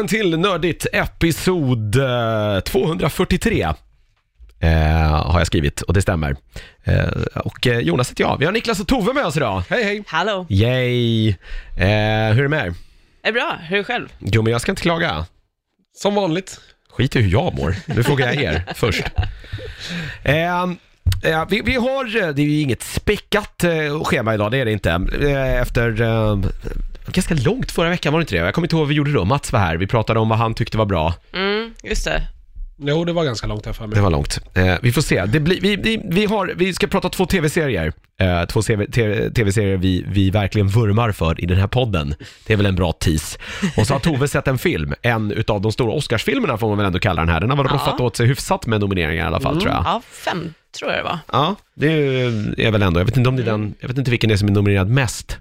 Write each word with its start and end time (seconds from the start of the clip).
Välkommen 0.00 0.30
till 0.30 0.38
Nördigt 0.38 0.86
episod 0.92 1.96
eh, 1.96 2.60
243. 2.60 3.62
Eh, 4.60 4.70
har 5.08 5.40
jag 5.40 5.46
skrivit 5.46 5.80
och 5.80 5.94
det 5.94 6.02
stämmer. 6.02 6.36
Eh, 6.84 7.08
och 7.34 7.66
eh, 7.66 7.78
Jonas 7.78 8.10
heter 8.10 8.24
jag. 8.24 8.38
Vi 8.38 8.44
har 8.44 8.52
Niklas 8.52 8.80
och 8.80 8.88
Tove 8.88 9.12
med 9.12 9.26
oss 9.26 9.36
idag. 9.36 9.62
Hej 9.68 9.84
hej! 9.84 10.02
Hallå, 10.06 10.46
Yay! 10.48 11.28
Eh, 11.28 11.34
hur 11.76 12.38
är 12.38 12.42
det 12.42 12.48
med 12.48 12.66
er? 12.66 12.66
är 12.66 12.74
det 13.22 13.32
bra? 13.32 13.58
Hur 13.62 13.76
är 13.76 13.78
det 13.78 13.84
själv? 13.84 14.08
Jo 14.18 14.42
men 14.42 14.52
jag 14.52 14.60
ska 14.60 14.72
inte 14.72 14.82
klaga. 14.82 15.26
Som 15.96 16.14
vanligt. 16.14 16.60
Skit 16.90 17.16
i 17.16 17.20
hur 17.20 17.32
jag 17.32 17.54
mår. 17.54 17.76
Nu 17.86 18.02
frågar 18.02 18.26
jag 18.26 18.42
er 18.42 18.64
först. 18.74 19.04
Eh, 20.22 20.62
eh, 21.24 21.44
vi, 21.48 21.60
vi 21.64 21.74
har, 21.74 22.16
eh, 22.16 22.28
det 22.28 22.42
är 22.42 22.46
ju 22.46 22.60
inget 22.60 22.82
späckat 22.82 23.64
eh, 23.64 24.04
schema 24.04 24.34
idag, 24.34 24.50
det 24.50 24.58
är 24.58 24.64
det 24.64 24.72
inte. 24.72 24.90
Eh, 25.22 25.60
efter 25.60 26.02
eh, 26.02 26.38
ganska 27.12 27.34
långt 27.34 27.70
förra 27.70 27.88
veckan 27.88 28.12
var 28.12 28.20
det 28.20 28.22
inte 28.22 28.34
det? 28.34 28.40
Jag 28.40 28.54
kommer 28.54 28.66
inte 28.66 28.74
ihåg 28.76 28.80
vad 28.82 28.88
vi 28.88 28.94
gjorde 28.94 29.12
då. 29.12 29.24
Mats 29.24 29.52
var 29.52 29.60
här, 29.60 29.76
vi 29.76 29.86
pratade 29.86 30.20
om 30.20 30.28
vad 30.28 30.38
han 30.38 30.54
tyckte 30.54 30.78
var 30.78 30.86
bra. 30.86 31.14
Mm, 31.34 31.74
just 31.82 32.04
det. 32.04 32.22
Jo, 32.82 33.04
det 33.04 33.12
var 33.12 33.24
ganska 33.24 33.46
långt 33.46 33.66
här 33.66 33.72
för 33.72 33.86
mig. 33.86 33.94
Det 33.96 34.02
var 34.02 34.10
långt. 34.10 34.38
Eh, 34.54 34.74
vi 34.82 34.92
får 34.92 35.02
se. 35.02 35.24
Det 35.26 35.40
blir, 35.40 35.60
vi, 35.60 35.76
vi, 35.76 36.02
vi, 36.04 36.26
har, 36.26 36.52
vi 36.56 36.74
ska 36.74 36.86
prata 36.86 37.08
två 37.08 37.26
tv-serier. 37.26 37.92
Eh, 38.20 38.44
två 38.44 38.62
tv-serier 38.62 39.76
vi, 39.76 40.04
vi 40.08 40.30
verkligen 40.30 40.68
vurmar 40.68 41.12
för 41.12 41.40
i 41.40 41.46
den 41.46 41.58
här 41.58 41.66
podden. 41.66 42.14
Det 42.46 42.52
är 42.52 42.56
väl 42.56 42.66
en 42.66 42.74
bra 42.74 42.92
tease. 42.92 43.38
Och 43.76 43.86
så 43.86 43.94
har 43.94 44.00
Tove 44.00 44.28
sett 44.28 44.48
en 44.48 44.58
film, 44.58 44.94
en 45.02 45.32
utav 45.32 45.60
de 45.60 45.72
stora 45.72 45.92
Oscarsfilmerna 45.92 46.58
får 46.58 46.68
man 46.68 46.76
väl 46.76 46.86
ändå 46.86 46.98
kalla 46.98 47.22
den 47.22 47.28
här. 47.28 47.40
Den 47.40 47.50
har 47.50 47.56
väl 47.56 47.66
Ja. 47.70 47.74
roffat 47.74 48.00
åt 48.00 48.16
sig 48.16 48.26
hyfsat 48.26 48.66
med 48.66 48.80
nomineringar 48.80 49.24
i 49.24 49.26
alla 49.26 49.40
fall 49.40 49.60
tror 49.60 49.72
jag. 49.72 49.82
Ja, 49.84 50.02
fem 50.10 50.54
tror 50.78 50.90
jag 50.90 51.00
det 51.00 51.04
var. 51.04 51.18
Ja, 51.32 51.56
det 51.74 51.86
är 52.66 52.70
väl 52.70 52.82
ändå, 52.82 53.00
jag 53.00 53.04
vet 53.04 53.16
inte 53.16 53.28
om 53.28 53.36
det 53.36 53.42
är 53.42 53.46
den, 53.46 53.74
jag 53.80 53.88
vet 53.88 53.98
inte 53.98 54.10
vilken 54.10 54.28
det 54.28 54.34
är 54.34 54.36
som 54.36 54.48
är 54.48 54.52
nominerad 54.52 54.88
mest. 54.88 55.38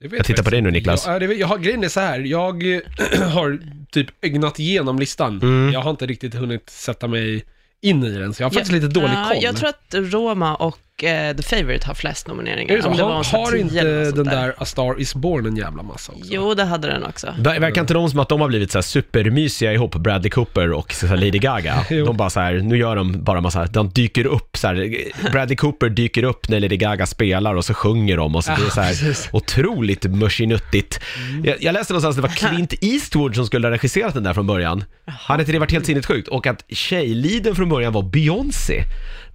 Det 0.00 0.08
vet 0.08 0.16
Jag 0.16 0.26
tittar 0.26 0.42
på 0.42 0.50
dig 0.50 0.62
nu, 0.62 0.70
Niklas. 0.70 1.06
Jag, 1.06 1.14
ja, 1.14 1.18
det, 1.18 1.34
jag 1.34 1.46
har, 1.46 1.58
grejen 1.58 1.84
är 1.84 1.88
så 1.88 2.00
här, 2.00 2.20
jag 2.20 2.64
har 3.32 3.58
typ 3.90 4.24
ögnat 4.24 4.58
igenom 4.58 4.98
listan. 4.98 5.40
Mm. 5.42 5.72
Jag 5.72 5.80
har 5.80 5.90
inte 5.90 6.06
riktigt 6.06 6.34
hunnit 6.34 6.70
sätta 6.70 7.08
mig 7.08 7.44
in 7.80 8.04
i 8.04 8.10
den, 8.10 8.34
så 8.34 8.42
jag 8.42 8.46
har 8.46 8.50
faktiskt 8.50 8.72
lite 8.72 8.88
dålig 8.88 9.16
koll. 9.28 9.36
Jag 9.40 9.56
tror 9.56 9.68
att 9.68 9.94
Roma 9.94 10.54
och 10.54 10.78
The 11.00 11.42
Favourite 11.42 11.86
har 11.86 11.94
flest 11.94 12.26
nomineringar. 12.28 12.74
är 12.74 12.78
det? 12.82 12.88
Om 12.88 12.96
det 12.96 13.02
var 13.02 13.24
Har, 13.24 13.56
inte 13.56 14.10
den 14.10 14.24
där 14.24 14.54
A 14.58 14.64
Star 14.64 15.00
Is 15.00 15.14
Born 15.14 15.46
en 15.46 15.56
jävla 15.56 15.82
massa 15.82 16.12
också? 16.12 16.24
Jo, 16.30 16.54
det 16.54 16.64
hade 16.64 16.88
den 16.88 17.04
också. 17.04 17.26
Ver- 17.38 17.60
Verkar 17.60 17.80
inte 17.80 17.94
de 17.94 18.10
som 18.10 18.18
att 18.20 18.28
de 18.28 18.40
har 18.40 18.48
blivit 18.48 18.70
så 18.72 18.78
här 18.78 18.82
supermysiga 18.82 19.72
ihop, 19.72 19.94
Bradley 19.94 20.30
Cooper 20.30 20.72
och 20.72 20.92
så 20.92 21.06
här 21.06 21.16
Lady 21.16 21.38
Gaga? 21.38 21.84
De 22.06 22.16
bara 22.16 22.30
så 22.30 22.40
här, 22.40 22.54
nu 22.54 22.76
gör 22.78 22.96
de 22.96 23.24
bara 23.24 23.40
massa, 23.40 23.64
de 23.66 23.88
dyker 23.90 24.26
upp 24.26 24.56
så 24.56 24.66
här, 24.66 24.90
Bradley 25.32 25.56
Cooper 25.56 25.88
dyker 25.88 26.22
upp 26.22 26.48
när 26.48 26.60
Lady 26.60 26.76
Gaga 26.76 27.06
spelar 27.06 27.54
och 27.54 27.64
så 27.64 27.74
sjunger 27.74 28.16
de 28.16 28.34
och 28.36 28.44
så 28.44 28.52
det 28.64 28.70
så 28.70 28.80
här 28.80 28.94
otroligt 29.32 30.04
mushinuttigt. 30.04 31.00
Jag, 31.44 31.56
jag 31.60 31.72
läste 31.72 31.92
någonstans 31.92 32.16
att 32.18 32.22
det 32.22 32.28
var 32.44 32.50
Clint 32.50 32.74
Eastwood 32.80 33.34
som 33.34 33.46
skulle 33.46 33.66
ha 33.66 33.72
regisserat 33.72 34.14
den 34.14 34.22
där 34.22 34.34
från 34.34 34.46
början. 34.46 34.84
Hade 35.06 35.42
inte 35.42 35.52
det 35.52 35.58
varit 35.58 35.72
helt 35.72 35.86
sinnessjukt? 35.86 36.28
Och 36.28 36.46
att 36.46 36.64
tjejliden 36.68 37.54
från 37.56 37.68
början 37.68 37.92
var 37.92 38.02
Beyoncé. 38.02 38.82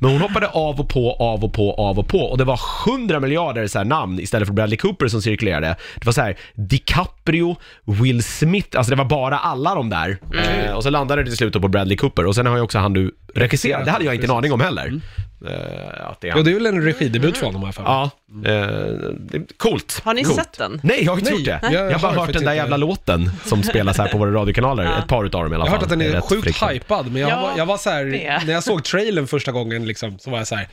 Men 0.02 0.12
hon 0.12 0.22
hoppade 0.22 0.48
av 0.48 0.80
och 0.80 0.90
på, 0.90 1.14
av 1.20 1.44
och 1.44 1.54
på, 1.54 1.74
av 1.74 2.00
och 2.00 2.08
på 2.08 2.20
och 2.20 2.38
det 2.38 2.44
var 2.44 2.60
100 2.88 3.20
miljarder 3.20 3.68
så 3.68 3.78
här 3.78 3.86
namn 3.86 4.20
istället 4.20 4.48
för 4.48 4.54
Bradley 4.54 4.78
Cooper 4.78 5.08
som 5.08 5.22
cirkulerade. 5.22 5.76
Det 5.96 6.06
var 6.06 6.14
så 6.14 6.22
här 6.22 6.38
DiCaprio, 6.54 7.56
Will 7.86 8.24
Smith, 8.24 8.78
alltså 8.78 8.90
det 8.90 8.96
var 8.96 9.06
bara 9.06 9.40
alla 9.40 9.76
de 9.76 9.90
där. 9.90 10.18
Eh, 10.34 10.74
och 10.74 10.84
så 10.84 10.90
landade 10.90 11.24
det 11.24 11.28
till 11.28 11.38
slut 11.38 11.62
på 11.62 11.68
Bradley 11.68 11.98
Cooper 11.98 12.26
och 12.26 12.36
sen 12.36 12.46
har 12.46 12.56
ju 12.56 12.62
också 12.62 12.80
han 12.80 12.94
du 12.94 13.12
regisserat, 13.36 13.86
det 13.86 13.92
hade 13.92 14.06
jag 14.06 14.16
inte 14.16 14.28
en 14.28 14.32
aning 14.32 14.54
om 14.54 14.62
heller. 14.62 15.02
Eh, 15.48 16.10
att 16.10 16.22
det 16.22 16.28
är 16.28 16.32
han. 16.32 16.40
Ja, 16.40 16.44
det 16.44 16.52
är 16.52 16.54
väl 16.54 16.66
en 16.66 16.82
regidebut 16.84 17.38
för 17.38 17.46
honom 17.46 17.64
här 17.64 17.72
för 17.72 17.84
mig. 17.84 17.92
Ja, 17.92 18.12
eh, 18.50 19.42
coolt. 19.58 20.02
Har 20.04 20.14
ni 20.14 20.24
coolt. 20.24 20.36
sett 20.36 20.58
den? 20.58 20.82
Nej, 20.84 21.04
jag 21.04 21.12
har 21.12 21.20
inte 21.20 21.32
Nej, 21.32 21.40
gjort 21.40 21.46
det. 21.46 21.60
jag 21.72 21.74
Jag, 21.92 22.00
har 22.00 22.16
bara 22.16 22.26
hört 22.26 22.34
den 22.34 22.46
där 22.46 22.54
jävla 22.54 22.78
låten 22.78 23.32
som 23.46 23.64
spelas 23.64 23.98
här 23.98 24.08
på 24.08 24.18
våra 24.18 24.32
radiokanaler. 24.32 24.84
Ja. 24.84 25.00
Ett 25.00 25.08
par 25.08 25.26
utav 25.26 25.44
dem 25.44 25.54
i 25.54 25.56
alla 25.56 25.66
Jag 25.66 25.70
fall. 25.72 25.80
har 25.80 25.86
hört 25.86 25.92
att 25.92 26.00
den 26.00 26.16
är 26.16 26.22
sjukt 26.22 26.44
friktad. 26.44 26.68
hypad, 26.68 27.12
men 27.12 27.22
jag, 27.22 27.32
Ja, 27.32 27.42
var, 27.42 27.58
jag 27.58 27.66
var 27.66 27.78
så 27.78 27.90
här, 27.90 28.06
när 28.46 28.54
jag 28.54 28.64
såg 28.64 28.84
trailern 28.84 29.28
första 29.28 29.52
gången 29.52 29.86
liksom, 29.86 30.20
så 30.20 30.30
var 30.30 30.38
jag 30.38 30.48
så 30.48 30.56
här, 30.56 30.68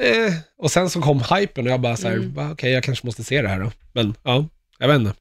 eh, 0.00 0.32
och 0.58 0.70
sen 0.70 0.90
så 0.90 1.00
kom 1.00 1.22
hypen 1.34 1.66
och 1.66 1.72
jag 1.72 1.80
bara 1.80 1.96
så 1.96 2.08
här, 2.08 2.14
Mm. 2.16 2.52
okej 2.52 2.72
jag 2.72 2.82
kanske 2.82 3.06
måste 3.06 3.24
se 3.24 3.42
det 3.42 3.48
här 3.48 3.60
då. 3.60 3.70
Men 3.92 4.14
ja, 4.22 4.44
jag 4.78 4.88
vet 4.88 4.96
inte. 4.96 5.12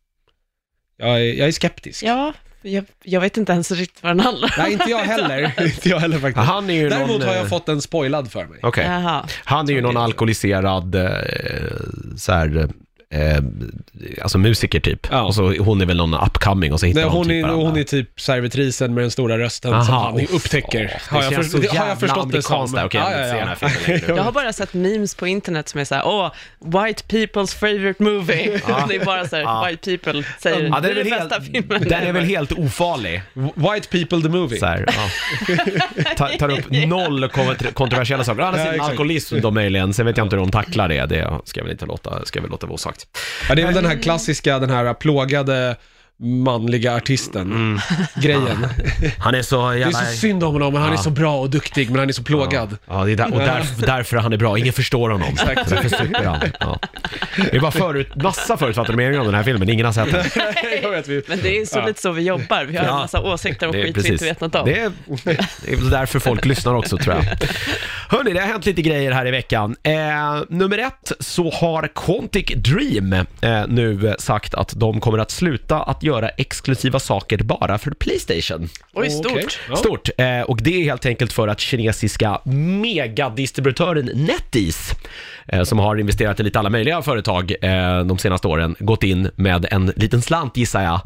Jag 0.97 1.09
är, 1.09 1.33
jag 1.33 1.47
är 1.47 1.51
skeptisk. 1.51 2.03
Ja, 2.03 2.33
jag, 2.65 2.85
jag 3.03 3.21
vet 3.21 3.37
inte 3.37 3.51
ens 3.51 3.71
riktigt 3.71 4.03
vad 4.03 4.09
den 4.09 4.19
handlar 4.19 4.47
om. 4.47 4.53
Nej, 4.57 4.73
inte 4.73 4.89
jag 4.89 4.99
heller. 4.99 5.53
inte 5.65 5.89
jag 5.89 5.99
heller 5.99 6.19
faktiskt. 6.19 6.47
Han 6.47 6.69
är 6.69 6.73
ju 6.73 6.89
Däremot 6.89 7.09
någon, 7.09 7.21
har 7.21 7.33
jag 7.35 7.43
eh, 7.43 7.49
fått 7.49 7.65
den 7.65 7.81
spoilad 7.81 8.31
för 8.31 8.45
mig. 8.45 8.59
Okej. 8.63 8.85
Jaha. 8.85 9.25
Han 9.43 9.69
är 9.69 9.73
ju 9.73 9.81
någon 9.81 9.97
alkoholiserad, 9.97 10.95
eh, 10.95 11.09
så 12.17 12.33
här, 12.33 12.69
eh, 13.09 13.37
alltså 14.21 14.37
musiker 14.37 14.79
typ. 14.79 15.07
Ja. 15.11 15.21
Och 15.21 15.35
så 15.35 15.53
hon 15.59 15.81
är 15.81 15.85
väl 15.85 15.97
någon 15.97 16.13
upcoming 16.13 16.73
och 16.73 16.79
så 16.79 16.85
hittar 16.85 17.01
Nej, 17.01 17.09
hon, 17.09 17.25
typ 17.25 17.31
är, 17.31 17.41
varandra. 17.41 17.65
hon 17.67 17.77
är 17.77 17.83
typ 17.83 18.19
servitrisen 18.21 18.93
med 18.93 19.03
den 19.03 19.11
stora 19.11 19.37
rösten 19.37 19.85
som 19.85 19.95
Aha, 19.95 20.05
han 20.11 20.19
uff, 20.21 20.33
upptäcker. 20.33 20.79
har, 20.79 20.83
jag 21.23 21.45
så 21.45 21.57
har 21.77 21.87
jag 21.87 21.99
förstått 21.99 22.31
det 22.31 22.41
som. 22.41 22.71
där. 22.71 22.89
Den 22.89 23.47
här 23.47 23.55
filmen 23.55 23.99
längre. 23.99 24.15
Jag 24.15 24.23
har 24.23 24.31
bara 24.31 24.53
sett 24.53 24.73
memes 24.73 25.15
på 25.15 25.27
internet 25.27 25.69
som 25.69 25.79
är 25.79 25.85
såhär, 25.85 26.03
åh, 26.07 26.31
white 26.59 27.03
people's 27.07 27.55
favorite 27.59 28.03
movie. 28.03 28.61
Ja. 28.67 28.85
det 28.89 28.95
är 28.95 29.05
bara 29.05 29.27
såhär, 29.27 29.43
Ja. 29.43 29.67
white 29.69 29.97
people 29.97 30.23
säger, 30.39 30.63
Ja, 30.67 30.79
det 30.79 30.89
är 30.91 30.95
den 30.95 31.09
bästa 31.09 31.41
filmen. 31.41 31.83
den 31.89 32.03
är 32.03 32.11
väl 32.13 32.23
helt 32.23 32.51
ofarlig. 32.51 33.21
White 33.33 33.87
people 33.89 34.21
the 34.21 34.29
movie. 34.29 34.59
Så 34.59 34.65
här, 34.65 34.85
ja. 34.87 35.55
tar, 36.17 36.37
tar 36.37 36.49
upp 36.59 36.65
noll 36.87 37.23
kontro- 37.25 37.73
kontroversiella 37.73 38.23
saker. 38.23 38.41
Ja, 38.41 38.51
sidan 38.53 38.67
exakt. 38.67 38.89
alkoholism 38.89 39.41
då 39.41 39.51
möjligen, 39.51 39.93
sen 39.93 40.05
vet 40.05 40.17
jag 40.17 40.25
inte 40.25 40.35
hur 40.35 40.41
de 40.41 40.51
tacklar 40.51 40.87
det. 40.89 41.05
Det 41.05 41.39
ska 41.45 41.59
jag 41.59 41.63
väl 41.65 41.71
inte 41.71 41.85
låta, 41.85 42.25
ska 42.25 42.37
jag 42.37 42.41
väl 42.41 42.51
låta 42.51 42.67
vara 42.67 42.73
osagt. 42.75 42.94
Ja, 43.49 43.55
det 43.55 43.61
är 43.61 43.65
väl 43.65 43.75
den 43.75 43.85
här 43.85 44.01
klassiska, 44.01 44.59
den 44.59 44.69
här 44.69 44.93
plågade 44.93 45.75
manliga 46.19 46.95
artisten, 46.95 47.79
grejen. 48.15 48.67
Han 49.19 49.35
är 49.35 49.41
så 49.41 49.69
Det 49.69 49.75
är 49.75 49.79
jävla... 49.79 49.99
så 49.99 50.05
synd 50.17 50.43
om 50.43 50.53
honom, 50.53 50.73
men 50.73 50.81
han 50.81 50.91
är 50.91 50.95
Ja. 50.95 51.01
så 51.01 51.09
bra 51.09 51.39
och 51.39 51.49
duktig, 51.49 51.89
men 51.89 51.99
han 51.99 52.09
är 52.09 52.13
så 52.13 52.23
plågad. 52.23 52.77
Ja, 52.87 53.03
det 53.05 53.11
är 53.11 53.15
där, 53.15 53.33
och 53.33 53.39
där, 53.39 53.63
därför 53.85 54.17
han 54.17 54.33
är 54.33 54.37
bra. 54.37 54.57
Ingen 54.57 54.73
förstår 54.73 55.09
honom. 55.09 55.27
Exakt. 55.31 55.69
Därför 55.69 55.89
super 55.89 56.23
han. 56.23 56.39
Ja. 56.59 56.79
Det 57.51 57.55
är 57.57 57.59
bara 57.61 57.71
förut, 57.71 58.15
massa 58.15 58.57
förutfattade 58.57 58.97
meningar 58.97 59.19
om 59.19 59.25
den 59.25 59.35
här 59.35 59.43
filmen. 59.43 59.69
Ingen 59.69 59.85
har 59.85 59.93
sett 59.93 60.11
den. 60.11 60.25
Jag 60.83 60.89
vet 60.91 61.07
vi. 61.07 61.21
Men 61.27 61.39
det 61.43 61.57
är 61.61 61.65
så 61.65 61.79
Ja. 61.79 61.85
lite 61.85 62.01
så 62.01 62.11
vi 62.11 62.21
jobbar, 62.21 62.65
vi 62.65 62.77
har 62.77 62.85
Ja. 62.85 62.89
en 62.91 62.95
massa 62.97 63.21
åsikter 63.21 63.67
och 63.67 63.73
Det 63.73 63.81
är 63.81 63.85
skit 63.93 64.05
vi 64.05 64.09
inte 64.11 64.25
vet 64.25 64.41
något 64.41 64.55
om. 64.55 64.65
Det 64.65 64.79
är, 64.79 64.91
det 65.65 65.71
är 65.71 65.75
väl 65.75 65.89
därför 65.89 66.19
folk 66.19 66.45
lyssnar 66.45 66.73
också 66.73 66.97
tror 66.97 67.15
jag. 67.15 67.23
Hörni, 68.09 68.33
det 68.33 68.39
har 68.39 68.47
hänt 68.47 68.65
lite 68.65 68.81
grejer 68.81 69.11
här 69.11 69.27
i 69.27 69.31
veckan. 69.31 69.75
Eh, 69.83 69.93
nummer 70.49 70.77
ett 70.77 71.11
så 71.19 71.51
har 71.51 71.89
Quantic 71.95 72.45
Dream 72.55 73.13
eh, 73.13 73.23
nu 73.67 74.15
sagt 74.19 74.53
att 74.53 74.73
de 74.75 74.99
kommer 75.01 75.17
att 75.17 75.31
sluta 75.31 75.81
att 75.81 76.03
göra 76.05 76.29
exklusiva 76.29 76.99
saker 76.99 77.37
bara 77.37 77.77
för 77.77 77.91
Playstation. 77.91 78.69
Oj, 78.93 79.09
stort. 79.09 79.31
Okej. 79.31 79.45
Ja. 79.69 79.75
Stort. 79.75 80.09
Eh, 80.17 80.41
och 80.41 80.59
det 80.61 80.81
är 80.81 80.83
helt 80.83 81.05
enkelt 81.05 81.33
för 81.33 81.47
att 81.47 81.59
kinesiska 81.59 82.41
megadistributören 82.81 84.05
NetEase, 84.05 84.95
eh, 85.47 85.63
som 85.63 85.79
har 85.79 85.95
investerat 85.95 86.39
i 86.39 86.43
lite 86.43 86.59
alla 86.59 86.69
möjliga 86.69 87.01
företag 87.01 87.55
eh, 87.61 88.05
de 88.05 88.17
senaste 88.17 88.47
åren, 88.47 88.75
gått 88.79 89.03
in 89.03 89.31
med 89.35 89.67
en 89.71 89.93
liten 89.95 90.21
slant 90.21 90.57
gissar 90.57 90.83
jag. 90.83 91.01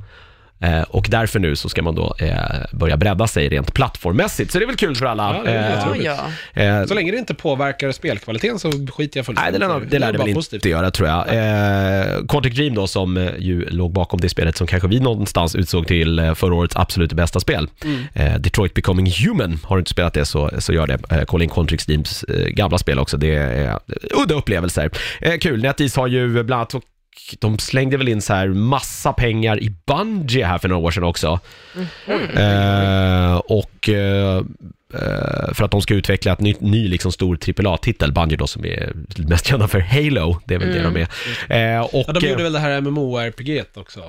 Eh, 0.61 0.81
och 0.81 1.07
därför 1.09 1.39
nu 1.39 1.55
så 1.55 1.69
ska 1.69 1.81
man 1.81 1.95
då 1.95 2.15
eh, 2.19 2.35
börja 2.71 2.97
bredda 2.97 3.27
sig 3.27 3.49
rent 3.49 3.73
plattformmässigt. 3.73 4.51
Så 4.51 4.59
det 4.59 4.65
är 4.65 4.67
väl 4.67 4.75
kul 4.75 4.95
för 4.95 5.05
alla. 5.05 5.35
Ja, 5.37 5.43
det 5.43 5.51
är 5.51 5.69
Eh, 5.69 5.75
jätteroligt. 5.75 6.05
Ja, 6.05 6.17
ja. 6.53 6.61
eh, 6.61 6.85
Så 6.85 6.93
länge 6.93 7.11
det 7.11 7.17
inte 7.17 7.33
påverkar 7.33 7.91
spelkvaliteten 7.91 8.59
så 8.59 8.71
skiter 8.71 8.99
jag 8.99 9.05
Nej, 9.15 9.23
fullständigt 9.23 9.61
det 9.61 9.67
lär, 9.67 9.81
i 9.83 9.85
det 9.89 9.99
lär 9.99 10.07
är 10.07 10.11
det 10.11 10.17
väl 10.17 10.33
positivt. 10.33 10.53
inte 10.53 10.69
göra 10.69 10.91
tror 10.91 11.07
jag. 11.09 11.19
Eh, 11.27 12.25
Quantic 12.29 12.55
Dream 12.55 12.73
då 12.75 12.87
som 12.87 13.17
eh, 13.17 13.29
ju 13.37 13.69
låg 13.69 13.93
bakom 13.93 14.19
det 14.21 14.29
spelet 14.29 14.57
som 14.57 14.67
kanske 14.67 14.87
vi 14.87 14.99
någonstans 14.99 15.55
utsåg 15.55 15.87
till 15.87 16.31
förra 16.35 16.55
årets 16.55 16.75
absolut 16.75 17.13
bästa 17.13 17.39
spel. 17.39 17.67
Mm. 17.83 18.03
Eh, 18.13 18.39
Detroit 18.39 18.73
Becoming 18.73 19.11
Human. 19.25 19.59
Har 19.63 19.75
du 19.75 19.79
inte 19.79 19.91
spelat 19.91 20.13
det 20.13 20.25
så, 20.25 20.49
så 20.57 20.73
gör 20.73 20.87
det. 20.87 20.99
Eh, 21.11 21.21
kolla 21.21 21.43
in 21.43 21.49
Quantic 21.49 21.85
Dreams 21.85 22.23
eh, 22.23 22.47
gamla 22.47 22.77
spel 22.77 22.99
också. 22.99 23.17
Det 23.17 23.35
är 23.35 23.79
udda 24.23 24.35
upplevelser. 24.35 24.89
Eh, 25.21 25.37
kul. 25.37 25.61
NetEase 25.61 25.99
har 25.99 26.07
ju 26.07 26.43
bland 26.43 26.53
annat 26.73 26.83
de 27.39 27.59
slängde 27.59 27.97
väl 27.97 28.07
in 28.07 28.21
så 28.21 28.33
här 28.33 28.47
massa 28.47 29.13
pengar 29.13 29.59
i 29.63 29.69
Bungie 29.85 30.45
här 30.45 30.57
för 30.57 30.69
några 30.69 30.87
år 30.87 30.91
sedan 30.91 31.03
också. 31.03 31.39
Eh, 32.35 33.35
och 33.37 33.89
eh, 33.89 34.37
eh, 34.93 35.53
för 35.53 35.63
att 35.63 35.71
de 35.71 35.81
ska 35.81 35.93
utveckla 35.93 36.33
ett 36.33 36.39
nytt, 36.39 36.61
ny 36.61 36.87
liksom 36.87 37.11
stor 37.11 37.37
AAA-titel, 37.57 38.11
Bungie 38.11 38.37
då 38.37 38.47
som 38.47 38.65
är 38.65 38.93
mest 39.17 39.45
kända 39.45 39.67
för 39.67 39.79
Halo, 39.79 40.39
det 40.45 40.55
är 40.55 40.59
väl 40.59 40.73
det 40.73 40.81
de 40.83 40.95
är. 40.97 41.75
Eh, 41.77 41.81
och, 41.81 42.05
Ja, 42.07 42.13
de 42.13 42.25
eh, 42.25 42.31
gjorde 42.31 42.43
väl 42.43 42.53
det 42.53 42.59
här 42.59 42.81
MMORPG 42.81 43.63
också? 43.75 43.99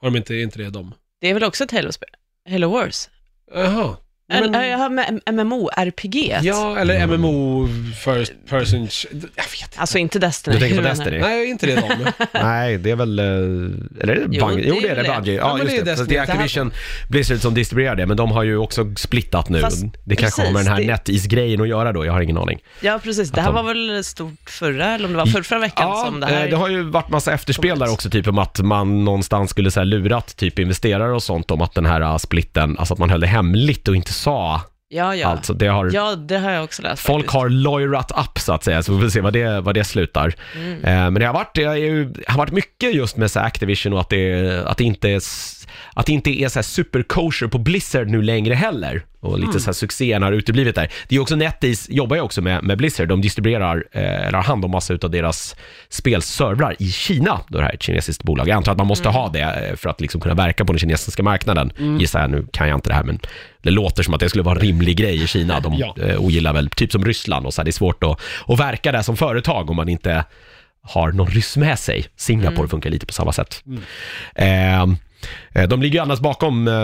Har 0.00 0.10
de 0.10 0.16
inte, 0.16 0.34
är 0.34 0.42
inte 0.42 0.58
det 0.58 0.70
de? 0.70 0.94
Det 1.20 1.30
är 1.30 1.34
väl 1.34 1.44
också 1.44 1.64
ett 1.64 1.72
Halo-spel? 1.72 2.08
Halo 2.50 2.70
Wars? 2.70 3.08
Jaha. 3.54 3.96
En, 4.28 4.50
Men- 4.50 4.68
jag 4.70 4.78
har 4.78 4.88
MMO-RPG. 5.32 6.38
Ja, 6.42 6.78
eller 6.78 7.06
MMO 7.06 7.68
first 8.04 8.32
person... 8.48 8.88
Jag 9.12 9.20
vet 9.20 9.62
inte. 9.62 9.76
Alltså 9.80 9.98
inte 9.98 10.18
Destiny. 10.18 10.56
Du 10.56 10.60
tänker 10.60 10.76
på 10.82 10.88
Destiny? 10.88 11.18
Nej, 11.18 11.50
inte 11.50 11.66
det 11.66 11.74
de. 11.74 12.12
Nej, 12.42 12.78
det 12.78 12.90
är 12.90 12.96
väl... 12.96 13.18
eh, 13.18 13.24
Eller 13.24 14.08
är 14.08 14.14
det 14.14 14.26
Jo, 14.30 14.46
Bungie? 14.46 14.64
Jo, 14.68 14.78
det 14.82 14.88
är 14.88 14.96
det. 14.96 15.14
Bungie. 15.16 15.34
Ja, 15.34 15.58
just 15.58 15.84
det 15.84 16.04
det. 16.08 16.16
Är. 16.16 16.22
Activision 16.22 16.72
Blizzard 17.10 17.38
som 17.40 17.54
distribuerar 17.54 17.96
det, 17.96 18.06
men 18.06 18.16
de 18.16 18.30
har 18.30 18.42
ju 18.42 18.56
också 18.56 18.94
splittat 18.96 19.48
nu. 19.48 19.60
Fast- 19.60 19.84
det 20.04 20.16
kanske 20.16 20.42
har 20.42 20.52
med 20.52 20.64
den 20.64 20.72
här 20.72 20.80
det- 20.80 20.86
NetEase-grejen 20.86 21.60
att 21.60 21.68
göra 21.68 21.92
då, 21.92 22.04
jag 22.06 22.12
har 22.12 22.20
ingen 22.20 22.38
aning. 22.38 22.58
Ja, 22.80 23.00
precis. 23.02 23.30
Det 23.30 23.40
här 23.40 23.52
var 23.52 23.62
väl 23.62 24.04
stort 24.04 24.50
förra, 24.50 24.86
eller 24.94 25.04
om 25.04 25.12
det 25.12 25.18
var 25.18 25.26
förra, 25.26 25.42
förra 25.42 25.58
veckan 25.58 25.88
Ja, 25.88 26.04
som 26.06 26.20
det 26.20 26.26
här... 26.26 26.44
eh, 26.44 26.50
det 26.50 26.56
har 26.56 26.68
ju 26.68 26.82
varit 26.82 27.08
massa 27.08 27.32
efterspel 27.32 27.78
där 27.78 27.92
också, 27.92 28.10
typ 28.10 28.28
om 28.28 28.38
att 28.38 28.60
man 28.60 29.04
någonstans 29.04 29.50
skulle 29.50 29.70
så 29.70 29.80
här 29.80 29.84
lurat 29.84 30.36
typ 30.36 30.58
investerare 30.58 31.12
och 31.12 31.22
sånt 31.22 31.50
om 31.50 31.60
att 31.62 31.74
den 31.74 31.86
här 31.86 32.00
uh, 32.00 32.16
splitten, 32.16 32.78
alltså 32.78 32.94
att 32.94 32.98
man 33.00 33.10
höll 33.10 33.20
det 33.20 33.26
hemligt 33.26 33.88
och 33.88 33.96
inte 33.96 34.12
sa 34.16 34.60
ja, 34.88 35.14
ja. 35.14 35.28
allt. 35.28 35.44
Så 35.44 35.52
det 35.52 35.66
har... 35.66 35.90
Ja, 35.92 36.14
det 36.14 36.38
har 36.38 36.50
jag 36.50 36.64
också 36.64 36.82
läst 36.82 37.02
Folk 37.02 37.24
faktiskt. 37.24 37.34
har 37.34 37.48
lawyerat 37.48 38.10
upp 38.10 38.38
så 38.38 38.52
att 38.52 38.64
säga, 38.64 38.82
så 38.82 38.94
vi 38.94 39.02
får 39.02 39.08
se 39.08 39.20
vad 39.20 39.32
det, 39.32 39.60
vad 39.60 39.74
det 39.74 39.84
slutar. 39.84 40.34
Mm. 40.56 40.84
Eh, 40.84 41.10
men 41.10 41.14
det 41.14 41.26
har, 41.26 41.34
varit, 41.34 41.54
det 41.54 41.64
har 41.64 41.74
ju 41.74 42.14
har 42.26 42.38
varit 42.38 42.52
mycket 42.52 42.94
just 42.94 43.16
med 43.16 43.30
så 43.30 43.40
Activision 43.40 43.92
och 43.92 44.00
att 44.00 44.08
det, 44.08 44.62
att 44.66 44.76
det 44.76 44.84
inte 44.84 45.10
är, 45.10 45.20
att 45.94 46.06
det 46.06 46.12
inte 46.12 46.30
är 46.42 46.48
så 46.48 46.58
här 46.58 46.62
super 46.62 47.02
kosher 47.02 47.46
på 47.46 47.58
Blizzard 47.58 48.08
nu 48.08 48.22
längre 48.22 48.54
heller. 48.54 49.02
Och 49.20 49.38
lite 49.38 49.60
så 49.60 49.66
här 49.66 49.72
succén 49.72 50.22
har 50.22 50.32
uteblivit 50.32 50.74
där. 50.74 50.92
Det 51.08 51.16
är 51.16 51.20
också 51.20 51.36
NetEase, 51.36 51.92
jobbar 51.92 52.16
ju 52.16 52.22
också 52.22 52.42
med, 52.42 52.64
med 52.64 52.78
Blizzard, 52.78 53.08
de 53.08 53.20
distribuerar, 53.20 53.84
eh, 53.92 54.02
eller 54.26 54.32
har 54.38 54.42
hand 54.42 54.64
om 54.64 54.70
massa 54.70 54.94
utav 54.94 55.10
deras 55.10 55.56
spelservrar 55.88 56.76
i 56.78 56.90
Kina, 56.90 57.40
då 57.48 57.58
det 57.58 57.64
här 57.64 57.70
är 57.70 57.74
ett 57.74 57.82
kinesiskt 57.82 58.22
bolag. 58.22 58.48
Jag 58.48 58.56
antar 58.56 58.72
att 58.72 58.78
man 58.78 58.86
måste 58.86 59.08
ha 59.08 59.28
det 59.28 59.40
eh, 59.70 59.76
för 59.76 59.90
att 59.90 60.00
liksom 60.00 60.20
kunna 60.20 60.34
verka 60.34 60.64
på 60.64 60.72
den 60.72 60.78
kinesiska 60.78 61.22
marknaden, 61.22 61.72
gissar 62.00 62.20
jag. 62.20 62.30
Nu 62.30 62.46
kan 62.52 62.68
jag 62.68 62.76
inte 62.76 62.88
det 62.90 62.94
här, 62.94 63.02
men 63.04 63.20
det 63.62 63.70
låter 63.70 64.02
som 64.02 64.14
att 64.14 64.20
det 64.20 64.28
skulle 64.28 64.44
vara 64.44 64.54
en 64.54 64.60
rimlig 64.60 64.96
grej 64.96 65.22
i 65.22 65.26
Kina. 65.26 65.60
De 65.60 65.74
Ja. 65.74 65.94
eh, 66.02 66.20
ogillar 66.24 66.52
väl, 66.52 66.70
typ 66.70 66.92
som 66.92 67.04
Ryssland 67.04 67.46
och 67.46 67.54
så 67.54 67.60
här, 67.60 67.64
det 67.64 67.70
är 67.70 67.72
svårt 67.72 68.04
att, 68.04 68.20
att 68.46 68.60
verka 68.60 68.92
där 68.92 69.02
som 69.02 69.16
företag 69.16 69.70
om 69.70 69.76
man 69.76 69.88
inte 69.88 70.24
har 70.82 71.12
någon 71.12 71.26
ryss 71.26 71.56
med 71.56 71.78
sig. 71.78 72.06
Singapore 72.16 72.68
funkar 72.68 72.90
lite 72.90 73.06
på 73.06 73.12
samma 73.12 73.32
sätt. 73.32 73.64
Eh, 74.34 74.80
eh, 74.82 74.86
de 75.68 75.82
ligger 75.82 75.98
ju 75.98 76.02
annars 76.02 76.20
bakom, 76.20 76.68
eh, 76.68 76.74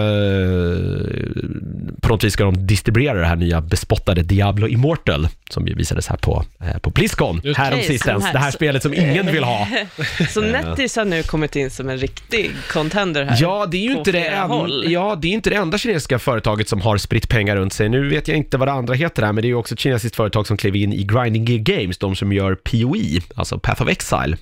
på 2.00 2.08
något 2.08 2.24
vis 2.24 2.32
ska 2.32 2.44
de 2.44 2.66
distribuera 2.66 3.20
det 3.20 3.26
här 3.26 3.36
nya 3.36 3.60
bespottade 3.60 4.22
Diablo 4.22 4.68
Immortal, 4.68 5.28
som 5.50 5.66
ju 5.66 5.74
visades 5.74 6.08
här 6.08 6.16
på, 6.16 6.44
eh, 6.60 6.78
på 6.78 6.90
Blizzcon, 6.90 7.40
Just 7.44 7.58
här 7.58 8.32
Det 8.32 8.38
här 8.38 8.50
spelet 8.50 8.82
som 8.82 8.94
ingen 8.94 9.26
vill 9.26 9.44
ha. 9.44 9.68
Så 10.28 10.40
NetEase 10.40 11.00
har 11.00 11.04
nu 11.04 11.22
kommit 11.22 11.56
in 11.56 11.70
som 11.70 11.88
en 11.88 11.98
riktig 11.98 12.50
contender 12.72 13.24
här. 13.24 13.38
Ja, 13.40 13.66
det 13.66 13.76
är 13.76 13.82
ju 13.82 13.92
inte 13.98 14.12
det, 14.12 14.26
en, 14.26 14.50
ja, 14.86 15.18
det 15.22 15.28
är 15.28 15.32
inte 15.32 15.50
det 15.50 15.56
enda 15.56 15.78
kinesiska 15.78 16.18
företaget 16.18 16.68
som 16.68 16.80
har 16.80 16.96
spritt 16.96 17.28
pengar 17.28 17.56
runt 17.56 17.72
sig. 17.72 17.88
Nu 17.88 18.08
vet 18.08 18.28
jag 18.28 18.36
inte 18.36 18.58
vad 18.58 18.68
det 18.68 18.72
andra 18.72 18.94
heter 18.94 19.22
här, 19.22 19.32
men 19.32 19.42
det 19.42 19.46
är 19.46 19.50
ju 19.50 19.54
också 19.54 19.74
ett 19.74 19.80
kinesiskt 19.80 20.16
företag 20.16 20.46
som 20.46 20.56
klev 20.56 20.76
in 20.76 20.92
i 20.92 21.02
Grinding 21.02 21.44
Gear 21.44 21.58
Games, 21.58 21.98
de 21.98 22.16
som 22.16 22.32
gör 22.32 22.54
PoE, 22.54 23.20
alltså 23.34 23.58
Path 23.58 23.82
of 23.82 23.88
Exile, 23.88 24.32
eh, 24.32 24.38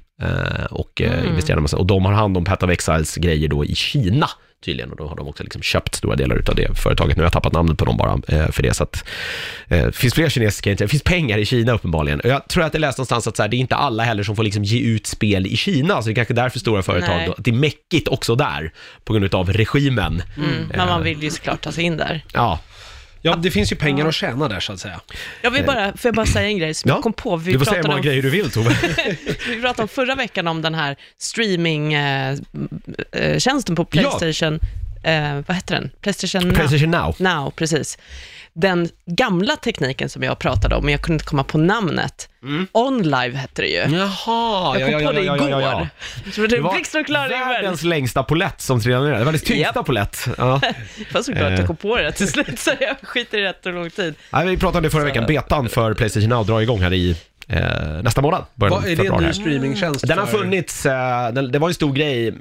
och 0.71 1.01
Mm. 1.01 1.19
eh, 1.19 1.29
investerar 1.29 1.57
en 1.57 1.63
massa, 1.63 1.77
och 1.77 1.87
de 1.87 2.05
har 2.05 2.13
hand 2.13 2.37
om 2.37 2.45
Path 2.45 2.65
of 2.65 2.71
Exiles 2.71 3.15
grejer 3.17 3.49
då 3.49 3.65
i 3.65 3.75
Kina 3.75 4.29
tydligen 4.65 4.91
och 4.91 4.97
då 4.97 5.09
har 5.09 5.17
de 5.17 5.29
också 5.29 5.43
liksom 5.43 5.63
köpt 5.63 5.95
stora 5.95 6.17
delar 6.17 6.37
utav 6.37 6.55
det 6.55 6.75
företaget. 6.79 7.17
Nu 7.17 7.21
har 7.23 7.25
jag 7.25 7.33
tappat 7.33 7.53
namnet 7.53 7.79
på 7.79 7.85
dem 7.85 7.97
bara 7.97 8.21
eh, 8.29 8.51
för 8.51 8.63
det. 8.63 8.75
Så 8.75 8.83
att, 8.83 9.05
eh, 9.69 9.91
finns 9.91 10.15
fler 10.15 10.29
kinesiska, 10.29 10.75
det 10.75 10.89
finns 10.89 11.03
pengar 11.03 11.39
i 11.39 11.47
Kina 11.47 11.73
uppenbarligen. 11.73 12.21
Och 12.21 12.29
jag 12.29 12.49
tror 12.49 12.65
att 12.65 12.75
jag 12.75 12.81
läste 12.81 13.01
någonstans 13.01 13.27
att 13.27 13.37
så 13.37 13.43
här, 13.43 13.49
det 13.49 13.57
är 13.57 13.59
inte 13.59 13.75
alla 13.77 14.03
heller 14.03 14.23
som 14.23 14.37
får 14.37 14.43
liksom 14.43 14.65
ge 14.65 14.81
ut 14.81 15.07
spel 15.07 15.47
i 15.47 15.57
Kina, 15.57 16.03
så 16.03 16.09
det 16.09 16.13
är 16.13 16.15
kanske 16.15 16.35
därför 16.35 16.59
stora 16.59 16.83
företag, 16.83 17.23
då, 17.27 17.33
att 17.33 17.45
det 17.45 17.51
är 17.51 17.55
mäckigt 17.55 18.09
också 18.09 18.35
där 18.35 18.73
på 19.05 19.13
grund 19.13 19.25
utav 19.25 19.53
regimen. 19.53 20.23
Mm, 20.37 20.51
men 20.69 20.89
man 20.89 21.03
vill 21.03 21.23
ju 21.23 21.31
såklart 21.31 21.61
ta 21.61 21.73
sig 21.73 21.85
in 21.85 21.97
där. 21.97 22.25
Ja, 22.33 22.59
Ja, 23.23 23.37
det 23.37 23.51
finns 23.51 23.73
ju 23.73 23.77
pengar 23.77 24.07
att 24.07 24.15
tjäna 24.15 24.49
där 24.49 24.61
så 24.61 24.73
att 24.73 24.81
säga. 24.81 25.01
Jag 25.43 25.51
vill 25.51 25.65
bara, 25.65 25.97
får 25.97 26.09
jag 26.09 26.15
bara 26.15 26.27
säga 26.27 26.47
en 26.49 26.59
grej 26.59 26.75
som 26.75 26.89
Ja, 26.89 26.95
jag 26.95 27.03
kom 27.03 27.13
på? 27.13 27.37
Vi 27.37 27.53
du 27.53 27.59
får 27.59 27.65
säga 27.65 27.77
hur 27.77 27.83
pratade 27.83 27.95
många 27.95 28.01
om, 28.01 28.07
grejer 28.07 28.23
du 28.23 28.31
vill 28.31 28.51
Tove. 28.51 28.77
vi 29.49 29.61
pratade 29.61 29.83
om 29.83 29.89
förra 29.89 30.15
veckan 30.15 30.49
om 30.49 30.63
den 30.63 30.75
här 30.75 30.97
streamingtjänsten 31.19 33.77
på 33.77 33.85
Playstation, 33.85 34.61
eh, 35.03 35.35
vad 35.47 35.57
heter 35.57 35.75
den? 35.75 35.91
Playstation 36.01 36.49
Now. 36.49 36.55
Playstation 36.55 36.91
Now. 36.91 37.15
Now, 37.19 37.51
precis. 37.51 37.99
Den 38.53 38.89
gamla 39.07 39.57
tekniken 39.57 40.09
som 40.09 40.23
jag 40.23 40.39
pratade 40.39 40.75
om, 40.77 40.85
men 40.85 40.93
jag 40.93 41.01
kunde 41.03 41.15
inte 41.15 41.25
komma 41.25 41.45
på 41.45 41.59
namnet. 41.59 42.29
OnLive 42.73 43.37
hette 43.37 43.63
det 43.63 43.69
ju. 43.69 43.77
Jaha, 43.97 44.79
Jag 44.79 44.93
kom 44.93 45.07
på 45.07 45.13
det 45.13 45.23
igår. 45.25 45.89
Så 46.33 46.47
det 46.47 46.61
var 46.61 46.73
Blixt 46.75 46.95
och 46.95 47.07
klar 47.07 47.27
igår. 47.27 47.39
världens 47.49 47.83
längsta 47.83 48.23
polett 48.23 48.61
som 48.61 48.81
trillade 48.81 49.05
ner. 49.05 49.13
Det 49.13 49.19
var 49.19 49.25
världens 49.25 49.43
tyngsta 49.43 49.73
Japp. 49.77 49.87
polett. 49.87 50.27
Ja. 50.39 50.61
Det 50.99 51.15
var 51.15 51.23
såklart 51.23 51.51
Eh. 51.51 51.55
jag 51.55 51.67
kom 51.67 51.77
på 51.77 51.97
det 51.97 52.13
till 52.13 52.29
slut, 52.29 52.59
så 52.59 52.71
jag 52.81 52.97
skiter 53.03 53.39
i 53.39 53.43
rätt 53.43 53.67
och 53.67 53.73
lång 53.73 53.91
tid. 53.91 54.15
Nej, 54.33 54.47
vi 54.47 54.57
pratade 54.57 54.79
om 54.79 54.83
det 54.83 54.91
förra 54.91 55.01
Så- 55.01 55.07
veckan. 55.07 55.25
Betan 55.27 55.69
för 55.69 55.95
Playstation 55.95 56.29
Now 56.29 56.47
drar 56.47 56.61
igång 56.61 56.81
här 56.81 56.93
i 56.93 57.17
eh, 57.49 57.63
nästa 58.03 58.23
månad. 58.23 58.45
Vad, 58.55 58.85
är 58.87 58.97
det 58.97 59.07
en 59.07 59.23
ny 59.25 59.33
streamingtjänst? 59.33 60.07
Den 60.09 60.19
har 60.19 60.27
funnits, 60.27 60.87
eh, 60.87 61.33
den, 61.33 61.53
det 61.53 61.59
var 61.59 61.69
en 61.69 61.75
stor 61.75 61.93
grej 61.93 62.29
eh, 62.29 62.35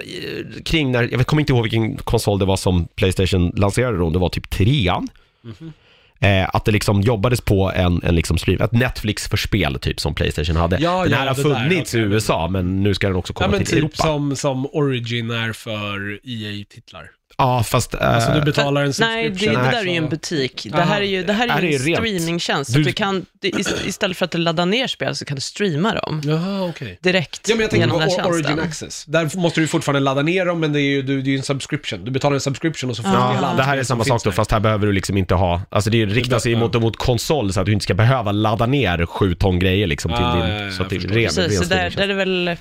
kring 0.66 0.92
när, 0.92 1.10
jag 1.12 1.28
kommer 1.28 1.42
inte 1.42 1.54
ihåg 1.54 1.64
vilken 1.64 1.98
konsol 1.98 2.40
det 2.40 2.46
var 2.46 2.58
som 2.58 2.88
Playstation 2.96 3.52
lanserade 3.56 3.98
då, 3.98 4.06
om 4.06 4.14
det 4.14 4.20
var 4.20 4.30
typ 4.30 4.50
trean. 4.50 5.08
Mhm. 5.44 5.74
Eh, 6.22 6.50
att 6.56 6.66
det 6.66 6.72
liksom 6.72 7.02
jobbades 7.02 7.42
på 7.42 7.72
en, 7.76 8.02
en 8.04 8.16
liksom 8.16 8.38
stream, 8.38 8.62
ett 8.62 8.72
Netflix 8.72 9.28
för 9.28 9.38
spel 9.38 9.80
typ 9.82 10.00
som 10.00 10.16
Playstation 10.16 10.56
hade. 10.56 10.78
Ja, 10.82 11.04
den 11.04 11.12
ja, 11.12 11.18
här 11.18 11.28
har 11.28 11.36
det 11.36 11.44
där, 11.44 11.56
funnits 11.56 11.94
okej. 11.94 12.02
i 12.02 12.04
USA 12.06 12.48
men 12.48 12.84
nu 12.84 12.94
ska 12.94 13.08
den 13.08 13.16
också 13.16 13.34
Ja, 13.34 13.38
komma 13.38 13.48
men 13.52 13.60
till 13.60 13.68
typ 13.68 13.78
Europa. 13.80 13.96
som, 14.04 14.36
som 14.36 14.66
Origin 14.66 15.30
är 15.32 15.54
för 15.54 16.20
EA-titlar. 16.24 17.04
Ja, 17.38 17.64
fast... 17.64 17.94
eh, 17.94 18.16
Alltså 18.16 18.32
du 18.34 18.42
betalar 18.42 18.84
en 18.84 18.94
Nej, 19.00 19.24
det, 19.24 19.30
det 19.30 19.36
subscription. 19.40 19.64
där 19.64 19.80
är 19.80 19.84
ju 19.84 19.96
en 19.96 20.10
butik. 20.10 20.68
Det 20.72 20.82
här 20.82 21.02
är 21.02 21.06
ju, 21.06 21.24
det 21.24 21.34
här 21.34 21.48
är 21.48 21.64
Är 21.64 21.74
en 21.74 21.80
streamingtjänst. 21.80 22.74
Du- 22.74 22.84
Så 22.84 22.88
du 22.90 22.94
kan, 22.94 23.26
istället 23.42 24.18
för 24.18 24.26
att 24.26 24.32
du 24.32 24.38
laddar 24.38 24.66
ner 24.66 24.88
spel 24.88 25.16
så 25.16 25.26
kan 25.26 25.36
du 25.36 25.42
streama 25.42 25.94
dem 25.94 26.22
Jaha, 26.26 26.70
okej. 26.70 26.98
direkt 27.02 27.50
Ja, 27.50 27.56
men 27.56 27.62
jag 27.62 27.70
tänker 27.70 27.86
genom 27.88 28.00
den 28.00 28.10
tjänsten. 28.10 28.34
Origin 28.34 28.60
Access. 28.60 29.06
Där 29.06 29.38
måste 29.38 29.62
du 29.62 29.68
fortfarande 29.68 30.00
ladda 30.00 30.22
ner 30.22 30.46
dem, 30.46 30.60
men 30.60 30.74
det 30.74 30.82
är 30.82 30.90
ju 30.90 31.02
du, 31.02 31.22
det 31.22 31.30
är 31.30 31.32
ju 31.32 31.38
en 31.38 31.44
subscription. 31.44 32.06
Du 32.06 32.12
betalar 32.12 32.34
en 32.36 32.42
subscription 32.42 32.90
och 32.90 32.96
så 32.96 33.04
får 33.04 33.10
du 33.10 33.16
Ja, 33.16 33.22
alla 33.38 33.54
det 33.58 33.64
här 33.64 33.78
är 33.78 33.84
samma 33.84 34.04
sak 34.04 34.24
då, 34.24 34.32
fast 34.32 34.52
här 34.52 34.60
behöver 34.60 34.88
du 34.88 34.94
liksom 34.94 35.18
inte 35.18 35.36
ha, 35.36 35.62
alltså 35.70 35.90
det 35.90 36.06
riktar 36.06 36.40
sig 36.40 36.56
mot, 36.56 36.82
mot 36.82 36.98
konsol 36.98 37.54
så 37.54 37.60
att 37.60 37.66
du 37.66 37.74
inte 37.74 37.84
ska 37.84 37.94
behöva 37.94 38.32
ladda 38.32 38.66
ner 38.66 39.06
sju 39.06 39.36
ton 39.36 39.60
grejer 39.60 39.88
liksom 39.88 40.12
till 40.12 40.22
Ja, 40.22 40.36
din, 40.36 40.54
ja, 40.56 40.62
ja, 40.64 40.72
så 40.72 40.84
det 40.84 40.90
förstår. 40.90 41.10
ren, 41.16 41.24
Precis, 41.26 41.38
ren 41.38 41.64
så 41.64 41.64
där, 41.70 41.90
där 41.90 42.10
är 42.10 42.14
väl 42.14 42.48
eh, 42.48 42.58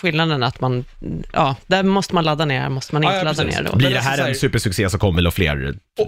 skillnaden 0.00 0.42
att 0.42 0.60
man, 0.60 0.84
ja, 1.32 1.56
där 1.66 1.82
måste 1.82 2.14
man 2.14 2.24
ladda 2.24 2.44
ner, 2.44 2.68
måste 2.68 2.94
man 2.94 3.04
inte 3.04 3.16
ja, 3.16 3.22
ladda 3.22 3.44
ner 3.44 3.62
då. 3.70 3.76
Blir 3.76 3.90
det 3.90 3.96
alltså 3.96 4.10
här 4.10 4.16
så 4.16 4.22
här- 4.22 4.28
en 4.30 4.34
supersuccé 4.34 4.90
så 4.90 4.98
kommer 4.98 5.22
väl 5.22 5.30
fler 5.32 5.74
eh, 5.98 6.04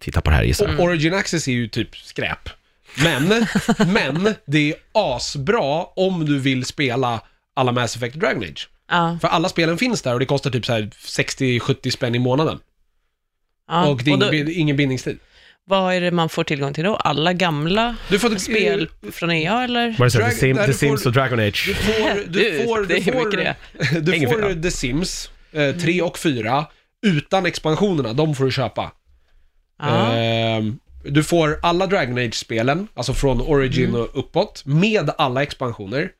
titta 0.00 0.20
på 0.20 0.30
det 0.30 0.36
här 0.36 0.42
gissar 0.44 0.80
Origin 0.80 1.14
Access 1.14 1.48
är 1.48 1.52
ju 1.52 1.68
typ 1.68 1.96
skräp. 1.96 2.48
Men, 3.04 3.46
men 3.92 4.34
det 4.46 4.70
är 4.72 4.76
asbra 4.92 5.84
om 5.96 6.24
du 6.26 6.38
vill 6.38 6.64
spela 6.64 7.20
alla 7.56 7.72
Mass 7.72 7.96
Effect 7.96 8.14
och 8.14 8.20
Dragon 8.20 8.42
Age. 8.42 8.68
Ja, 8.90 9.18
För 9.20 9.28
alla 9.28 9.48
spelen 9.48 9.78
finns 9.78 10.02
där 10.02 10.12
och 10.14 10.20
det 10.20 10.26
kostar 10.26 10.50
typ 10.50 10.66
så 10.66 10.72
här 10.72 10.82
60-70 10.82 11.90
spänn 11.90 12.14
i 12.14 12.18
månaden. 12.18 12.58
ja. 13.68 13.86
och 13.86 14.02
det 14.04 14.10
är 14.10 14.14
Och 14.26 14.34
ingen, 14.34 14.46
då, 14.46 14.52
ingen 14.52 14.76
bindningstid. 14.76 15.18
vad 15.64 15.94
är 15.94 16.00
det 16.00 16.10
man 16.10 16.28
får 16.28 16.44
tillgång 16.44 16.74
till 16.74 16.84
då? 16.84 16.96
Alla 16.96 17.32
gamla 17.32 17.96
Du 18.08 18.18
får 18.18 18.36
spel 18.36 18.88
från 19.12 19.30
EA 19.30 19.62
eller? 19.64 19.94
Var 19.98 20.06
det 20.06 20.10
så? 20.10 20.18
Drag- 20.18 20.30
The, 20.30 20.36
Sim, 20.36 20.56
The 20.56 20.72
Sims 20.72 21.02
får- 21.02 21.08
och 21.08 21.14
Dragon 21.14 21.38
Age? 21.40 21.64
Du 21.66 21.74
får, 21.74 22.26
du 22.28 22.50
Du, 22.50 22.64
får, 22.64 22.86
det 22.86 22.94
du 24.00 24.14
är 24.14 24.26
får, 24.28 24.36
du 24.48 24.54
får. 24.54 24.62
The 24.62 24.70
Sims, 24.70 25.30
eh, 25.52 25.76
3 25.76 26.02
och 26.02 26.18
4, 26.18 26.66
utan 27.06 27.46
expansionerna, 27.46 28.12
de 28.12 28.34
får 28.34 28.44
du 28.44 28.50
köpa. 28.52 28.92
Ja. 29.82 30.12
Du 31.04 31.24
får 31.24 31.58
alla 31.62 31.86
Dragon 31.86 32.18
Age-spelen, 32.18 32.88
alltså 32.94 33.14
från 33.14 33.40
Origin 33.40 33.88
Mm. 33.88 34.00
och 34.00 34.18
uppåt, 34.18 34.62
med 34.66 35.10
alla 35.18 35.42
expansioner. 35.42 36.10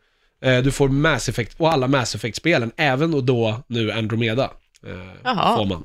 Eh, 0.45 0.59
du 0.59 0.71
får 0.71 0.89
Mass 0.89 1.29
Effect, 1.29 1.55
och 1.61 1.73
alla 1.73 1.89
Mass 1.89 2.15
Effect-spelen, 2.15 2.73
även 2.77 3.15
och 3.15 3.25
då 3.25 3.63
nu 3.67 3.93
Andromeda. 3.93 4.51
eh, 4.87 4.93
Jaha. 5.25 5.57
får 5.57 5.65
man. 5.67 5.85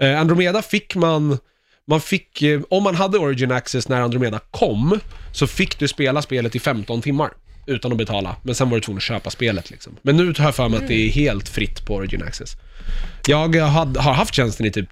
Eh, 0.00 0.20
Andromeda 0.20 0.62
fick 0.62 0.94
man, 0.94 1.38
man 1.86 2.00
fick, 2.00 2.42
om 2.70 2.82
man 2.82 2.94
hade 2.94 3.18
Origin 3.18 3.52
Access 3.52 3.88
när 3.88 4.00
Andromeda 4.00 4.38
kom, 4.50 4.98
så 5.32 5.46
fick 5.46 5.78
du 5.78 5.88
spela 5.88 6.22
spelet 6.22 6.56
i 6.56 6.60
15 6.60 7.02
timmar. 7.02 7.30
Utan 7.66 7.92
att 7.92 7.98
betala, 7.98 8.36
men 8.42 8.54
sen 8.54 8.70
var 8.70 8.76
du 8.76 8.80
tvungen 8.80 8.96
att 8.96 9.02
köpa 9.02 9.30
spelet 9.30 9.70
liksom. 9.70 9.96
Men 10.02 10.16
nu 10.16 10.26
har 10.38 10.44
jag 10.44 10.54
för 10.54 10.68
mig 10.68 10.78
att 10.82 10.88
det 10.88 10.94
är 10.94 11.08
helt 11.10 11.48
fritt 11.48 11.86
på 11.86 11.94
Origin 11.94 12.22
Access. 12.22 12.56
Jag 13.26 13.56
hade, 13.56 14.00
har 14.00 14.12
haft 14.14 14.34
tjänsten 14.34 14.66
i 14.66 14.70
typ 14.70 14.88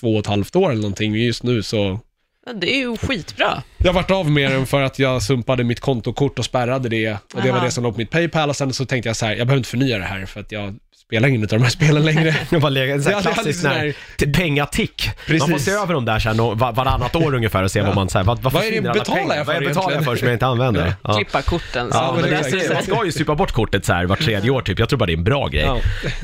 två 0.00 0.14
och 0.14 0.20
ett 0.20 0.26
halvt 0.26 0.56
år 0.56 0.70
eller 0.70 0.82
någonting, 0.82 1.14
just 1.14 1.42
nu 1.42 1.62
så 1.62 2.00
Ja, 2.46 2.52
Det 2.52 2.70
är 2.74 2.78
ju 2.78 2.96
skitbra. 2.96 3.62
jag 3.78 3.86
har 3.86 3.94
varit 3.94 4.10
av 4.10 4.30
med 4.30 4.50
den 4.50 4.66
för 4.66 4.82
att 4.82 4.98
jag 4.98 5.22
sumpade 5.22 5.64
mitt 5.64 5.80
kontokort 5.80 6.38
och 6.38 6.44
spärrade 6.44 6.88
det. 6.88 7.12
Och 7.34 7.42
det 7.42 7.50
var 7.50 7.56
Aha. 7.56 7.64
det 7.64 7.70
som 7.70 7.84
låg 7.84 7.92
på 7.94 7.98
mitt 7.98 8.10
Paypal 8.10 8.48
och 8.48 8.56
sen 8.56 8.72
så 8.72 8.84
tänkte 8.86 9.08
jag 9.08 9.16
så 9.16 9.26
här, 9.26 9.32
jag 9.36 9.46
behöver 9.46 9.58
inte 9.58 9.68
förnya 9.68 9.98
det 9.98 10.04
här 10.04 10.26
för 10.26 10.40
att 10.40 10.52
jag 10.52 10.74
spelar 11.12 11.28
ingen 11.28 11.42
av 11.42 11.48
de 11.48 11.62
här 11.62 11.70
spelen 11.70 12.04
längre. 12.04 12.34
Det 12.50 12.58
var 12.58 12.76
en 12.76 13.02
sån 13.02 13.12
här 13.12 13.22
det 13.22 13.32
klassisk 13.32 13.60
sån 13.60 13.70
här 13.70 13.94
pengatick. 14.32 15.10
Man 15.38 15.48
får 15.48 15.58
se 15.58 15.70
över 15.70 15.94
dem 15.94 16.04
där 16.04 16.18
sen 16.18 16.40
och 16.40 16.58
var, 16.58 16.72
varannat 16.72 17.16
år 17.16 17.34
ungefär 17.34 17.62
och 17.62 17.70
se 17.70 17.82
vad 17.82 17.94
man 17.94 18.08
säger. 18.08 18.24
Vad, 18.24 18.42
vad, 18.42 18.52
Vad 18.52 18.64
är 18.64 18.82
det 18.82 18.92
betalar 18.92 19.36
jag 19.36 19.46
för 19.46 19.52
Vad 19.52 19.62
är 19.62 19.68
betalar 19.68 19.94
jag 19.94 20.04
för 20.04 20.16
som 20.16 20.28
jag 20.28 20.34
inte 20.34 20.46
använder? 20.46 20.94
Ja. 21.02 21.14
Klippa 21.14 21.42
korten. 21.42 21.88
Ja, 21.92 22.06
så 22.08 22.12
men 22.12 22.30
men 22.30 22.42
det, 22.42 22.74
man 22.74 22.82
ska 22.82 23.04
ju 23.04 23.12
supa 23.12 23.34
bort 23.34 23.52
kortet 23.52 23.84
så 23.84 23.92
här 23.92 24.04
vart 24.06 24.20
tredje 24.20 24.50
år 24.50 24.62
typ. 24.62 24.78
Jag 24.78 24.88
tror 24.88 24.98
bara 24.98 25.06
det 25.06 25.12
är 25.12 25.16
en 25.16 25.24
bra 25.24 25.46
grej. 25.46 25.62
Ja. 25.64 25.78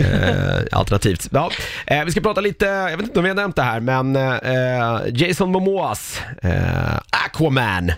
Eh, 0.05 0.63
alternativt. 0.73 1.29
Ja. 1.33 1.51
Eh, 1.87 2.05
vi 2.05 2.11
ska 2.11 2.21
prata 2.21 2.41
lite, 2.41 2.67
jag 2.67 2.97
vet 2.97 3.07
inte 3.07 3.19
om 3.19 3.23
vi 3.23 3.29
har 3.29 3.37
nämnt 3.37 3.57
det 3.57 3.63
här, 3.63 3.81
men 3.81 4.17
eh, 4.17 5.27
Jason 5.27 5.53
Momoas 5.53 6.21
eh, 6.43 6.97
Aquaman. 7.27 7.93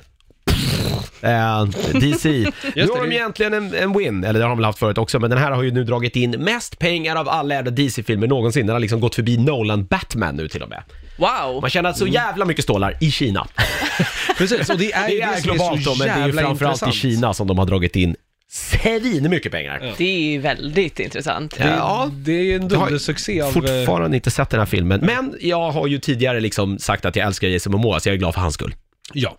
Eh, 1.21 1.64
DC. 2.00 2.28
nu 2.75 2.87
har 2.87 2.97
de 2.97 3.00
det. 3.00 3.07
ju 3.07 3.14
egentligen 3.14 3.54
en, 3.54 3.75
en 3.75 3.99
win, 3.99 4.25
eller 4.25 4.38
det 4.38 4.45
har 4.45 4.49
de 4.50 4.59
väl 4.59 4.64
haft 4.64 4.78
förut 4.78 4.99
också, 4.99 5.19
men 5.19 5.30
den 5.30 5.38
här 5.38 5.50
har 5.50 5.62
ju 5.62 5.71
nu 5.71 5.85
dragit 5.85 6.16
in 6.16 6.30
mest 6.30 6.78
pengar 6.78 7.16
av 7.16 7.28
alla 7.28 7.54
jävla 7.54 7.71
DC-filmer 7.71 8.26
någonsin. 8.26 8.66
Den 8.66 8.75
har 8.75 8.80
liksom 8.80 9.00
gått 9.00 9.14
förbi 9.14 9.37
Nolan 9.37 9.85
Batman 9.85 10.37
nu 10.37 10.49
till 10.49 10.62
och 10.62 10.69
med. 10.69 10.83
Wow! 11.16 11.61
Man 11.61 11.71
känner 11.71 11.90
att 11.90 11.99
så 11.99 12.07
jävla 12.07 12.45
mycket 12.45 12.64
stålar 12.64 12.97
i 13.00 13.11
Kina. 13.11 13.47
Precis, 14.38 14.71
och 14.71 14.78
det 14.78 14.92
är, 14.92 15.09
ju 15.09 15.16
Det 15.16 15.23
är 15.23 15.35
som 15.35 15.42
globalt 15.42 15.85
så 15.85 15.90
då, 15.90 15.97
men 15.97 16.07
det 16.09 16.12
är 16.12 16.19
ju 16.19 16.26
jävla 16.26 16.42
framförallt 16.42 16.83
i 16.83 16.85
intressant. 16.87 16.95
Kina 17.12 17.35
som 17.35 17.47
de 17.47 17.59
har 17.59 17.66
dragit 17.66 17.97
in 17.97 18.16
svin 18.50 19.30
mycket 19.30 19.52
pengar. 19.52 19.80
Ja. 19.83 19.92
Det 19.99 20.04
är 20.04 20.33
ju 20.33 20.38
väldigt 20.38 21.00
intressant. 21.00 21.59
Det, 21.59 21.64
Ja. 21.64 22.11
det 22.12 22.33
är 22.33 22.57
en 22.57 22.69
Jag 22.69 22.76
har 22.78 22.87
dundersuccé 22.87 23.40
av... 23.40 23.49
eh, 23.49 23.52
fortfarande 23.52 24.16
inte 24.16 24.30
sett 24.30 24.50
den 24.50 24.61
här 24.61 24.66
filmen, 24.66 25.00
men 25.02 25.35
jag 25.40 25.71
har 25.71 25.87
ju 25.87 25.99
tidigare 25.99 26.40
liksom 26.40 26.78
sagt 26.78 27.04
att 27.04 27.16
jag 27.16 27.26
älskar 27.26 27.49
Jason 27.49 27.73
Momoa, 27.73 28.00
så 28.00 28.09
jag 28.09 28.14
är 28.14 28.19
glad 28.19 28.35
för 28.35 28.40
hans 28.40 28.54
skull. 28.54 28.75
Ja, 29.12 29.37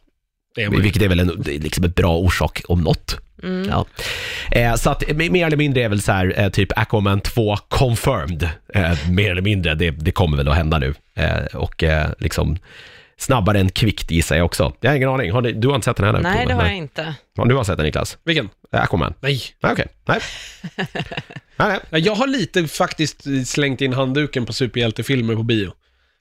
det 0.56 0.64
är. 0.64 0.70
Vilket 0.70 1.02
är 1.02 1.08
väl 1.08 1.20
en, 1.20 1.42
det 1.42 1.56
är 1.56 1.60
liksom 1.60 1.84
en 1.84 1.92
bra 1.92 2.18
orsak 2.18 2.62
om 2.68 2.82
något. 2.82 3.18
Ja. 3.70 3.86
Eh, 4.52 4.76
så 4.76 4.90
att 4.90 5.04
mer 5.18 5.46
eller 5.46 5.58
mindre 5.58 5.84
är 5.84 5.90
väl 5.90 6.02
så 6.02 6.12
här, 6.12 6.34
eh, 6.38 6.50
typ 6.50 6.78
Aquaman 6.78 7.22
2 7.22 7.58
confirmed. 7.58 8.50
Eh, 8.74 9.10
mer 9.10 9.32
eller 9.32 9.42
mindre, 9.42 9.76
det, 9.76 9.92
det 9.92 10.12
kommer 10.12 10.38
väl 10.38 10.48
att 10.48 10.56
hända 10.56 10.80
nu. 10.80 10.94
Eh, 11.16 11.44
och 11.54 11.84
eh, 11.84 12.10
liksom 12.20 12.58
snabbare 13.18 13.60
än 13.60 13.70
kvickt 13.70 14.12
gissar 14.12 14.36
jag 14.36 14.46
också. 14.46 14.74
Jag 14.82 14.92
har 14.92 14.96
ingen 14.96 15.10
aning. 15.10 15.32
Har 15.32 15.42
ni, 15.42 15.52
du 15.52 15.68
har 15.68 15.76
inte 15.76 15.86
sett 15.86 15.98
den 15.98 16.16
här? 16.16 16.22
Nej, 16.22 16.46
det 16.46 16.54
har 16.54 16.64
jag 16.66 16.78
inte. 16.78 17.14
Ja, 17.38 17.46
Du 17.46 17.56
har 17.56 17.64
sett 17.64 17.78
den 17.78 17.86
Niklas? 17.86 18.18
Vilken? 18.24 18.50
Eh, 18.74 18.82
Aquaman? 18.82 19.14
Nej. 19.20 19.42
Nej, 19.64 19.72
okej. 19.72 19.88
Nej. 20.06 20.20
nej, 20.76 20.88
nej. 21.58 21.80
Nej, 21.90 22.02
Jag 22.02 22.16
har 22.16 22.28
lite 22.28 22.68
faktiskt 22.68 23.24
slängt 23.46 23.82
in 23.82 23.94
handduken 23.94 24.46
på 24.46 24.54
superhjältefilmer 24.54 25.36
på 25.36 25.44
bio. 25.44 25.74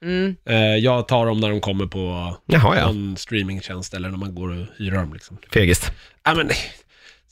Mm. 0.03 0.37
Eh, 0.49 0.57
Jag 0.57 1.09
tar 1.09 1.27
dem 1.27 1.41
när 1.41 1.51
de 1.51 1.61
kommer 1.61 1.87
på 1.87 2.37
Jaha, 2.47 2.77
ja. 2.77 2.87
någon 2.87 3.17
streamingtjänst 3.17 3.95
eller 3.95 4.09
när 4.09 4.19
man 4.19 4.35
går 4.35 4.49
och 4.49 4.67
hyr 4.79 4.91
dem. 4.91 5.15
Liksom. 5.15 5.39
Fegist. 5.53 5.93
Ja, 6.25 6.35
men, 6.35 6.51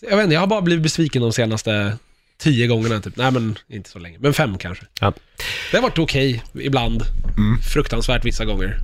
jag 0.00 0.16
vet 0.16 0.24
inte, 0.24 0.34
jag 0.34 0.40
har 0.40 0.46
bara 0.46 0.60
blivit 0.60 0.82
besviken 0.82 1.22
de 1.22 1.32
senaste 1.32 1.96
tio 2.38 2.66
gångerna 2.66 3.00
typ. 3.00 3.16
Nej 3.16 3.30
men 3.30 3.58
inte 3.68 3.90
så 3.90 3.98
länge, 3.98 4.18
men 4.20 4.34
fem 4.34 4.58
kanske. 4.58 4.84
Ja. 5.00 5.12
Det 5.70 5.76
har 5.76 5.82
varit 5.82 5.98
okej 5.98 6.42
ibland. 6.54 7.02
Mm. 7.36 7.60
Fruktansvärt 7.60 8.24
vissa 8.24 8.44
gånger. 8.44 8.78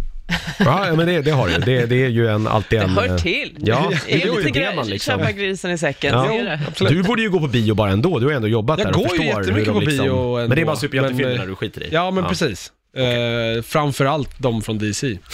Ja, 0.58 0.94
men 0.96 1.06
det, 1.06 1.22
det 1.22 1.30
har 1.30 1.48
du. 1.48 1.54
Det, 1.58 1.86
det 1.86 2.04
är 2.04 2.08
ju 2.08 2.28
en, 2.28 2.46
alltid 2.46 2.78
Det 2.78 2.84
en... 2.84 2.90
hör 2.90 3.08
eh, 3.08 3.16
till. 3.16 3.56
Ja, 3.60 3.90
det 3.90 4.00
det 4.06 4.22
är 4.22 4.26
ju 4.26 4.36
lite 4.36 4.42
det 4.42 4.60
grann 4.60 4.76
man 4.76 4.88
liksom... 4.88 5.18
köpa 5.18 5.32
grisen 5.32 5.70
i 5.70 5.78
säcken. 5.78 6.14
Ja. 6.14 6.58
det. 6.78 6.88
Du 6.88 7.02
borde 7.02 7.22
ju 7.22 7.30
gå 7.30 7.40
på 7.40 7.48
bio 7.48 7.74
bara 7.74 7.90
ändå, 7.90 8.18
du 8.18 8.26
har 8.26 8.32
ändå 8.32 8.48
jobbat 8.48 8.78
Jag 8.78 8.88
där 8.88 8.96
och 8.96 9.06
går 9.06 9.16
ju 9.16 9.22
förstår 9.22 9.40
jättemycket 9.42 9.72
på 9.72 9.80
liksom... 9.80 10.06
bio 10.06 10.36
Men 10.36 10.48
det 10.50 10.54
är 10.54 10.56
ändå, 10.56 10.66
bara 10.66 10.76
superhjältefilmerna 10.76 11.38
men, 11.38 11.48
du 11.48 11.54
skiter 11.56 11.82
i? 11.82 11.88
Ja, 11.92 12.10
men 12.10 12.24
precis. 12.24 12.72
Eh, 12.96 13.62
framförallt 13.62 14.30
de 14.38 14.62
från 14.62 14.78
DC. 14.78 15.18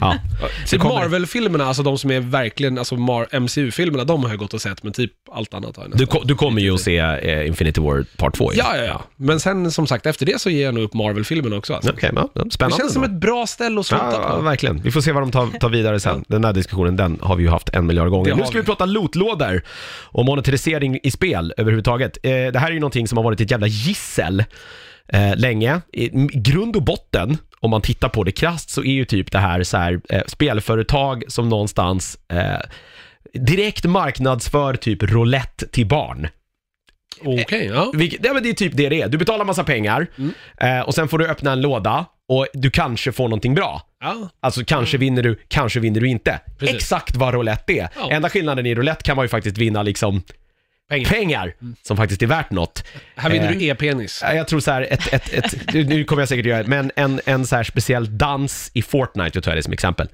Ja. 0.00 0.16
Typ 0.66 0.80
kommer- 0.80 0.94
Marvel-filmerna, 0.94 1.64
alltså 1.64 1.82
de 1.82 1.98
som 1.98 2.10
är 2.10 2.20
verkligen, 2.20 2.78
alltså 2.78 2.94
Mar- 2.94 3.40
MCU-filmerna, 3.40 4.04
de 4.04 4.22
har 4.22 4.30
jag 4.30 4.38
gått 4.38 4.54
och 4.54 4.60
sett, 4.62 4.82
men 4.82 4.92
typ 4.92 5.12
allt 5.32 5.54
annat 5.54 5.76
har 5.76 5.84
jag 5.84 5.90
nästan. 5.90 5.98
Du, 5.98 6.06
ko- 6.06 6.22
du 6.24 6.34
kommer 6.34 6.60
ju 6.62 6.74
att 6.74 6.80
se 6.80 6.98
eh, 6.98 7.46
Infinity 7.46 7.80
War 7.80 8.04
Part 8.16 8.34
2 8.36 8.52
ju. 8.52 8.58
Ja, 8.58 8.76
ja, 8.76 8.82
ja. 8.84 9.02
Men 9.16 9.40
sen 9.40 9.70
som 9.70 9.86
sagt, 9.86 10.06
efter 10.06 10.26
det 10.26 10.40
så 10.40 10.50
ger 10.50 10.64
jag 10.64 10.74
nog 10.74 10.84
upp 10.84 10.94
Marvel-filmerna 10.94 11.56
också. 11.56 11.74
Alltså. 11.74 11.90
Okej, 11.92 12.10
ja, 12.14 12.30
ja, 12.34 12.42
Det 12.44 12.50
spännande. 12.50 12.76
känns 12.76 12.92
som 12.92 13.04
ett 13.04 13.20
bra 13.20 13.46
ställe 13.46 13.80
att 13.80 13.86
sluta 13.86 14.12
Ja, 14.12 14.34
på. 14.36 14.42
verkligen. 14.42 14.80
Vi 14.82 14.90
får 14.90 15.00
se 15.00 15.12
vad 15.12 15.22
de 15.22 15.30
tar, 15.30 15.46
tar 15.58 15.68
vidare 15.68 16.00
sen. 16.00 16.24
Den 16.28 16.44
här 16.44 16.52
diskussionen, 16.52 16.96
den 16.96 17.18
har 17.22 17.36
vi 17.36 17.42
ju 17.42 17.48
haft 17.48 17.68
en 17.68 17.86
miljard 17.86 18.08
gånger. 18.10 18.30
Det 18.30 18.34
Nu 18.36 18.42
har 18.42 18.46
ska 18.46 18.54
vi 18.54 18.60
vi. 18.60 18.66
prata 18.66 18.84
lootlådor 18.86 19.62
och 20.04 20.24
monetarisering 20.24 20.98
i 21.02 21.10
spel 21.10 21.54
överhuvudtaget. 21.56 22.18
Eh, 22.22 22.30
det 22.30 22.58
här 22.58 22.68
är 22.68 22.72
ju 22.72 22.80
någonting 22.80 23.08
som 23.08 23.18
har 23.18 23.24
varit 23.24 23.40
ett 23.40 23.50
jävla 23.50 23.66
gissel 23.66 24.44
eh, 25.12 25.36
länge. 25.36 25.80
I 25.92 26.08
grund 26.32 26.76
och 26.76 26.82
botten, 26.82 27.38
om 27.60 27.70
man 27.70 27.82
tittar 27.82 28.08
på 28.08 28.24
det 28.24 28.32
krasst, 28.32 28.70
så 28.70 28.80
är 28.82 28.92
ju 28.92 29.04
typ 29.04 29.32
det 29.32 29.38
här, 29.38 29.62
så 29.62 29.76
här 29.76 30.00
eh, 30.08 30.22
spelföretag 30.26 31.24
som 31.28 31.48
någonstans 31.48 32.18
eh, 32.32 32.58
direkt 33.34 33.84
marknadsför 33.84 34.74
typ 34.74 35.02
roulette 35.02 35.68
till 35.68 35.86
barn. 35.86 36.28
Okej, 37.24 37.70
ja. 37.74 37.92
Vilket, 37.94 38.24
ja, 38.24 38.32
men 38.32 38.42
det 38.42 38.48
är 38.48 38.52
typ 38.52 38.72
det 38.76 38.88
det 38.88 39.02
är. 39.02 39.08
Du 39.08 39.18
betalar 39.18 39.44
massa 39.44 39.64
pengar 39.64 40.06
eh, 40.60 40.80
och 40.80 40.94
sen 40.94 41.08
får 41.08 41.18
du 41.18 41.28
öppna 41.28 41.52
en 41.52 41.60
låda 41.60 42.06
och 42.28 42.46
du 42.52 42.70
kanske 42.70 43.12
får 43.12 43.24
någonting 43.24 43.54
bra. 43.54 43.82
ja. 44.00 44.28
Alltså 44.40 44.64
kanske 44.64 44.98
vinner 44.98 45.22
du, 45.22 45.40
kanske 45.48 45.80
vinner 45.80 46.00
du 46.00 46.08
inte. 46.08 46.40
Precis. 46.58 46.76
Exakt 46.76 47.16
vad 47.16 47.34
roulette 47.34 47.72
är. 47.72 47.88
Ja. 47.96 48.10
Enda 48.10 48.28
skillnaden 48.30 48.66
i 48.66 48.74
roulette 48.74 49.02
kan 49.02 49.16
man 49.16 49.24
ju 49.24 49.28
faktiskt 49.28 49.58
vinna 49.58 49.82
liksom 49.82 50.22
Pengar. 50.88 51.08
pengar 51.10 51.54
som 51.82 51.96
faktiskt 51.96 52.22
är 52.22 52.26
värt 52.26 52.50
något. 52.50 52.84
Här 53.16 53.30
vinner 53.30 53.52
Eh, 53.52 53.58
du 53.58 53.64
e-penis. 53.64 54.20
Ja, 54.22 54.34
Jag 54.34 54.48
tror 54.48 54.60
så 54.60 54.70
här, 54.70 54.82
ett, 54.90 55.12
ett, 55.12 55.32
ett, 55.32 55.74
nu 55.74 56.04
kommer 56.04 56.22
jag 56.22 56.28
säkert 56.28 56.46
göra 56.46 56.62
det, 56.62 56.68
men 56.68 56.90
en, 56.96 57.20
en 57.24 57.46
så 57.46 57.56
här 57.56 57.62
speciell 57.62 58.18
dans 58.18 58.70
i 58.74 58.82
Fortnite, 58.82 59.30
jag 59.34 59.44
tar 59.44 59.56
det 59.56 59.62
som 59.62 59.72
exempel. 59.72 60.08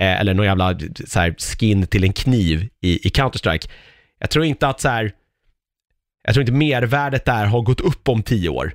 Eh, 0.00 0.20
eller 0.20 0.34
någon 0.34 0.46
jävla 0.46 0.78
så 1.06 1.20
här 1.20 1.34
skin 1.38 1.86
till 1.86 2.04
en 2.04 2.12
kniv 2.12 2.68
i, 2.80 3.06
i 3.06 3.10
Counter-Strike. 3.10 3.68
Jag 4.18 4.30
tror 4.30 4.44
inte 4.44 4.68
att 4.68 4.80
så 4.80 4.88
här, 4.88 5.12
jag 6.22 6.34
tror 6.34 6.42
inte 6.42 6.52
mervärdet 6.52 7.24
där 7.24 7.44
har 7.46 7.62
gått 7.62 7.80
upp 7.80 8.08
om 8.08 8.22
tio 8.22 8.48
år. 8.48 8.72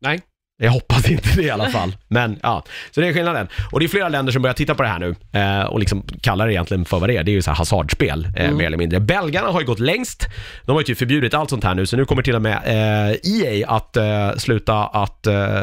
Nej. 0.00 0.20
Jag 0.60 0.70
hoppas 0.70 1.10
inte 1.10 1.28
det 1.36 1.42
i 1.42 1.50
alla 1.50 1.70
fall. 1.70 1.96
Men 2.08 2.38
ja, 2.42 2.64
så 2.90 3.00
det 3.00 3.08
är 3.08 3.12
skillnaden. 3.12 3.48
Och 3.72 3.80
det 3.80 3.86
är 3.86 3.88
flera 3.88 4.08
länder 4.08 4.32
som 4.32 4.42
börjar 4.42 4.54
titta 4.54 4.74
på 4.74 4.82
det 4.82 4.88
här 4.88 4.98
nu 4.98 5.14
eh, 5.32 5.62
och 5.62 5.78
liksom 5.80 6.02
kallar 6.20 6.46
det 6.46 6.52
egentligen 6.52 6.84
för 6.84 6.98
vad 6.98 7.08
det 7.08 7.16
är. 7.16 7.22
Det 7.24 7.30
är 7.30 7.32
ju 7.32 7.42
så 7.42 7.50
här 7.50 7.56
hasardspel, 7.56 8.28
eh, 8.36 8.52
mer 8.52 8.66
eller 8.66 8.76
mindre. 8.76 9.00
Belgarna 9.00 9.48
har 9.48 9.60
ju 9.60 9.66
gått 9.66 9.78
längst. 9.78 10.26
De 10.64 10.72
har 10.72 10.80
ju 10.80 10.84
typ 10.84 10.98
förbjudit 10.98 11.34
allt 11.34 11.50
sånt 11.50 11.64
här 11.64 11.74
nu, 11.74 11.86
så 11.86 11.96
nu 11.96 12.04
kommer 12.04 12.22
till 12.22 12.34
och 12.34 12.42
med 12.42 12.56
eh, 12.64 13.32
EA 13.32 13.68
att 13.70 13.96
eh, 13.96 14.32
sluta 14.36 14.86
att 14.86 15.26
eh, 15.26 15.60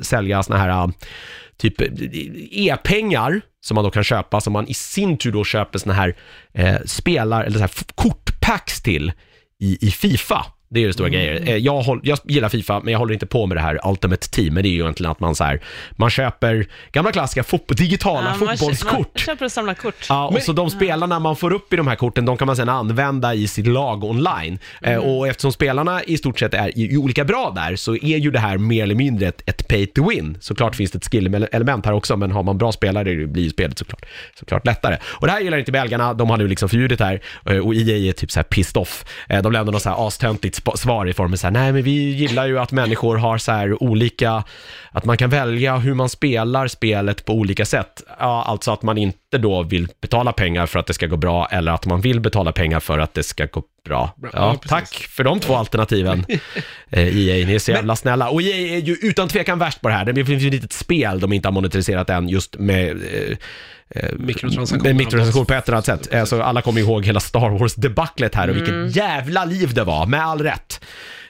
sälja 0.00 0.42
såna 0.42 0.58
här 0.58 0.68
eh, 0.68 0.88
typ 1.58 1.74
e-pengar 2.50 3.40
som 3.60 3.74
man 3.74 3.84
då 3.84 3.90
kan 3.90 4.04
köpa, 4.04 4.40
som 4.40 4.52
man 4.52 4.68
i 4.68 4.74
sin 4.74 5.18
tur 5.18 5.32
då 5.32 5.44
köper 5.44 5.78
såna 5.78 5.94
här 5.94 6.14
spelar, 6.86 7.44
eller 7.44 7.58
så 7.58 7.60
här 7.60 7.70
kortpacks 7.94 8.82
till 8.82 9.12
i, 9.60 9.78
i 9.80 9.90
Fifa. 9.90 10.46
Det 10.72 10.80
är 10.80 10.82
ju 10.82 10.92
stora 10.92 11.08
grejer. 11.08 11.42
Eh, 11.48 11.56
Jag, 11.56 11.82
håll, 11.82 12.00
jag 12.02 12.18
gillar 12.24 12.48
Fifa, 12.48 12.80
men 12.80 12.92
jag 12.92 12.98
håller 12.98 13.14
inte 13.14 13.26
på 13.26 13.46
med 13.46 13.56
det 13.56 13.60
här 13.60 13.80
Ultimate 13.88 14.28
Team. 14.30 14.54
Men 14.54 14.62
det 14.62 14.68
är 14.68 14.70
ju 14.70 14.80
egentligen 14.80 15.10
att 15.12 15.20
man 15.20 15.34
så 15.34 15.44
här, 15.44 15.60
man 15.92 16.10
köper 16.10 16.66
gamla 16.92 17.12
klassiska 17.12 17.42
fotboll, 17.44 17.76
digitala 17.76 18.28
Ja, 18.40 18.46
fotbollskort. 18.46 18.90
Man 18.92 19.06
köper 19.14 19.44
och 19.44 19.52
samlar 19.52 19.74
kort. 19.74 20.06
Ja, 20.08 20.26
och 20.26 20.42
så 20.42 20.52
de 20.52 20.70
spelarna 20.70 21.18
man 21.18 21.36
får 21.36 21.52
upp 21.52 21.72
i 21.72 21.76
de 21.76 21.86
här 21.86 21.96
korten, 21.96 22.24
de 22.24 22.36
kan 22.36 22.46
man 22.46 22.56
sedan 22.56 22.68
använda 22.68 23.34
i 23.34 23.48
sitt 23.48 23.66
lag 23.66 24.04
online. 24.04 24.58
Eh, 24.82 24.96
och 24.96 25.28
eftersom 25.28 25.52
spelarna 25.52 26.02
i 26.02 26.16
stort 26.18 26.38
sett 26.38 26.54
är 26.54 26.78
i, 26.78 26.92
i 26.92 26.96
olika 26.96 27.24
bra 27.24 27.52
där, 27.56 27.76
så 27.76 27.94
är 27.96 28.16
ju 28.18 28.30
det 28.30 28.38
här 28.38 28.58
mer 28.58 28.82
eller 28.82 28.94
mindre 28.94 29.28
ett, 29.28 29.42
ett 29.48 29.68
pay 29.68 29.86
to 29.86 30.08
win. 30.08 30.36
Såklart 30.40 30.76
finns 30.76 30.90
det 30.90 30.96
ett 30.98 31.04
skill-element 31.12 31.86
här 31.86 31.92
också, 31.92 32.16
men 32.16 32.32
har 32.32 32.42
man 32.42 32.58
bra 32.58 32.72
spelare 32.72 33.14
det 33.14 33.26
blir 33.26 33.42
ju 33.42 33.50
spelet 33.50 33.78
såklart, 33.78 34.04
såklart 34.38 34.66
lättare. 34.66 34.96
Och 35.04 35.26
det 35.26 35.32
här 35.32 35.40
gillar 35.40 35.58
inte 35.58 35.72
belgarna, 35.72 36.14
de 36.14 36.30
har 36.30 36.36
nu 36.36 36.48
liksom 36.48 36.68
förbjudit 36.68 36.98
det 36.98 37.04
här, 37.04 37.20
eh, 37.50 37.58
och 37.58 37.74
EA 37.74 37.96
är 38.08 38.12
typ 38.12 38.30
så 38.30 38.38
här 38.38 38.44
pissed 38.44 38.76
off. 38.76 39.04
Eh, 39.28 39.42
de 39.42 39.52
lämnar 39.52 39.72
något 39.72 39.82
så 39.82 39.88
här 39.88 40.06
astöntigt 40.06 40.61
svar 40.74 41.08
i 41.08 41.12
formen 41.12 41.38
så 41.38 41.46
här, 41.46 41.52
nej 41.52 41.72
men 41.72 41.82
vi 41.82 41.90
gillar 41.90 42.46
ju 42.46 42.58
att 42.58 42.72
människor 42.72 43.16
har 43.16 43.38
så 43.38 43.52
här 43.52 43.82
olika, 43.82 44.44
att 44.90 45.04
man 45.04 45.16
kan 45.16 45.30
välja 45.30 45.76
hur 45.76 45.94
man 45.94 46.08
spelar 46.08 46.68
spelet 46.68 47.24
på 47.24 47.32
olika 47.32 47.64
sätt. 47.64 48.02
Ja, 48.18 48.44
alltså 48.44 48.70
att 48.70 48.82
man 48.82 48.98
inte 48.98 49.21
då 49.38 49.62
vill 49.62 49.88
betala 50.00 50.32
pengar 50.32 50.66
för 50.66 50.78
att 50.78 50.86
det 50.86 50.94
ska 50.94 51.06
gå 51.06 51.16
bra, 51.16 51.48
eller 51.50 51.72
att 51.72 51.86
man 51.86 52.00
vill 52.00 52.20
betala 52.20 52.52
pengar 52.52 52.80
för 52.80 52.98
att 52.98 53.14
det 53.14 53.22
ska 53.22 53.46
gå 53.46 53.62
bra. 53.84 54.14
Bra, 54.16 54.30
Ja, 54.32 54.58
ja, 54.62 54.68
tack 54.68 54.94
för 54.94 55.24
de 55.24 55.40
två 55.40 55.56
alternativen. 55.56 56.24
Eh, 56.94 57.00
EA, 57.16 57.46
ni 57.46 57.54
är 57.54 57.58
så 57.58 57.70
jävla 57.70 57.96
snälla. 57.96 58.28
Och 58.30 58.42
EA 58.42 58.76
är 58.76 58.80
ju 58.80 58.92
utan 59.02 59.28
tvekan 59.28 59.58
värst 59.58 59.80
på 59.80 59.88
det 59.88 59.94
här. 59.94 60.04
Det 60.12 60.24
finns 60.24 60.42
ju 60.42 60.46
ett 60.46 60.54
litet 60.54 60.72
spel 60.72 61.20
de 61.20 61.32
inte 61.32 61.48
har 61.48 61.52
monetiserat 61.52 62.10
än, 62.10 62.28
just 62.28 62.58
med 62.58 62.90
eh, 62.90 64.08
Mikrotransaktioner. 64.18 64.84
med 64.84 64.96
mikrotransaktion 64.96 65.46
på 65.46 65.54
ett 65.54 65.68
eller 65.68 65.76
annat 65.76 65.84
sätt. 65.86 66.14
Eh, 66.14 66.24
Så 66.24 66.42
alla 66.42 66.62
kommer 66.62 66.80
ihåg 66.80 67.06
hela 67.06 67.20
Star 67.20 67.50
Wars-debaclet 67.58 68.34
här 68.34 68.50
och 68.50 68.56
vilket 68.56 68.96
jävla 68.96 69.44
liv 69.44 69.74
det 69.74 69.84
var, 69.84 70.06
med 70.06 70.26
all 70.26 70.38
rätt. 70.42 70.80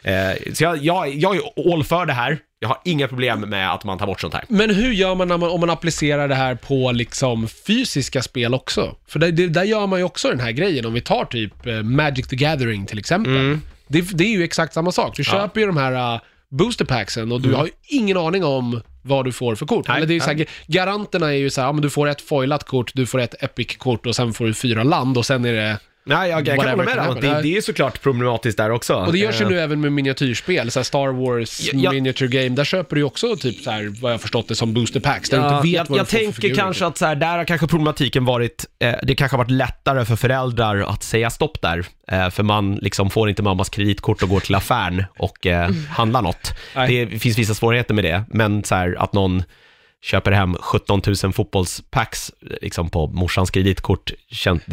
Eh, 0.05 0.53
Så 0.55 0.65
jag, 0.65 0.77
jag, 0.77 1.15
jag 1.15 1.37
är 1.37 1.73
all 1.75 1.85
för 1.85 2.07
det 2.07 2.13
här. 2.13 2.39
Jag 2.63 2.69
har 2.69 2.79
inga 2.85 3.09
problem 3.09 3.41
med 3.41 3.73
att 3.73 3.85
man 3.85 3.99
tar 3.99 4.07
bort 4.07 4.21
sånt 4.21 4.35
här. 4.35 4.45
Men 4.49 4.71
hur 4.75 4.93
gör 4.93 5.15
man, 5.15 5.29
när 5.29 5.39
man 5.39 5.51
om 5.51 5.61
man 5.61 5.71
applicerar 5.71 6.29
det 6.29 6.35
här 6.35 6.55
på 6.55 6.93
liksom 6.93 7.49
fysiska 7.49 8.23
spel 8.23 8.55
också? 8.55 8.97
För 9.09 9.19
det, 9.19 9.31
det, 9.31 9.47
där 9.47 9.65
gör 9.65 9.87
man 9.87 9.99
ju 9.99 10.05
också 10.05 10.29
den 10.29 10.41
här 10.41 10.53
grejen, 10.53 10.87
om 10.87 10.93
vi 10.93 11.01
tar 11.01 11.25
typ 11.25 11.67
eh, 11.67 11.83
Magic 11.83 12.29
the 12.29 12.37
Gathering 12.37 12.87
till 12.87 12.99
exempel. 12.99 13.59
Det, 13.89 14.01
det 14.01 14.25
är 14.25 14.29
ju 14.29 14.45
exakt 14.45 14.75
samma 14.75 14.93
sak. 14.93 15.17
Du 15.17 15.25
köper 15.25 15.61
ju 15.61 15.67
de 15.67 15.77
här 15.77 16.15
uh, 16.15 16.21
boosterpacksen 16.49 17.33
och 17.33 17.41
du 17.41 17.55
har 17.55 17.67
ju 17.67 17.73
ingen 17.89 18.17
aning 18.17 18.45
om 18.45 18.81
vad 19.03 19.25
du 19.25 19.33
får 19.33 19.55
för 19.55 19.67
kort. 19.67 19.89
Nej, 19.89 19.97
Eller 19.97 20.07
det 20.07 20.13
är 20.13 20.15
ju 20.15 20.21
så 20.21 20.31
här, 20.31 20.47
garanterna 20.67 21.27
är 21.27 21.39
ju 21.39 21.51
så 21.51 21.61
här, 21.61 21.69
ja, 21.69 21.73
men 21.73 21.83
du 21.83 21.91
får 21.91 22.09
ett 22.09 22.21
foilat 22.21 22.65
kort, 22.65 22.91
du 22.95 23.07
får 23.07 23.19
ett 23.19 23.43
epic-kort 23.43 24.07
och 24.07 24.17
sen 24.17 24.33
får 24.33 24.45
du 24.45 24.55
fyra 24.55 24.83
land 24.83 25.19
och 25.19 25.27
sen 25.27 25.45
är 25.45 25.53
det 25.53 25.79
Nej, 26.05 26.31
jag, 26.31 26.49
jag 26.49 26.59
kan 26.59 26.69
hålla 26.69 26.77
med 26.77 26.87
dig 26.97 27.09
om 27.09 27.17
att 27.17 27.21
det, 27.21 27.43
det 27.43 27.57
är 27.57 27.61
såklart 27.61 28.03
problematiskt 28.03 28.59
där 28.59 28.71
också. 28.71 28.95
Och 28.95 29.13
det 29.13 29.19
görs 29.19 29.41
ju 29.41 29.45
Eh, 29.45 29.51
nu 29.51 29.61
även 29.61 29.81
med 29.81 29.93
miniatyrspel, 29.93 30.71
så 30.71 30.79
här 30.79 30.85
Star 30.85 31.09
Wars 31.09 31.61
Ja, 31.61 31.81
ja. 31.83 31.93
Miniature 31.93 32.29
Game. 32.29 32.49
Där 32.49 32.65
köper 32.65 32.97
du 32.97 33.01
ju 33.01 33.05
också 33.05 33.37
typ 33.37 33.61
så 33.61 33.71
här, 33.71 33.95
vad 34.01 34.11
jag 34.13 34.15
har 34.15 34.19
förstått 34.19 34.49
det 34.49 34.55
som 34.55 34.75
booster 34.75 35.01
packs, 35.01 35.31
där 35.31 35.39
du 35.39 35.45
Ja, 35.45 35.57
inte 35.57 35.69
vet 35.69 35.75
jag, 35.75 35.85
vad 35.89 35.99
jag 35.99 36.07
du 36.07 36.11
får 36.11 36.19
tänker 36.19 36.55
kanske 36.55 36.87
att 36.87 36.99
så 36.99 37.07
här, 37.07 37.15
där 37.15 37.37
har 37.37 37.45
kanske 37.45 37.67
problematiken 37.67 38.25
varit, 38.25 38.67
eh, 38.79 38.95
det 39.03 39.15
kanske 39.15 39.37
har 39.37 39.45
varit 39.45 39.51
lättare 39.51 40.05
för 40.05 40.17
föräldrar 40.17 40.81
att 40.81 41.03
säga 41.03 41.31
stopp 41.31 41.63
där. 41.63 41.87
Eh, 42.09 42.31
för 42.31 42.43
man 42.43 42.75
liksom 42.75 43.11
får 43.11 43.29
inte 43.29 43.43
mammas 43.43 43.69
kreditkort 43.69 44.23
och 44.23 44.29
går 44.29 44.41
till 44.41 44.55
affären 44.55 45.05
och 45.19 45.47
eh, 45.47 45.71
handlar 45.91 46.23
något. 46.23 46.53
Nej. 46.77 47.07
Det 47.07 47.19
finns 47.19 47.39
vissa 47.39 47.55
svårigheter 47.55 47.95
med 47.95 48.05
det, 48.05 48.25
men 48.29 48.65
så 48.65 48.75
här, 48.75 48.97
att 48.99 49.13
någon 49.13 49.43
köper 50.05 50.33
hem 50.33 50.55
17 50.61 51.01
000 51.25 51.33
fotbollspacks 51.33 52.33
liksom 52.63 52.91
på 52.91 53.07
morsans 53.07 53.51
kreditkort, 53.51 54.11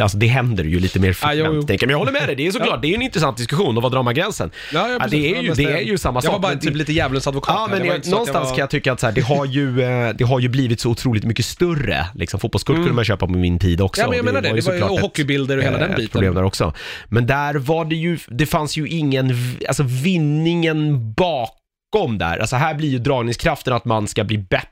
alltså 0.01 0.17
det 0.17 0.27
händer 0.27 0.63
ju 0.63 0.79
lite 0.79 0.99
mer 0.99 1.09
Ah, 1.09 1.13
frekvent. 1.13 1.69
jag. 1.69 1.81
Men 1.81 1.89
jag 1.89 1.97
håller 1.97 2.11
med 2.11 2.27
dig, 2.27 2.35
det 2.35 2.47
är 2.47 2.51
såklart, 2.51 2.81
det 2.81 2.87
är 2.87 2.89
ju 2.89 2.95
en 2.95 3.01
intressant 3.01 3.37
diskussion 3.37 3.77
och 3.77 3.83
vad 3.83 3.91
drar 3.91 4.03
man 4.03 4.13
gränsen? 4.13 4.51
Ja, 4.73 4.87
ja, 4.87 4.93
Ja, 4.93 4.99
precis. 4.99 5.11
det, 5.11 5.35
är 5.37 5.41
ju, 5.41 5.53
det 5.53 5.63
är 5.63 5.81
ju 5.81 5.97
samma 5.97 6.17
Jag 6.17 6.23
sak. 6.23 6.33
var 6.33 6.39
bara 6.39 6.53
typ 6.55 6.71
det- 6.71 6.77
lite 6.77 6.93
djävulens 6.93 7.27
advokat. 7.27 7.55
Ja, 7.57 7.67
men 7.71 7.79
Det 7.79 7.85
jag, 7.87 8.07
någonstans 8.07 8.27
jag 8.33 8.39
var... 8.41 8.49
kan 8.49 8.57
jag 8.59 8.69
tycka 8.69 8.91
att 8.93 8.99
så 8.99 9.05
här, 9.05 9.13
det, 9.13 9.21
har 9.21 9.45
ju, 9.45 9.81
eh, 9.81 10.09
det 10.15 10.23
har 10.23 10.39
ju 10.39 10.47
blivit 10.49 10.79
så 10.79 10.89
otroligt 10.89 11.23
mycket 11.23 11.45
större. 11.45 12.05
Liksom, 12.15 12.39
fotbollskort 12.39 12.75
kunde 12.75 12.93
man 12.93 13.05
köpa 13.05 13.25
på 13.27 13.31
min 13.33 13.59
tid 13.59 13.81
också. 13.81 14.01
Mm. 14.01 14.07
Ja, 14.07 14.09
men 14.09 14.17
jag 14.17 14.25
menar 14.33 14.41
det. 14.41 14.55
ju 14.61 14.61
Det 14.61 14.79
var 14.81 14.87
ju- 14.89 14.93
och 14.93 14.99
hockeybilder 14.99 15.57
och 15.57 15.63
hela 15.63 15.75
eh, 15.75 15.81
den 15.81 15.89
ett 15.91 15.95
biten. 15.97 16.11
problem 16.11 16.33
där 16.35 16.43
också. 16.43 16.73
Men 17.09 17.27
där 17.27 17.53
var 17.55 17.85
det 17.85 17.95
ju, 17.95 18.17
det 18.27 18.45
fanns 18.45 18.77
ju 18.77 18.87
ingen, 18.87 19.33
alltså 19.67 19.83
vinningen 19.83 21.13
bakom 21.13 22.17
där. 22.17 22.37
Alltså 22.37 22.55
här 22.55 22.73
blir 22.75 22.89
ju 22.89 22.99
dragningskraften 22.99 23.73
att 23.73 23.85
man 23.85 24.07
ska 24.07 24.23
bli 24.23 24.37
bättre 24.37 24.65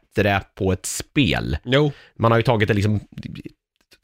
på 0.55 0.71
ett 0.71 0.86
spel. 0.86 1.57
Jo, 1.65 1.91
Man 2.19 2.31
har 2.31 2.39
ju 2.39 2.43
tagit 2.43 2.67
det 2.67 2.74
liksom 2.74 3.00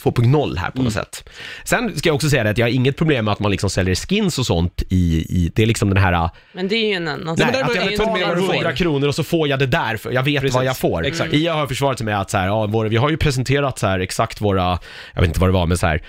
2.0 0.03 0.58
här 0.58 0.70
på 0.72 0.77
Mm. 0.77 0.84
något 0.84 0.93
sätt. 0.93 1.29
Sen 1.65 1.98
ska 1.98 2.10
jag 2.10 2.15
också 2.15 2.29
säga 2.29 2.43
det 2.43 2.50
att 2.50 2.58
jag 2.58 2.65
har 2.65 2.72
inget 2.72 2.98
problem 2.98 3.25
med 3.25 3.32
att 3.32 3.39
man 3.39 3.51
liksom 3.51 3.70
säljer 3.70 3.96
skins 3.96 4.39
och 4.39 4.46
sånt 4.46 4.84
i, 4.89 5.25
i 5.29 5.51
det 5.55 5.63
är 5.63 5.65
liksom 5.65 5.89
den 5.89 5.98
här 6.03 6.29
Men 6.53 6.67
det 6.67 6.75
är 6.75 6.88
ju 6.88 6.93
en 6.93 7.08
annan 7.08 7.25
men 7.25 7.36
Nej, 7.38 7.48
att 7.48 7.75
jag 7.75 7.86
det 7.86 7.91
inte 7.91 8.05
med 8.05 8.13
betalar 8.13 8.27
vad 8.27 8.38
du 8.38 8.41
får. 8.48 8.53
100 8.53 8.74
kronor 8.75 9.08
och 9.08 9.15
så 9.15 9.24
får 9.24 9.48
jag 9.48 9.60
det 9.60 9.65
där, 9.67 9.98
för 9.98 10.12
jag 10.12 10.24
vet 10.24 10.41
Precis. 10.41 10.55
vad 10.55 10.65
jag 10.65 10.77
får. 10.77 11.05
Exakt. 11.05 11.34
IA 11.34 11.53
har 11.53 11.67
försvarat 11.67 11.98
sig 11.98 12.05
med 12.05 12.22
att 12.22 12.29
så 12.29 12.38
här, 12.38 12.48
ja, 12.48 12.65
vår, 12.65 12.86
vi 12.86 12.96
har 12.98 13.10
ju 13.10 13.17
presenterat 13.17 13.79
så 13.79 13.88
här 13.88 14.00
exakt 14.00 14.41
våra, 14.41 14.79
jag 15.13 15.22
vet 15.22 15.27
inte 15.27 15.39
vad 15.39 15.50
det 15.50 15.53
var, 15.53 15.65
men 15.65 15.77
så 15.77 15.88
här, 15.88 16.01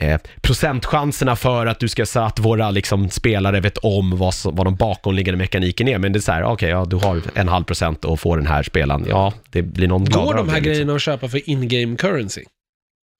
eh, 0.00 0.20
procentchanserna 0.40 1.36
för 1.36 1.66
att 1.66 1.80
du 1.80 1.88
ska, 1.88 2.06
så 2.06 2.20
att 2.20 2.38
våra 2.38 2.70
liksom, 2.70 3.10
spelare 3.10 3.60
vet 3.60 3.78
om 3.78 4.18
vad, 4.18 4.34
som, 4.34 4.56
vad 4.56 4.66
de 4.66 4.74
bakomliggande 4.76 5.38
mekaniken 5.38 5.88
är. 5.88 5.98
Men 5.98 6.12
det 6.12 6.18
är 6.18 6.20
så 6.20 6.32
här, 6.32 6.42
okej, 6.44 6.68
ja, 6.70 6.84
du 6.84 6.96
har 6.96 7.22
en 7.34 7.48
halv 7.48 7.64
procent 7.64 8.04
och 8.04 8.20
får 8.20 8.36
den 8.36 8.46
här 8.46 8.62
spelaren. 8.62 9.04
Ja, 9.08 9.32
det 9.50 9.62
blir 9.62 9.88
någon 9.88 10.04
går 10.04 10.34
de 10.34 10.48
här 10.48 10.54
det, 10.54 10.60
liksom. 10.60 10.62
grejerna 10.72 10.94
att 10.94 11.02
köpa 11.02 11.28
för 11.28 11.50
in-game 11.50 11.96
currency? 11.96 12.42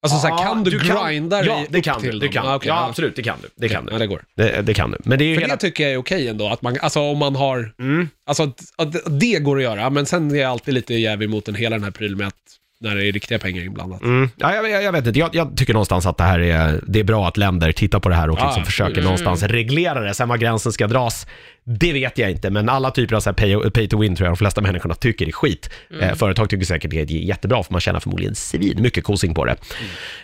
Alltså 0.03 0.19
så 0.19 0.27
här, 0.29 0.45
kan 0.45 0.65
du, 0.65 0.71
grinda 0.79 1.45
Ja, 1.45 1.55
dig 1.55 1.67
det 1.71 1.79
upp 1.79 1.85
kan 1.85 2.03
du. 2.03 2.11
till 2.11 2.19
Det 2.19 2.27
dem? 2.27 2.33
kan. 2.33 2.47
Ah, 2.47 2.55
okej, 2.57 2.69
ja, 2.69 2.87
absolut, 2.89 3.17
det 3.17 3.23
kan 3.23 3.37
du. 3.43 3.49
Det 3.57 3.69
kan 3.69 3.85
Ja, 3.87 3.93
du. 3.93 3.99
det 3.99 4.07
går. 4.07 4.23
Det, 4.37 4.63
det 4.63 4.75
kan 4.75 4.91
du. 4.91 4.99
Men 5.05 5.19
det 5.19 5.25
är 5.25 5.27
ju 5.27 5.35
För 5.35 5.41
hela... 5.43 5.55
det 5.55 5.61
tycker 5.61 5.85
jag 5.85 5.93
är 5.93 5.97
okej 5.97 6.29
ändå, 6.29 6.49
att 6.49 6.63
man, 6.63 6.77
alltså 6.81 7.01
om 7.01 7.19
man 7.19 7.37
har, 7.37 7.75
Mm. 7.79 8.09
alltså 8.27 8.43
att, 8.43 8.61
att 8.77 9.21
det 9.21 9.39
går 9.39 9.57
att 9.57 9.63
göra, 9.63 9.91
men 9.91 10.07
sen 10.07 10.31
är 10.31 10.35
jag 10.41 10.51
alltid 10.51 10.75
lite 10.75 10.95
jävig 10.95 11.31
mot 11.31 11.45
den 11.45 11.55
hela 11.55 11.77
den 11.77 11.85
här 11.85 11.91
prylen 11.91 12.19
med 12.19 12.27
att 12.27 12.35
när 12.81 12.95
det 12.97 13.09
är 13.09 13.13
riktiga 13.13 13.39
pengar 13.39 13.63
inblandat. 13.65 14.03
Mm. 14.03 14.31
Ja, 14.37 14.55
jag, 14.55 14.71
jag, 14.71 14.83
jag 14.83 14.93
vet 14.93 15.07
inte, 15.07 15.19
jag, 15.19 15.31
jag 15.35 15.57
tycker 15.57 15.73
någonstans 15.73 16.07
att 16.07 16.17
det 16.17 16.25
här 16.25 16.39
är, 16.41 16.81
det 16.87 17.01
är 17.01 17.05
bra 17.05 17.29
att 17.29 17.37
länder 17.37 17.73
tittar 17.73 18.01
på 18.01 18.09
det 18.09 18.15
här 18.15 18.31
och 18.31 18.39
Ja, 18.41 18.47
liksom 18.47 18.65
försöker 18.65 18.91
absolut. 18.91 19.05
någonstans 19.05 19.43
reglera 19.43 20.01
det. 20.01 20.15
Sen 20.15 20.29
var 20.29 20.37
gränsen 20.37 20.73
ska 20.73 20.87
dras, 20.87 21.27
det 21.69 21.93
vet 21.93 22.19
jag 22.19 22.31
inte, 22.31 22.51
men 22.51 22.69
alla 22.69 22.91
typer 22.91 23.17
av 23.17 23.21
så 23.21 23.31
här 23.31 23.35
pay, 23.35 23.71
pay 23.71 23.89
to 23.89 23.99
win 23.99 24.17
tror 24.17 24.27
jag 24.27 24.33
de 24.33 24.37
flesta 24.37 24.61
människorna 24.61 24.95
tycker 24.95 25.27
är 25.27 25.33
skit. 25.33 25.71
Eh, 26.01 26.15
företag 26.15 26.51
tycker 26.51 26.65
säkert 26.67 26.91
det 26.91 27.01
är 27.01 27.05
jättebra, 27.11 27.63
för 27.63 27.73
man 27.73 27.81
tjänar 27.81 28.01
förmodligen 28.01 28.35
svin 28.35 28.83
mycket 28.83 29.05
kosing 29.05 29.35
på 29.35 29.45
det. 29.45 29.57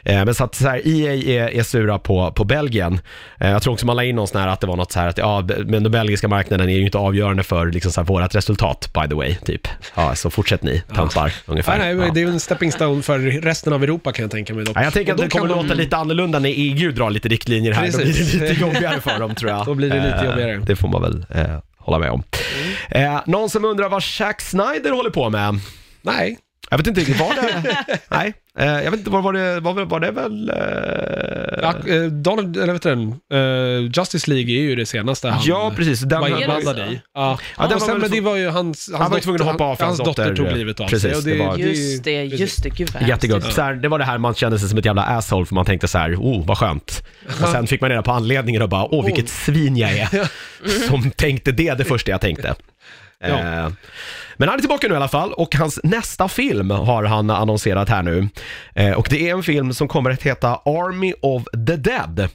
Eh, 0.04 0.24
men 0.24 0.34
så 0.34 0.44
att 0.44 0.54
så 0.54 0.68
här, 0.68 0.80
EA 0.84 1.14
är, 1.14 1.50
är 1.58 1.62
sura 1.62 1.98
på, 1.98 2.32
på 2.32 2.44
Belgien. 2.44 3.00
Eh, 3.40 3.50
jag 3.50 3.62
tror 3.62 3.72
också 3.72 3.86
man 3.86 3.96
la 3.96 4.04
in 4.04 4.16
någon 4.16 4.28
sån 4.28 4.40
här 4.40 4.48
att 4.48 4.60
det 4.60 4.66
var 4.66 4.76
något 4.76 4.92
så 4.92 5.00
här 5.00 5.08
att, 5.08 5.18
ja, 5.18 5.44
men 5.66 5.82
den 5.82 5.92
belgiska 5.92 6.28
marknaden 6.28 6.68
är 6.68 6.76
ju 6.76 6.84
inte 6.84 6.98
avgörande 6.98 7.42
för 7.42 7.66
liksom 7.66 7.92
så 7.92 8.00
här, 8.00 8.06
vårat 8.06 8.34
resultat, 8.34 8.90
by 8.94 9.08
the 9.08 9.14
way, 9.14 9.34
typ. 9.34 9.68
Ja, 9.94 10.14
så 10.14 10.30
fortsätt 10.30 10.62
ni, 10.62 10.82
töntar, 10.94 11.32
ungefär. 11.46 11.78
Nej, 11.78 11.94
nej, 11.94 12.06
ja. 12.06 12.12
det 12.14 12.20
är 12.20 12.24
ju 12.24 12.30
en 12.32 12.40
stepping 12.40 12.72
stone 12.72 13.02
för 13.02 13.18
resten 13.18 13.72
av 13.72 13.82
Europa 13.82 14.12
kan 14.12 14.22
jag 14.22 14.30
tänka 14.30 14.54
mig 14.54 14.64
dock. 14.64 14.76
Ja, 14.76 14.82
jag 14.82 14.92
tänker 14.92 15.12
att 15.12 15.18
det 15.18 15.28
kommer 15.28 15.48
de- 15.48 15.62
låta 15.62 15.74
lite 15.74 15.96
annorlunda 15.96 16.38
när 16.38 16.52
EU 16.56 16.92
drar 16.92 17.10
lite 17.10 17.28
riktlinjer 17.28 17.72
här. 17.72 17.90
Då 17.92 17.96
blir 17.98 18.06
Precis. 18.06 18.32
det 18.32 18.48
lite 18.48 18.60
jobbigare 18.60 19.00
för 19.00 19.18
dem 19.18 19.34
tror 19.34 19.50
jag. 19.50 19.66
Då 19.66 19.74
blir 19.74 19.90
det 19.90 19.96
lite 19.96 20.08
Eh, 20.12 20.24
jobbigare. 20.24 20.56
Det 20.66 20.76
får 20.76 20.88
man 20.88 21.02
väl 21.02 21.24
eh, 21.34 21.58
hålla 21.78 21.98
med 21.98 22.10
om. 22.10 22.22
Eh, 22.90 23.20
någon 23.26 23.50
som 23.50 23.64
undrar 23.64 23.88
vad 23.88 24.02
Zack 24.02 24.40
Snyder 24.40 24.90
håller 24.90 25.10
på 25.10 25.30
med? 25.30 25.60
Nej, 26.02 26.38
Jag 26.72 26.78
vet 26.78 26.86
inte 26.86 27.00
riktigt, 27.00 27.20
var 27.20 27.34
det... 27.34 27.76
Nej, 28.08 28.34
eh, 28.58 28.66
jag 28.66 28.90
vet 28.90 28.98
inte, 29.00 29.10
var, 29.10 29.22
var, 29.22 29.32
det, 29.32 29.60
var, 29.60 29.84
var 29.84 30.00
det 30.00 30.10
väl... 30.10 30.50
Eh... 30.50 31.58
ja, 31.62 31.94
eh, 31.94 32.02
Donald, 32.02 32.56
eller 32.56 32.72
vet 32.72 32.82
du 32.82 32.88
den, 32.88 33.08
eh, 33.32 33.90
Justice 33.96 34.30
League 34.30 34.52
är 34.54 34.60
ju 34.60 34.76
det 34.76 34.86
senaste 34.86 35.28
han 35.28 35.40
Ja, 35.44 35.72
precis. 35.76 36.00
Den, 36.00 36.20
var 36.20 36.28
det 36.28 36.40
inblandad 36.40 36.78
i. 36.78 37.00
Ja, 37.14 37.38
Ja, 37.58 37.62
den 37.62 37.74
och 37.74 37.80
var 37.80 37.88
sen, 37.88 38.00
så- 38.00 38.08
det 38.08 38.20
var 38.20 38.36
ju 38.36 38.48
hans, 38.48 38.88
hans 38.90 39.02
Han 39.02 39.10
var 39.10 39.20
tvungen 39.20 39.42
att 39.42 39.46
hoppa 39.52 39.64
av 39.64 39.76
för 39.76 39.84
hans 39.84 39.98
hans 39.98 40.08
dotter 40.08 40.30
dotter, 40.30 40.44
tog 40.44 40.56
livet 40.58 40.80
av 40.80 40.86
precis, 40.88 41.02
sig. 41.02 41.14
Och 41.16 41.22
det 41.22 41.46
var- 41.46 41.56
Just 41.56 42.04
det, 42.04 42.24
just 42.24 42.62
det. 42.62 42.68
Gud 42.68 42.90
vad. 42.94 43.08
Jättegott. 43.08 43.52
Så 43.52 43.62
här, 43.62 43.74
det 43.74 43.88
var 43.88 43.98
det 43.98 44.04
här 44.04 44.18
man 44.18 44.34
kände 44.34 44.58
sig 44.58 44.68
som 44.68 44.78
ett 44.78 44.84
jävla 44.84 45.02
asshole 45.02 45.46
för 45.46 45.54
man 45.54 45.64
tänkte 45.64 45.88
så 45.88 45.98
här, 45.98 46.14
oh 46.14 46.46
vad 46.46 46.58
skönt. 46.58 47.04
Och 47.42 47.48
sen 47.48 47.66
fick 47.66 47.80
man 47.80 47.90
reda 47.90 48.02
på 48.02 48.12
anledningen 48.12 48.62
och 48.62 48.68
bara, 48.68 48.84
åh 48.94 49.04
vilket 49.04 49.28
svin 49.28 49.76
jag 49.76 49.90
är. 49.92 50.08
Som 50.88 51.10
tänkte 51.10 51.52
det, 51.52 51.74
det 51.74 51.84
första 51.84 52.10
jag 52.10 52.20
tänkte. 52.20 52.54
Ja. 53.22 53.28
Eh, 53.38 53.68
men 54.36 54.48
han 54.48 54.58
är 54.58 54.60
tillbaka 54.60 54.88
nu 54.88 54.94
i 54.94 54.96
alla 54.96 55.08
fall 55.08 55.32
och 55.32 55.54
hans 55.54 55.80
nästa 55.82 56.28
film 56.28 56.70
har 56.70 57.04
han 57.04 57.30
annonserat 57.30 57.88
här 57.88 58.02
nu. 58.02 58.28
Eh, 58.74 58.92
och 58.92 59.06
det 59.10 59.28
är 59.28 59.32
en 59.34 59.42
film 59.42 59.74
som 59.74 59.88
kommer 59.88 60.10
att 60.10 60.22
heta 60.22 60.48
Army 60.64 61.14
of 61.22 61.44
the 61.66 61.76
Dead. 61.76 62.28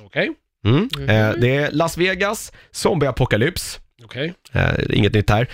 Okej, 0.00 0.32
Mm. 0.64 0.88
Eh, 1.08 1.30
det 1.40 1.56
är 1.56 1.70
Las 1.72 1.98
Vegas, 1.98 2.52
zombieapokalyps. 2.70 3.80
okej. 4.04 4.34
Eh, 4.52 4.70
inget 4.90 5.12
nytt 5.12 5.30
här. 5.30 5.48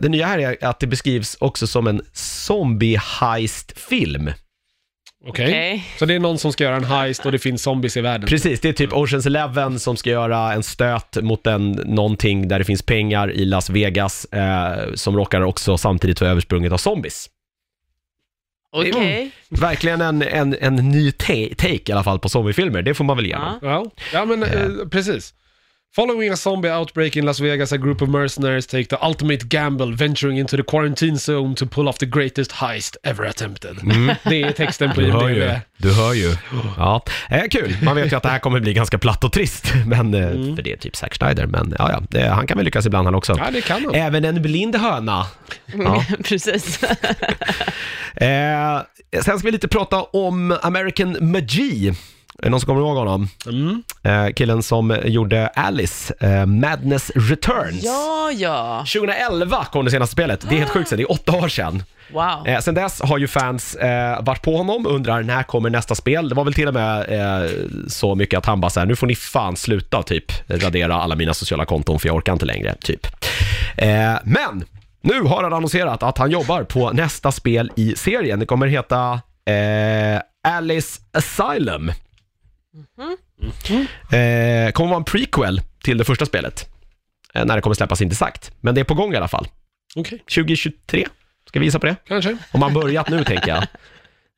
Det 0.00 0.08
nya 0.08 0.26
här 0.26 0.38
är 0.38 0.64
att 0.64 0.80
det 0.80 0.86
beskrivs 0.86 1.36
också 1.40 1.66
som 1.66 1.86
en 1.86 2.00
zombie-heist-film. 2.12 4.32
Okej. 5.26 5.46
Okej. 5.46 5.84
Så 5.98 6.06
det 6.06 6.14
är 6.14 6.18
någon 6.18 6.38
som 6.38 6.52
ska 6.52 6.64
göra 6.64 6.76
en 6.76 6.84
heist 6.84 7.26
och 7.26 7.32
det 7.32 7.38
finns 7.38 7.62
zombies 7.62 7.96
i 7.96 8.00
världen? 8.00 8.28
Precis, 8.28 8.60
det 8.60 8.68
är 8.68 8.72
typ 8.72 8.92
Oceans 8.92 9.26
Eleven 9.26 9.78
som 9.80 9.96
ska 9.96 10.10
göra 10.10 10.52
en 10.52 10.62
stöt 10.62 11.22
mot 11.22 11.46
en, 11.46 11.70
någonting 11.72 12.48
där 12.48 12.58
det 12.58 12.64
finns 12.64 12.82
pengar 12.82 13.30
i 13.32 13.44
Las 13.44 13.70
Vegas 13.70 14.24
eh, 14.24 14.94
som 14.94 15.16
råkar 15.16 15.40
också 15.40 15.78
samtidigt 15.78 16.20
vara 16.20 16.30
översprunget 16.30 16.72
av 16.72 16.76
zombies. 16.76 17.30
Okej. 18.72 19.30
Verkligen 19.48 20.00
en, 20.00 20.22
en, 20.22 20.56
en 20.60 20.74
ny 20.76 21.12
ta- 21.12 21.54
take 21.56 21.82
i 21.86 21.92
alla 21.92 22.04
fall 22.04 22.18
på 22.18 22.28
zombiefilmer, 22.28 22.82
det 22.82 22.94
får 22.94 23.04
man 23.04 23.16
väl 23.16 23.26
ge 23.26 23.32
dem. 23.32 23.58
Ja. 23.62 23.68
Ja, 23.68 23.90
ja 24.12 24.24
men 24.24 24.42
eh, 24.42 24.88
precis. 24.90 25.34
Following 25.96 26.30
a 26.30 26.36
zombie 26.36 26.68
outbreak 26.68 27.16
in 27.16 27.24
Las 27.24 27.40
Vegas, 27.40 27.72
a 27.72 27.76
group 27.78 28.02
of 28.02 28.08
mercenaries 28.08 28.66
take 28.66 28.84
the 28.88 28.96
ultimate 29.06 29.48
gamble, 29.48 29.96
venturing 29.96 30.38
into 30.38 30.56
the 30.56 30.62
quarantine 30.62 31.16
zone 31.16 31.54
to 31.54 31.66
pull 31.66 31.88
off 31.88 31.98
the 31.98 32.06
greatest 32.06 32.52
heist 32.52 32.96
ever 33.04 33.24
attempted. 33.24 33.76
Det 34.24 34.42
är 34.42 34.52
texten 34.52 34.92
på 34.94 35.02
IMDb. 35.02 35.60
Du 35.76 35.92
hör 35.92 36.12
ju. 36.14 36.34
Ja, 36.76 37.04
eh, 37.30 37.42
kul. 37.50 37.76
Man 37.82 37.96
vet 37.96 38.12
ju 38.12 38.16
att 38.16 38.22
det 38.22 38.28
här 38.28 38.38
kommer 38.38 38.60
bli 38.60 38.72
ganska 38.72 38.98
platt 38.98 39.24
och 39.24 39.32
trist, 39.32 39.72
men, 39.86 40.14
eh, 40.14 40.56
för 40.56 40.62
det 40.62 40.72
är 40.72 40.76
typ 40.76 40.96
Zack 40.96 41.14
Snyder. 41.14 41.46
Men 41.46 41.74
ja, 41.78 41.90
ja, 41.90 42.02
det, 42.10 42.28
han 42.28 42.46
kan 42.46 42.56
väl 42.56 42.64
lyckas 42.64 42.86
ibland 42.86 43.06
han 43.06 43.14
också. 43.14 43.34
Ja, 43.38 43.50
det 43.50 43.60
kan 43.60 43.84
han. 43.84 43.94
Även 43.94 44.24
en 44.24 44.42
blind 44.42 44.76
höna. 44.76 45.26
Ja. 45.66 46.04
Precis. 46.24 46.82
Eh, 48.14 48.80
sen 49.22 49.38
ska 49.38 49.46
vi 49.46 49.50
lite 49.50 49.68
prata 49.68 50.02
om 50.02 50.58
American 50.62 51.16
Magi. 51.20 51.92
Är 52.38 52.42
det 52.42 52.50
någon 52.50 52.60
som 52.60 52.66
kommer 52.66 52.80
ihåg 52.80 52.96
honom? 52.96 53.28
Mm. 53.46 53.82
Eh, 54.02 54.32
killen 54.32 54.62
som 54.62 54.96
gjorde 55.04 55.46
Alice, 55.48 56.14
eh, 56.20 56.46
Madness 56.46 57.10
Returns. 57.14 57.84
Ja, 57.84 58.30
ja. 58.32 58.84
2011 58.92 59.64
kom 59.72 59.84
det 59.84 59.90
senaste 59.90 60.12
spelet. 60.12 60.46
Det 60.48 60.54
är 60.54 60.58
helt 60.58 60.70
sjukt, 60.70 60.90
det 60.90 61.02
är 61.02 61.12
åtta 61.12 61.32
år 61.32 61.48
sedan. 61.48 61.82
Wow. 62.12 62.46
Eh, 62.46 62.60
sen 62.60 62.74
dess 62.74 63.00
har 63.00 63.18
ju 63.18 63.28
fans 63.28 63.74
eh, 63.74 64.22
varit 64.22 64.42
på 64.42 64.56
honom 64.56 64.86
och 64.86 64.94
undrar 64.94 65.22
när 65.22 65.42
kommer 65.42 65.70
nästa 65.70 65.94
spel. 65.94 66.28
Det 66.28 66.34
var 66.34 66.44
väl 66.44 66.54
till 66.54 66.68
och 66.68 66.74
med 66.74 67.00
eh, 67.44 67.50
så 67.88 68.14
mycket 68.14 68.38
att 68.38 68.46
han 68.46 68.60
bara 68.60 68.70
så 68.70 68.80
här, 68.80 68.86
nu 68.86 68.96
får 68.96 69.06
ni 69.06 69.16
fan 69.16 69.56
sluta 69.56 70.02
typ 70.02 70.32
radera 70.48 70.94
alla 70.94 71.16
mina 71.16 71.34
sociala 71.34 71.64
konton 71.64 71.98
för 71.98 72.08
jag 72.08 72.16
orkar 72.16 72.32
inte 72.32 72.46
längre, 72.46 72.74
typ. 72.80 73.06
Eh, 73.76 74.14
men 74.24 74.64
nu 75.00 75.20
har 75.20 75.42
han 75.42 75.52
annonserat 75.52 76.02
att 76.02 76.18
han 76.18 76.30
jobbar 76.30 76.62
på 76.62 76.92
nästa 76.92 77.32
spel 77.32 77.70
i 77.76 77.94
serien. 77.96 78.38
Det 78.38 78.46
kommer 78.46 78.66
heta 78.66 79.20
eh, 79.46 80.20
Alice 80.56 81.00
Asylum. 81.12 81.92
Eh, 84.12 84.72
kommer 84.72 84.88
vara 84.88 84.96
en 84.96 85.04
prequel 85.04 85.60
till 85.84 85.98
det 85.98 86.04
första 86.04 86.26
spelet. 86.26 86.68
Eh, 87.34 87.44
när 87.44 87.56
det 87.56 87.62
kommer 87.62 87.74
släppas 87.74 88.02
inte 88.02 88.16
sagt, 88.16 88.52
men 88.60 88.74
det 88.74 88.80
är 88.80 88.84
på 88.84 88.94
gång 88.94 89.12
i 89.12 89.16
alla 89.16 89.28
fall. 89.28 89.48
Okej, 89.96 90.18
2023, 90.18 91.06
ska 91.48 91.58
vi 91.58 91.66
visa 91.66 91.78
på 91.78 91.86
det? 91.86 91.96
kanske. 92.08 92.36
Om 92.52 92.60
man 92.60 92.74
börjat 92.74 93.08
nu 93.08 93.24
tänker 93.24 93.48
jag. 93.48 93.66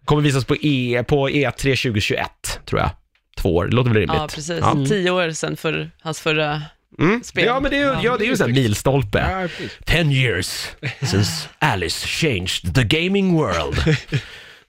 Kommer 0.05 0.23
visas 0.23 0.45
på, 0.45 0.57
e, 0.57 1.05
på 1.09 1.29
E3 1.29 1.53
2021, 1.53 2.61
tror 2.67 2.81
jag. 2.81 2.91
Två 3.37 3.57
år, 3.57 3.67
det 3.67 3.75
låter 3.75 3.91
väl 3.91 3.99
rimligt? 3.99 4.21
Ja, 4.21 4.29
precis. 4.35 4.59
Ja. 4.61 4.85
Tio 4.89 5.11
år 5.11 5.31
sedan 5.31 5.57
för 5.57 5.91
hans 6.01 6.21
förra... 6.21 6.63
Mm. 6.99 7.23
Spel. 7.25 7.45
Ja, 7.45 7.61
men 7.61 7.71
det 7.71 7.77
är 7.77 7.81
ju 7.81 8.07
ja, 8.07 8.17
det 8.17 8.25
är 8.25 8.27
ju 8.27 8.31
en 8.31 8.37
sån 8.37 8.47
här 8.47 8.55
milstolpe. 8.55 9.49
Ja. 9.59 9.67
Ten 9.85 10.13
years 10.13 10.69
since 11.01 11.49
Alice 11.59 12.07
changed 12.07 12.75
the 12.75 12.85
gaming 12.85 13.37
world. 13.37 13.77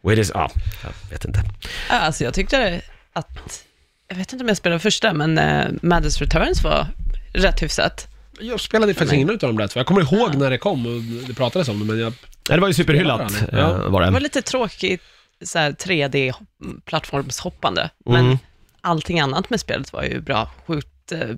With 0.04 0.18
his, 0.18 0.32
ja, 0.34 0.52
jag 0.84 1.10
vet 1.10 1.26
inte. 1.26 1.44
Alltså 1.90 2.24
jag 2.24 2.34
tyckte 2.34 2.82
att 3.14 3.64
jag 4.08 4.16
vet 4.16 4.34
inte 4.34 4.44
om 4.44 4.48
jag 4.48 4.58
spelade 4.58 4.80
första, 4.80 5.14
men 5.14 5.38
uh, 5.40 5.72
Madness 5.82 6.22
Returns 6.22 6.64
var 6.64 6.88
rätt 7.34 7.62
hyfsat. 7.64 8.08
Jag 8.40 8.60
spelade 8.60 8.94
faktiskt 8.94 9.14
ingen 9.14 9.30
utav 9.30 9.50
dem 9.50 9.60
rätt, 9.60 9.74
för 9.74 9.80
jag 9.80 9.88
kommer 9.88 10.02
ihåg 10.14 10.36
när 10.36 10.50
det 10.50 10.58
kom 10.58 10.86
och 10.86 11.02
det 11.28 11.34
pratades 11.34 11.68
om 11.70 11.80
det, 11.80 11.86
men 11.86 12.00
jag... 12.00 12.14
Ja, 12.50 12.56
det 12.56 12.62
var 12.62 12.68
ju 12.68 12.74
superhyllat, 12.74 13.34
Ja. 13.52 13.58
eh, 13.58 13.68
var 13.78 13.82
Det 13.82 13.90
var 13.90 14.12
det. 14.12 14.20
lite 14.20 14.42
tråkigt 14.42 15.02
så 15.46 15.60
här 15.60 15.72
3D-plattformshoppande, 15.72 17.90
Mm. 18.06 18.26
men 18.28 18.40
allting 18.82 19.20
annat 19.20 19.50
med 19.50 19.60
spelet 19.60 19.94
var 19.94 20.04
ju 20.04 20.22
bra. 20.22 20.52
Sjukt, 20.68 21.12
eh, 21.12 21.30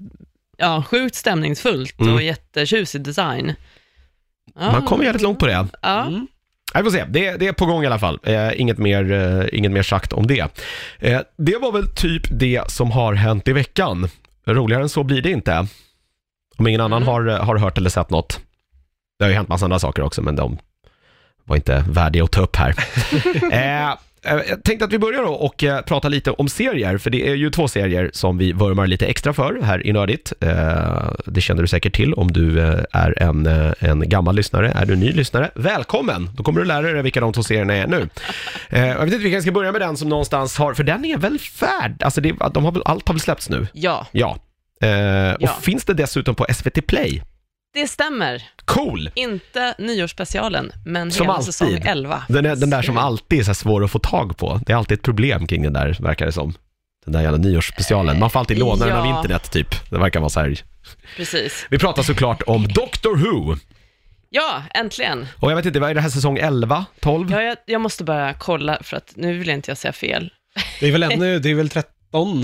ja, 0.57 0.83
sjukt 0.83 1.15
stämningsfullt 1.15 1.99
Mm. 1.99 2.13
och 2.13 2.21
jättetjusig 2.21 3.01
design. 3.01 3.53
Ja, 4.55 4.71
Man 4.71 4.85
kommer 4.85 5.03
jävligt 5.03 5.21
långt 5.21 5.39
på 5.39 5.45
det. 5.47 5.67
Ja, 5.81 6.01
Mm. 6.07 6.13
Ja, 6.13 6.27
Vi 6.73 6.83
får 6.83 6.91
se, 6.91 7.03
det, 7.09 7.31
det 7.37 7.47
är 7.47 7.53
på 7.53 7.65
gång 7.65 7.83
i 7.83 7.85
alla 7.85 7.99
fall. 7.99 8.19
Eh, 8.23 8.61
inget, 8.61 8.77
mer, 8.77 9.11
eh, 9.11 9.45
inget 9.57 9.71
mer 9.71 9.83
sagt 9.83 10.13
om 10.13 10.27
det. 10.27 10.59
Eh, 10.99 11.21
det 11.37 11.57
var 11.57 11.71
väl 11.71 11.89
typ 11.89 12.21
det 12.31 12.71
som 12.71 12.91
har 12.91 13.13
hänt 13.13 13.47
i 13.47 13.53
veckan. 13.53 14.07
Roligare 14.45 14.83
än 14.83 14.89
så 14.89 15.03
blir 15.03 15.21
det 15.21 15.31
inte. 15.31 15.67
Om 16.57 16.67
ingen 16.67 16.81
annan 16.81 17.01
Mm. 17.03 17.07
har, 17.13 17.21
har 17.39 17.55
hört 17.57 17.77
eller 17.77 17.89
sett 17.89 18.09
något. 18.09 18.39
Det 19.19 19.25
har 19.25 19.29
ju 19.29 19.35
hänt 19.35 19.49
massa 19.49 19.65
andra 19.65 19.79
saker 19.79 20.01
också, 20.03 20.21
men 20.21 20.35
de 20.35 20.57
var 21.43 21.55
inte 21.55 21.83
värdiga 21.89 22.23
att 22.23 22.31
ta 22.31 22.41
upp 22.41 22.55
här. 22.55 22.75
eh, 24.23 24.39
jag 24.49 24.63
tänkte 24.63 24.85
att 24.85 24.93
vi 24.93 24.99
börjar 24.99 25.23
då 25.23 25.29
och 25.33 25.63
eh, 25.63 25.81
prata 25.81 26.07
lite 26.07 26.31
om 26.31 26.47
serier, 26.47 26.97
för 26.97 27.09
det 27.09 27.29
är 27.29 27.35
ju 27.35 27.49
två 27.49 27.67
serier 27.67 28.09
som 28.13 28.37
vi 28.37 28.51
vurmar 28.53 28.87
lite 28.87 29.05
extra 29.05 29.33
för 29.33 29.61
här 29.61 29.87
i 29.87 29.93
Nördigt. 29.93 30.33
Eh, 30.39 31.11
det 31.25 31.41
känner 31.41 31.61
du 31.61 31.67
säkert 31.67 31.95
till 31.95 32.13
om 32.13 32.31
du 32.31 32.59
eh, 32.61 32.79
är 32.91 33.23
en, 33.23 33.45
en 33.79 34.09
gammal 34.09 34.35
lyssnare. 34.35 34.71
Är 34.71 34.85
du 34.85 34.95
ny 34.95 35.11
lyssnare, 35.11 35.51
välkommen! 35.55 36.29
Då 36.35 36.43
kommer 36.43 36.59
du 36.59 36.65
lära 36.65 36.91
dig 36.93 37.01
vilka 37.01 37.19
de 37.21 37.33
två 37.33 37.43
serierna 37.43 37.73
är 37.75 37.87
nu. 37.87 38.09
Jag 38.69 38.95
vet 38.95 39.13
inte, 39.13 39.17
vi 39.17 39.31
kanske 39.31 39.41
ska 39.41 39.51
börja 39.51 39.71
med 39.71 39.81
den 39.81 39.97
som 39.97 40.09
någonstans 40.09 40.57
har, 40.57 40.73
för 40.73 40.83
den 40.83 41.05
är 41.05 41.17
väl 41.17 41.39
färd, 41.39 42.03
alltså 42.03 42.21
det, 42.21 42.35
de 42.53 42.65
har 42.65 42.81
allt 42.85 43.07
har 43.07 43.13
väl 43.13 43.21
släppts 43.21 43.49
nu? 43.49 43.67
ja, 43.73 44.07
Ja. 44.11 44.37
Eh, 44.81 45.33
Ja. 45.39 45.49
Och 45.57 45.63
finns 45.63 45.85
det 45.85 45.93
dessutom 45.93 46.35
på 46.35 46.45
SVT 46.53 46.87
Play? 46.87 47.21
Det 47.73 47.87
stämmer. 47.87 48.43
Cool! 48.65 49.09
Inte 49.15 49.75
nyårsspecialen, 49.77 50.71
men 50.85 51.11
Som 51.11 51.21
hela 51.25 51.33
alltid. 51.33 51.53
säsong 51.53 51.81
11. 51.85 52.23
Den, 52.29 52.45
är, 52.45 52.55
den 52.55 52.69
där 52.69 52.81
som 52.81 52.97
alltid 52.97 53.39
är 53.39 53.43
så 53.43 53.53
svår 53.53 53.83
att 53.83 53.91
få 53.91 53.99
tag 53.99 54.37
på. 54.37 54.59
Det 54.65 54.73
är 54.73 54.77
alltid 54.77 54.97
ett 54.97 55.03
problem 55.03 55.47
kring 55.47 55.63
den 55.63 55.73
där, 55.73 55.97
verkar 55.99 56.25
det 56.25 56.31
som. 56.31 56.53
Den 57.05 57.13
där 57.13 57.21
jävla 57.21 57.37
nyårsspecialen. 57.37 58.19
Man 58.19 58.29
får 58.29 58.39
alltid 58.39 58.57
låna 58.57 58.85
den 58.85 58.97
av 58.97 59.05
Ja. 59.07 59.17
internet, 59.17 59.51
typ. 59.51 59.89
Det 59.89 59.97
verkar 59.97 60.19
vara 60.19 60.29
så 60.29 60.39
här. 60.39 60.59
Precis. 61.17 61.65
Vi 61.69 61.79
pratar 61.79 62.03
såklart 62.03 62.41
om 62.47 62.67
Doctor 62.67 63.15
Who. 63.17 63.55
Ja, 64.29 64.63
äntligen. 64.73 65.27
Och 65.39 65.51
jag 65.51 65.55
vet 65.55 65.65
inte, 65.65 65.79
vad 65.79 65.89
är 65.89 65.93
det 65.93 66.01
här 66.01 66.09
säsong 66.09 66.37
11? 66.37 66.85
12? 66.99 67.31
Ja, 67.31 67.41
jag, 67.41 67.57
jag 67.65 67.81
måste 67.81 68.03
bara 68.03 68.33
kolla, 68.33 68.77
för 68.81 68.97
att 68.97 69.13
nu 69.15 69.37
vill 69.37 69.49
inte 69.49 69.71
jag 69.71 69.77
säga 69.77 69.91
fel. 69.93 70.29
Det 70.79 70.87
är 70.87 70.91
väl 70.91 71.03
ännu, 71.03 71.39
det 71.43 71.49
är 71.51 71.55
väl 71.55 71.69
13 71.69 71.92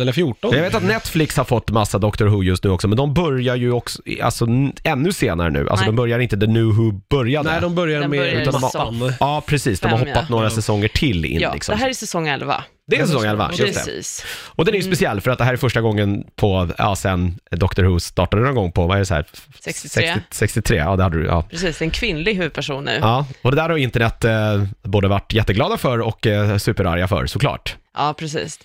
eller 0.02 0.12
14? 0.12 0.52
Jag 0.56 0.62
vet 0.62 0.76
att 0.76 0.84
Netflix 0.84 1.38
har 1.38 1.44
fått 1.44 1.72
massa 1.72 1.98
Doctor 2.00 2.26
Who 2.26 2.44
just 2.44 2.64
nu 2.64 2.70
också, 2.70 2.88
men 2.88 2.98
de 2.98 3.14
börjar 3.14 3.56
ju 3.56 3.72
också, 3.72 4.02
alltså 4.22 4.46
n- 4.46 4.74
ännu 4.84 5.14
senare 5.14 5.50
nu. 5.50 5.60
Alltså 5.70 5.76
Nej. 5.86 5.86
de 5.86 5.96
börjar 5.96 6.20
inte 6.20 6.38
The 6.40 6.48
New 6.48 6.64
Who 6.66 6.92
började. 7.10 7.52
Nej, 7.52 7.62
de 7.62 7.76
börjar 7.76 8.02
Den 8.02 8.10
med 8.10 8.48
i 8.48 8.52
mattan. 8.52 9.14
Ja, 9.20 9.44
precis. 9.48 9.80
De 9.80 9.88
har 9.92 9.98
Fem, 9.98 10.08
hoppat 10.08 10.24
ja. 10.30 10.32
några 10.36 10.46
Ja. 10.46 10.50
säsonger 10.50 10.88
till 10.88 11.26
in 11.26 11.40
Ja, 11.40 11.54
liksom. 11.54 11.74
det 11.76 11.82
här 11.82 11.90
är 11.90 11.94
säsong 11.94 12.28
11. 12.28 12.64
Det 12.88 12.96
är 13.00 13.06
säsong 13.06 13.26
11, 13.26 13.50
just 13.54 13.60
det. 13.60 13.66
Precis. 13.92 14.26
Och 14.46 14.66
den 14.66 14.74
är 14.74 14.78
ju 14.80 14.84
speciell 14.84 15.22
för 15.22 15.32
att 15.32 15.38
det 15.38 15.44
här 15.44 15.54
är 15.54 15.58
första 15.58 15.82
gången 15.82 16.24
på, 16.36 16.70
ja 16.78 16.96
sen 16.96 17.40
Doctor 17.52 17.84
Who 17.84 18.00
startade 18.00 18.44
någon 18.44 18.56
gång 18.56 18.72
på, 18.72 18.88
vad 18.88 18.96
är 18.96 19.00
det 19.00 19.06
så 19.06 19.14
här? 19.14 19.26
63. 19.60 20.08
60, 20.08 20.22
63, 20.32 20.78
ja 20.78 20.96
det 20.96 21.04
hade 21.04 21.18
du, 21.20 21.26
ja. 21.26 21.42
Precis, 21.50 21.82
en 21.82 21.90
kvinnlig 21.92 22.36
huvudperson 22.36 22.84
nu. 22.86 22.92
Ja, 22.92 23.00
Ja, 23.02 23.26
och 23.42 23.52
det 23.52 23.58
där 23.58 23.70
har 23.70 23.78
internet 23.78 24.24
eh, 24.26 24.64
både 24.84 25.08
varit 25.08 25.34
jätteglada 25.34 25.78
för 25.78 26.00
och 26.02 26.28
eh, 26.28 26.58
superarga 26.58 27.08
för 27.08 27.26
såklart. 27.26 27.76
precis. 28.18 28.60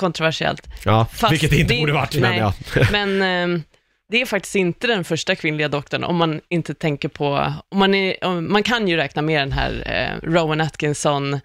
Kontroversiellt. 0.00 0.68
Ja, 0.84 1.06
Fast 1.12 1.32
vilket 1.32 1.50
det 1.50 1.56
inte 1.56 1.74
borde 1.74 1.92
varit, 1.92 2.14
men 2.14 2.30
nej. 2.30 2.38
ja. 2.38 2.54
Men 2.92 3.22
ehm, 3.22 3.62
det 4.10 4.20
är 4.20 4.26
faktiskt 4.26 4.54
inte 4.54 4.86
den 4.86 5.04
första 5.04 5.34
kvinnliga 5.34 5.68
doktorn, 5.68 6.04
om 6.04 6.16
man 6.16 6.40
inte 6.48 6.74
tänker 6.74 7.08
på... 7.08 7.52
Om 7.68 7.78
man, 7.78 7.94
är, 7.94 8.24
om, 8.24 8.52
man 8.52 8.62
kan 8.62 8.88
ju 8.88 8.96
räkna 8.96 9.22
med 9.22 9.40
den 9.40 9.52
här 9.52 9.82
eh, 9.86 10.28
Rowan 10.28 10.60
Atkinson 10.60 11.40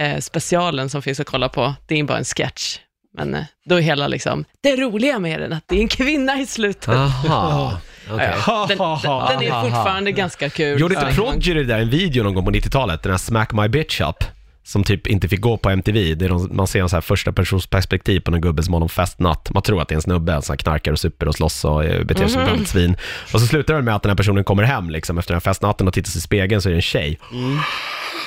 eh, 0.00 0.18
specialen 0.20 0.90
som 0.90 1.02
finns 1.02 1.20
att 1.20 1.26
kolla 1.26 1.48
på. 1.48 1.74
Det 1.86 2.00
är 2.00 2.04
bara 2.04 2.18
en 2.18 2.24
sketch. 2.24 2.78
Men 3.16 3.34
eh, 3.34 3.44
då 3.64 3.74
är 3.74 3.80
hela 3.80 4.08
liksom, 4.08 4.44
det 4.60 4.76
roliga 4.76 5.18
med 5.18 5.40
den 5.40 5.52
att 5.52 5.68
det 5.68 5.76
är 5.76 5.80
en 5.80 5.88
kvinna 5.88 6.40
i 6.40 6.46
slutet. 6.46 6.88
Aha. 6.88 7.80
Ja, 8.08 8.66
Den, 8.68 8.78
den, 8.78 9.40
den 9.40 9.42
är 9.42 9.62
fortfarande 9.62 10.12
ganska 10.12 10.50
kul. 10.50 10.80
Gjorde 10.80 10.94
inte. 10.94 11.14
Prodigy 11.14 11.54
det 11.54 11.64
där 11.64 11.78
en 11.78 11.90
video 11.90 12.22
någon 12.24 12.34
gång 12.34 12.44
på 12.44 12.50
90-talet, 12.50 13.02
den 13.02 13.12
här 13.12 13.18
Smack 13.18 13.52
My 13.52 13.68
Bitch 13.68 14.00
Up? 14.00 14.24
Som 14.66 14.84
typ 14.84 15.06
inte 15.06 15.28
fick 15.28 15.40
gå 15.40 15.56
på 15.56 15.70
MTV. 15.70 16.14
Det 16.14 16.24
är 16.24 16.28
de, 16.28 16.48
man 16.52 16.66
ser 16.66 16.80
en 16.82 16.88
så 16.88 16.96
här 16.96 17.00
första 17.00 17.32
persons 17.32 17.66
perspektiv 17.66 18.20
på 18.20 18.34
en 18.34 18.40
gubbe 18.40 18.62
som 18.62 18.72
har 18.74 18.80
någon 18.80 18.88
festnatt. 18.88 19.50
Man 19.54 19.62
tror 19.62 19.82
att 19.82 19.88
det 19.88 19.92
är 19.94 19.96
en 19.96 20.02
snubbe 20.02 20.42
som 20.42 20.56
knarkar 20.56 20.92
och 20.92 20.98
super 20.98 21.28
och 21.28 21.34
slåss 21.34 21.64
och 21.64 21.84
eh, 21.84 22.04
beter 22.04 22.28
sig 22.28 22.46
som 22.46 22.62
ett 22.62 22.68
svin. 22.68 22.96
Och 23.32 23.40
så 23.40 23.46
slutar 23.46 23.74
det 23.74 23.82
med 23.82 23.94
att 23.96 24.02
den 24.02 24.10
här 24.10 24.16
personen 24.16 24.44
kommer 24.44 24.62
hem 24.62 24.90
liksom 24.90 25.18
efter 25.18 25.32
den 25.32 25.36
här 25.36 25.40
festnatten 25.40 25.88
och 25.88 25.94
tittar 25.94 26.10
sig 26.10 26.18
i 26.18 26.22
spegeln 26.22 26.62
så 26.62 26.68
är 26.68 26.70
det 26.70 26.78
en 26.78 26.82
tjej. 26.82 27.18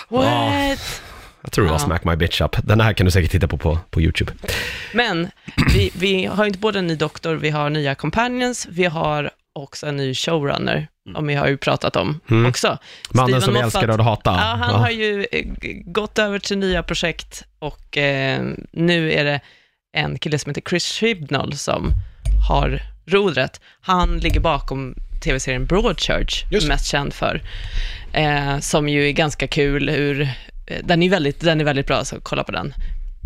What? 0.09 1.01
Jag 1.41 1.51
tror 1.51 1.65
det 1.65 1.71
var 1.71 1.79
Ja. 1.79 1.85
Smack 1.85 2.03
My 2.03 2.15
Bitch 2.15 2.41
Up. 2.41 2.55
Den 2.63 2.79
här 2.79 2.93
kan 2.93 3.05
du 3.05 3.11
säkert 3.11 3.31
titta 3.31 3.47
på 3.47 3.57
på, 3.57 3.79
på 3.89 4.01
YouTube. 4.01 4.31
Men 4.93 5.27
vi, 5.73 5.91
vi 5.95 6.25
har 6.25 6.45
inte 6.45 6.59
både 6.59 6.79
en 6.79 6.87
ny 6.87 6.95
doktor, 6.95 7.35
vi 7.35 7.49
har 7.49 7.69
nya 7.69 7.95
companions, 7.95 8.67
vi 8.71 8.85
har 8.85 9.31
också 9.57 9.85
en 9.87 9.97
ny 9.97 10.13
showrunner, 10.13 10.87
om 11.15 11.27
vi 11.27 11.35
har 11.35 11.47
ju 11.47 11.57
pratat 11.57 11.95
om 11.95 12.19
Mm. 12.29 12.45
också. 12.45 12.77
Mannen 13.11 13.27
Steven 13.27 13.41
som 13.41 13.53
Moffat- 13.53 13.63
älskar 13.63 13.99
och 13.99 14.05
hatar. 14.05 14.33
Ja, 14.33 14.65
han 14.65 14.75
har 14.79 14.89
ju 14.89 15.25
eh, 15.31 15.45
gått 15.85 16.19
över 16.19 16.39
till 16.39 16.57
nya 16.57 16.83
projekt 16.83 17.43
och 17.59 17.97
eh, 17.97 18.43
nu 18.71 19.11
är 19.13 19.23
det 19.25 19.39
en 19.97 20.19
kille 20.19 20.39
som 20.39 20.49
heter 20.49 20.61
Chris 20.69 20.83
Chibnall 20.85 21.53
som 21.53 21.91
har 22.49 22.81
rodret. 23.05 23.61
Han 23.81 24.17
ligger 24.17 24.39
bakom 24.39 24.95
tv-serien 25.23 25.65
Broadchurch, 25.65 26.43
Just 26.51 26.67
mest 26.67 26.85
känd 26.85 27.13
för, 27.13 27.41
eh, 28.13 28.59
som 28.59 28.89
ju 28.89 29.07
är 29.07 29.11
ganska 29.11 29.47
kul 29.47 29.89
ur, 29.89 30.21
eh, 30.67 30.77
den 30.83 31.03
är 31.03 31.09
väldigt, 31.09 31.41
den 31.41 31.59
är 31.61 31.65
väldigt 31.65 31.87
bra, 31.87 32.05
så 32.05 32.15
kolla 32.21 32.43
på 32.43 32.51
den 32.51 32.73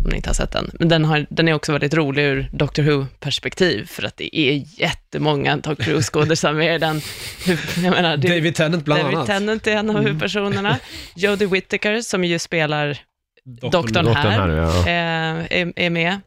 om 0.04 0.10
ni 0.10 0.16
inte 0.16 0.28
har 0.28 0.34
sett 0.34 0.52
den. 0.52 0.70
Men 0.78 0.88
den, 0.88 1.04
har, 1.04 1.26
den 1.30 1.48
är 1.48 1.54
också 1.54 1.72
väldigt 1.72 1.94
rolig 1.94 2.22
ur 2.22 2.48
Doctor 2.52 2.82
Who-perspektiv, 2.82 3.86
för 3.86 4.02
att 4.02 4.16
det 4.16 4.38
är 4.38 4.64
jättemånga 4.80 5.56
Doctor 5.56 5.92
Who-skådisar 5.92 6.52
med 6.52 6.74
i 6.74 6.78
den. 6.78 7.00
Jag 7.76 7.90
menar, 7.90 8.16
det, 8.16 8.28
David 8.28 8.54
Tennant 8.54 8.84
bland 8.84 9.02
David 9.02 9.16
annat. 9.16 9.26
Tennant 9.26 9.66
är 9.66 9.76
en 9.76 9.90
av 9.90 9.96
huvudpersonerna. 9.96 10.78
Jodie 11.16 11.46
Whittaker, 11.46 12.00
som 12.00 12.24
ju 12.24 12.38
spelar 12.38 12.98
doktorn, 13.44 13.82
Doktorn 13.82 14.06
här, 14.06 14.30
här, 14.30 14.48
ja. 14.48 14.80
eh, 14.80 15.60
är, 15.60 15.72
är 15.76 15.90
med. 15.90 16.20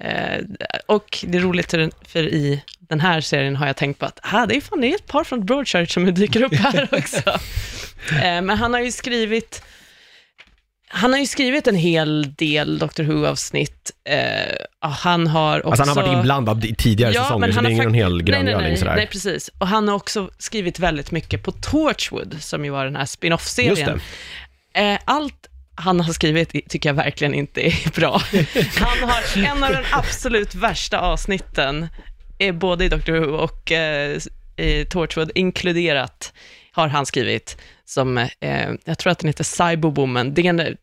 Eh, 0.00 0.44
och 0.86 1.18
det 1.22 1.38
är 1.38 1.42
roligt, 1.42 1.70
för, 1.70 1.90
för 2.08 2.22
i 2.22 2.62
den 2.78 3.00
här 3.00 3.20
serien 3.20 3.56
har 3.56 3.66
jag 3.66 3.76
tänkt 3.76 3.98
på 3.98 4.06
att 4.06 4.20
ah, 4.22 4.46
det 4.46 4.56
är 4.56 4.60
fan 4.60 4.80
det 4.80 4.86
är 4.86 4.94
ett 4.94 5.06
par 5.06 5.24
från 5.24 5.46
Broadchurch 5.46 5.90
som 5.90 6.14
dyker 6.14 6.42
upp 6.42 6.54
här 6.54 6.88
också. 6.92 7.30
Eh, 8.10 8.42
men 8.42 8.50
han 8.50 8.72
har 8.72 8.80
ju 8.80 8.92
skrivit 8.92 9.62
han 10.92 11.12
har 11.12 11.20
ju 11.20 11.26
skrivit 11.26 11.66
en 11.66 11.74
hel 11.76 12.34
del 12.34 12.78
Doctor 12.78 13.04
Who-avsnitt. 13.04 13.90
Eh, 14.04 14.88
han 14.90 15.26
har 15.26 15.58
också... 15.66 15.68
Alltså 15.70 15.82
han 15.82 15.88
har 15.88 16.02
varit 16.04 16.16
inblandad 16.16 16.64
i 16.64 16.74
tidigare 16.74 17.12
Ja, 17.12 17.22
säsonger, 17.22 17.40
men 17.40 17.52
så 17.52 17.56
han 17.56 17.64
det 17.64 17.70
är 17.70 17.72
ingen 17.72 17.84
fakt- 17.84 17.96
hel 17.96 18.12
nej, 18.12 18.22
nej, 18.22 18.32
gröngöling 18.32 18.68
nej, 18.68 18.76
sådär. 18.76 18.96
nej, 18.96 19.06
precis. 19.06 19.48
Och 19.58 19.66
han 19.68 19.88
har 19.88 19.94
också 19.94 20.30
skrivit 20.38 20.78
väldigt 20.78 21.10
mycket 21.10 21.42
på 21.42 21.52
Torchwood, 21.52 22.36
som 22.40 22.64
ju 22.64 22.70
var 22.70 22.84
den 22.84 22.96
här 22.96 23.04
spin-off-serien. 23.04 24.00
Eh, 24.74 24.98
allt 25.04 25.46
han 25.74 26.00
har 26.00 26.12
skrivit 26.12 26.68
tycker 26.68 26.88
jag 26.88 26.94
verkligen 26.94 27.34
inte 27.34 27.66
är 27.66 27.90
bra. 28.00 28.22
Han 28.78 29.08
har 29.10 29.44
en 29.46 29.64
av 29.64 29.70
de 29.72 29.82
absolut 29.92 30.54
värsta 30.54 30.98
avsnitten, 31.00 31.88
är 32.38 32.52
både 32.52 32.84
i 32.84 32.88
Doctor 32.88 33.12
Who 33.12 33.26
och 33.36 33.72
eh, 33.72 34.18
i 34.56 34.84
Torchwood 34.90 35.30
inkluderat, 35.34 36.32
har 36.72 36.88
han 36.88 37.06
skrivit, 37.06 37.56
som, 37.84 38.18
eh, 38.18 38.70
jag 38.84 38.98
tror 38.98 39.12
att 39.12 39.18
den 39.18 39.28
heter 39.28 39.44
Cyberwoman. 39.44 40.34
Det 40.34 40.46
är 40.46 40.50
en, 40.50 40.76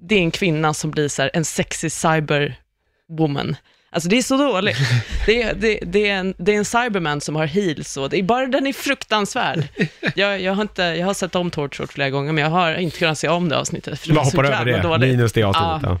det 0.00 0.14
är 0.14 0.20
en 0.20 0.30
kvinna 0.30 0.74
som 0.74 0.90
blir 0.90 1.08
så 1.08 1.22
här, 1.22 1.30
en 1.34 1.44
sexy 1.44 1.90
cyberwoman. 1.90 3.56
Alltså 3.92 4.08
det 4.08 4.18
är 4.18 4.22
så 4.22 4.36
dåligt. 4.36 4.76
Det 5.26 5.42
är, 5.42 5.54
det, 5.54 5.78
det, 5.82 6.08
är 6.08 6.14
en, 6.14 6.34
det 6.38 6.52
är 6.52 6.56
en 6.56 6.64
cyberman 6.64 7.20
som 7.20 7.36
har 7.36 7.46
heels 7.46 7.96
och 7.96 8.10
det 8.10 8.18
är 8.18 8.22
bara, 8.22 8.46
den 8.46 8.66
är 8.66 8.72
fruktansvärd. 8.72 9.68
Jag, 10.14 10.40
jag, 10.40 10.52
har 10.52 10.62
inte, 10.62 10.82
jag 10.82 11.06
har 11.06 11.14
sett 11.14 11.34
om 11.34 11.50
Torchwood 11.50 11.90
flera 11.90 12.10
gånger, 12.10 12.32
men 12.32 12.44
jag 12.44 12.50
har 12.50 12.74
inte 12.74 12.98
kunnat 12.98 13.18
se 13.18 13.28
om 13.28 13.48
det 13.48 13.58
avsnittet, 13.58 14.00
för 14.00 14.08
det 14.08 14.14
var 14.14 14.24
så 14.24 14.44
jävla 14.44 14.76
det, 14.76 14.82
dåligt. 14.82 15.10
minus 15.10 15.32
det 15.32 15.42
avsnittet. 15.42 15.90
Ja. 15.90 16.00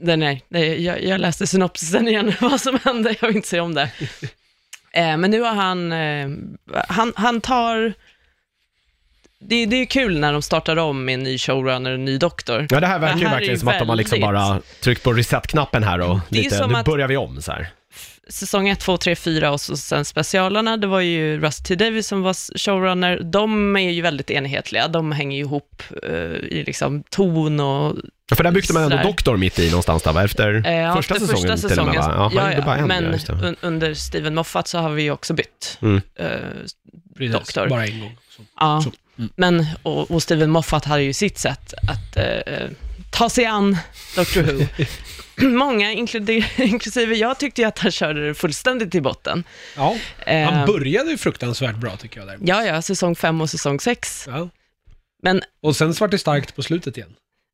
Den 0.00 0.22
är, 0.22 0.40
nej, 0.48 0.84
jag, 0.84 1.04
jag 1.04 1.20
läste 1.20 1.46
synopsisen 1.46 2.08
igen, 2.08 2.32
vad 2.40 2.60
som 2.60 2.78
hände, 2.84 3.14
jag 3.20 3.26
vill 3.28 3.36
inte 3.36 3.48
se 3.48 3.60
om 3.60 3.74
det. 3.74 3.90
Eh, 4.92 5.16
men 5.16 5.30
nu 5.30 5.40
har 5.40 5.54
han, 5.54 5.92
eh, 5.92 6.28
han, 6.88 7.12
han 7.16 7.40
tar, 7.40 7.94
det, 9.48 9.66
det 9.66 9.76
är 9.76 9.86
kul 9.86 10.18
när 10.20 10.32
de 10.32 10.42
startar 10.42 10.76
om 10.76 11.04
med 11.04 11.14
en 11.14 11.22
ny 11.22 11.38
showrunner 11.38 11.90
och 11.90 11.94
en 11.94 12.04
ny 12.04 12.18
doktor. 12.18 12.66
Ja, 12.70 12.80
det 12.80 12.86
här 12.86 12.98
verkar 12.98 13.18
ju 13.18 13.24
Det 13.24 13.30
verkligen 13.30 13.58
som 13.58 13.68
att 13.68 13.78
de 13.78 13.88
har 13.88 13.96
liksom 13.96 14.20
bara 14.20 14.60
tryckt 14.80 15.02
på 15.02 15.12
reset-knappen 15.12 15.82
här 15.82 15.98
och 16.00 16.18
Det 16.28 16.38
är 16.38 16.42
lite, 16.42 16.56
som 16.56 16.70
nu 16.72 16.76
att- 16.78 16.86
börjar 16.86 17.08
vi 17.08 17.16
om 17.16 17.42
så 17.42 17.52
här. 17.52 17.68
säsong 18.28 18.68
1, 18.68 18.80
2, 18.80 18.96
3, 18.96 19.16
4 19.16 19.52
och 19.52 19.60
så 19.60 19.76
sen 19.76 20.04
specialarna, 20.04 20.76
det 20.76 20.86
var 20.86 21.00
ju 21.00 21.40
Rusty 21.40 21.62
T. 21.76 21.84
Davis 21.84 22.06
som 22.06 22.22
var 22.22 22.58
showrunner. 22.58 23.20
De 23.22 23.76
är 23.76 23.90
ju 23.90 24.02
väldigt 24.02 24.30
enhetliga, 24.30 24.88
de 24.88 25.12
hänger 25.12 25.36
ju 25.36 25.42
ihop 25.42 25.82
eh, 26.02 26.10
i 26.34 26.64
liksom 26.66 27.02
ton 27.10 27.60
och 27.60 27.96
För 28.34 28.44
där 28.44 28.50
byggde 28.52 28.72
man 28.74 28.82
ändå 28.82 28.96
Sådär. 28.96 29.08
doktor 29.08 29.36
mitt 29.36 29.58
i 29.58 29.70
någonstans 29.70 30.02
där, 30.02 30.12
va? 30.12 30.24
Efter 30.24 30.66
Eh, 30.66 30.72
ja, 30.74 30.96
första 30.96 31.14
efter 31.14 31.26
säsongen 31.26 31.52
första 31.52 31.68
till 31.68 31.78
och 31.80 31.86
med, 31.86 31.94
va? 31.94 32.30
ja, 32.34 32.40
han 32.40 32.50
gjorde 32.52 32.62
bara 32.66 32.76
ja, 32.76 32.82
en, 32.82 32.88
men 32.88 33.04
ja, 33.04 33.10
just 33.12 33.26
det. 33.26 33.32
un, 33.32 33.56
under 33.60 33.94
Steven 33.94 34.34
Moffat 34.34 34.68
så 34.68 34.78
har 34.78 34.90
vi 34.90 35.02
ju 35.02 35.10
också 35.10 35.34
bytt. 35.34 35.78
Mm. 35.82 36.00
eh, 36.18 36.26
Precis, 37.16 37.32
Doktor. 37.32 37.68
Bara 37.68 37.86
en 37.86 38.00
gång. 38.00 38.16
Så. 38.36 38.42
ja. 38.60 38.82
Mm. 39.18 39.30
Men, 39.36 39.66
och, 39.82 40.10
och 40.10 40.22
Steven 40.22 40.50
Moffat 40.50 40.84
hade 40.84 41.02
ju 41.02 41.12
sitt 41.12 41.38
sätt 41.38 41.74
att 41.88 42.16
eh, 42.16 42.68
ta 43.10 43.28
sig 43.28 43.44
an 43.44 43.76
Doctor 44.16 44.42
Who. 44.42 44.66
Många, 45.48 45.92
inklusive 46.56 47.14
jag, 47.14 47.38
tyckte 47.38 47.60
ju 47.60 47.68
att 47.68 47.78
han 47.78 47.90
körde 47.92 48.26
det 48.28 48.34
fullständigt 48.34 48.94
i 48.94 49.00
botten. 49.00 49.44
Ja, 49.76 49.96
Eh, 50.26 50.50
han 50.50 50.66
började 50.66 51.10
ju 51.10 51.16
fruktansvärt 51.18 51.76
bra 51.76 51.96
tycker 51.96 52.20
jag. 52.20 52.38
Ja, 52.44 52.64
ja, 52.64 52.82
säsong 52.82 53.16
fem 53.16 53.40
och 53.40 53.50
säsong 53.50 53.80
sex. 53.80 54.24
Ja. 54.28 54.48
Men, 55.22 55.42
Och 55.62 55.76
sen 55.76 55.94
svart 55.94 56.10
det 56.10 56.18
starkt 56.18 56.56
på 56.56 56.62
slutet 56.62 56.96
igen. 56.96 57.10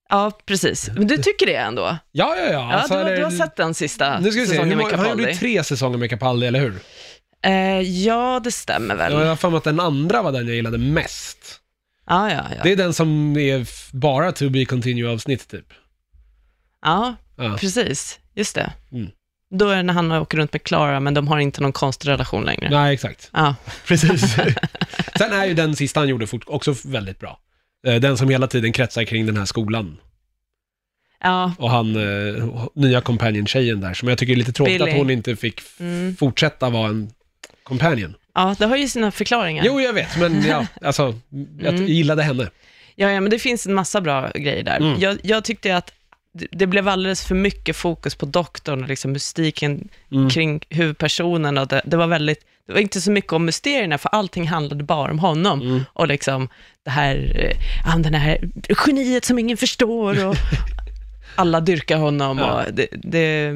ja, 0.09 0.39
precis. 0.47 0.91
Men 0.95 1.07
du 1.07 1.17
tycker 1.17 1.47
det 1.47 1.57
ändå? 1.57 1.83
Ja, 2.13 2.37
ja, 2.37 2.45
ja. 2.45 2.51
Ja, 2.53 2.73
alltså, 2.73 3.05
du, 3.05 3.17
du 3.17 3.25
har 3.25 3.31
sett 3.31 3.57
den 3.57 3.75
sista 3.75 4.19
Nu 4.19 4.31
ska 4.31 4.41
vi 4.41 4.47
se, 4.47 4.51
säsongen 4.53 4.69
med 4.69 4.85
många, 4.85 4.97
han 4.97 5.09
gjorde 5.09 5.23
ju 5.23 5.27
Capaldi? 5.29 5.39
tre 5.41 5.65
säsonger 5.65 5.99
med 5.99 6.11
Capaldi, 6.11 6.47
eller 6.47 6.61
hur? 6.61 6.75
Eh, 7.45 7.81
ja, 7.81 8.41
det 8.45 8.53
stämmer 8.53 8.95
väl. 8.95 9.13
Jag 9.13 9.27
har 9.27 9.37
för 9.37 9.51
mig 9.51 9.59
att 9.59 9.65
den 9.65 9.81
andra 9.81 10.23
var 10.23 10.33
den 10.33 10.47
jag 10.47 10.57
gillade 10.57 10.79
mest. 10.79 11.39
Ja, 12.07 12.31
ja, 12.33 12.45
ja. 12.57 12.63
Det 12.63 12.73
är 12.73 12.77
den 12.77 12.95
som 12.95 13.37
är 13.37 13.61
f- 13.61 13.89
bara 13.93 14.33
to 14.33 14.51
be 14.51 14.65
continue-avsnitt 14.65 15.49
typ. 15.49 15.67
Ja, 16.83 17.15
Ja. 17.37 17.57
precis. 17.61 18.19
Just 18.35 18.55
det. 18.55 18.73
Mm. 18.93 19.11
Då 19.51 19.69
är 19.69 19.77
det 19.77 19.83
när 19.83 19.95
han 19.95 20.13
åker 20.13 20.39
runt 20.39 20.53
med 20.53 20.63
Clara, 20.63 21.01
men 21.01 21.15
de 21.15 21.29
har 21.29 21.39
inte 21.39 21.61
någon 21.61 21.73
konstig 21.73 22.09
relation 22.09 22.45
längre. 22.45 22.71
Nej, 22.71 22.95
exakt. 22.95 23.31
Ja, 23.33 23.55
Precis. 23.87 24.35
Sen 25.19 25.33
är 25.33 25.47
ju 25.47 25.55
den 25.55 25.77
sista 25.77 26.01
han 26.01 26.09
gjorde 26.09 26.27
fort, 26.27 26.45
också 26.47 26.75
väldigt 26.85 27.19
bra. 27.19 27.39
Eh, 27.87 27.95
Den 27.97 28.17
som 28.19 28.29
hela 28.29 28.47
tiden 28.47 28.73
kretsar 28.73 29.05
kring 29.05 29.27
den 29.27 29.37
här 29.37 29.45
skolan. 29.45 29.97
ja, 31.21 31.53
Och 31.59 31.71
han, 31.71 31.97
eh, 31.97 32.45
nya 32.75 33.01
companion-tjejen 33.01 33.81
där, 33.81 33.95
som 33.95 34.09
jag 34.09 34.19
tycker 34.19 34.33
är 34.33 34.37
lite 34.37 34.53
tråkigt 34.53 34.79
Billy. 34.79 34.91
att 34.91 34.97
hon 34.99 35.11
inte 35.11 35.37
fick 35.37 35.59
f- 35.61 35.77
Mm. 35.81 36.17
fortsätta 36.17 36.71
vara 36.71 36.89
en 36.89 37.11
companion. 37.63 38.15
Ja, 38.35 38.57
det 38.59 38.67
har 38.67 38.77
ju 38.77 38.89
sina 38.89 39.11
förklaringar. 39.11 39.65
Jo, 39.67 39.81
jag 39.81 39.93
vet, 39.93 40.17
men 40.19 40.43
ja, 40.47 40.67
alltså, 40.83 41.15
jag 41.61 41.75
Mm. 41.75 41.87
gillade 41.87 42.23
henne. 42.23 42.51
Ja, 42.95 43.11
ja, 43.11 43.21
men 43.21 43.31
det 43.31 43.39
finns 43.39 43.67
en 43.67 43.75
massa 43.75 44.01
bra 44.01 44.31
grejer 44.35 44.63
där. 44.63 44.77
Mm. 44.77 45.01
Jag, 45.01 45.19
jag 45.23 45.45
tyckte 45.45 45.77
att 45.77 45.93
det- 46.35 46.47
det 46.51 46.67
blev 46.67 46.89
alldeles 46.89 47.25
för 47.25 47.35
mycket 47.35 47.77
fokus 47.77 48.15
på 48.15 48.27
doktorn 48.27 48.83
och 48.83 48.89
liksom 48.89 49.13
mystiken 49.13 49.89
Mm. 50.13 50.31
kring 50.31 50.61
huvudpersonen. 50.69 51.59
Och 51.59 51.69
det, 51.69 51.83
det 51.85 51.97
var 51.97 52.07
väldigt, 52.07 52.39
det 52.67 52.73
var 52.73 52.81
inte 52.81 53.01
så 53.01 53.11
mycket 53.11 53.33
om 53.33 53.45
mysterierna, 53.45 53.99
för 53.99 54.09
allting 54.09 54.49
handlade 54.49 54.85
bara 54.85 55.11
om 55.11 55.19
honom. 55.19 55.61
Mm. 55.61 55.85
Och 55.93 56.09
liksom 56.09 56.49
det 56.85 56.91
här, 56.91 57.17
eh, 57.37 57.57
ja, 57.87 57.99
den 57.99 58.15
här 58.15 58.49
geniet 58.87 59.25
som 59.25 59.39
ingen 59.39 59.57
förstår 59.57 60.27
och 60.27 60.37
alla 61.35 61.61
dyrkar 61.61 61.97
honom. 61.97 62.39
Ja. 62.39 62.65
Och 62.67 62.75
det, 62.75 62.87
det, 62.93 63.53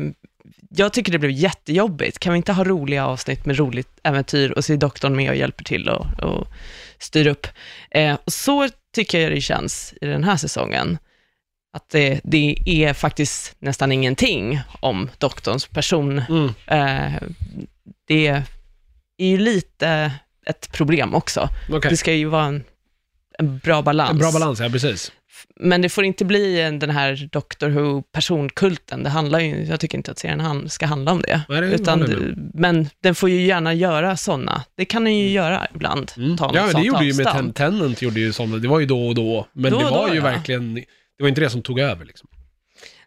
jag 0.68 0.92
tycker 0.92 1.12
det 1.12 1.18
blev 1.18 1.30
jättejobbigt. 1.30 2.18
Kan 2.18 2.32
vi 2.32 2.36
inte 2.36 2.52
ha 2.52 2.64
roliga 2.64 3.06
avsnitt 3.06 3.46
med 3.46 3.56
roligt 3.56 3.88
äventyr 4.02 4.50
och 4.50 4.64
så 4.64 4.72
är 4.72 4.76
doktorn 4.76 5.16
med 5.16 5.30
och 5.30 5.36
hjälper 5.36 5.64
till 5.64 5.88
och, 5.88 6.06
och 6.22 6.46
styr 6.98 7.26
upp. 7.26 7.46
Eh, 7.90 8.16
och 8.24 8.32
så 8.32 8.68
tycker 8.94 9.20
jag 9.20 9.32
det 9.32 9.40
känns 9.40 9.94
i 10.00 10.06
den 10.06 10.24
här 10.24 10.36
säsongen. 10.36 10.98
Att 11.72 11.88
det, 11.88 12.20
det 12.24 12.56
är 12.66 12.92
faktiskt 12.92 13.56
nästan 13.58 13.92
ingenting 13.92 14.60
om 14.80 15.10
doktorns 15.18 15.66
person. 15.66 16.22
Mm. 16.28 16.48
Eh, 16.66 17.22
det 18.06 18.26
är 18.26 18.42
ju 19.18 19.38
lite 19.38 20.12
ett 20.46 20.72
problem 20.72 21.14
också. 21.14 21.48
Okej. 21.70 21.90
Det 21.90 21.96
ska 21.96 22.12
ju 22.12 22.24
vara 22.24 22.44
en, 22.44 22.64
en 23.38 23.58
bra 23.58 23.82
balans. 23.82 24.10
En 24.10 24.18
bra 24.18 24.32
balans, 24.32 24.60
ja 24.60 24.68
precis. 24.68 25.12
Men 25.60 25.82
det 25.82 25.88
får 25.88 26.04
inte 26.04 26.24
bli 26.24 26.60
en, 26.60 26.78
den 26.78 26.90
här 26.90 27.28
Doctor 27.32 27.68
Who-personkulten. 27.68 29.02
Det 29.02 29.10
handlar 29.10 29.40
ju, 29.40 29.64
jag 29.64 29.80
tycker 29.80 29.98
inte 29.98 30.10
att 30.10 30.18
serien 30.18 30.68
ska 30.70 30.86
handla 30.86 31.12
om 31.12 31.22
det. 31.22 31.40
Det 31.48 31.58
Utan, 31.58 32.00
men 32.54 32.88
den 33.02 33.14
får 33.14 33.30
ju 33.30 33.46
gärna 33.46 33.74
göra 33.74 34.16
sådana. 34.16 34.64
Det 34.74 34.84
kan 34.84 35.04
den 35.04 35.18
ju 35.18 35.28
göra 35.28 35.66
ibland. 35.74 36.12
Mm. 36.16 36.36
Ta 36.36 36.50
Ja, 36.54 36.72
det 36.72 36.82
gjorde 36.82 37.04
ju 37.04 37.14
med. 37.14 37.26
Ten 37.26 37.52
Tenant, 37.52 38.02
gjorde 38.02 38.20
ju 38.20 38.32
sådana, 38.32 38.56
det 38.56 38.68
var 38.68 38.80
ju 38.80 38.86
då 38.86 39.06
och 39.06 39.14
då, 39.14 39.46
men 39.52 39.72
Då 39.72 39.78
det 39.78 39.84
var 39.84 40.08
då, 40.08 40.14
ju 40.14 40.18
ja. 40.18 40.24
verkligen, 40.24 40.74
det 40.74 40.84
var 41.20 41.28
inte 41.28 41.40
det 41.40 41.50
som 41.50 41.62
tog 41.62 41.80
över 41.80 42.04
liksom. 42.04 42.28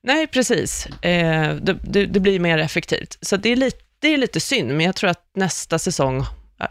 Nej, 0.02 0.28
precis. 0.28 0.86
Eh, 0.86 1.56
det, 1.56 1.78
det, 1.84 2.06
det 2.06 2.20
blir 2.20 2.39
mer 2.39 2.58
effektivt. 2.58 3.18
Så 3.22 3.38
det 3.38 3.50
är, 3.50 3.56
lite, 3.56 3.78
det 4.00 4.13
är 4.13 4.18
lite 4.18 4.39
synd, 4.39 4.68
men 4.68 4.86
jag 4.86 4.96
tror 4.96 5.10
att 5.10 5.30
nästa 5.36 5.80
säsong, 5.80 6.26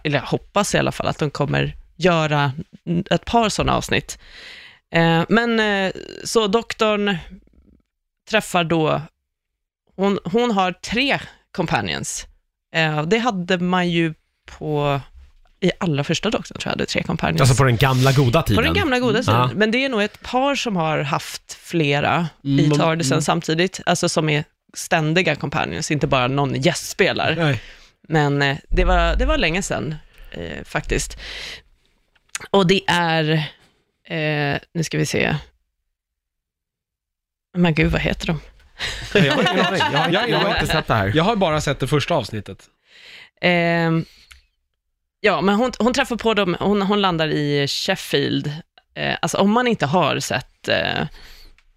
eller 0.05 0.19
jag 0.19 0.27
hoppas 0.27 0.75
i 0.75 0.79
alla 0.79 0.93
fall, 0.93 1.07
att 1.07 1.19
de 1.19 1.31
kommer 1.31 1.75
göra 1.97 2.53
ett 3.11 3.25
par 3.25 3.49
sådana 3.49 3.77
avsnitt. 3.77 4.19
Eh, 4.95 5.25
men 5.29 5.61
eh, 5.61 5.93
så 6.25 6.47
doktorn 6.47 7.17
träffar 8.31 8.65
då, 8.65 9.03
hon, 9.97 10.19
hon 10.25 10.51
har 10.51 10.73
tre 10.73 11.21
companions. 11.53 12.27
Eh, 12.75 13.03
det 13.03 13.19
hade 13.19 13.59
man 13.59 13.91
ju 13.91 14.15
på, 14.59 15.01
i 15.61 15.71
allra 15.81 16.05
första 16.05 16.31
doktorn 16.31 16.59
tror 16.59 16.71
jag, 16.71 16.73
hade 16.73 16.87
tre 16.87 17.03
companions. 17.03 17.41
Alltså 17.41 17.57
på 17.57 17.65
den 17.65 17.77
gamla 17.77 18.13
goda 18.13 18.43
tiden. 18.43 18.57
På 18.57 18.63
den 18.63 18.75
gamla 18.75 18.99
goda 18.99 19.19
tiden. 19.19 19.35
Ja. 19.35 19.51
Men 19.55 19.71
det 19.71 19.85
är 19.85 19.89
nog 19.89 20.03
ett 20.03 20.23
par 20.23 20.55
som 20.55 20.77
har 20.77 20.99
haft 20.99 21.53
flera 21.53 22.29
Mm, 22.45 22.59
i 22.59 22.71
Tardisen 22.71 23.13
mm. 23.13 23.23
samtidigt, 23.23 23.81
alltså 23.87 24.09
som 24.09 24.29
är 24.29 24.45
ständiga 24.75 25.35
companions, 25.35 25.91
inte 25.91 26.07
bara 26.07 26.29
någon 26.29 26.55
gästspelar. 26.55 27.35
Nej. 27.39 27.61
Men 28.09 28.43
eh, 28.43 28.57
det, 28.69 28.85
var, 28.85 29.17
det 29.17 29.27
var 29.27 29.39
länge 29.39 29.63
sedan 29.63 29.95
eh, 30.31 30.65
faktiskt. 30.65 31.19
Och 32.51 32.67
det 32.67 32.81
är, 32.87 33.51
eh, 34.11 34.59
nu 34.75 34.85
ska 34.85 34.99
vi 34.99 35.07
se, 35.07 35.35
men 37.57 37.75
gud, 37.75 37.93
vad 37.93 38.01
heter 38.01 38.27
de? 38.27 38.41
Jag, 39.15 39.47
aning. 39.47 39.81
jag, 39.93 40.13
jag, 40.13 40.31
jag 40.31 40.39
har 40.39 40.55
inte 40.55 40.67
sett 40.67 40.87
det 40.87 40.95
här. 40.95 41.13
Jag 41.15 41.25
har 41.25 41.37
bara 41.37 41.61
sett 41.61 41.81
det 41.81 41.87
första 41.87 42.15
avsnittet. 42.15 42.71
Ehm, 43.41 44.05
ja, 45.21 45.41
men 45.41 45.55
hon, 45.55 45.73
hon 45.79 45.95
träffar 45.95 46.17
på 46.17 46.35
dem, 46.35 46.57
hon, 46.61 46.83
hon 46.83 47.01
landar 47.01 47.29
i 47.29 47.67
Sheffield. 47.69 48.53
Eh, 48.95 49.17
alltså 49.23 49.39
om 49.39 49.51
man 49.51 49.67
inte 49.67 49.87
har 49.87 50.21
sett 50.21 50.69
eh, 50.69 51.07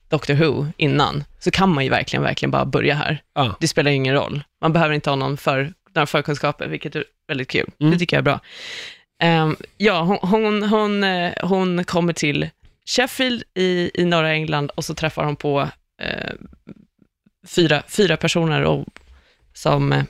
Doctor 0.10 0.34
Who 0.34 0.66
innan, 0.78 1.24
så 1.40 1.52
kan 1.52 1.74
man 1.74 1.84
ju 1.84 1.90
verkligen, 1.90 2.24
verkligen 2.24 2.52
bara 2.52 2.66
börja 2.66 2.96
här. 2.96 3.24
Ja. 3.36 3.56
Det 3.60 3.68
spelar 3.68 3.92
ingen 3.92 4.16
roll. 4.16 4.44
Man 4.62 4.74
behöver 4.74 4.96
inte 4.96 5.10
ha 5.10 5.16
någon 5.16 5.38
för, 5.38 5.74
några 5.96 6.06
förkunskaper, 6.06 6.68
vilket 6.68 6.96
är 6.96 7.04
väldigt 7.28 7.50
kul. 7.50 7.70
Mm. 7.80 7.92
Det 7.92 8.00
tycker 8.00 8.16
jag 8.18 8.22
är 8.22 8.24
bra. 8.24 8.40
Ehm, 9.22 9.56
ja, 9.78 10.02
hon, 10.02 10.18
hon, 10.22 10.64
hon, 10.64 11.04
eh, 11.04 11.34
hon 11.42 11.84
kommer 11.84 12.14
till 12.14 12.50
Sheffield 12.86 13.44
i, 13.54 13.92
i 13.94 14.06
norra 14.06 14.32
England 14.32 14.72
och 14.76 14.86
så 14.86 14.94
träffar 14.94 15.24
hon 15.24 15.36
på 15.36 15.70
eh, 16.02 16.34
fyra, 17.48 17.84
fyra 17.88 18.18
personer 18.18 18.64
och, 18.64 18.86
som 19.54 19.94
eh, 19.94 20.04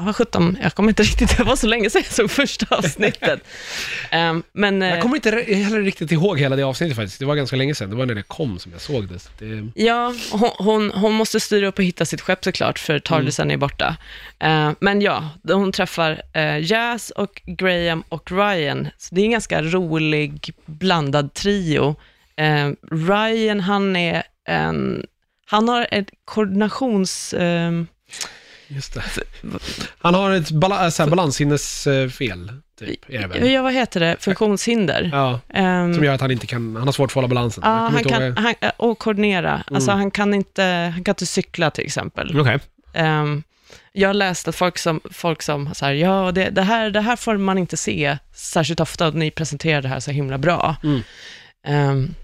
Ja, 0.00 0.04
vad 0.04 0.16
sjutton, 0.16 0.58
jag 0.62 0.74
kommer 0.74 0.88
inte 0.88 1.02
riktigt, 1.02 1.36
det 1.36 1.44
var 1.44 1.56
så 1.56 1.66
länge 1.66 1.90
sedan 1.90 2.02
jag 2.04 2.12
såg 2.12 2.30
första 2.30 2.76
avsnittet. 2.76 3.40
Ehm, 4.10 4.42
men, 4.52 4.82
eh, 4.82 4.88
Jag 4.88 5.02
kommer 5.02 5.16
inte 5.16 5.30
heller 5.30 5.80
riktigt 5.82 6.12
ihåg 6.12 6.38
hela 6.38 6.56
det 6.56 6.62
avsnittet 6.62 6.96
faktiskt. 6.96 7.18
Det 7.18 7.24
var 7.24 7.34
ganska 7.34 7.56
länge 7.56 7.74
sedan. 7.74 7.90
Det 7.90 7.96
var 7.96 8.06
när 8.06 8.14
det 8.14 8.22
kom 8.22 8.58
som 8.58 8.72
jag 8.72 8.80
såg 8.80 9.08
det. 9.08 9.30
Det 9.38 9.82
ja, 9.82 10.14
hon, 10.32 10.50
hon, 10.58 10.90
hon 10.90 11.14
måste 11.14 11.40
styra 11.40 11.66
upp 11.66 11.78
och 11.78 11.84
hitta 11.84 12.04
sitt 12.04 12.20
skepp 12.20 12.44
såklart, 12.44 12.78
för 12.78 12.98
Tardisen 12.98 13.50
är 13.50 13.56
borta. 13.56 13.96
Ehm, 14.38 14.74
men 14.80 15.00
ja, 15.00 15.28
hon 15.42 15.72
träffar 15.72 16.22
uh, 16.36 16.60
Jazz 16.60 17.10
och 17.10 17.42
Graham 17.46 18.02
och 18.08 18.32
Ryan. 18.32 18.88
Så 18.98 19.14
det 19.14 19.20
är 19.20 19.24
en 19.24 19.30
ganska 19.30 19.62
rolig, 19.62 20.54
blandad 20.66 21.34
trio. 21.34 21.96
Ehm, 22.36 22.76
Ryan, 22.90 23.60
han 23.60 23.96
är 23.96 24.22
en, 24.48 25.06
han 25.46 25.68
har 25.68 25.86
ett 25.90 26.08
koordinations... 26.24 27.34
ehm, 27.34 27.86
Just 28.72 28.94
det. 28.94 29.02
Han 29.98 30.14
har 30.14 30.30
ett 30.30 30.50
bala- 30.50 30.90
så 30.90 31.02
här 31.02 31.10
balanssinnesfel, 31.10 32.52
typ, 32.78 33.10
är 33.10 33.18
det 33.20 33.26
väl? 33.26 33.50
ja, 33.52 33.62
vad 33.62 33.72
heter 33.72 34.00
det? 34.00 34.16
Funktionshinder. 34.20 35.10
Ja, 35.12 35.40
Ehm, 35.54 35.94
som 35.94 36.04
gör 36.04 36.14
att 36.14 36.20
han 36.20 36.30
inte 36.30 36.46
kan, 36.46 36.76
han 36.76 36.84
har 36.88 36.92
svårt 36.92 37.10
att 37.10 37.14
hålla 37.14 37.28
balansen. 37.28 37.62
Ja, 37.66 37.70
han 37.70 37.98
ihåg- 37.98 38.08
kan, 38.08 38.36
han, 38.36 38.54
eh, 38.60 38.70
och 38.76 38.98
koordinera. 38.98 39.62
Alltså 39.70 39.90
Mm. 39.90 39.98
han 40.00 40.10
kan, 40.10 40.34
inte, 40.34 40.62
han 40.94 41.04
kan 41.04 41.12
inte 41.12 41.26
cykla 41.26 41.70
till 41.70 41.84
exempel. 41.84 42.40
Okej. 42.40 42.58
Ehm, 42.94 43.42
jag 43.92 44.08
har 44.08 44.14
läst 44.14 44.48
att 44.48 44.56
folk 44.56 44.78
som, 44.78 45.00
folk 45.12 45.42
som 45.42 45.74
så 45.74 45.84
här, 45.86 45.92
ja, 45.92 46.32
det, 46.32 46.50
det, 46.50 46.62
här, 46.62 46.90
det 46.90 47.00
här 47.00 47.16
får 47.16 47.36
man 47.36 47.58
inte 47.58 47.76
se 47.76 48.18
särskilt 48.34 48.80
ofta, 48.80 49.06
och 49.08 49.14
ni 49.14 49.30
presenterar 49.30 49.82
det 49.82 49.88
här 49.88 50.00
så 50.00 50.10
himla 50.10 50.38
bra. 50.38 50.76
Mm. 50.82 51.00
Ehm, 51.66 52.14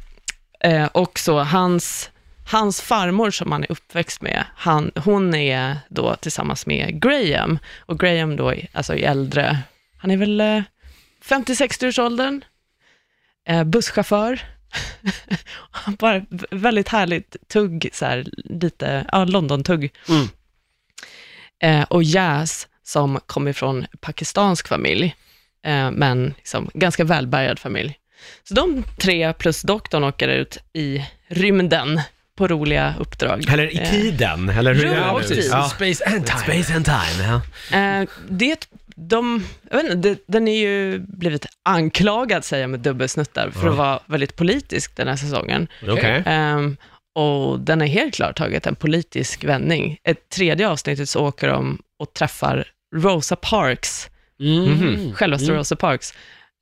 eh, 0.61 0.87
och 0.87 1.19
så 1.19 1.39
hans, 1.43 2.11
hans 2.47 2.81
farmor 2.81 3.31
som 3.31 3.53
han 3.53 3.63
är 3.63 3.73
uppväxt 3.73 4.23
med, 4.23 4.45
han, 4.57 4.91
hon 4.95 5.35
är 5.35 5.77
då 5.89 6.17
tillsammans 6.17 6.67
med 6.67 7.03
Graham, 7.03 7.59
och 7.79 8.01
Graham 8.01 8.37
då 8.37 8.49
är, 8.49 8.69
alltså 8.73 8.95
är 8.95 9.11
äldre, 9.11 9.59
han 9.99 10.11
är 10.11 10.17
väl 10.17 10.41
eh, 10.41 10.63
50-60 11.25 11.89
års 11.89 11.99
åldern, 11.99 12.45
eh, 13.49 13.65
busschaufför, 13.65 14.41
bara 15.99 16.27
väldigt 16.51 16.89
härligt 16.89 17.37
tugg, 17.49 17.91
så 17.93 18.05
här, 18.05 18.27
lite, 18.37 19.07
ja, 19.13 19.25
London-tugg. 19.25 19.93
Mm. 20.09 20.29
Eh, 21.63 21.87
och 21.89 22.03
Jazz, 22.03 22.69
som 22.83 23.21
kommer 23.27 23.53
från 23.53 23.87
pakistansk 24.01 24.69
familj, 24.69 25.17
eh, 25.65 25.91
men 25.91 26.35
liksom 26.37 26.71
ganska 26.75 27.05
välbärgad 27.05 27.59
familj. 27.59 27.99
Så 28.45 28.55
de 28.55 28.85
tre 28.99 29.33
plus 29.33 29.63
doktorn 29.63 30.05
åker 30.05 30.29
ut 30.29 30.59
i 30.73 31.05
rymden 31.29 32.01
på 32.37 32.49
roliga 32.49 32.95
uppdrag. 33.01 33.45
Eller 33.53 33.75
i 33.75 33.79
Eh, 33.79 33.91
tiden, 33.91 34.49
eller 34.49 34.75
hur 34.75 34.87
är 34.87 35.19
det 35.21 35.29
tid. 35.29 35.49
Ja. 35.51 35.69
Space 35.69 36.05
and 36.05 36.27
time. 36.27 36.39
Space 36.39 36.75
and 36.75 36.85
time, 36.85 37.41
ja. 37.71 37.77
Eh, 37.79 38.09
det, 38.29 38.69
de, 38.97 39.45
jag 39.71 39.77
vet 39.83 39.93
inte, 39.93 40.09
det, 40.09 40.19
den 40.27 40.49
är 40.49 40.59
ju 40.61 40.99
blivit 40.99 41.47
anklagad, 41.63 42.45
säger 42.45 42.63
jag 42.63 42.71
med 42.71 42.81
dubbelsnuttar, 42.81 43.51
för 43.51 43.69
att 43.69 43.77
vara 43.77 44.01
väldigt 44.07 44.37
politisk 44.37 44.97
den 44.97 45.09
här 45.09 45.17
säsongen. 45.17 45.69
Okej. 45.89 46.23
Ehm, 46.27 46.77
och 47.15 47.61
den 47.61 47.81
har 47.81 47.87
helt 47.87 48.15
klart 48.15 48.37
tagit 48.37 48.67
en 48.67 48.75
politisk 48.75 49.45
vändning. 49.45 49.99
Ett 50.05 50.29
tredje 50.29 50.69
avsnittet 50.69 51.09
så 51.09 51.27
åker 51.27 51.49
de 51.49 51.79
och 51.99 52.13
träffar 52.15 52.65
Rosa 52.97 53.37
Parks, 53.37 54.11
Mm. 54.41 55.13
självaste 55.15 55.53
Rosa 55.53 55.77
Parks. 55.77 56.15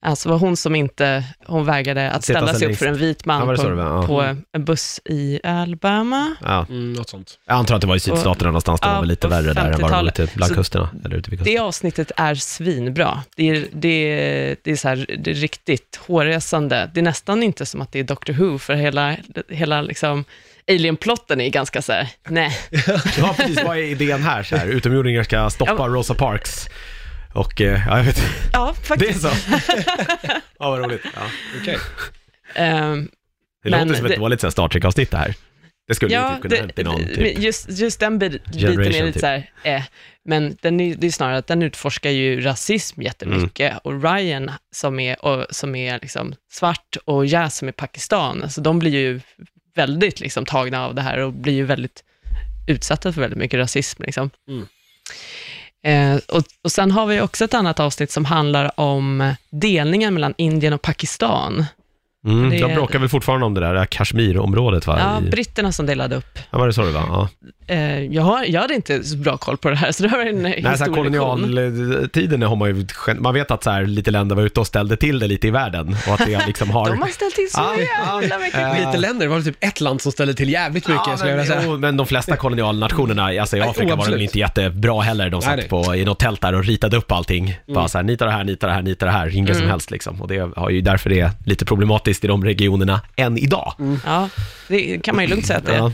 Alltså 0.04 0.28
var 0.28 0.38
hon 0.38 0.56
som 0.56 0.74
inte, 0.74 1.24
hon 1.46 1.66
vägrade 1.66 2.10
att 2.10 2.24
Sitta 2.24 2.38
ställa 2.38 2.54
sig 2.58 2.72
upp 2.72 2.78
för 2.78 2.86
en 2.86 2.96
vit 2.96 3.24
man 3.24 3.48
Ja, 3.48 3.56
på? 3.56 3.78
Ja. 3.78 4.06
på 4.06 4.36
en 4.52 4.64
buss 4.64 5.00
i 5.04 5.40
Alabama. 5.44 6.34
Ja. 6.42 6.66
Mm, 6.68 6.92
något 6.92 7.08
sånt. 7.08 7.38
Jag 7.46 7.54
antar 7.54 7.74
att 7.74 7.80
det 7.80 7.86
var 7.86 7.96
i 7.96 8.00
sydstaterna 8.00 8.48
någonstans, 8.48 8.80
det 8.80 8.86
var 8.86 8.94
Ja, 8.94 9.00
väl 9.00 9.08
lite 9.08 9.28
värre 9.28 9.52
där 9.52 9.64
än 9.64 9.70
vad 9.70 9.78
det 9.78 9.82
var 9.82 9.88
50-talet. 9.88 10.20
ute 10.20 10.32
bland 10.36 10.48
Så 10.50 10.54
kusterna, 10.56 10.88
eller 11.04 11.16
ute 11.16 11.30
vid 11.30 11.38
kusten. 11.38 11.54
Det 11.54 11.60
avsnittet 11.60 12.12
är 12.16 12.34
svinbra. 12.34 13.22
Det 13.36 13.48
är, 13.50 13.66
det 13.72 13.88
är, 13.88 14.56
det 14.62 14.70
är, 14.70 14.76
så 14.76 14.88
här, 14.88 15.06
det 15.18 15.30
är 15.30 15.34
riktigt 15.34 16.00
hårresande. 16.06 16.90
Det 16.94 17.00
är 17.00 17.04
nästan 17.04 17.42
inte 17.42 17.66
som 17.66 17.80
att 17.82 17.92
det 17.92 17.98
är 17.98 18.04
Doctor 18.04 18.32
Who, 18.32 18.58
för 18.58 18.74
hela, 18.74 19.16
hela 19.48 19.82
liksom, 19.82 20.24
alien-plotten 20.68 21.40
är 21.40 21.48
ganska 21.48 21.82
så 21.82 21.92
här, 21.92 22.08
nej. 22.28 22.58
Ja, 23.18 23.34
precis. 23.36 23.64
Vad 23.64 23.76
är 23.78 23.82
idén 23.82 24.22
här? 24.22 24.42
Så 24.42 24.56
här 24.56 24.66
utomjordingar 24.66 25.22
ska 25.22 25.50
stoppa 25.50 25.74
Ja. 25.78 25.86
Rosa 25.86 26.14
Parks. 26.14 26.68
Och, 27.34 27.60
eh, 27.60 27.82
ja, 27.86 27.96
jag 27.96 28.04
vet 28.04 28.22
Ja, 28.52 28.74
Det 28.98 29.08
är 29.08 29.12
faktiskt. 29.12 29.22
så? 29.22 29.28
ja, 30.58 30.70
vad 30.70 30.78
roligt. 30.78 31.02
Ja. 31.14 31.20
Okej. 31.60 31.78
Ehm, 32.54 33.08
Det 33.64 33.70
Men 33.70 33.80
låter 33.88 33.94
som 33.98 34.06
ett 34.06 34.12
det- 34.12 34.18
dåligt 34.18 34.52
Star 34.52 34.68
Trek-avsnitt 34.68 35.10
det 35.10 35.16
här. 35.16 35.34
Det 35.88 35.94
skulle 35.94 36.14
ju 36.14 36.20
ja, 36.20 36.32
typ 36.32 36.42
kunna 36.42 36.56
hänt 36.56 36.78
i 36.78 36.82
någon 36.84 37.02
det, 37.02 37.14
typ. 37.14 37.38
just, 37.38 37.70
just 37.70 38.00
den 38.00 38.18
bit- 38.18 38.44
biten 38.52 38.80
är 38.80 38.86
lite 38.86 39.12
typ. 39.12 39.20
så 39.20 39.26
här, 39.26 39.50
eh. 39.62 39.82
Men 40.24 40.56
den 40.62 40.80
är, 40.80 40.94
det 40.94 41.06
är 41.06 41.10
snarare 41.10 41.38
att 41.38 41.46
den 41.46 41.62
utforskar 41.62 42.10
ju 42.10 42.40
rasism 42.40 43.02
jättemycket. 43.02 43.70
Mm. 43.70 43.78
Och 43.84 44.02
Ryan, 44.02 44.50
som 44.74 45.00
är, 45.00 45.24
och, 45.24 45.46
som 45.50 45.74
är 45.74 45.98
liksom 46.02 46.34
svart, 46.52 46.96
och 47.04 47.26
Jazz, 47.26 47.56
som 47.56 47.68
är 47.68 47.72
Pakistan, 47.72 48.42
alltså 48.42 48.60
de 48.60 48.78
blir 48.78 48.90
ju 48.94 49.20
väldigt 49.74 50.20
liksom, 50.20 50.44
tagna 50.46 50.84
av 50.86 50.94
det 50.94 51.02
här 51.02 51.18
och 51.18 51.32
blir 51.32 51.52
ju 51.54 51.64
väldigt 51.64 52.04
utsatta 52.66 53.12
för 53.12 53.20
väldigt 53.20 53.38
mycket 53.38 53.58
rasism. 53.58 54.02
Liksom. 54.02 54.30
Mm. 54.48 54.66
Eh, 55.84 56.16
och, 56.28 56.44
och 56.62 56.72
sen 56.72 56.90
har 56.90 57.06
vi 57.06 57.20
också 57.20 57.44
ett 57.44 57.54
annat 57.54 57.80
avsnitt 57.80 58.10
som 58.10 58.24
handlar 58.24 58.80
om 58.80 59.20
eh, 59.20 59.34
delningen 59.50 60.14
mellan 60.14 60.34
Indien 60.36 60.72
och 60.72 60.82
Pakistan. 60.82 61.64
Mm, 62.24 62.50
det 62.50 62.58
de 62.58 62.74
bråkar 62.74 62.98
väl 62.98 63.08
fortfarande 63.08 63.46
om 63.46 63.54
det 63.54 63.60
där, 63.60 63.84
Kashmir-området 63.86 64.86
va? 64.86 64.98
Ja, 65.00 65.26
I, 65.26 65.30
britterna 65.30 65.72
som 65.72 65.86
delade 65.86 66.16
upp. 66.16 66.38
ja, 66.50 66.58
var 66.58 66.66
det 66.66 66.72
så 66.72 66.84
det 66.84 66.90
var? 66.92 67.00
Ja. 67.00 67.28
Eh, 67.66 68.00
jag, 68.04 68.22
har, 68.22 68.44
jag 68.44 68.60
hade 68.60 68.74
inte 68.74 69.04
så 69.04 69.16
bra 69.16 69.36
koll 69.36 69.56
på 69.56 69.70
det 69.70 69.76
här, 69.76 69.92
så 69.92 70.02
det 70.02 70.08
var 70.08 70.18
en 70.18 70.42
Nej, 70.42 70.62
så 70.62 70.68
här 70.84 70.92
kolonialtiden 70.92 72.42
har 72.42 72.56
man 72.56 72.68
ju, 72.68 72.86
man 73.18 73.34
vet 73.34 73.50
att 73.50 73.64
så 73.64 73.70
här, 73.70 73.86
lite 73.86 74.10
länder 74.10 74.36
var 74.36 74.42
ute 74.42 74.60
och 74.60 74.66
ställde 74.66 74.96
till 74.96 75.18
det 75.18 75.26
lite 75.26 75.48
i 75.48 75.50
världen 75.50 75.96
och 76.08 76.14
att 76.14 76.26
det 76.26 76.46
liksom 76.46 76.70
har... 76.70 76.86
De 76.90 77.02
har 77.02 77.08
ställt 77.08 77.34
till 77.34 77.48
så 77.50 77.60
Ja, 77.60 77.82
jävla 78.22 78.38
mycket 78.38 78.72
skit. 78.74 78.86
Lite 78.86 78.98
länder, 78.98 79.26
det 79.26 79.32
var 79.32 79.40
typ 79.40 79.56
ett 79.60 79.80
land 79.80 80.00
som 80.00 80.12
ställde 80.12 80.34
till 80.34 80.48
jävligt 80.50 80.88
mycket, 80.88 81.02
Ja, 81.06 81.16
men, 81.24 81.46
säga. 81.46 81.62
jo, 81.64 81.78
men 81.78 81.96
de 81.96 82.06
flesta 82.06 82.36
kolonialnationerna, 82.36 83.24
alltså 83.40 83.56
i 83.56 83.60
Afrika 83.60 83.94
oh, 83.94 83.98
var 83.98 84.10
de 84.10 84.22
inte 84.22 84.38
jättebra 84.38 85.00
heller. 85.02 85.30
De 85.30 85.42
satt 85.42 85.56
nej. 85.56 85.68
på, 85.68 85.94
i 85.94 86.04
något 86.04 86.18
tält 86.18 86.40
där 86.40 86.54
och 86.54 86.64
ritade 86.64 86.96
upp 86.96 87.12
allting. 87.12 87.56
Bara 87.74 87.88
så 87.88 87.98
här, 87.98 88.02
nita 88.02 88.24
det 88.24 88.30
här, 88.30 88.44
nita 88.44 88.66
det 88.66 88.72
här, 88.72 88.82
nita 88.82 89.06
det 89.06 89.12
här, 89.12 89.36
inga 89.36 89.46
som 89.54 89.56
Mm. 89.64 89.70
helst 89.70 89.90
liksom. 89.90 90.22
Och 90.22 90.28
det 90.28 90.50
har 90.56 90.70
ju 90.70 90.80
därför 90.80 91.10
det 91.10 91.20
är 91.20 91.30
lite 91.44 91.64
problematiskt 91.64 92.13
i 92.22 92.26
de 92.26 92.44
regionerna 92.44 93.00
än 93.16 93.38
idag. 93.38 93.74
Ja, 94.04 94.28
det 94.68 94.98
kan 95.02 95.14
man 95.16 95.24
ju 95.24 95.30
lugnt 95.30 95.46
säga 95.46 95.58
att 95.58 95.66
det 95.66 95.74
är. 95.74 95.92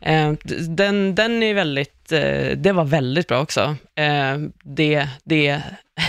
Eh, 0.00 0.32
den, 0.68 1.14
den 1.14 1.42
är 1.42 1.54
väldigt, 1.54 2.12
eh, 2.12 2.48
det 2.56 2.72
var 2.72 2.84
väldigt 2.84 3.28
bra 3.28 3.40
också. 3.40 3.76
Eh, 3.94 4.38
det, 4.62 5.08
det, 5.24 5.62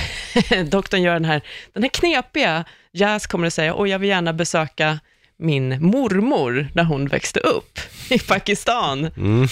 doktorn 0.65 1.01
gör 1.01 1.13
den 1.13 1.25
här, 1.25 1.41
den 1.73 1.83
här 1.83 1.89
knepiga, 1.89 2.65
Jazz 2.91 3.27
kommer 3.27 3.47
att 3.47 3.53
säga, 3.53 3.73
och 3.73 3.87
jag 3.87 3.99
vill 3.99 4.09
gärna 4.09 4.33
besöka 4.33 4.99
min 5.39 5.83
mormor 5.85 6.67
när 6.73 6.83
hon 6.83 7.07
växte 7.07 7.39
upp 7.39 7.79
i 8.09 8.19
Pakistan. 8.19 9.05
Mm. 9.17 9.47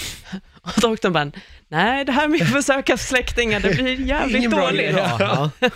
Och 0.62 0.80
doktorn 0.80 1.12
bara, 1.12 1.30
nej, 1.68 2.04
det 2.04 2.12
här 2.12 2.28
med 2.28 2.42
att 2.42 2.52
besöka 2.52 2.96
släktingar, 2.96 3.60
det 3.60 3.74
blir 3.74 4.00
jävligt 4.06 4.36
Ingen 4.36 4.50
dåligt. 4.50 4.96
Ja. 4.96 5.50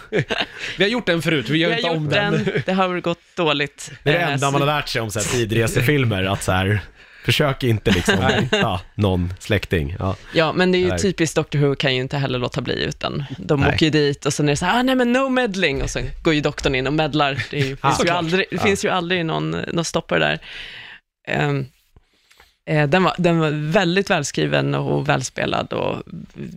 Vi 0.78 0.84
har 0.84 0.90
gjort 0.90 1.06
den 1.06 1.22
förut, 1.22 1.48
vi 1.48 1.58
gör 1.58 1.70
Vi 1.70 1.76
inte 1.76 1.88
har 1.88 1.96
om 1.96 2.04
gjort 2.04 2.12
den. 2.12 2.32
den, 2.32 2.62
det 2.66 2.72
har 2.72 3.00
gått 3.00 3.18
dåligt. 3.36 3.92
Det 4.02 4.10
är 4.10 4.18
det 4.18 4.24
enda 4.24 4.50
man 4.50 4.60
har 4.60 4.66
lärt 4.66 4.88
sig 4.88 5.02
om 5.02 5.10
så 5.10 5.18
här, 5.18 5.26
tidresefilmer, 5.26 6.24
att 6.24 6.42
så 6.42 6.52
här, 6.52 6.80
försök 7.30 7.62
inte 7.62 7.90
liksom 7.90 8.26
hitta 8.40 8.80
någon 8.94 9.34
släkting. 9.38 9.96
Ja. 9.98 10.16
Ja, 10.34 10.52
men 10.52 10.72
det 10.72 10.78
är 10.78 10.80
ju 10.80 10.88
Nej. 10.88 10.98
typiskt 10.98 11.36
Doctor 11.36 11.58
Who 11.58 11.74
kan 11.74 11.94
ju 11.94 12.00
inte 12.00 12.16
heller 12.16 12.38
låta 12.38 12.60
bli, 12.60 12.84
utan 12.84 13.24
de 13.38 13.60
Nej. 13.60 13.74
åker 13.74 13.86
ju 13.86 13.90
dit 13.90 14.26
och 14.26 14.34
sen 14.34 14.48
är 14.48 14.52
det 14.52 14.56
så 14.56 14.66
här, 14.66 14.80
ah, 14.80 14.82
nej 14.82 14.94
men 14.94 15.12
no 15.12 15.28
meddling, 15.28 15.82
och 15.82 15.90
sen 15.90 16.10
går 16.22 16.34
ju 16.34 16.40
doktorn 16.40 16.74
in 16.74 16.86
och 16.86 16.92
medlar. 16.92 17.46
Det, 17.50 17.58
ju, 17.58 17.76
Ah, 17.80 17.92
finns, 17.92 18.08
ju 18.08 18.12
aldrig, 18.12 18.46
det 18.50 18.58
finns 18.58 18.84
ju 18.84 18.88
aldrig 18.88 19.26
någon, 19.26 19.50
någon 19.50 19.84
stoppare 19.84 20.18
där. 20.18 20.38
Eh, 22.66 22.88
den, 22.88 23.02
var, 23.02 23.14
den 23.18 23.38
var 23.38 23.50
väldigt 23.72 24.10
välskriven 24.10 24.74
och 24.74 25.08
välspelad 25.08 25.72
och 25.72 26.02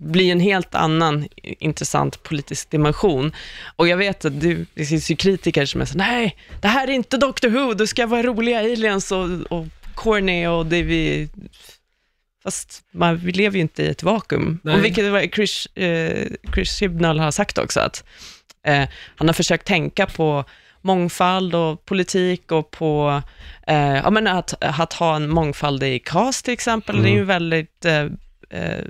blir 0.01 0.31
en 0.31 0.39
helt 0.39 0.75
annan 0.75 1.27
intressant 1.41 2.23
politisk 2.23 2.69
dimension. 2.69 3.31
Och 3.75 3.87
jag 3.87 3.97
vet 3.97 4.25
att 4.25 4.41
du, 4.41 4.65
det 4.73 4.85
finns 4.85 5.11
ju 5.11 5.15
kritiker 5.15 5.65
som 5.65 5.81
är 5.81 5.85
så 5.85 5.97
nej, 5.97 6.37
det 6.61 6.67
här 6.67 6.87
är 6.87 6.91
inte 6.91 7.17
Doctor 7.17 7.49
Who, 7.49 7.73
det 7.73 7.87
ska 7.87 8.07
vara 8.07 8.23
roliga 8.23 8.59
aliens 8.59 9.11
och, 9.11 9.29
och 9.49 9.65
corny 9.95 10.47
och 10.47 10.65
det 10.65 10.83
vi 10.83 11.29
Fast 12.43 12.83
man, 12.91 13.17
vi 13.17 13.31
lever 13.31 13.55
ju 13.55 13.61
inte 13.61 13.83
i 13.83 13.87
ett 13.87 14.03
vakuum. 14.03 14.59
Nej. 14.63 14.75
Och 14.75 14.83
vilket 14.83 15.11
var 15.11 15.27
Chris, 15.27 15.65
eh, 15.65 16.27
Chris 16.53 16.77
Chibnall 16.77 17.19
har 17.19 17.31
sagt 17.31 17.57
också, 17.57 17.79
att 17.79 18.03
eh, 18.67 18.89
han 19.15 19.27
har 19.27 19.33
försökt 19.33 19.67
tänka 19.67 20.05
på 20.05 20.45
mångfald 20.81 21.55
och 21.55 21.85
politik 21.85 22.51
och 22.51 22.71
på 22.71 23.21
eh, 23.67 23.95
ja, 23.95 24.09
men 24.09 24.27
att, 24.27 24.53
att 24.63 24.93
ha 24.93 25.15
en 25.15 25.29
mångfald 25.29 25.83
i 25.83 25.99
cast 25.99 26.45
till 26.45 26.53
exempel. 26.53 26.95
Mm. 26.95 27.05
Det 27.05 27.11
är 27.11 27.15
ju 27.15 27.23
väldigt, 27.23 27.85
eh, 27.85 28.01
eh, 28.49 28.83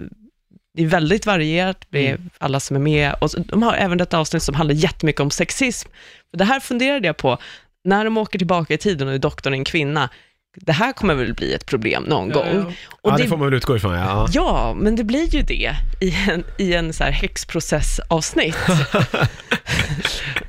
det 0.73 0.83
är 0.83 0.87
väldigt 0.87 1.25
varierat 1.25 1.85
med 1.89 2.15
Mm. 2.15 2.29
alla 2.37 2.59
som 2.59 2.75
är 2.75 2.79
med. 2.79 3.15
Och 3.21 3.29
de 3.47 3.63
har 3.63 3.73
även 3.73 3.99
ett 3.99 4.13
avsnitt 4.13 4.43
som 4.43 4.55
handlar 4.55 4.75
jättemycket 4.75 5.21
om 5.21 5.31
sexism. 5.31 5.89
Det 6.33 6.45
här 6.45 6.59
funderade 6.59 7.07
jag 7.07 7.17
på, 7.17 7.37
när 7.83 8.05
de 8.05 8.17
åker 8.17 8.39
tillbaka 8.39 8.73
i 8.73 8.77
tiden 8.77 9.07
och 9.07 9.13
är 9.13 9.17
doktorn 9.17 9.53
en 9.53 9.63
kvinna, 9.63 10.09
det 10.55 10.71
här 10.71 10.93
kommer 10.93 11.13
väl 11.15 11.33
bli 11.33 11.53
ett 11.53 11.65
problem 11.65 12.03
någon 12.03 12.29
Ja, 12.29 12.33
gång. 12.35 12.47
ja. 12.53 12.71
Och 13.01 13.11
ja, 13.11 13.17
det 13.17 13.27
får 13.27 13.37
man 13.37 13.45
väl 13.47 13.53
utgå 13.53 13.75
ifrån. 13.75 13.93
Ja. 13.93 14.27
Ja, 14.31 14.75
men 14.79 14.95
det 14.95 15.03
blir 15.03 15.35
ju 15.35 15.41
det 15.41 15.75
i 16.01 16.15
en, 16.29 16.43
i 16.57 16.73
en 16.73 16.93
så 16.93 17.03
här 17.03 17.11
häxprocessavsnitt. 17.11 18.57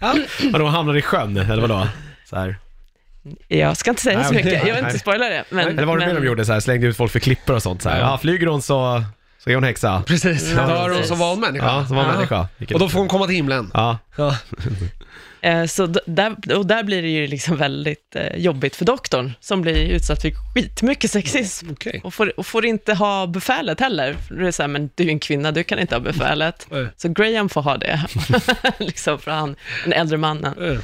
Vadå, 0.53 0.67
hamnar 0.67 0.97
i 0.97 1.03
sjön, 1.03 1.37
eller 1.37 1.61
vadå? 1.63 1.89
Så 2.31 2.37
här. 2.37 2.57
Jag 3.49 3.77
ska 3.77 3.91
inte 3.91 4.03
säga 4.03 4.19
Nej, 4.19 4.27
så 4.29 4.35
mycket, 4.35 4.53
jag 4.53 4.65
vill 4.65 4.73
Nej. 4.75 4.85
inte 4.85 4.99
spoila 4.99 5.29
det. 5.29 5.45
Men, 5.51 5.69
Eller 5.69 5.85
var 5.85 5.99
det 5.99 6.07
men, 6.07 6.15
de 6.15 6.27
gjorde, 6.27 6.45
så 6.45 6.53
här, 6.53 6.61
slängde 6.61 6.87
ut 6.87 6.97
folk 6.97 7.13
för 7.13 7.19
klippor 7.21 7.55
och 7.57 7.63
sånt 7.63 7.83
så 7.83 7.89
här. 7.89 7.99
Ja. 8.01 8.05
Ja, 8.11 8.19
flyger 8.19 8.47
hon 8.47 8.63
så, 8.63 9.05
så 9.39 9.51
är 9.51 9.55
hon 9.55 9.65
häxa. 9.65 10.03
Precis, 10.07 10.53
Ja, 10.57 10.67
då 10.67 10.75
har 10.75 10.91
hon 10.91 11.05
som 11.05 11.19
van 11.19 11.41
människa. 11.41 11.67
Ja, 11.67 11.87
som 11.87 11.97
var 11.97 12.05
Ja. 12.05 12.13
människa. 12.13 12.49
Och 12.75 12.81
då 12.81 12.89
får 12.89 12.99
hon 12.99 13.09
komma 13.09 13.27
till 13.27 13.35
himlen. 13.35 13.71
Ja, 13.75 13.99
Ja. 14.17 14.37
eh, 15.45 15.67
så 15.67 15.87
där, 15.87 16.57
och 16.57 16.67
där 16.67 16.83
blir 16.83 17.03
det 17.03 17.09
ju 17.09 17.27
liksom 17.27 17.57
väldigt 17.57 18.17
eh, 18.17 18.37
jobbigt 18.37 18.77
för 18.77 18.85
doktorn, 18.85 19.33
som 19.41 19.63
blir 19.63 19.89
utsatt 19.89 20.23
för 20.23 20.31
skitmycket 20.55 21.11
sexism. 21.11 21.71
Okej. 21.71 22.01
Och 22.05 22.15
får, 22.15 22.39
och 22.39 22.47
får 22.47 22.67
inte 22.67 22.95
ha 22.95 23.27
befälet 23.27 23.81
heller. 23.81 24.17
Det 24.31 24.47
är 24.47 24.51
så 24.51 24.63
här, 24.63 24.69
men 24.69 24.91
du 24.95 25.05
är 25.05 25.09
en 25.09 25.19
kvinna, 25.19 25.53
du 25.53 25.65
kan 25.65 25.79
inte 25.79 25.95
ha 25.95 26.01
befälet. 26.01 26.67
Nej. 26.71 26.87
Så 26.97 27.09
Graham 27.09 27.49
får 27.49 27.63
ha 27.63 27.77
det, 27.77 28.07
liksom 28.79 29.19
för 29.19 29.31
han, 29.31 29.57
den 29.85 29.93
äldre 29.93 30.19
mannen. 30.19 30.83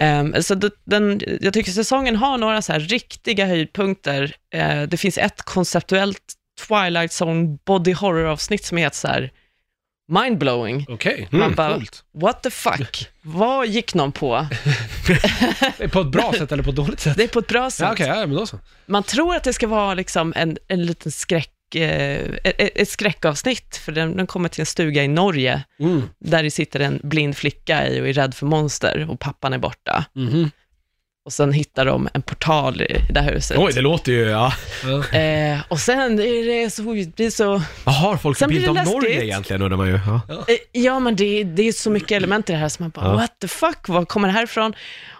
Um, 0.00 0.42
så 0.42 0.54
den, 0.84 1.20
jag 1.40 1.52
tycker 1.52 1.70
säsongen 1.70 2.16
har 2.16 2.38
några 2.38 2.62
så 2.62 2.72
här 2.72 2.80
riktiga 2.80 3.46
höjdpunkter. 3.46 4.34
Eh, 4.54 4.82
det 4.82 4.96
finns 4.96 5.18
ett 5.18 5.42
konceptuellt 5.42 6.34
Twilight 6.68 7.22
Zone 7.22 7.58
body 7.66 7.92
horror-avsnitt 7.92 8.64
som 8.64 8.78
heter 8.78 8.96
så 8.96 9.08
här 9.08 9.30
mindblowing. 10.10 10.86
Okej, 10.88 11.28
Man 11.30 11.42
mm, 11.42 11.54
bara, 11.54 11.74
coolt. 11.74 12.04
what 12.14 12.42
the 12.42 12.50
fuck? 12.50 13.08
Vad 13.22 13.66
gick 13.68 13.94
någon 13.94 14.12
på? 14.12 14.46
På 15.92 16.00
ett 16.00 16.06
bra 16.10 16.32
sätt 16.38 16.52
eller 16.52 16.62
på 16.62 16.70
ett 16.70 16.76
dåligt 16.76 17.00
sätt? 17.00 17.16
Det 17.16 17.22
är 17.24 17.28
på 17.28 17.38
ett 17.38 17.46
bra 17.46 17.70
sätt. 17.70 17.86
Ja, 17.86 17.92
okej, 17.92 18.06
ja, 18.06 18.14
men 18.26 18.34
då 18.36 18.46
så. 18.46 18.58
Man 18.86 19.02
tror 19.02 19.34
att 19.36 19.44
det 19.44 19.52
ska 19.52 19.66
vara 19.66 19.94
liksom 19.94 20.32
en, 20.36 20.56
en 20.68 20.86
liten 20.86 21.12
skräck, 21.12 21.74
eh, 21.74 22.20
ett, 22.44 22.54
ett 22.76 22.88
skräckavsnitt, 22.88 23.76
för 23.76 23.92
den, 23.92 24.16
den 24.16 24.26
kommer 24.26 24.48
till 24.48 24.60
en 24.60 24.66
stuga 24.66 25.04
i 25.04 25.08
Norge, 25.08 25.62
Mm. 25.80 26.02
där 26.18 26.42
det 26.42 26.50
sitter 26.50 26.80
en 26.80 27.00
blind 27.02 27.36
flicka 27.36 27.88
i 27.88 28.00
och 28.00 28.08
är 28.08 28.12
rädd 28.12 28.34
för 28.34 28.46
monster 28.46 29.06
och 29.10 29.20
pappan 29.20 29.52
är 29.52 29.58
borta. 29.58 30.04
Mhm. 30.14 30.50
Och 31.24 31.32
sen 31.32 31.52
hittar 31.52 31.86
de 31.86 32.08
en 32.14 32.22
portal 32.22 32.82
i 32.82 32.96
det 33.10 33.20
här 33.20 33.32
huset. 33.32 33.58
Oj, 33.58 33.72
det 33.74 33.80
låter 33.80 34.12
ju, 34.12 34.24
ja. 34.24 34.52
Eh, 35.18 35.60
och 35.68 35.80
sen 35.80 36.18
är 36.20 36.46
det 36.64 36.70
så, 36.70 36.82
det 36.82 37.16
blir 37.16 37.30
så, 37.30 37.62
Vad 37.84 37.94
har 37.94 38.16
folk 38.16 38.38
för 38.38 38.44
Sen 38.44 38.48
blir 38.48 38.60
bild 38.60 38.74
det 38.74 38.80
av 38.80 38.86
Norge 38.86 39.08
läskigt. 39.08 39.22
egentligen 39.24 39.62
undrar 39.62 39.76
man 39.76 39.88
ju. 39.88 40.00
Ja. 40.06 40.20
eh, 40.48 40.56
ja 40.72 41.00
men 41.00 41.16
det, 41.16 41.44
det 41.44 41.62
är 41.68 41.72
så 41.72 41.90
mycket 41.90 42.10
element 42.12 42.50
i 42.50 42.52
det 42.52 42.58
här 42.58 42.68
som 42.68 42.82
man 42.84 42.90
bara, 42.90 43.06
Ja. 43.06 43.12
what 43.16 43.38
the 43.40 43.48
fuck, 43.48 43.88
var 43.88 44.04
kommer 44.04 44.28
det 44.28 44.34
här 44.34 44.44
ifrån? 44.44 44.74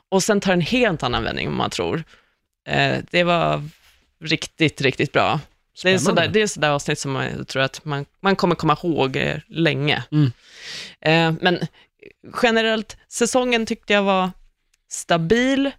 Och 0.09 0.22
sen 0.22 0.40
tar 0.40 0.53
en 0.53 0.61
helt 0.61 1.03
annan 1.03 1.24
vändning 1.24 1.46
än 1.46 1.53
man 1.55 1.70
tror. 1.70 2.05
Eh, 2.68 2.96
det 3.11 3.24
var 3.24 3.62
riktigt, 4.24 4.80
riktigt 4.80 5.12
bra. 5.12 5.40
Det 5.82 5.90
är, 5.90 5.98
Spännande. 5.98 6.22
sådär, 6.22 6.32
det 6.32 6.42
är 6.42 6.46
sådär 6.46 6.70
avsnitt 6.70 6.98
som 6.98 7.12
man 7.12 7.26
jag 7.38 7.48
tror 7.48 7.62
att 7.62 7.84
man, 7.84 8.07
man 8.20 8.36
kommer 8.36 8.55
komma 8.55 8.76
ihåg 8.82 9.16
eh, 9.16 9.36
länge. 9.48 10.03
Mm. 10.12 10.32
Eh, 11.01 11.32
men 11.42 11.59
generellt, 12.42 12.96
säsongen 13.09 13.66
tyckte 13.66 13.92
jag 13.92 14.03
var 14.03 14.30
stabil. 14.90 15.70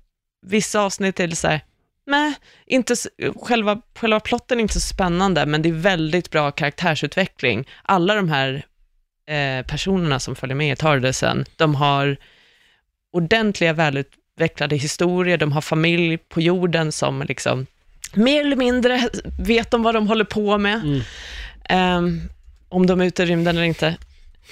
Vissa 0.42 0.82
avsnitt 0.82 1.20
är 1.20 1.28
så 1.30 1.48
här, 1.48 1.62
nej, 2.08 2.34
inte, 2.66 2.96
själva, 3.36 3.82
själva 3.96 4.20
plotten 4.20 4.58
är 4.58 4.62
inte 4.62 4.74
så 4.74 4.80
spännande, 4.80 5.46
men 5.46 5.62
det 5.62 5.70
är 5.70 5.74
väldigt 5.74 6.30
bra 6.30 6.52
karaktärsutveckling. 6.52 7.68
Alla 7.84 8.16
de 8.16 8.30
här 8.30 8.66
eh, 9.28 9.66
personerna 9.66 10.20
som 10.20 10.36
följer 10.36 10.56
med 10.56 10.74
i 10.74 10.76
Tardisen, 10.76 11.46
de 11.56 11.76
har 11.76 12.18
ordentliga, 13.14 13.74
välutvecklade 13.74 14.76
historier, 14.76 15.38
de 15.38 15.52
har 15.52 15.62
familj 15.62 16.18
på 16.18 16.42
jorden 16.42 16.92
som 16.92 17.22
liksom 17.22 17.66
mer 18.14 18.42
eller 18.42 18.56
mindre 18.56 19.10
vet 19.40 19.72
de 19.72 19.84
vad 19.84 19.96
de 19.96 20.08
håller 20.08 20.26
på 20.26 20.58
med. 20.58 20.76
Mm. 20.76 21.02
Ehm, 21.70 22.22
om 22.70 22.86
de 22.86 23.02
är 23.02 23.06
ute 23.06 23.24
i 23.24 23.26
rymden 23.26 23.56
eller 23.56 23.66
inte. 23.66 23.98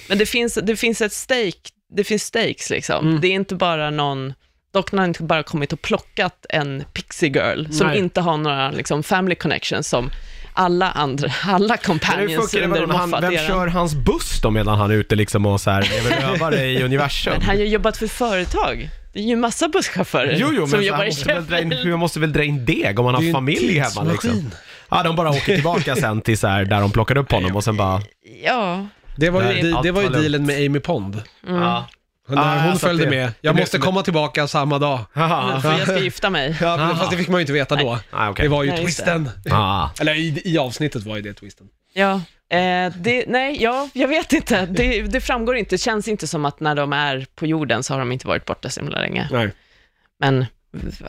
Men 0.09 0.17
det 0.17 0.25
finns, 0.25 0.59
det 0.63 0.75
finns 0.75 1.01
ett 1.01 1.13
stake, 1.13 1.69
det 1.93 2.03
finns 2.03 2.23
stakes 2.23 2.69
liksom. 2.69 3.07
Mm. 3.07 3.21
Det 3.21 3.27
är 3.27 3.31
inte 3.31 3.55
bara 3.55 3.89
någon, 3.89 4.33
Doctorn 4.73 4.99
har 4.99 5.05
inte 5.05 5.23
bara 5.23 5.43
kommit 5.43 5.73
och 5.73 5.81
plockat 5.81 6.45
en 6.49 6.83
pixie 6.93 7.29
girl 7.29 7.71
som 7.71 7.87
Nej. 7.87 7.97
inte 7.99 8.21
har 8.21 8.37
några 8.37 8.71
liksom, 8.71 9.03
family 9.03 9.35
connections 9.35 9.87
som 9.89 10.11
alla 10.53 10.91
andra, 10.91 11.31
alla 11.47 11.77
companions 11.77 12.51
det 12.51 12.63
under 12.65 12.87
han, 12.87 13.11
Vem 13.11 13.33
eran. 13.33 13.47
kör 13.47 13.67
hans 13.67 13.95
buss 13.95 14.41
då 14.41 14.51
medan 14.51 14.77
han 14.77 14.91
är 14.91 14.95
ute 14.95 15.15
liksom 15.15 15.45
och 15.45 15.61
så 15.61 15.71
här 15.71 15.81
lever 15.81 16.31
rövare 16.31 16.65
i 16.65 16.83
universum? 16.83 17.33
Men 17.33 17.41
han 17.41 17.55
har 17.57 17.63
ju 17.63 17.69
jobbat 17.69 17.97
för 17.97 18.07
företag. 18.07 18.89
Det 19.13 19.19
är 19.19 19.23
ju 19.23 19.35
massa 19.35 19.67
busschaufförer 19.67 20.37
Jo, 20.39 20.47
jo, 20.53 20.67
som 20.67 20.83
jobbar 20.83 20.97
han 20.97 21.05
i 21.07 21.09
måste, 21.09 21.33
väl 21.33 21.45
dra 21.45 21.59
in, 21.61 21.69
Sheffield. 21.69 21.91
han 21.91 21.99
måste 21.99 22.19
väl 22.19 22.33
dra 22.33 22.43
in 22.43 22.65
deg 22.65 22.99
om 22.99 23.05
han 23.05 23.15
är 23.15 23.25
har 23.25 23.33
familj 23.33 23.79
hemma 23.79 24.03
liksom. 24.11 24.51
Ja, 24.89 25.03
de 25.03 25.15
bara 25.15 25.29
åker 25.29 25.55
tillbaka 25.55 25.95
sen 25.95 26.21
till 26.21 26.37
så 26.37 26.47
här, 26.47 26.65
där 26.65 26.81
de 26.81 26.91
plockade 26.91 27.19
upp 27.19 27.31
honom 27.31 27.55
och 27.55 27.63
sen 27.63 27.77
bara... 27.77 28.01
Ja, 28.43 28.87
Det 29.17 29.29
var 29.29 29.51
ju, 29.51 29.61
det, 29.61 29.79
det 29.83 29.91
var 29.91 30.01
ju 30.01 30.09
dealen 30.09 30.45
med 30.45 30.55
Amy 30.65 30.79
Pond. 30.79 31.21
Ja. 31.47 31.87
När 32.29 32.57
Ah, 32.57 32.59
hon 32.69 32.79
följde 32.79 33.03
det- 33.03 33.09
med. 33.09 33.27
det 33.27 33.33
Jag 33.41 33.55
blev 33.55 33.63
måste 33.63 33.77
komma 33.77 34.03
tillbaka 34.03 34.47
samma 34.47 34.79
dag. 34.79 34.99
Haha. 35.13 35.61
för 35.61 35.71
jag 35.71 35.81
ska 35.81 35.97
gifta 35.99 36.29
mig. 36.29 36.57
Ja, 36.61 36.77
men 36.77 36.97
fast 36.97 37.11
det 37.11 37.17
fick 37.17 37.27
man 37.27 37.39
ju 37.39 37.41
inte 37.41 37.53
veta 37.53 37.75
då. 37.75 37.99
Ah, 38.11 38.29
okej. 38.29 38.43
Det 38.43 38.49
var 38.49 38.63
ju 38.63 38.69
Nej, 38.71 38.81
just 38.83 38.97
det. 38.97 39.03
twisten. 39.03 39.29
Ah. 39.51 39.89
Eller 40.01 40.13
i, 40.15 40.41
i 40.45 40.57
avsnittet 40.57 41.03
var 41.03 41.15
ju 41.15 41.21
det 41.21 41.33
twisten. 41.33 41.67
Ja, 41.93 42.11
eh, 42.57 42.93
det, 42.95 43.25
nej, 43.27 43.63
ja, 43.63 43.89
jag 43.93 44.07
vet 44.07 44.33
inte. 44.33 44.65
Det, 44.65 45.01
det 45.01 45.21
framgår 45.21 45.55
inte. 45.57 45.69
Det 45.75 45.77
känns 45.77 46.07
inte 46.07 46.27
som 46.27 46.45
att 46.45 46.59
när 46.59 46.75
de 46.75 46.93
är 46.93 47.25
på 47.35 47.45
jorden 47.45 47.83
så 47.83 47.93
har 47.93 47.99
de 47.99 48.11
inte 48.11 48.27
varit 48.27 48.45
borta 48.45 48.69
så 48.69 48.79
himla 48.79 48.99
länge. 48.99 49.27
Nej. 49.31 49.51
Men 50.19 50.45
ja, 50.99 51.07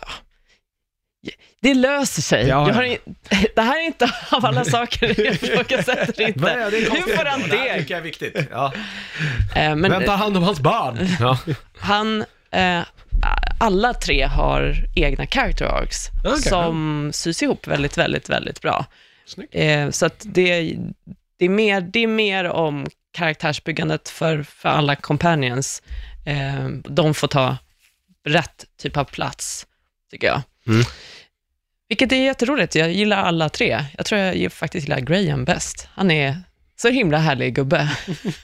det 1.63 1.75
löser 1.75 2.23
sig. 2.23 2.47
Ja, 2.49 2.69
ja. 2.75 2.85
in- 2.85 3.15
det 3.57 3.63
här 3.63 3.81
är 3.83 3.87
inte 3.87 4.05
av 4.31 4.47
alla 4.47 4.65
saker 4.65 5.07
jag 5.25 5.35
ifrågasätter 5.35 6.21
inte. 6.29 6.51
Är 6.51 6.71
det 6.71 6.77
Hur 6.77 6.87
konstigt? 6.87 7.17
får 7.17 7.25
han 7.25 7.41
Det 7.41 7.49
det? 7.49 7.79
tycker 7.79 7.95
jag 7.95 7.99
är 7.99 8.05
viktigt. 8.05 8.37
Ja. 8.51 8.73
Eh, 9.55 9.77
men 9.77 9.91
Vem 9.91 10.05
tar 10.05 10.17
hand 10.17 10.37
om 10.37 10.43
hans 10.43 10.61
barn? 10.61 10.99
Ja. 11.21 11.39
han, 11.79 12.25
eh, 12.51 12.81
alla 13.61 13.95
tre 13.95 14.23
har 14.23 14.75
egna 14.97 15.27
character 15.27 15.65
arcs 15.65 16.09
Okej. 16.25 16.43
som 16.43 17.11
sys 17.15 17.43
ihop 17.43 17.67
väldigt, 17.67 17.99
väldigt, 17.99 18.29
väldigt 18.31 18.61
bra. 18.61 18.87
Eh, 19.53 19.91
så 19.91 20.07
att 20.07 20.23
det, 20.27 20.77
det, 21.39 21.45
är 21.45 21.49
mer, 21.49 21.81
det 21.81 21.99
är 22.01 22.07
mer 22.07 22.45
om 22.45 22.87
karaktärsbyggandet 23.13 24.09
för, 24.09 24.43
för 24.43 24.69
alla 24.69 24.97
companions. 24.97 25.83
Eh, 26.27 26.69
de 26.69 27.15
får 27.15 27.29
ta 27.29 27.57
rätt 28.27 28.65
typ 28.83 28.97
av 28.97 29.05
plats, 29.05 29.67
tycker 30.11 30.27
jag. 30.27 30.43
Mm. 30.67 30.85
Vilket 31.91 32.13
är 32.13 32.17
jätteroligt. 32.17 32.75
Jag 32.75 32.93
gillar 32.93 33.17
alla 33.17 33.49
tre. 33.49 33.85
Jag 33.97 34.07
tror 34.07 34.21
jag 34.21 34.53
faktiskt 34.53 34.89
gillar 34.89 35.01
Graham 35.01 35.45
bäst. 35.45 35.89
Han 35.95 36.11
är 36.11 36.37
så 36.83 36.89
himla 36.89 37.19
härlig 37.19 37.55
gubbe. 37.55 37.89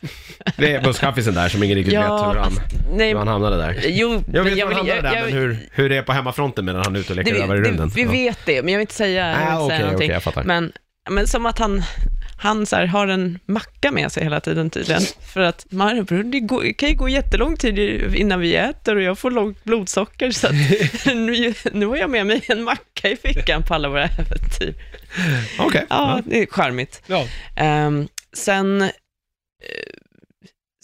Det 0.56 0.72
är 0.74 0.82
busschaffisen 0.82 1.34
där 1.34 1.48
som 1.48 1.62
ingen 1.62 1.76
riktigt 1.76 1.94
vet 1.94 2.02
hur 2.04 2.08
han, 2.40 2.52
nej, 2.96 3.08
hur 3.08 3.16
han 3.18 3.28
hamnade 3.28 3.56
där. 3.56 3.80
jo, 3.86 4.22
Jag 4.32 4.44
vet 4.44 4.52
men 4.56 4.58
hur 4.58 4.64
han 4.64 4.74
hamnade 4.74 5.00
där, 5.02 5.14
jag- 5.16 5.24
men 5.24 5.32
hur, 5.32 5.58
hur 5.72 5.88
det 5.88 5.96
är 5.96 6.02
på 6.02 6.12
hemmafronten 6.12 6.64
medan 6.64 6.82
han 6.84 6.96
är 6.96 7.00
ute 7.00 7.12
och 7.12 7.16
leker 7.16 7.34
rövare 7.34 7.58
i 7.58 7.60
rymden. 7.60 7.88
vi 7.94 8.02
Ja. 8.02 8.10
vet 8.10 8.38
det, 8.46 8.62
men 8.62 8.72
jag 8.72 8.78
vill 8.78 8.82
inte 8.82 8.94
säga, 8.94 9.30
jag 9.30 9.62
Ah, 9.62 9.68
säga 9.68 9.80
någonting. 9.84 10.10
jag 10.10 10.22
fattar. 10.22 10.44
Men, 10.44 10.72
men 11.10 11.26
som 11.26 11.46
att 11.46 11.58
han, 11.58 11.82
han 12.38 12.66
så 12.66 12.76
här, 12.76 12.86
har 12.86 13.08
en 13.08 13.38
macka 13.46 13.90
med 13.90 14.12
sig 14.12 14.22
hela 14.22 14.40
tiden 14.40 14.70
tydligen. 14.70 15.02
För 15.34 15.40
att 15.40 15.66
Marbror, 15.70 16.22
det 16.22 16.40
går, 16.40 16.72
kan 16.72 16.88
ju 16.88 16.94
gå 16.94 17.08
jättelång 17.08 17.56
tid 17.56 17.78
innan 18.14 18.40
vi 18.40 18.56
äter 18.56 18.96
och 18.96 19.02
jag 19.02 19.18
får 19.18 19.30
lågt 19.30 19.64
blodsocker. 19.64 20.30
Så 20.30 20.46
att, 20.46 20.54
nu, 21.14 21.54
nu 21.72 21.86
har 21.86 21.96
jag 21.96 22.10
med 22.10 22.26
mig 22.26 22.44
en 22.48 22.64
macka 22.64 23.08
i 23.10 23.16
fickan 23.16 23.62
på 23.62 23.74
alla 23.74 23.88
våra 23.88 24.04
äventyr. 24.04 24.74
Okej. 25.58 25.86
Ja, 25.88 26.20
det 26.24 26.42
är 26.42 26.46
charmigt. 26.46 27.02
Ja. 27.06 27.26
Ehm, 27.56 28.08
sen, 28.32 28.82
eh, 28.82 28.90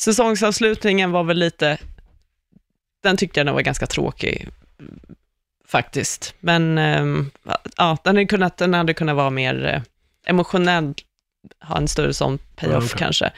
säsongsavslutningen 0.00 1.10
var 1.10 1.24
väl 1.24 1.38
lite, 1.38 1.78
den 3.02 3.16
tyckte 3.16 3.40
jag 3.40 3.46
nog 3.46 3.54
var 3.54 3.62
ganska 3.62 3.86
tråkig, 3.86 4.48
faktiskt. 5.68 6.34
Men 6.40 6.78
ehm, 6.78 7.30
ja, 7.76 7.98
den 8.04 8.16
hade 8.16 8.26
kunnat, 8.26 8.56
den 8.56 8.74
hade 8.74 8.94
kunnat 8.94 9.16
vara 9.16 9.30
mer 9.30 9.66
eh, 9.66 9.82
emotionell, 10.26 10.94
ha 11.64 11.76
en 11.76 11.88
större 11.88 12.14
sån 12.14 12.38
payoff 12.56 12.84
Okej. 12.84 12.98
kanske. 12.98 13.30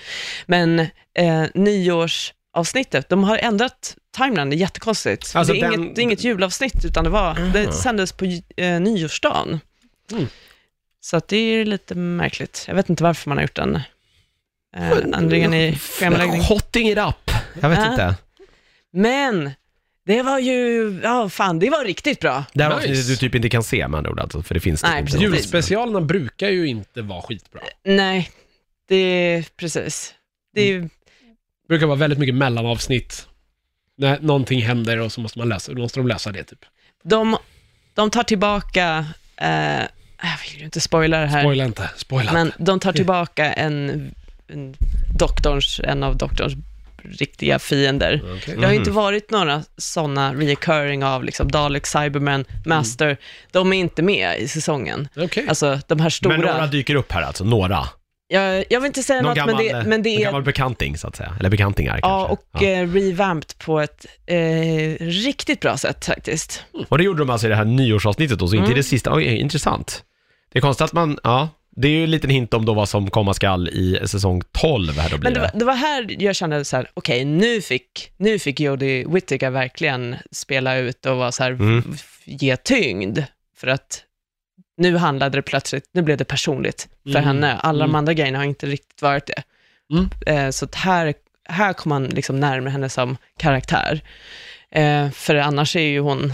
Men 0.46 0.80
eh, 1.14 1.44
nyårsavsnittet, 1.54 3.08
de 3.08 3.24
har 3.24 3.38
ändrat 3.38 3.96
timeline, 4.16 4.50
det 4.50 4.56
är 4.56 4.58
jättekonstigt. 4.58 5.36
Alltså 5.36 5.52
det, 5.52 5.60
är 5.60 5.70
den- 5.70 5.80
inget, 5.82 5.94
det 5.94 6.00
är 6.00 6.02
inget 6.02 6.24
julavsnitt, 6.24 6.84
utan 6.84 7.04
det, 7.04 7.10
var, 7.10 7.34
det 7.52 7.72
sändes 7.72 8.12
på 8.12 8.24
eh, 8.56 8.80
nyårsdagen. 8.80 9.60
Mm. 10.12 10.26
Så 11.00 11.20
det 11.28 11.36
är 11.36 11.64
lite 11.64 11.94
märkligt. 11.94 12.64
Jag 12.68 12.74
vet 12.74 12.90
inte 12.90 13.02
varför 13.02 13.30
man 13.30 13.38
har 13.38 13.42
gjort 13.42 13.56
den 13.56 13.76
eh, 14.76 14.90
ändringen 15.14 15.54
i 15.54 15.78
schemaläggning. 15.78 16.40
Hotting 16.42 16.88
it 16.88 16.98
up. 16.98 17.30
Jag 17.60 17.68
vet 17.68 17.90
inte. 17.90 18.14
Men 18.92 19.50
det 20.06 20.22
var 20.22 20.38
ju, 20.38 21.00
ja 21.02 21.28
fan, 21.28 21.58
det 21.58 21.70
var 21.70 21.84
riktigt 21.84 22.20
bra. 22.20 22.44
Det 22.52 22.62
här 22.64 22.70
Nice. 22.76 22.80
avsnittet 22.90 23.08
du 23.08 23.16
typ 23.16 23.34
inte 23.34 23.48
kan 23.48 23.62
se 23.62 23.88
med 23.88 23.98
andra 23.98 24.10
ord 24.10 24.20
alltså, 24.20 24.42
för 24.42 24.54
det 24.54 24.60
finns 24.60 24.82
Nej, 24.82 24.92
typ 24.92 25.04
precis. 25.06 25.20
inte. 25.22 25.36
Julspecialerna 25.36 26.00
brukar 26.00 26.48
ju 26.48 26.66
inte 26.66 27.02
vara 27.02 27.22
skitbra. 27.22 27.60
Nej, 27.84 28.30
det 28.88 28.96
är 28.96 29.46
precis. 29.56 30.14
Det 30.54 30.60
är, 30.72 30.80
Det 30.80 30.88
brukar 31.68 31.86
vara 31.86 31.96
väldigt 31.98 32.18
mycket 32.18 32.34
mellanavsnitt. 32.34 33.28
När 33.96 34.20
någonting 34.20 34.62
händer 34.62 34.98
och 35.00 35.12
så 35.12 35.20
måste 35.20 35.38
man 35.38 35.48
läsa, 35.48 35.72
då 35.72 35.82
måste 35.82 36.00
de 36.00 36.06
läsa 36.08 36.32
det 36.32 36.44
typ. 36.44 36.58
de, 37.04 37.36
de 37.94 38.10
tar 38.10 38.22
tillbaka, 38.22 39.06
eh, 39.36 39.48
jag 40.22 40.38
vill 40.50 40.58
ju 40.58 40.64
inte 40.64 40.80
spoila 40.80 41.18
det 41.20 41.26
här, 41.26 41.42
Spoila 41.42 41.64
inte, 41.64 41.90
spoila 41.96 42.32
men 42.32 42.46
inte. 42.46 42.56
de 42.62 42.80
tar 42.80 42.92
tillbaka 42.92 43.52
en, 43.52 44.10
en, 44.48 44.74
doktorns, 45.18 45.80
en 45.84 46.02
av 46.02 46.16
doktorns 46.16 46.54
riktiga 47.04 47.58
fiender. 47.58 48.22
Okej. 48.36 48.56
Det 48.56 48.64
har 48.64 48.72
ju 48.72 48.78
inte 48.78 48.90
Mhm. 48.90 48.96
varit 48.96 49.30
några 49.30 49.62
sådana 49.76 50.34
reoccurring 50.34 51.04
av 51.04 51.24
liksom 51.24 51.50
Dalek, 51.50 51.86
Cyberman, 51.86 52.44
Master. 52.66 53.16
De 53.52 53.72
är 53.72 53.76
inte 53.76 54.02
med 54.02 54.40
i 54.40 54.48
säsongen. 54.48 55.08
Okej. 55.16 55.44
Alltså 55.48 55.78
de 55.88 56.00
här 56.00 56.10
stora. 56.10 56.36
Men 56.36 56.46
några 56.46 56.66
dyker 56.66 56.94
upp 56.94 57.12
här 57.12 57.22
alltså, 57.22 57.44
några. 57.44 57.88
jag, 58.28 58.64
jag 58.70 58.80
vill 58.80 58.86
inte 58.86 59.02
säga 59.02 59.22
Någon 59.22 59.28
något, 59.28 59.36
gammal, 59.36 59.54
men 59.54 59.64
det, 59.82 59.88
men 59.88 60.02
det 60.02 60.10
någon 60.10 60.20
är 60.20 60.24
gammal 60.24 60.42
bekanting 60.42 60.98
så 60.98 61.06
att 61.08 61.16
säga. 61.16 61.36
Eller 61.40 61.50
bekantingar 61.50 61.98
Ja, 62.02 62.26
kanske. 62.26 62.32
och 62.58 62.62
eh, 62.68 62.88
revamped 62.92 63.58
på 63.58 63.80
ett 63.80 64.06
eh, 64.26 64.36
riktigt 65.06 65.60
bra 65.60 65.76
sätt 65.76 66.04
faktiskt. 66.04 66.64
Och 66.88 66.98
det 66.98 67.04
gjorde 67.04 67.18
de 67.18 67.30
alltså 67.30 67.46
i 67.46 67.50
det 67.50 67.56
här 67.56 67.64
nyårsavsnittet 67.64 68.38
då, 68.38 68.48
så 68.48 68.54
inte 68.54 68.64
i 68.64 68.66
Mm. 68.66 68.76
det 68.76 68.82
sista. 68.82 69.14
Oj, 69.14 69.24
intressant. 69.24 70.02
Det 70.52 70.58
är 70.58 70.60
konstigt 70.60 70.84
att 70.84 70.92
man, 70.92 71.18
ja, 71.22 71.48
det 71.76 71.88
är 71.88 71.92
ju 71.92 72.04
en 72.04 72.10
liten 72.10 72.30
hint 72.30 72.54
om 72.54 72.64
då 72.64 72.74
vad 72.74 72.88
som 72.88 73.10
komma 73.10 73.34
skall 73.34 73.68
i 73.68 74.00
säsong 74.06 74.42
12 74.52 74.92
här 74.98 75.10
då 75.10 75.18
blir 75.18 75.24
Men 75.30 75.34
det 75.34 75.40
var, 75.40 75.50
det 75.58 75.64
var 75.64 75.74
här 75.74 76.22
jag 76.22 76.36
kände 76.36 76.64
så 76.64 76.76
här, 76.76 76.90
okej, 76.94 77.24
nu 77.24 77.60
fick, 77.60 78.10
nu 78.16 78.38
fick 78.38 78.60
Jodie 78.60 79.06
Whittaker 79.08 79.50
verkligen 79.50 80.16
spela 80.30 80.76
ut 80.76 81.06
och 81.06 81.16
vara 81.16 81.32
så 81.32 81.42
här, 81.42 81.50
Mm. 81.50 81.94
ge 82.24 82.56
tyngd. 82.56 83.18
För 83.56 83.66
att 83.66 84.02
nu 84.76 84.96
handlade 84.96 85.38
det 85.38 85.42
plötsligt, 85.42 85.84
nu 85.92 86.02
blev 86.02 86.16
det 86.18 86.24
personligt 86.24 86.88
för 87.02 87.10
Mm. 87.10 87.24
henne. 87.24 87.54
Alla 87.54 87.78
de 87.78 87.84
Mm. 87.90 87.94
andra 87.94 88.12
grejerna 88.14 88.38
har 88.38 88.44
inte 88.44 88.66
riktigt 88.66 89.02
varit 89.02 89.26
det. 89.26 89.42
Mm. 89.92 90.10
Eh, 90.26 90.50
så 90.50 90.64
att 90.64 90.74
här, 90.74 91.14
här 91.48 91.72
kom 91.72 91.88
man 91.90 92.04
liksom 92.06 92.40
närmare 92.40 92.70
henne 92.70 92.88
som 92.88 93.16
karaktär. 93.38 94.00
Eh, 94.70 95.10
för 95.10 95.34
annars 95.34 95.76
är 95.76 95.80
ju 95.80 96.00
hon, 96.00 96.32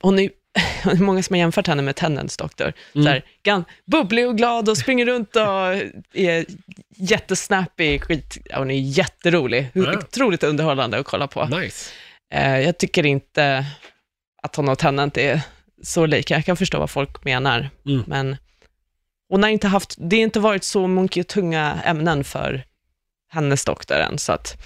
hon 0.00 0.18
är 0.18 0.30
många 1.00 1.22
som 1.22 1.34
har 1.34 1.38
jämfört 1.38 1.66
henne 1.66 1.82
med 1.82 1.96
Tennants 1.96 2.36
doktor. 2.36 2.72
Mm. 2.94 3.04
Så 3.04 3.10
här, 3.10 3.22
gan, 3.42 3.64
bubblig 3.86 4.28
och 4.28 4.36
glad 4.36 4.68
och 4.68 4.78
springer 4.78 5.06
runt 5.06 5.36
och 5.36 5.42
är 6.12 6.46
jättesnappy, 6.96 7.98
skit, 7.98 8.38
ja, 8.44 8.58
hon 8.58 8.70
är 8.70 8.80
jätterolig. 8.80 9.70
Ja. 9.72 9.98
Otroligt 9.98 10.42
underhållande 10.42 10.98
att 10.98 11.06
kolla 11.06 11.26
på. 11.26 11.44
Nice. 11.44 11.90
Eh, 12.34 12.60
jag 12.60 12.78
tycker 12.78 13.06
inte, 13.06 13.66
att 14.42 14.56
hon 14.56 14.68
och 14.68 14.78
Tennant 14.78 15.16
är 15.18 15.40
så 15.82 16.06
lika. 16.06 16.34
Jag 16.34 16.44
kan 16.44 16.56
förstå 16.56 16.78
vad 16.78 16.90
folk 16.90 17.24
menar, 17.24 17.70
Mm. 17.86 18.04
men 18.06 18.36
hon 19.28 19.42
har 19.42 19.50
inte 19.50 19.68
haft, 19.68 19.94
det 19.98 20.16
har 20.16 20.22
inte 20.22 20.40
varit 20.40 20.64
så 20.64 20.86
mycket 20.86 21.28
tunga 21.28 21.78
ämnen 21.84 22.24
för 22.24 22.64
hennes 23.30 23.64
doktor 23.64 23.96
än, 23.96 24.18
så 24.18 24.32
att 24.32 24.56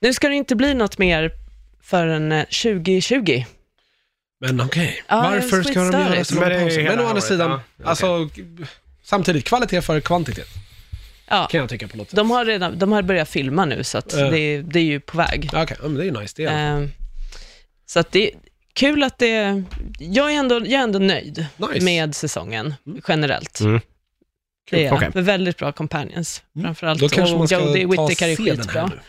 nu 0.00 0.12
ska 0.12 0.28
det 0.28 0.34
inte 0.34 0.56
bli 0.56 0.74
något 0.74 0.98
mer 0.98 1.32
förrän 1.82 2.32
eh, 2.32 2.44
2020. 2.44 3.44
Men 4.40 4.60
okej, 4.60 5.02
Ja, 5.08 5.20
varför 5.20 5.62
ska 5.62 5.80
de 5.80 5.92
göra 6.00 6.24
så 6.24 6.34
lång 6.34 6.40
Men 6.44 6.50
det 6.50 6.56
är 6.56 6.62
paus? 6.62 6.72
hela 6.76 6.90
Men 6.90 6.98
å 6.98 7.02
andra 7.02 7.12
året, 7.12 7.24
sidan, 7.24 7.50
ja. 7.50 7.56
Okej. 7.76 7.86
alltså, 7.86 8.28
samtidigt, 9.02 9.44
kvalitet 9.44 9.82
för 9.82 10.00
kvantitet, 10.00 10.48
Ja, 11.28 11.46
kan 11.50 11.60
jag 11.60 11.68
tycka 11.68 11.88
på 11.88 11.96
något 11.96 12.08
sätt. 12.10 12.16
de 12.16 12.30
har 12.30 12.44
redan, 12.44 12.78
de 12.78 12.92
har 12.92 13.02
börjat 13.02 13.28
filma 13.28 13.64
nu, 13.64 13.84
så 13.84 13.98
att 13.98 14.12
Ja. 14.12 14.30
det, 14.30 14.62
det 14.62 14.78
är 14.78 14.84
ju 14.84 15.00
på 15.00 15.16
väg. 15.18 15.50
Ja, 15.52 15.62
Okej, 15.62 15.76
ja, 15.82 15.88
men 15.88 15.94
det 15.98 16.02
är 16.02 16.04
ju 16.04 16.20
nice 16.20 16.34
det. 16.36 16.44
är- 16.44 16.80
Eh, 16.82 16.88
så 17.86 18.00
att 18.00 18.12
det 18.12 18.26
är 18.26 18.38
kul 18.72 19.02
att 19.02 19.18
det, 19.18 19.62
jag 19.98 20.32
är 20.32 20.36
ändå, 20.38 20.54
jag 20.54 20.72
är 20.72 20.78
ändå 20.82 20.98
nöjd 20.98 21.46
Nice. 21.56 21.84
med 21.84 22.14
säsongen 22.14 22.74
generellt. 23.08 23.60
Mm. 23.60 23.80
Det 24.70 24.86
är 24.86 24.92
Okej. 24.92 25.10
jag. 25.14 25.22
Väldigt 25.22 25.56
bra 25.58 25.72
companions, 25.72 26.42
framförallt. 26.62 27.00
Då 27.00 27.08
kanske 27.08 27.36
man 27.36 27.48
ska 27.48 27.60
Jodie 27.60 27.82
ta 27.96 28.02
och 28.02 28.10
Whittaker 28.10 28.28
är 28.32 28.36
se 28.36 28.42
den 28.42 28.56
skitbra. 28.56 28.80
här 28.80 28.88
nu. 28.88 29.00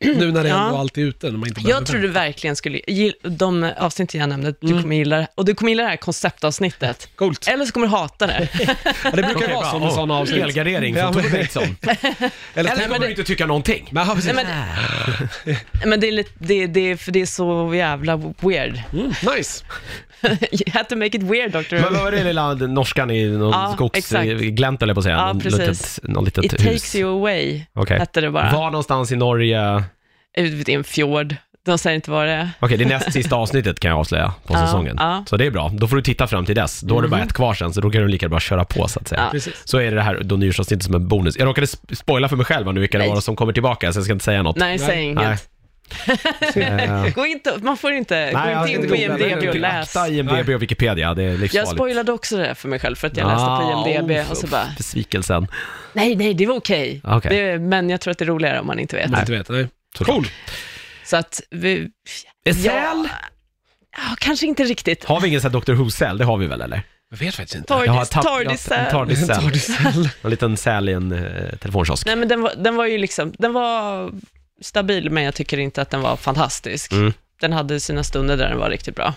Nu 0.00 0.32
när 0.32 0.42
det 0.42 0.48
Ja. 0.48 0.66
ändå 0.66 0.78
allt 0.78 0.98
är 0.98 1.02
ute, 1.02 1.26
när 1.26 1.38
man 1.38 1.48
inte 1.48 1.60
behöver 1.60 1.80
Jag 1.80 1.86
tror 1.86 2.00
du 2.00 2.08
verkligen 2.08 2.56
skulle, 2.56 2.78
gill- 2.78 3.14
de 3.22 3.70
avsnitt 3.78 4.14
jag 4.14 4.28
nämnde, 4.28 4.54
du 4.60 4.66
Mm. 4.70 4.82
kommer 4.82 4.96
gilla 4.96 5.16
det. 5.16 5.26
Och 5.34 5.44
du 5.44 5.54
kommer 5.54 5.70
gilla 5.70 5.82
det 5.82 5.88
här 5.88 5.96
konceptavsnittet. 5.96 7.08
Coolt. 7.16 7.48
Eller 7.48 7.64
så 7.64 7.72
kommer 7.72 7.86
du 7.86 7.90
hata 7.92 8.26
det. 8.26 8.48
Ja, 9.04 9.10
det 9.10 9.10
brukar 9.22 9.34
Okej, 9.36 9.54
vara 9.54 9.70
så 9.70 9.78
med 9.78 9.92
sådana 9.92 10.14
avsnitt. 10.14 10.40
Helgardering 10.40 10.96
Ja, 10.96 11.12
från 11.12 11.22
men- 11.22 11.24
Tove 11.24 11.36
Bengtsson. 11.38 11.62
Eller, 11.82 12.00
Eller 12.54 12.70
tänk- 12.70 12.82
kommer 12.82 12.98
du 12.98 13.10
inte 13.10 13.24
tycka 13.24 13.46
någonting. 13.46 13.88
men, 13.90 14.08
ja, 14.08 14.14
precis. 14.14 14.32
Nej, 14.34 14.46
men, 15.44 15.56
men 15.90 16.00
det 16.00 16.08
är 16.08 16.12
lite, 16.12 16.30
det, 16.38 16.66
det, 16.66 16.96
för 16.96 17.12
det 17.12 17.20
är 17.20 17.26
så 17.26 17.72
jävla 17.74 18.16
weird. 18.40 18.80
Mm, 18.92 19.06
nice. 19.36 19.64
you 20.52 20.70
had 20.72 20.88
to 20.88 20.96
make 20.96 21.16
it 21.16 21.22
weird, 21.22 21.50
Dr. 21.52 21.74
Men 21.74 21.82
vad 21.82 21.92
var 22.02 22.10
det 22.10 22.24
lilla 22.24 22.54
norskan 22.54 23.10
i 23.10 23.26
någon 23.28 23.50
Ja, 23.78 23.90
exakt. 23.94 24.28
Glänt 24.28 24.80
höll 24.80 24.88
jag 24.88 24.96
på 24.96 24.98
att 25.00 25.04
säga. 25.04 25.16
Ja, 25.16 25.26
någon 25.26 25.40
precis. 25.40 25.58
litet, 25.98 26.00
någon 26.14 26.24
litet 26.24 26.44
It 26.44 26.52
hus. 26.52 26.60
takes 26.64 26.94
you 26.94 27.18
away, 27.18 27.62
Okej. 27.72 27.98
hette 27.98 28.20
det 28.20 28.30
bara. 28.30 28.52
Var 28.52 28.70
någonstans 28.70 29.12
i 29.12 29.16
Norge? 29.16 29.60
Ut 30.38 30.68
i 30.68 30.72
en 30.74 30.84
fjord. 30.84 31.36
De 31.66 31.78
säger 31.78 31.94
inte 31.96 32.10
vad 32.10 32.26
det 32.26 32.32
är. 32.32 32.50
Okej, 32.60 32.76
det 32.76 32.84
är 32.84 32.88
näst 32.88 33.12
sista 33.12 33.36
avsnittet 33.42 33.80
kan 33.80 33.88
jag 33.90 33.98
avslöja 33.98 34.32
på 34.46 34.54
Ja, 34.54 34.66
säsongen. 34.66 34.96
ja. 34.98 35.16
Mhm. 35.16 35.26
Så 35.26 35.36
det 35.36 35.46
är 35.46 35.50
bra. 35.50 35.70
Då 35.74 35.88
får 35.88 35.96
du 35.96 36.02
titta 36.02 36.26
fram 36.26 36.44
till 36.46 36.54
dess. 36.54 36.80
Då 36.80 36.94
har 36.94 37.02
du 37.02 37.08
bara 37.08 37.22
ett 37.22 37.32
kvar 37.32 37.54
sen, 37.54 37.72
så 37.72 37.80
då 37.80 37.90
kan 37.90 38.02
du 38.02 38.08
lika 38.08 38.28
bra 38.28 38.40
köra 38.40 38.64
på 38.64 38.88
så 38.88 39.00
att 39.00 39.08
säga. 39.08 39.20
Ja. 39.24 39.30
Precis. 39.30 39.54
Så 39.64 39.78
är 39.78 39.90
det 39.90 40.02
här 40.02 40.20
då 40.24 40.36
nyårsavsnittet 40.36 40.84
som 40.84 40.94
en 40.94 41.08
bonus. 41.08 41.36
Jag 41.38 41.46
råkade 41.46 41.66
sp- 41.66 41.94
spoila 41.94 42.28
för 42.28 42.36
mig 42.36 42.46
själv 42.46 42.74
nu 42.74 42.80
vilka 42.80 42.98
det 42.98 43.04
Nej. 43.04 43.14
var 43.14 43.20
som 43.20 43.36
kommer 43.36 43.52
tillbaka, 43.52 43.92
så 43.92 43.98
jag 43.98 44.04
ska 44.04 44.12
inte 44.12 44.24
säga 44.24 44.42
något. 44.42 44.56
Nej, 44.56 44.68
Nej. 44.68 44.78
säg 44.78 45.02
inget. 45.02 45.48
Gå 47.14 47.26
inte, 47.26 47.58
man 47.62 47.76
får 47.76 47.92
inte, 47.92 48.30
Nej, 48.34 48.54
gå 48.54 48.66
inte 48.66 48.82
in 48.82 48.88
på. 48.88 48.96
IMDB 48.96 49.48
och 49.48 49.54
läs. 49.54 49.96
Akta 49.96 50.08
IMDB 50.08 50.48
och 50.48 50.62
Wikipedia, 50.62 51.14
det 51.14 51.22
är 51.22 51.28
livsfarligt. 51.28 51.54
Jag 51.54 51.68
spoilade 51.68 52.12
också 52.12 52.36
det 52.36 52.54
för 52.54 52.68
mig 52.68 52.78
själv 52.78 52.96
för 52.96 53.06
att 53.06 53.16
jag 53.16 53.26
läste 53.28 53.44
Ah, 53.46 53.82
på 53.84 53.88
IMDB 53.90 54.10
oh, 54.10 54.30
och 54.30 54.36
så 54.36 54.46
bara, 54.46 54.66
Besvikelsen. 54.76 55.46
nej, 55.92 56.16
nej, 56.16 56.34
det 56.34 56.46
var 56.46 56.54
okej. 56.56 57.00
Okej. 57.04 57.36
Det- 57.52 57.58
Men 57.58 57.90
jag 57.90 58.00
tror 58.00 58.10
att 58.12 58.18
det 58.18 58.24
är 58.24 58.26
roligare 58.26 58.60
om 58.60 58.66
man 58.66 58.78
inte 58.78 58.96
vet. 58.96 59.04
Om 59.06 59.10
man 59.12 59.20
inte 59.20 59.32
vet. 59.32 59.48
Nej. 59.48 59.68
Cool. 59.98 60.26
Så 61.04 61.16
att 61.16 61.40
vi... 61.50 61.88
Säl? 62.44 62.56
Ja, 62.64 63.06
ja, 63.96 64.16
kanske 64.18 64.46
inte 64.46 64.64
riktigt. 64.64 65.04
Har 65.04 65.20
vi 65.20 65.28
ingen 65.28 65.40
sån 65.40 65.52
här 65.52 65.60
Dr. 65.60 65.72
Who-säl? 65.72 66.18
Det 66.18 66.24
har 66.24 66.36
vi 66.36 66.46
väl 66.46 66.60
eller? 66.60 66.82
Jag 67.10 67.18
vet 67.18 67.34
faktiskt 67.34 67.56
inte. 67.56 67.68
Tardis, 67.68 67.86
Jag 67.86 67.92
har 67.92 68.04
tapp- 68.04 68.24
Tardis, 68.24 68.68
jag 68.70 68.76
har 68.76 68.84
en 68.84 68.90
Tardis-säl. 68.90 69.36
Tardis-säl. 69.42 70.08
En 70.22 70.30
liten 70.30 70.56
säl 70.56 70.88
i 70.88 70.92
en 70.92 71.12
eh, 71.12 71.56
telefonkiosk. 71.58 72.06
Nej, 72.06 72.16
men 72.16 72.28
den 72.28 72.40
var, 72.42 72.52
den 72.56 72.76
var 72.76 72.86
ju 72.86 72.98
liksom, 72.98 73.32
den 73.38 73.52
var 73.52 74.10
stabil, 74.60 75.10
men 75.10 75.22
jag 75.22 75.34
tycker 75.34 75.58
inte 75.58 75.82
att 75.82 75.90
den 75.90 76.00
var 76.00 76.16
fantastisk. 76.16 76.92
Mm. 76.92 77.12
Den 77.40 77.52
hade 77.52 77.80
sina 77.80 78.04
stunder 78.04 78.36
där 78.36 78.48
den 78.48 78.58
var 78.58 78.70
riktigt 78.70 78.96
bra. 78.96 79.14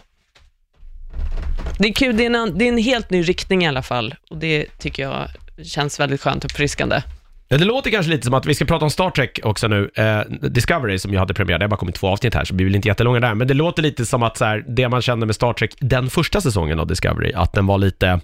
Det 1.78 1.88
är 1.88 1.94
kul, 1.94 2.18
det 2.18 2.26
är, 2.26 2.36
en, 2.36 2.58
det 2.58 2.66
är 2.66 2.70
en 2.70 2.78
helt 2.78 3.10
ny 3.10 3.22
riktning 3.22 3.64
i 3.64 3.68
alla 3.68 3.82
fall, 3.82 4.16
och 4.30 4.38
det 4.38 4.66
tycker 4.80 5.04
jag 5.04 5.28
känns 5.66 6.00
väldigt 6.00 6.22
skönt 6.22 6.44
och 6.44 6.52
uppfriskande. 6.52 7.02
Ja, 7.48 7.58
det 7.58 7.66
låter 7.66 7.92
kanske 7.92 8.12
lite 8.12 8.26
som 8.26 8.34
att 8.34 8.46
vi 8.46 8.56
ska 8.56 8.66
prata 8.66 8.86
om 8.86 8.92
Star 8.92 9.10
Trek 9.10 9.40
också 9.44 9.68
nu. 9.68 9.92
Eh, 9.96 10.22
Discovery 10.50 11.00
som 11.00 11.12
ju 11.12 11.18
hade 11.18 11.34
premiär, 11.34 11.60
det 11.60 11.66
har 11.66 11.70
bara 11.70 11.78
kommit 11.78 11.96
två 11.96 12.08
avsnitt 12.08 12.34
här, 12.34 12.46
så 12.46 12.54
det 12.54 12.58
blir 12.58 12.66
väl 12.66 12.76
inte 12.76 12.88
jättelånga 12.88 13.20
där. 13.20 13.34
Men 13.34 13.48
det 13.48 13.54
låter 13.54 13.84
lite 13.84 14.06
som 14.06 14.24
att 14.24 14.38
så 14.38 14.46
här, 14.46 14.66
det 14.68 14.90
man 14.90 15.02
kände 15.02 15.26
med 15.26 15.36
Star 15.36 15.54
Trek 15.54 15.76
den 15.80 16.10
första 16.10 16.42
säsongen 16.42 16.80
av 16.80 16.88
Discovery, 16.88 17.34
att 17.34 17.54
den 17.54 17.66
var 17.66 17.78
lite... 17.78 18.20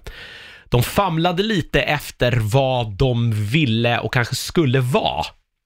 De 0.68 0.82
famlade 0.82 1.42
lite 1.42 1.82
efter 1.82 2.38
vad 2.40 2.92
de 2.92 3.32
ville 3.32 3.98
och 3.98 4.12
kanske 4.12 4.34
skulle 4.34 4.80
vara. 4.80 5.24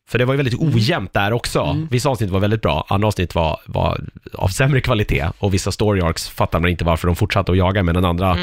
För 0.09 0.19
det 0.19 0.25
var 0.25 0.35
ju 0.35 0.37
väldigt 0.37 0.61
ojämnt 0.61 1.13
där 1.13 1.33
också. 1.33 1.87
Vissa 1.91 2.09
avsnitt 2.09 2.31
var 2.31 2.41
väldigt 2.41 2.63
bra, 2.63 2.87
andra 2.89 3.09
avsnitt 3.09 3.35
var, 3.35 3.61
var 3.67 4.01
av 4.35 4.49
sämre 4.49 4.81
kvalitet 4.81 5.27
och 5.39 5.55
vissa 5.55 5.73
story 5.73 6.01
arcs 6.01 6.29
fattar 6.29 6.61
man 6.61 6.71
inte 6.71 6.85
varför 6.85 7.07
de 7.07 7.17
fortsatte 7.17 7.53
att 7.53 7.59
jaga, 7.59 7.83
men 7.83 7.95
den 7.95 8.05
andra 8.05 8.39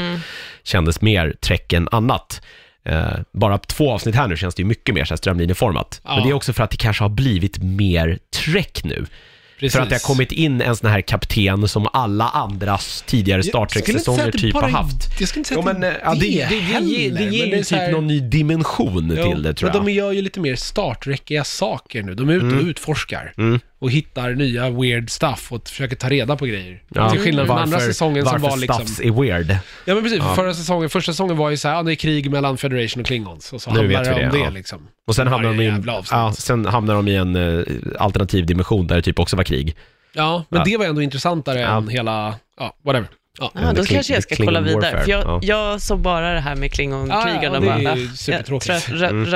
kändes 0.62 1.00
mer 1.00 1.34
Trek 1.40 1.72
än 1.72 1.88
annat. 1.92 2.42
Eh, 2.84 3.12
bara 3.32 3.58
två 3.58 3.92
avsnitt 3.92 4.14
här 4.14 4.28
nu 4.28 4.36
känns 4.36 4.54
det 4.54 4.62
ju 4.62 4.66
mycket 4.66 4.94
mer 4.94 5.04
så 5.04 5.14
här 5.14 5.16
strömlinjeformat. 5.16 6.00
Ja. 6.04 6.14
Men 6.14 6.24
det 6.24 6.30
är 6.30 6.34
också 6.34 6.52
för 6.52 6.64
att 6.64 6.70
det 6.70 6.76
kanske 6.76 7.04
har 7.04 7.08
blivit 7.08 7.58
mer 7.58 8.18
Trek 8.44 8.84
nu. 8.84 9.06
Precis. 9.62 9.76
För 9.76 9.82
att 9.82 9.88
det 9.88 9.94
har 9.94 10.00
kommit 10.00 10.32
in 10.32 10.60
en 10.60 10.76
sån 10.76 10.90
här 10.90 11.00
kapten 11.00 11.68
som 11.68 11.88
alla 11.92 12.28
andras 12.28 13.04
tidigare 13.06 13.42
Star 13.42 13.66
Trek-säsonger 13.66 14.26
det 14.32 14.38
typ 14.38 14.54
har 14.54 14.62
är- 14.62 14.68
haft. 14.68 15.20
Jag 15.20 15.28
skulle 15.28 15.40
inte 15.40 15.48
säga 15.48 15.58
att 15.60 15.64
men 15.64 15.82
eh, 15.82 15.92
ja, 16.02 16.14
det, 16.14 16.20
det, 16.20 16.26
det, 16.26 16.34
ger, 16.34 16.44
heller, 16.44 17.18
det 17.18 17.36
ger 17.36 17.42
men 17.42 17.50
ju 17.50 17.58
är 17.58 17.62
så 17.62 17.68
typ 17.68 17.78
här- 17.78 17.92
någon 17.92 18.06
ny 18.06 18.20
dimension 18.20 19.14
Jo, 19.16 19.32
till 19.32 19.42
det 19.42 19.54
tror 19.54 19.70
jag. 19.70 19.76
Men 19.76 19.86
de 19.86 19.92
gör 19.92 20.12
ju 20.12 20.22
lite 20.22 20.40
mer 20.40 20.56
Star 20.56 20.94
Trekiga 20.94 21.44
saker 21.44 22.02
nu. 22.02 22.14
De 22.14 22.28
är 22.28 22.32
ute 22.32 22.46
och 22.56 22.62
utforskar. 22.62 23.32
Och 23.82 23.90
hittar 23.90 24.30
nya 24.30 24.70
weird 24.70 25.10
stuff 25.10 25.52
och 25.52 25.68
försöker 25.68 25.96
ta 25.96 26.08
reda 26.08 26.36
på 26.36 26.46
grejer. 26.46 26.82
Ja. 26.88 27.10
Till 27.10 27.20
skillnad 27.20 27.46
från 27.46 27.58
andra 27.58 27.76
Varför- 27.76 27.86
säsongen 27.92 28.24
som 28.24 28.32
varför 28.32 28.48
var 28.48 28.56
liksom... 28.56 28.86
stuffs 28.86 29.00
är 29.00 29.10
weird. 29.22 29.56
Ja 29.84 29.94
men 29.94 30.02
precis, 30.02 30.18
Ja. 30.18 30.34
förra 30.34 30.54
säsongen, 30.54 30.90
första 30.90 31.12
säsongen 31.12 31.36
var 31.36 31.50
ju 31.50 31.56
så 31.56 31.68
här, 31.68 31.74
ja, 31.74 31.82
det 31.82 31.92
är 31.92 31.94
krig 31.94 32.30
mellan 32.30 32.58
Federation 32.58 33.00
och 33.00 33.06
Klingons. 33.06 33.52
Och 33.52 33.62
så 33.62 33.70
Nu 33.70 33.78
handlar 33.78 33.98
vet 33.98 34.04
det 34.14 34.18
vi 34.20 34.26
om 34.26 34.32
det, 34.32 34.38
ja. 34.38 34.50
liksom. 34.50 34.88
Och 35.06 35.14
sen 35.14 35.26
hamnar, 35.26 35.48
de 35.48 35.60
i 35.60 35.66
en, 35.66 35.84
ja, 36.10 36.32
sen 36.32 36.66
hamnar 36.66 36.94
de 36.94 37.08
i 37.08 37.16
en 37.16 37.36
eh, 37.36 37.64
alternativ 37.98 38.46
dimension 38.46 38.86
där 38.86 38.96
det 38.96 39.02
typ 39.02 39.18
också 39.18 39.36
var 39.36 39.44
krig. 39.44 39.76
Ja, 40.12 40.44
men 40.48 40.58
Ja. 40.58 40.64
det 40.64 40.76
var 40.76 40.84
ändå 40.84 41.02
intressantare 41.02 41.60
Ja. 41.60 41.76
än 41.76 41.88
hela, 41.88 42.34
ja, 42.58 42.76
whatever. 42.84 43.08
Ja. 43.38 43.50
The 43.54 43.72
då 43.76 43.84
kanske 43.84 44.14
jag 44.14 44.22
ska 44.22 44.36
kolla 44.36 44.60
vidare, 44.60 44.80
warfare, 44.80 45.02
för 45.04 45.10
jag, 45.10 45.22
ja. 45.24 45.40
jag 45.42 45.80
såg 45.82 45.98
bara 46.00 46.34
det 46.34 46.40
här 46.40 46.56
med 46.56 46.72
Klingon-krigarna. 46.72 47.58
Ja, 47.66 47.80
ja, 47.82 47.90
och 47.90 47.96
det 47.96 48.02
är 48.02 48.16
supertråkigt. 48.16 48.88
rö- 48.88 49.08
Mm. 49.10 49.26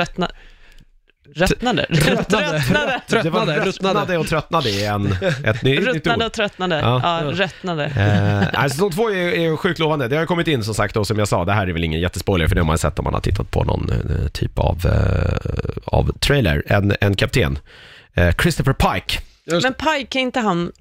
Röttnade? 1.35 1.85
Röttnade? 1.89 2.63
det 2.69 2.83
var 2.83 2.99
Tröttnade, 3.07 3.65
röttnade 3.65 4.17
och 4.17 4.27
tröttnade 4.27 4.69
i 4.69 4.85
en, 4.85 5.15
ett 5.45 5.63
ny, 5.63 5.75
nytt 5.79 5.87
Ruttnade 5.87 6.25
och 6.25 6.33
tröttnade. 6.33 6.79
Ja. 6.79 7.01
Ja, 7.23 7.31
röttnade. 7.31 7.85
Eh, 7.85 8.61
alltså, 8.63 8.75
säsong 8.75 8.91
två 8.91 9.09
är, 9.11 9.15
är 9.15 9.55
sjukt 9.55 9.79
lovande. 9.79 10.07
Det 10.07 10.17
har 10.17 10.25
kommit 10.25 10.47
in 10.47 10.63
som 10.63 10.73
sagt 10.73 10.97
och 10.97 11.07
som 11.07 11.19
jag 11.19 11.27
sa, 11.27 11.45
det 11.45 11.53
här 11.53 11.67
är 11.67 11.73
väl 11.73 11.83
ingen 11.83 11.99
jättespoiler 12.01 12.47
för 12.47 12.55
det 12.55 12.61
har 12.61 12.65
man 12.67 12.77
sett 12.77 12.99
om 12.99 13.03
man 13.03 13.13
har 13.13 13.21
tittat 13.21 13.51
på 13.51 13.63
någon 13.63 13.89
eh, 13.89 14.27
typ 14.27 14.59
av, 14.59 14.85
eh, 14.85 15.67
av 15.85 16.17
trailer. 16.19 16.63
En, 16.67 16.95
en 17.01 17.15
kapten, 17.15 17.59
eh, 18.13 18.35
Christopher 18.41 18.73
Pike. 18.73 19.19
Just 19.45 19.63
Men 19.63 19.73
Pike, 19.73 20.19
är 20.19 20.21
inte 20.21 20.39
han 20.39 20.71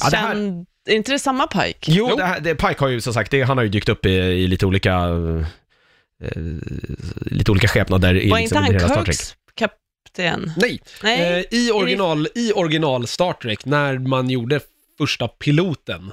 Ja, 0.00 0.10
det 0.10 0.16
här- 0.16 0.28
känd... 0.34 0.66
Är 0.88 0.94
inte 0.94 1.12
det 1.12 1.18
samma 1.18 1.46
Pike? 1.46 1.78
Jo, 1.92 2.06
Jo. 2.10 2.16
Det 2.16 2.24
här, 2.24 2.40
det, 2.40 2.54
Pike 2.54 2.76
har 2.78 2.88
ju 2.88 3.00
som 3.00 3.14
sagt, 3.14 3.30
det, 3.30 3.42
han 3.42 3.56
har 3.56 3.64
ju 3.64 3.70
dykt 3.70 3.88
upp 3.88 4.06
i, 4.06 4.10
i 4.10 4.46
lite 4.46 4.66
olika 4.66 4.92
eh, 4.92 5.46
lite 7.20 7.50
olika 7.50 7.68
skepnader 7.68 8.14
i 8.14 8.30
Var 8.30 8.38
liksom, 8.38 8.58
inte 8.58 8.68
under 8.68 8.80
han 8.88 8.90
hela 8.90 9.12
Kirks 10.16 10.30
kapten? 10.30 10.52
Nej, 10.56 10.80
Nej. 11.02 11.20
Eh, 11.50 11.58
i, 11.58 11.70
original, 11.70 12.28
i 12.34 12.52
original 12.52 13.06
Star 13.06 13.32
Trek, 13.32 13.64
när 13.64 13.98
man 13.98 14.30
gjorde 14.30 14.60
första 14.98 15.28
piloten, 15.28 16.12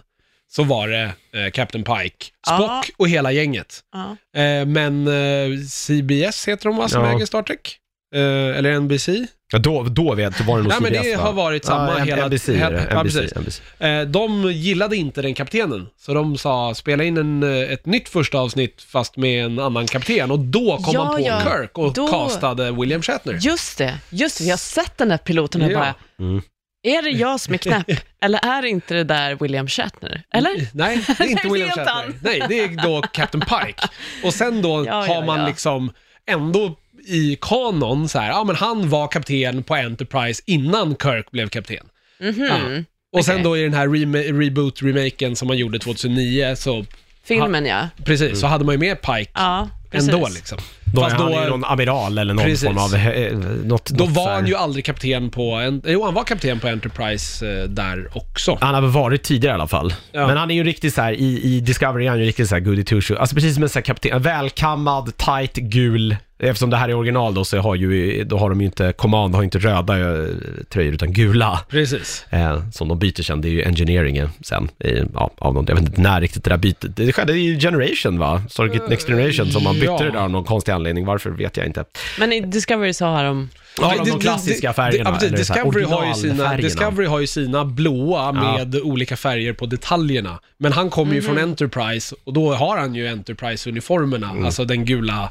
så 0.51 0.63
var 0.63 0.87
det 0.87 1.11
eh, 1.33 1.51
Captain 1.51 1.83
Pike, 1.83 2.25
Spock 2.47 2.59
Ja. 2.69 2.83
och 2.97 3.09
hela 3.09 3.31
gänget. 3.31 3.79
Ja. 3.93 4.17
Eh, 4.41 4.65
men 4.65 5.07
eh, 5.07 5.59
CBS 5.69 6.47
heter 6.47 6.63
de 6.69 6.77
va, 6.77 6.89
som 6.89 7.03
Ja. 7.03 7.15
äger 7.15 7.25
Star 7.25 7.43
Trek? 7.43 7.77
Eh, 8.15 8.21
eller 8.57 8.71
NBC? 8.79 9.09
Ja, 9.51 9.59
då, 9.59 9.83
då 9.83 10.15
vet 10.15 10.41
var 10.41 10.57
det 10.57 10.63
nog 10.63 10.71
Nej, 10.71 10.77
men 10.81 11.03
det 11.03 11.15
va? 11.17 11.23
har 11.23 11.33
varit 11.33 11.65
samma 11.65 11.91
ja, 11.99 12.03
hela- 12.03 12.25
NBC, 12.25 12.49
är 12.49 12.71
det. 12.71 12.87
ja, 12.91 12.99
NBC, 13.03 13.15
precis. 13.19 13.35
NBC. 13.35 13.61
Eh, 13.79 14.01
de 14.01 14.51
gillade 14.51 14.95
inte 14.95 15.21
den 15.21 15.33
kaptenen, 15.33 15.87
så 15.97 16.13
de 16.13 16.37
sa 16.37 16.73
spela 16.75 17.03
in 17.03 17.17
en, 17.17 17.43
eh, 17.43 17.71
ett 17.73 17.85
nytt 17.85 18.09
första 18.09 18.37
avsnitt 18.37 18.81
fast 18.81 19.17
med 19.17 19.45
en 19.45 19.59
annan 19.59 19.87
kapten. 19.87 20.31
Och 20.31 20.39
då 20.39 20.77
kom 20.77 20.93
Ja, 20.93 21.03
man 21.03 21.15
på 21.15 21.21
ja. 21.27 21.41
Kirk 21.43 21.77
och 21.77 21.93
Då- 21.93 22.07
castade 22.07 22.71
William 22.71 23.01
Shatner. 23.01 23.37
Just 23.41 23.77
det, 23.77 23.97
just 24.09 24.37
det. 24.37 24.43
Vi 24.43 24.49
har 24.49 24.57
sett 24.57 24.97
den 24.97 25.09
där 25.09 25.17
piloten 25.17 25.61
och 25.61 25.71
Ja. 25.71 25.79
bara, 25.79 25.95
Mm. 26.19 26.41
är 26.83 27.01
det 27.01 27.09
jag 27.09 27.39
som 27.39 27.53
är 27.53 27.57
knäpp? 27.57 27.87
Eller 28.21 28.45
är 28.45 28.65
inte 28.65 28.93
det 28.93 29.03
där 29.03 29.35
William 29.35 29.67
Shatner? 29.67 30.23
Eller? 30.33 30.51
Nej, 30.73 31.01
det 31.17 31.23
är 31.23 31.27
inte 31.29 31.43
Nej, 31.43 31.53
William 31.53 31.53
det 31.53 31.59
är 31.59 31.65
inte 31.65 31.91
Shatner. 31.91 31.93
han. 31.93 32.13
Nej, 32.21 32.43
det 32.49 32.59
är 32.59 32.83
då 32.83 33.01
Captain 33.01 33.41
Pike. 33.41 33.87
Och 34.23 34.33
sen 34.33 34.61
då 34.61 34.85
Ja, 34.87 34.93
har 34.93 35.07
ja, 35.15 35.25
man 35.25 35.39
ja. 35.39 35.47
liksom 35.47 35.91
ändå 36.31 36.75
i 37.09 37.37
kanon 37.41 38.09
så 38.09 38.19
här, 38.19 38.29
ja 38.29 38.43
men 38.43 38.55
han 38.55 38.89
var 38.89 39.07
kapten 39.07 39.63
på 39.63 39.75
Enterprise 39.75 40.41
innan 40.45 40.95
Kirk 41.03 41.31
blev 41.31 41.49
kapten. 41.49 41.85
Mhm. 42.19 42.43
Ja. 42.49 42.83
Och 43.19 43.25
sen 43.25 43.43
då 43.43 43.57
i 43.57 43.63
den 43.63 43.73
här 43.73 43.87
rema- 43.87 44.39
reboot-remaken 44.39 45.35
som 45.35 45.47
man 45.47 45.57
gjorde 45.57 45.79
2009, 45.79 46.55
så 46.55 46.85
Filmen 47.23 47.65
ja. 47.65 47.87
precis, 48.05 48.39
så 48.39 48.47
hade 48.47 48.65
man 48.65 48.73
ju 48.75 48.79
med 48.79 49.01
Pike 49.01 49.31
Ja, 49.33 49.69
Precis. 49.91 50.09
ändå 50.09 50.27
liksom. 50.27 50.57
Då 50.95 51.01
Fast 51.01 51.13
är 51.15 51.19
han 51.19 51.31
då- 51.31 51.43
ju 51.43 51.49
någon 51.49 51.63
amiral 51.65 52.17
eller 52.17 52.33
någon 52.33 52.45
Precis. 52.45 52.65
form 52.67 52.77
av... 52.77 52.95
Eh, 52.95 53.37
något, 53.37 53.85
Då 53.89 54.03
något 54.05 54.13
så 54.13 54.19
var 54.21 54.27
här- 54.27 54.35
han 54.35 54.47
ju 54.47 54.55
aldrig 54.55 54.85
kapten 54.85 55.29
på, 55.29 55.51
en, 55.53 55.81
jo 55.85 56.05
han 56.05 56.13
var 56.13 56.23
kapten 56.23 56.59
på 56.59 56.67
Enterprise 56.67 57.47
eh, 57.61 57.63
där 57.69 58.07
också. 58.13 58.57
Han 58.61 58.73
har 58.75 58.81
väl 58.81 58.91
varit 58.91 59.23
tidigare 59.23 59.53
i 59.53 59.55
alla 59.55 59.67
fall. 59.67 59.93
Ja. 60.11 60.27
Men 60.27 60.37
han 60.37 60.51
är 60.51 60.55
ju 60.55 60.63
riktigt 60.63 60.93
så 60.93 61.01
här 61.01 61.13
i, 61.13 61.41
i 61.43 61.59
Discovery 61.59 62.05
är 62.05 62.09
han 62.09 62.19
ju 62.19 62.25
riktigt 62.25 62.49
så 62.49 62.55
här 62.55 62.59
goody 62.61 62.83
two 62.83 63.01
shoe. 63.01 63.17
Alltså 63.19 63.35
precis 63.35 63.53
som 63.53 63.63
en 63.63 63.69
sån 63.69 63.79
här 63.79 63.85
kapten, 63.85 64.21
välkammad, 64.21 65.17
tight, 65.17 65.55
gul. 65.55 66.15
Eftersom 66.39 66.69
det 66.69 66.77
här 66.77 66.89
är 66.89 66.93
original 66.93 67.33
då 67.33 67.45
så 67.45 67.57
har 67.57 67.75
ju, 67.75 68.23
då 68.23 68.37
har 68.37 68.49
de 68.49 68.59
ju 68.61 68.65
inte, 68.65 68.93
Command 68.93 69.35
har 69.35 69.43
inte 69.43 69.59
röda 69.59 69.99
eh, 69.99 70.25
tröjor 70.69 70.93
utan 70.93 71.13
gula. 71.13 71.59
Precis. 71.69 72.25
Eh, 72.29 72.61
som 72.71 72.87
de 72.87 72.99
byter 72.99 73.21
sen, 73.23 73.41
det 73.41 73.47
är 73.47 73.51
ju 73.51 73.63
engineeringen 73.63 74.29
sen. 74.41 74.69
I, 74.79 75.03
ja, 75.13 75.31
av 75.37 75.53
någon, 75.53 75.65
jag 75.67 75.75
vet 75.75 75.85
inte 75.85 76.01
när 76.01 76.21
riktigt 76.21 76.43
det 76.43 76.49
där 76.49 76.57
bytet, 76.57 76.95
det 76.95 77.13
skedde 77.13 77.33
i 77.33 77.59
Generation 77.59 78.19
va? 78.19 78.43
Stargate 78.49 78.87
Next 78.89 79.07
Generation 79.07 79.51
som 79.51 79.63
man 79.63 79.73
bytte 79.73 79.85
ja. 79.85 79.97
det 80.03 80.11
där 80.11 80.19
av 80.19 80.29
någon 80.29 80.43
konstig 80.43 80.71
anledning, 80.71 81.05
varför 81.05 81.29
vet 81.29 81.57
jag 81.57 81.65
inte. 81.65 81.83
Men 82.19 82.33
i 82.33 82.41
Discovery 82.41 82.93
så 82.93 83.05
har 83.05 83.23
de... 83.23 83.49
Ja, 83.81 83.93
Det- 83.97 83.97
de, 83.97 84.17
det- 84.17 84.21
klassiska 84.21 84.67
det- 84.67 84.73
färgerna. 84.73 85.11
det- 85.11 85.15
ja, 85.15 85.43
så 85.43 85.53
här 85.53 85.61
Discovery, 85.61 85.83
har 85.85 86.05
ju 86.07 86.13
sina, 86.13 86.31
originalfärgerna. 86.33 86.61
Discovery 86.61 87.07
har 87.07 87.19
ju 87.19 87.27
sina 87.27 87.65
blåa 87.65 88.31
med 88.31 88.75
olika 88.75 89.17
färger 89.17 89.53
på 89.53 89.65
detaljerna. 89.65 90.39
Men 90.57 90.73
han 90.73 90.89
kommer 90.89 91.13
ju 91.13 91.21
från 91.21 91.37
Enterprise 91.37 92.15
och 92.23 92.33
då 92.33 92.53
har 92.53 92.77
han 92.77 92.95
ju 92.95 93.07
Enterprise-uniformerna, 93.07 94.45
alltså 94.45 94.65
den 94.65 94.85
gula 94.85 95.29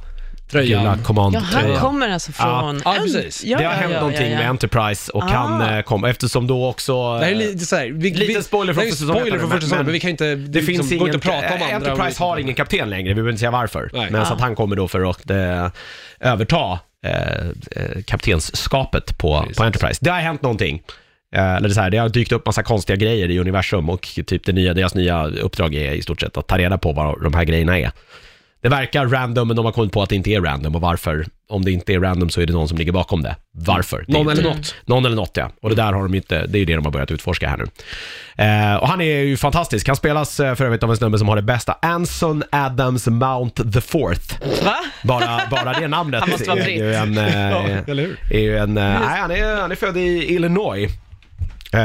tröjan. 0.50 0.82
Gula 0.82 0.98
command 1.04 1.34
Ja, 1.34 1.40
han 1.40 1.76
kommer 1.76 2.08
alltså 2.08 2.32
från... 2.32 2.82
Ja, 2.84 2.96
precis. 3.02 3.44
Ja, 3.44 3.58
det 3.58 3.64
har 3.64 3.72
ja, 3.72 3.78
hänt 3.78 3.92
ja, 3.92 3.98
någonting 4.00 4.26
ja, 4.26 4.32
ja. 4.32 4.38
med 4.38 4.48
Enterprise 4.48 5.12
och 5.12 5.22
han 5.24 5.62
Ah. 5.62 5.76
eh, 5.76 5.82
kom, 5.82 6.04
eftersom 6.04 6.46
då 6.46 6.66
också... 6.68 7.18
Det 7.18 7.24
här 7.24 7.32
är 7.32 7.36
lite 7.36 7.64
så 7.66 7.76
här, 7.76 7.86
vi, 7.86 8.10
Lite 8.14 8.32
vi- 8.38 8.42
spoiler 8.42 8.72
från 8.74 8.80
det 8.84 8.88
är 8.88 8.90
första 8.90 9.00
säsongen, 9.04 9.20
Spoiler 9.20 9.38
från 9.38 9.48
men- 9.48 9.56
första 9.58 9.64
säsongen, 9.66 9.78
men 9.78 9.86
men 9.86 9.92
vi 9.92 10.00
kan 10.00 10.10
inte, 10.10 10.34
Det 10.34 10.62
finns 10.62 10.68
liksom, 10.68 10.86
ingen... 10.86 10.98
går 10.98 11.08
inte 11.14 11.18
att 11.18 11.42
prata 11.42 11.54
om 11.54 11.62
andra. 11.74 11.90
Enterprise 11.90 12.22
har 12.22 12.38
ingen 12.38 12.54
kapten 12.54 12.90
längre, 12.90 13.08
vi 13.08 13.14
behöver 13.14 13.30
inte 13.30 13.40
säga 13.40 13.50
varför. 13.50 13.90
Nej. 13.92 14.08
Men 14.10 14.26
så 14.26 14.32
Ah. 14.32 14.34
att 14.34 14.40
han 14.40 14.54
kommer 14.56 14.76
då 14.76 14.88
för 14.88 15.10
att 15.10 15.30
eh, 15.30 15.68
överta 16.20 16.78
eh, 17.06 17.12
eh, 17.76 18.02
kaptensskapet 18.06 19.18
på, 19.18 19.44
på 19.56 19.62
Enterprise. 19.64 19.98
Det 20.04 20.10
har 20.10 20.20
hänt 20.20 20.42
någonting. 20.42 20.82
Eh, 21.36 21.54
eller 21.54 21.68
så 21.68 21.80
här, 21.80 21.90
det 21.90 21.96
har 21.98 22.08
dykt 22.08 22.32
upp 22.32 22.46
massa 22.46 22.62
konstiga 22.62 22.96
grejer 22.96 23.30
i 23.30 23.38
universum 23.38 23.90
och 23.90 24.08
typ 24.26 24.44
det 24.46 24.52
nya, 24.52 24.74
deras 24.74 24.94
nya 24.94 25.26
uppdrag 25.26 25.74
är 25.74 25.92
i 25.92 26.02
stort 26.02 26.20
sett 26.20 26.36
att 26.36 26.46
ta 26.46 26.58
reda 26.58 26.78
på 26.78 26.92
vad 26.92 27.22
de 27.22 27.34
här 27.34 27.44
grejerna 27.44 27.78
är. 27.78 27.90
Det 28.60 28.68
verkar 28.68 29.06
random, 29.06 29.48
men 29.48 29.56
de 29.56 29.64
har 29.64 29.72
kommit 29.72 29.92
på 29.92 30.02
att 30.02 30.08
det 30.08 30.14
inte 30.16 30.30
är 30.30 30.40
random 30.40 30.74
och 30.74 30.80
varför. 30.80 31.26
Om 31.48 31.64
det 31.64 31.70
inte 31.70 31.92
är 31.94 32.00
random 32.00 32.30
så 32.30 32.40
är 32.40 32.46
det 32.46 32.52
någon 32.52 32.68
som 32.68 32.78
ligger 32.78 32.92
bakom 32.92 33.22
det. 33.22 33.36
Varför? 33.52 34.04
Det 34.06 34.12
är 34.12 34.14
Någon 34.14 34.30
inte- 34.30 34.40
eller 34.42 34.50
något. 34.56 34.74
någon 34.84 35.04
eller 35.06 35.16
något 35.16 35.30
ja. 35.36 35.50
Och 35.62 35.68
det 35.70 35.74
där 35.76 35.92
har 35.92 36.02
de 36.02 36.14
inte, 36.14 36.46
det 36.46 36.58
är 36.58 36.60
ju 36.60 36.64
det 36.64 36.74
de 36.74 36.84
har 36.84 36.92
börjat 36.92 37.10
utforska 37.10 37.48
här 37.48 37.56
nu. 37.56 37.64
Eh, 38.44 38.76
och 38.76 38.88
han 38.88 39.00
är 39.00 39.18
ju 39.20 39.36
fantastisk. 39.36 39.86
Han 39.86 39.96
spelas 39.96 40.40
eh, 40.40 40.54
för 40.54 40.64
övrigt 40.64 40.82
av 40.82 40.90
en 40.90 40.96
snubbe 40.96 41.18
som 41.18 41.28
har 41.28 41.36
det 41.36 41.42
bästa. 41.42 41.76
Anson 41.82 42.42
Adams 42.52 43.06
Mount 43.06 43.72
the 43.72 43.80
Fourth. 43.80 44.34
Va? 44.64 44.74
Bara, 45.02 45.40
bara 45.50 45.72
det 45.72 45.88
namnet 45.88 46.20
Han 46.20 46.30
måste 46.30 46.48
vara 46.50 46.60
är 46.60 46.68
ju 46.68 46.94
en... 46.94 47.18
Eh, 47.18 47.78
eller 47.86 48.02
hur? 48.02 48.18
är 48.30 48.40
ju 48.40 48.58
en 48.58 48.78
eh, 48.78 48.84
nej, 48.84 49.20
han, 49.20 49.30
är, 49.30 49.60
han 49.60 49.70
är 49.70 49.76
född 49.76 49.96
i 49.96 50.34
Illinois. 50.34 50.90
Eh, 51.72 51.80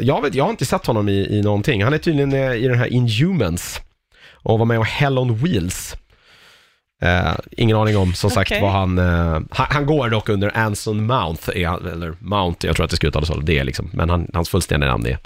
jag, 0.00 0.22
vet, 0.22 0.34
jag 0.34 0.44
har 0.44 0.50
inte 0.50 0.66
sett 0.66 0.86
honom 0.86 1.08
i, 1.08 1.38
i 1.38 1.42
någonting. 1.42 1.84
Han 1.84 1.92
är 1.94 1.98
tydligen 1.98 2.32
eh, 2.32 2.52
i 2.54 2.68
den 2.68 2.78
här 2.78 2.86
Inhumans 2.92 3.80
och 4.32 4.58
var 4.58 4.66
med 4.66 4.78
om 4.78 4.84
Hell 4.88 5.18
on 5.18 5.36
Wheels. 5.36 5.96
Eh, 7.02 7.34
ingen 7.50 7.76
aning 7.76 7.96
om 7.96 8.14
som 8.14 8.30
sagt 8.30 8.50
Okej. 8.50 8.62
vad 8.62 8.72
han, 8.72 8.98
eh, 8.98 9.40
han... 9.50 9.66
Han 9.70 9.86
går 9.86 10.08
dock 10.10 10.28
under 10.28 10.56
Anson 10.56 11.06
Mount, 11.06 11.52
är 11.54 11.88
eller 11.88 12.14
Mount, 12.18 12.66
jag 12.66 12.76
tror 12.76 12.84
att 12.84 12.90
det 12.90 12.96
ska 12.96 13.06
uttalas 13.06 13.28
så, 13.28 13.40
det 13.40 13.58
är 13.58 13.64
liksom, 13.64 13.90
men 13.92 14.10
han, 14.10 14.30
hans 14.34 14.48
fullständiga 14.48 14.90
namn 14.90 15.06
är 15.06 15.18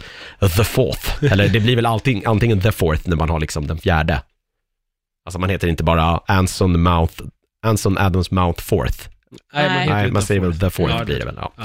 The 0.49 0.65
Fourth. 0.65 1.25
Eller 1.33 1.49
det 1.49 1.61
blir 1.61 1.77
väl 1.77 1.87
allting, 1.87 2.23
antingen 2.27 2.61
The 2.61 2.73
Fourth 2.73 3.09
när 3.09 3.17
man 3.17 3.31
har 3.31 3.41
liksom 3.41 3.67
den 3.67 3.79
fjärde. 3.79 4.23
Alltså 5.25 5.39
man 5.39 5.51
heter 5.51 5.69
inte 5.69 5.85
bara 5.85 6.21
Anson 6.27 6.83
Mount, 6.83 7.25
Anson 7.63 7.99
Adams 7.99 8.31
Mount 8.31 8.63
Fourth. 8.63 9.09
Nej. 9.53 9.71
heter 9.71 9.95
Nej, 9.95 10.11
man 10.11 10.23
säger 10.23 10.41
väl. 10.41 10.59
The 10.59 10.71
Fourth 10.71 10.97
Ja, 10.99 11.05
blir 11.05 11.19
det 11.19 11.25
väl. 11.25 11.39
Ja. 11.41 11.53
Ja. 11.57 11.65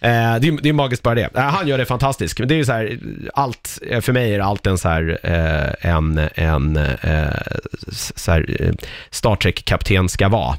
Eh, 0.00 0.36
det, 0.40 0.48
är, 0.48 0.62
det 0.62 0.68
är 0.68 0.72
magiskt 0.72 1.02
bara 1.02 1.14
det. 1.14 1.36
Eh, 1.36 1.42
han 1.42 1.68
gör 1.68 1.78
det 1.78 1.84
fantastiskt. 1.84 2.38
Men 2.38 2.48
det 2.48 2.54
är 2.54 2.56
ju 2.56 2.64
så 2.64 2.72
här, 2.72 2.98
allt, 3.34 3.78
eh, 3.90 4.00
för 4.00 4.12
mig 4.12 4.34
är 4.34 4.40
allt 4.40 4.66
en 4.66 4.78
så 4.78 4.88
här, 4.88 5.18
en, 5.80 6.28
en 6.34 6.78
så 7.92 8.32
här, 8.32 8.74
Star 9.10 9.36
Trek-kapten 9.36 10.08
ska 10.08 10.28
vara. 10.28 10.56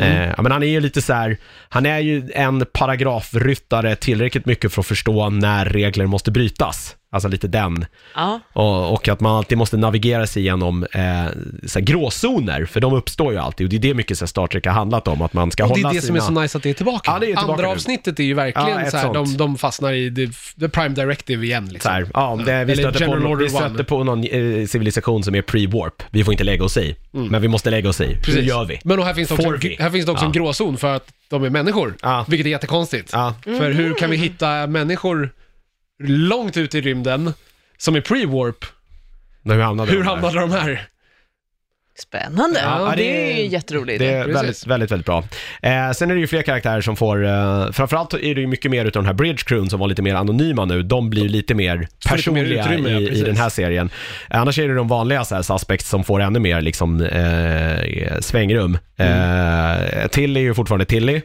Mm. 0.00 0.30
Eh, 0.30 0.42
men 0.42 0.52
han 0.52 0.62
är 0.62 0.66
ju 0.66 0.80
lite 0.80 1.02
så 1.02 1.12
här, 1.12 1.36
han 1.68 1.86
är 1.86 1.98
ju 1.98 2.30
en 2.34 2.66
paragrafryttare 2.72 3.96
tillräckligt 3.96 4.46
mycket 4.46 4.72
för 4.72 4.80
att 4.80 4.86
förstå 4.86 5.30
när 5.30 5.64
regler 5.64 6.06
måste 6.06 6.30
brytas. 6.30 6.96
Alltså 7.12 7.28
lite 7.28 7.48
den. 7.48 7.84
Ja. 8.14 8.40
Och, 8.52 8.92
och 8.92 9.08
att 9.08 9.20
man 9.20 9.36
alltid 9.36 9.58
måste 9.58 9.76
navigera 9.76 10.26
sig 10.26 10.42
igenom 10.42 10.84
eh, 10.92 11.00
så 11.66 11.80
gråzoner, 11.80 12.64
för 12.64 12.80
de 12.80 12.92
uppstår 12.92 13.32
ju 13.32 13.38
alltid. 13.38 13.64
Och 13.66 13.70
det 13.70 13.76
är 13.76 13.80
det 13.80 13.94
mycket 13.94 14.18
så 14.18 14.26
Star 14.26 14.46
Trek 14.46 14.66
har 14.66 14.72
handlat 14.72 15.08
om, 15.08 15.22
att 15.22 15.32
man 15.32 15.50
ska 15.50 15.64
Och 15.64 15.68
det 15.68 15.74
hålla 15.74 15.90
är 15.90 15.94
det 15.94 16.00
som 16.00 16.06
sina... 16.06 16.18
är 16.24 16.26
så 16.26 16.40
nice 16.40 16.58
att 16.58 16.62
det 16.62 16.70
är 16.70 16.74
tillbaka. 16.74 17.10
Ja, 17.12 17.18
det 17.18 17.24
är 17.26 17.26
tillbaka 17.26 17.52
Andra 17.52 17.66
nu. 17.66 17.72
avsnittet 17.72 18.20
är 18.20 18.24
ju 18.24 18.34
verkligen 18.34 18.68
Ja, 18.84 18.90
så 18.90 18.96
här, 18.96 19.14
de, 19.14 19.36
de 19.36 19.58
fastnar 19.58 19.92
i 19.92 20.14
the, 20.14 20.26
the 20.60 20.68
Prime 20.68 20.88
Directive 20.94 21.46
igen 21.46 21.66
Så 21.66 21.72
liksom. 21.72 21.92
här, 21.92 22.06
ja, 22.14 22.38
det, 22.46 22.64
vi 22.64 22.72
Eller 22.72 22.90
stöter, 22.90 23.06
på, 23.06 23.14
någon- 23.16 23.38
vi 23.38 23.48
stöter 23.50 23.84
på 23.84 24.04
någon 24.04 24.24
eh, 24.24 24.66
civilisation 24.66 25.24
som 25.24 25.34
är 25.34 25.42
pre-warp. 25.42 26.02
Vi 26.10 26.24
får 26.24 26.32
inte 26.34 26.44
lägga 26.44 26.64
oss 26.64 26.76
i, 26.76 26.96
men 27.10 27.42
vi 27.42 27.48
måste 27.48 27.70
lägga 27.70 27.88
oss 27.88 28.00
i. 28.00 28.06
Hur 28.06 28.14
Precis. 28.16 28.44
gör 28.48 28.64
vi? 28.64 28.80
Men 28.84 29.02
här 29.02 29.14
finns 29.14 29.28
det 29.28 29.34
också, 29.34 29.68
här 29.82 29.90
finns 29.90 30.06
det 30.06 30.12
också 30.12 30.24
Ja. 30.24 30.26
en 30.26 30.32
gråzon 30.32 30.76
för 30.76 30.96
att 30.96 31.06
de 31.30 31.44
är 31.44 31.50
människor. 31.50 31.94
Ja. 32.02 32.24
Vilket 32.28 32.46
är 32.46 32.50
jättekonstigt. 32.50 33.10
Ja, 33.12 33.34
För 33.44 33.70
hur 33.70 33.94
kan 33.94 34.10
vi 34.10 34.16
hitta 34.16 34.66
människor 34.66 35.30
långt 36.00 36.56
ut 36.56 36.74
i 36.74 36.80
rymden 36.80 37.32
som 37.78 37.96
är 37.96 38.00
pre-warp? 38.00 38.64
hur 39.44 39.60
hamnade 39.60 39.90
Hur 39.92 39.98
de 39.98 40.04
där? 40.04 40.10
hamnade 40.10 40.40
de 40.40 40.50
här? 40.52 40.86
Spännande. 41.98 42.60
Ja, 42.60 42.80
Ja, 42.90 42.96
det 42.96 43.02
det 43.02 43.42
är 43.42 43.46
jätteroligt. 43.46 43.98
Det 43.98 44.06
är 44.06 44.24
Precis. 44.24 44.36
väldigt, 44.36 44.66
väldigt, 44.66 44.90
väldigt 44.92 45.06
bra. 45.06 45.24
Eh, 45.62 45.90
sen 45.92 46.10
är 46.10 46.14
det 46.14 46.20
ju 46.20 46.26
fler 46.26 46.42
karaktärer 46.42 46.80
som 46.80 46.96
får, 46.96 47.26
eh, 47.26 47.70
framförallt 47.72 48.14
är 48.14 48.34
det 48.34 48.40
ju 48.40 48.46
mycket 48.46 48.70
mer 48.70 48.84
utav 48.84 49.02
den 49.02 49.06
här 49.06 49.14
bridge 49.14 49.42
crewn 49.46 49.70
som 49.70 49.80
var 49.80 49.88
lite 49.88 50.02
mer 50.02 50.14
anonyma 50.14 50.64
nu. 50.64 50.82
De 50.82 51.10
blir 51.10 51.22
ju 51.22 51.28
lite 51.28 51.54
mer 51.54 51.78
lite 51.78 51.88
mer 52.10 52.16
personliga 52.16 52.64
utrymme, 52.64 52.90
ja, 52.90 53.00
i, 53.00 53.04
i 53.04 53.06
precis. 53.08 53.24
den 53.24 53.36
här 53.36 53.48
serien. 53.48 53.90
Annars 54.28 54.58
är 54.58 54.68
det 54.68 54.74
de 54.74 54.88
vanliga 54.88 55.24
så 55.24 55.34
här, 55.34 55.42
suspects 55.42 55.88
som 55.88 56.04
får 56.04 56.20
ännu 56.20 56.38
mer 56.38 56.60
liksom 56.60 57.00
eh, 57.00 58.20
svängrum. 58.20 58.78
Eh, 58.96 60.08
Tilly 60.10 60.40
är 60.40 60.44
ju 60.44 60.54
fortfarande 60.54 60.84
Tilly. 60.84 61.22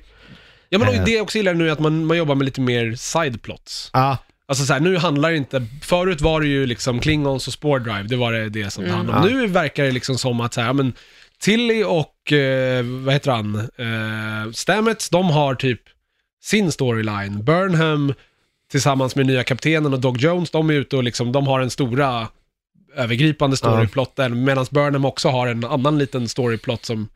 Ja 0.70 0.80
men 0.80 0.88
och 0.88 0.94
Eh. 0.96 1.04
det 1.06 1.12
jag 1.12 1.24
också 1.24 1.38
gillar 1.38 1.54
nu 1.54 1.68
är 1.68 1.72
att 1.72 1.80
man, 1.80 2.06
man 2.06 2.18
jobbar 2.18 2.36
med 2.36 2.46
lite 2.46 2.62
mer 2.62 2.94
sideplots. 2.96 3.90
Ja, 3.94 4.18
Alltså 4.48 4.66
så 4.66 4.74
här, 4.74 4.80
nu 4.80 4.98
handlar 4.98 5.32
det 5.32 5.38
inte, 5.38 5.66
förut 5.82 6.22
var 6.22 6.42
det 6.42 6.48
ju 6.48 6.66
liksom 6.66 7.00
Klingons 7.00 7.48
och 7.48 7.54
Spore 7.54 7.84
Drive, 7.84 8.04
det 8.04 8.16
var 8.16 8.34
det, 8.34 8.50
det 8.50 8.72
som 8.72 8.84
det 8.84 8.92
handlade 8.92 9.20
om. 9.20 9.30
Ja. 9.30 9.36
Nu 9.36 9.48
verkar 9.48 9.84
det 9.84 9.92
liksom 9.92 10.18
som 10.18 10.42
att 10.42 10.54
så 10.54 10.62
här, 10.62 10.68
ja, 10.68 10.74
men 10.74 10.94
Tilly 11.40 11.84
och, 11.84 12.32
eh, 12.32 12.84
vad 12.84 13.14
heter 13.14 13.32
han, 13.32 13.56
eh, 13.56 14.52
Stamets, 14.54 15.10
de 15.10 15.30
har 15.30 15.56
typ 15.56 15.82
sin 16.44 16.72
storyline. 16.72 17.44
Burnham 17.44 18.14
tillsammans 18.72 19.16
med 19.16 19.26
nya 19.26 19.44
kaptenen 19.44 19.94
och 19.94 20.00
Dog 20.00 20.18
Jones, 20.18 20.52
de 20.52 20.70
är 20.70 20.74
ute 20.74 20.98
och 20.98 21.04
liksom, 21.04 21.32
de 21.32 21.48
har 21.48 21.60
den 21.60 21.70
stora 21.70 22.28
övergripande 22.96 23.58
storyplotten, 23.58 24.44
medan 24.44 24.66
Burnham 24.72 25.06
också 25.06 25.30
har 25.30 25.48
en 25.48 25.66
annan 25.66 25.98
liten 25.98 26.30
storyplot 26.30 26.86
som 26.86 27.08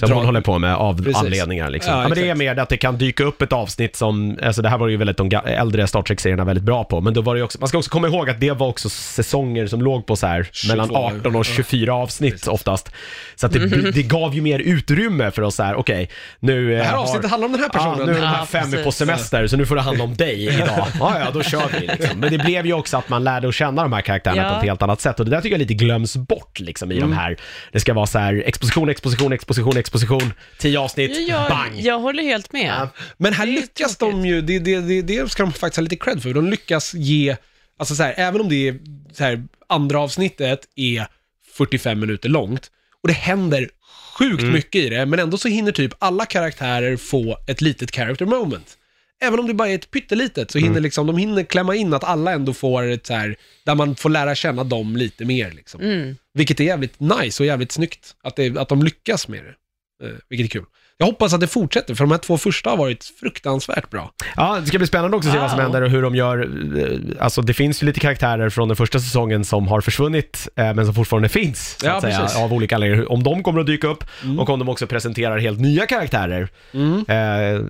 som 0.00 0.08
drar- 0.08 0.16
hon 0.16 0.24
håller 0.26 0.40
på 0.40 0.58
med 0.58 0.74
av 0.74 0.98
Precis. 1.02 1.16
anledningar 1.16 1.70
liksom. 1.70 1.92
Ja, 1.92 2.02
Ja, 2.02 2.08
men 2.08 2.14
det 2.14 2.20
är 2.20 2.24
exakt. 2.24 2.38
mer 2.38 2.58
att 2.58 2.68
det 2.68 2.76
kan 2.76 2.98
dyka 2.98 3.24
upp 3.24 3.42
ett 3.42 3.52
avsnitt 3.52 3.96
som, 3.96 4.38
alltså 4.42 4.62
det 4.62 4.68
här 4.68 4.78
var 4.78 4.88
ju 4.88 4.96
väldigt 4.96 5.16
de 5.16 5.30
ga- 5.30 5.46
äldre 5.48 5.86
Star 5.86 6.02
Trek-serierna 6.02 6.44
väldigt 6.44 6.64
bra 6.64 6.84
på, 6.84 7.00
men 7.00 7.14
då 7.14 7.20
var 7.22 7.34
det 7.34 7.38
ju 7.38 7.44
också, 7.44 7.58
man 7.60 7.68
ska 7.68 7.78
också 7.78 7.90
komma 7.90 8.06
ihåg 8.08 8.30
att 8.30 8.40
det 8.40 8.50
var 8.50 8.66
också 8.68 8.88
säsonger 8.88 9.66
som 9.66 9.82
låg 9.82 10.06
på 10.06 10.16
så 10.16 10.26
här 10.26 10.48
22, 10.52 10.72
mellan 10.76 10.96
18 10.96 11.36
och 11.36 11.44
24 11.44 11.94
avsnitt 11.94 12.46
oftast. 12.46 12.90
Så 13.34 13.46
att 13.46 13.52
det, 13.52 13.90
det 13.90 14.02
gav 14.02 14.34
ju 14.34 14.40
mer 14.42 14.58
utrymme 14.58 15.30
för 15.30 15.42
oss 15.42 15.54
så 15.54 15.62
här, 15.62 15.74
okej, 15.74 16.10
nu... 16.40 16.70
Det 16.76 16.82
här 16.84 16.92
eh, 16.94 17.00
avsnittet 17.00 17.30
handlar 17.30 17.46
om 17.46 17.52
den 17.52 17.60
här 17.60 17.70
Ja, 17.72 17.78
personen. 17.78 18.06
nu 18.06 18.12
är 18.16 18.20
de 18.20 18.26
här 18.26 18.38
Ja, 18.38 18.46
fem 18.46 18.84
på 18.84 18.92
semester, 18.92 19.46
så 19.46 19.56
nu 19.56 19.66
får 19.66 19.74
det 19.76 19.82
handla 19.82 20.04
om 20.04 20.14
dig 20.16 20.44
idag. 20.54 20.86
Ja, 21.00 21.16
ja, 21.24 21.30
då 21.34 21.42
kör 21.42 21.62
vi 21.80 21.86
liksom. 21.86 22.20
Men 22.20 22.30
det 22.32 22.38
blev 22.38 22.66
ju 22.66 22.72
också 22.72 22.96
att 22.96 23.08
man 23.08 23.24
lärde 23.24 23.48
att 23.48 23.54
känna 23.54 23.82
de 23.82 23.92
här 23.92 24.00
karaktärerna 24.00 24.42
Ja. 24.42 24.50
på 24.50 24.56
ett 24.58 24.62
helt 24.64 24.82
annat 24.82 25.00
sätt. 25.00 25.18
Och 25.20 25.24
det 25.24 25.30
där 25.30 25.40
tycker 25.40 25.54
jag 25.54 25.58
lite 25.58 25.74
glöms 25.74 26.16
bort 26.16 26.60
liksom 26.60 26.92
i 26.92 27.00
de 27.00 27.12
här. 27.12 27.36
Det 27.72 27.80
ska 27.80 27.94
vara 27.94 28.06
så 28.06 28.18
här 28.18 28.42
exposition, 28.46 28.88
exposition, 28.88 29.32
exposition, 29.32 29.76
exposition, 29.84 30.32
tio 30.58 30.78
avsnitt, 30.78 31.28
jag, 31.28 31.48
bang! 31.50 31.80
jag 31.80 31.98
håller 31.98 32.22
helt 32.22 32.52
med. 32.52 32.66
Ja. 32.66 32.88
Men 33.16 33.32
här 33.32 33.46
lyckas 33.46 33.96
de 33.96 34.26
ju, 34.26 34.40
det, 34.40 34.58
det, 34.58 34.80
det, 34.80 35.02
det 35.02 35.30
ska 35.30 35.42
de 35.42 35.52
faktiskt 35.52 35.76
ha 35.76 35.82
lite 35.82 35.96
cred 35.96 36.22
för. 36.22 36.34
De 36.34 36.50
lyckas 36.50 36.94
ge, 36.94 37.36
alltså 37.78 37.94
så 37.94 38.02
här, 38.02 38.14
även 38.16 38.40
om 38.40 38.48
det 38.48 38.68
är, 38.68 38.78
så 39.12 39.24
här, 39.24 39.44
andra 39.68 40.00
avsnittet 40.00 40.60
är 40.76 41.06
45 41.52 42.00
minuter 42.00 42.28
långt 42.28 42.70
och 43.02 43.08
det 43.08 43.14
händer 43.14 43.68
sjukt 44.18 44.42
Mm. 44.42 44.52
mycket 44.54 44.74
i 44.82 44.88
det, 44.88 45.06
men 45.06 45.18
ändå 45.18 45.38
så 45.38 45.48
hinner 45.48 45.72
typ 45.72 45.94
alla 45.98 46.26
karaktärer 46.26 46.96
få 46.96 47.38
ett 47.46 47.60
litet 47.60 47.94
character 47.94 48.26
moment. 48.26 48.78
Även 49.22 49.38
om 49.40 49.46
det 49.46 49.54
bara 49.54 49.68
är 49.68 49.74
ett 49.74 49.90
pyttelitet 49.90 50.50
så 50.50 50.58
hinner 50.58 50.70
Mm. 50.70 50.82
liksom, 50.82 51.06
de 51.06 51.16
hinner 51.18 51.42
klämma 51.44 51.74
in 51.74 51.94
att 51.94 52.04
alla 52.04 52.32
ändå 52.32 52.54
får 52.54 52.82
ett 52.82 53.06
så 53.06 53.14
här, 53.14 53.36
där 53.64 53.74
man 53.74 53.96
får 53.96 54.10
lära 54.10 54.34
känna 54.34 54.64
dem 54.64 54.96
lite 54.96 55.24
mer 55.24 55.50
liksom. 55.50 55.80
Mm. 55.80 56.16
Vilket 56.34 56.60
är 56.60 56.64
jävligt 56.64 57.00
nice 57.00 57.42
och 57.42 57.46
jävligt 57.46 57.72
snyggt 57.72 58.14
att, 58.22 58.36
det, 58.36 58.58
att 58.58 58.68
de 58.68 58.82
lyckas 58.82 59.28
med 59.28 59.44
det. 59.44 59.54
Eh, 60.04 60.10
vilket 60.28 60.44
är 60.44 60.48
kul. 60.60 60.64
Jag 61.04 61.08
hoppas 61.08 61.34
att 61.34 61.40
det 61.40 61.46
fortsätter, 61.46 61.94
för 61.94 62.04
de 62.04 62.10
här 62.10 62.18
två 62.18 62.38
första 62.38 62.70
har 62.70 62.76
varit 62.76 63.04
fruktansvärt 63.20 63.90
bra. 63.90 64.12
Ja, 64.36 64.58
det 64.60 64.66
ska 64.66 64.78
bli 64.78 64.86
spännande 64.86 65.16
också 65.16 65.28
att 65.28 65.34
se 65.34 65.40
vad 65.40 65.50
som 65.50 65.60
händer 65.60 65.82
och 65.82 65.90
hur 65.90 66.02
de 66.02 66.14
gör. 66.14 66.38
eh, 66.78 66.98
Alltså 67.24 67.42
det 67.42 67.54
finns 67.54 67.82
ju 67.82 67.86
lite 67.86 68.00
karaktärer 68.00 68.50
från 68.50 68.68
den 68.68 68.76
första 68.76 68.98
säsongen 69.00 69.44
som 69.44 69.68
har 69.68 69.80
försvunnit, 69.80 70.48
eh, 70.56 70.74
men 70.74 70.84
som 70.86 70.94
fortfarande 70.94 71.28
finns, 71.28 71.76
så 71.80 71.86
Ja, 71.86 71.92
att 71.92 72.02
säga, 72.02 72.18
precis. 72.20 72.36
Mm. 72.36 72.44
av 72.44 72.52
olika 72.52 72.74
anledningar. 72.74 73.12
Om 73.12 73.22
de 73.22 73.42
kommer 73.42 73.60
att 73.60 73.66
dyka 73.66 73.86
upp 73.88 74.04
och 74.38 74.50
om 74.50 74.58
de 74.58 74.68
också 74.68 74.86
presenterar 74.86 75.38
helt 75.38 75.60
nya 75.60 75.86
karaktärer 75.86 76.48
eh, 77.08 77.62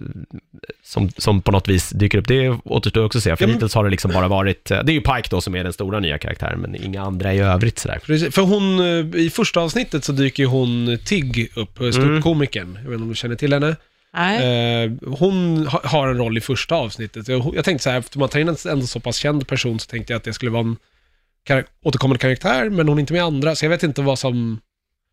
som, 0.84 1.10
som 1.16 1.42
på 1.42 1.52
något 1.52 1.68
vis 1.68 1.90
dyker 1.90 2.18
upp. 2.18 2.28
Det 2.28 2.48
återstår 2.64 3.04
också 3.04 3.18
att 3.18 3.24
se, 3.24 3.36
för 3.36 3.42
Ja, 3.42 3.46
men- 3.46 3.54
hittills 3.54 3.74
har 3.74 3.84
det 3.84 3.90
liksom 3.90 4.10
bara 4.12 4.28
varit, 4.28 4.70
eh, 4.70 4.78
det 4.84 4.92
är 4.92 4.94
ju 4.94 5.00
Pike 5.00 5.28
då 5.30 5.40
som 5.40 5.54
är 5.56 5.64
den 5.64 5.72
stora 5.72 6.00
nya 6.00 6.18
karaktären, 6.18 6.60
men 6.60 6.74
inga 6.84 7.02
andra 7.02 7.34
i 7.34 7.38
övrigt 7.38 7.78
sådär. 7.78 7.98
Precis, 8.06 8.34
för 8.34 8.42
hon, 8.42 8.80
i 9.14 9.30
första 9.30 9.60
avsnittet 9.60 10.04
så 10.04 10.12
dyker 10.12 10.42
ju 10.42 10.46
hon 10.48 10.98
Tig 11.04 11.52
upp, 11.56 11.78
ståuppkomikern. 11.92 12.78
Jag 12.82 12.90
vet 12.90 12.92
inte 12.92 13.02
om 13.02 13.08
du 13.08 13.14
känner 13.24 13.36
till 13.36 13.52
henne? 13.52 13.76
Nej. 14.14 14.84
Eh, 14.84 14.92
hon 15.18 15.66
ha, 15.66 15.80
har 15.84 16.08
en 16.08 16.16
roll 16.18 16.38
i 16.38 16.40
första 16.40 16.74
avsnittet. 16.74 17.28
Jag, 17.28 17.64
tänkte 17.64 17.82
så 17.84 17.90
här, 17.90 17.98
eftersom 17.98 18.20
man 18.20 18.28
tar 18.28 18.38
in 18.40 18.48
en 18.48 18.56
ändå 18.68 18.86
så 18.86 19.00
pass 19.00 19.16
känd 19.16 19.48
person 19.48 19.80
så 19.80 19.86
tänkte 19.86 20.12
jag 20.12 20.18
att 20.18 20.24
det 20.24 20.32
skulle 20.32 20.50
vara 20.50 20.60
en 20.62 20.76
kar- 21.48 21.64
återkommande 21.82 22.18
karaktär, 22.18 22.70
men 22.70 22.88
hon 22.88 22.98
är 22.98 23.00
inte 23.00 23.12
med 23.12 23.20
i 23.20 23.22
andra, 23.22 23.54
så 23.56 23.64
jag 23.64 23.70
vet 23.70 23.82
inte 23.82 24.02
vad 24.02 24.18
som, 24.18 24.60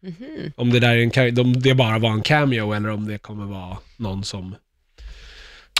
Mhm. 0.03 0.51
om 0.55 0.69
det 0.69 0.79
där 0.79 0.95
är 0.95 1.17
en, 1.27 1.39
om 1.39 1.53
det 1.61 1.73
bara 1.75 1.99
var 1.99 2.09
en 2.09 2.21
cameo 2.21 2.73
eller 2.73 2.89
om 2.89 3.07
det 3.07 3.17
kommer 3.17 3.45
vara 3.45 3.77
någon 3.97 4.23
som... 4.23 4.55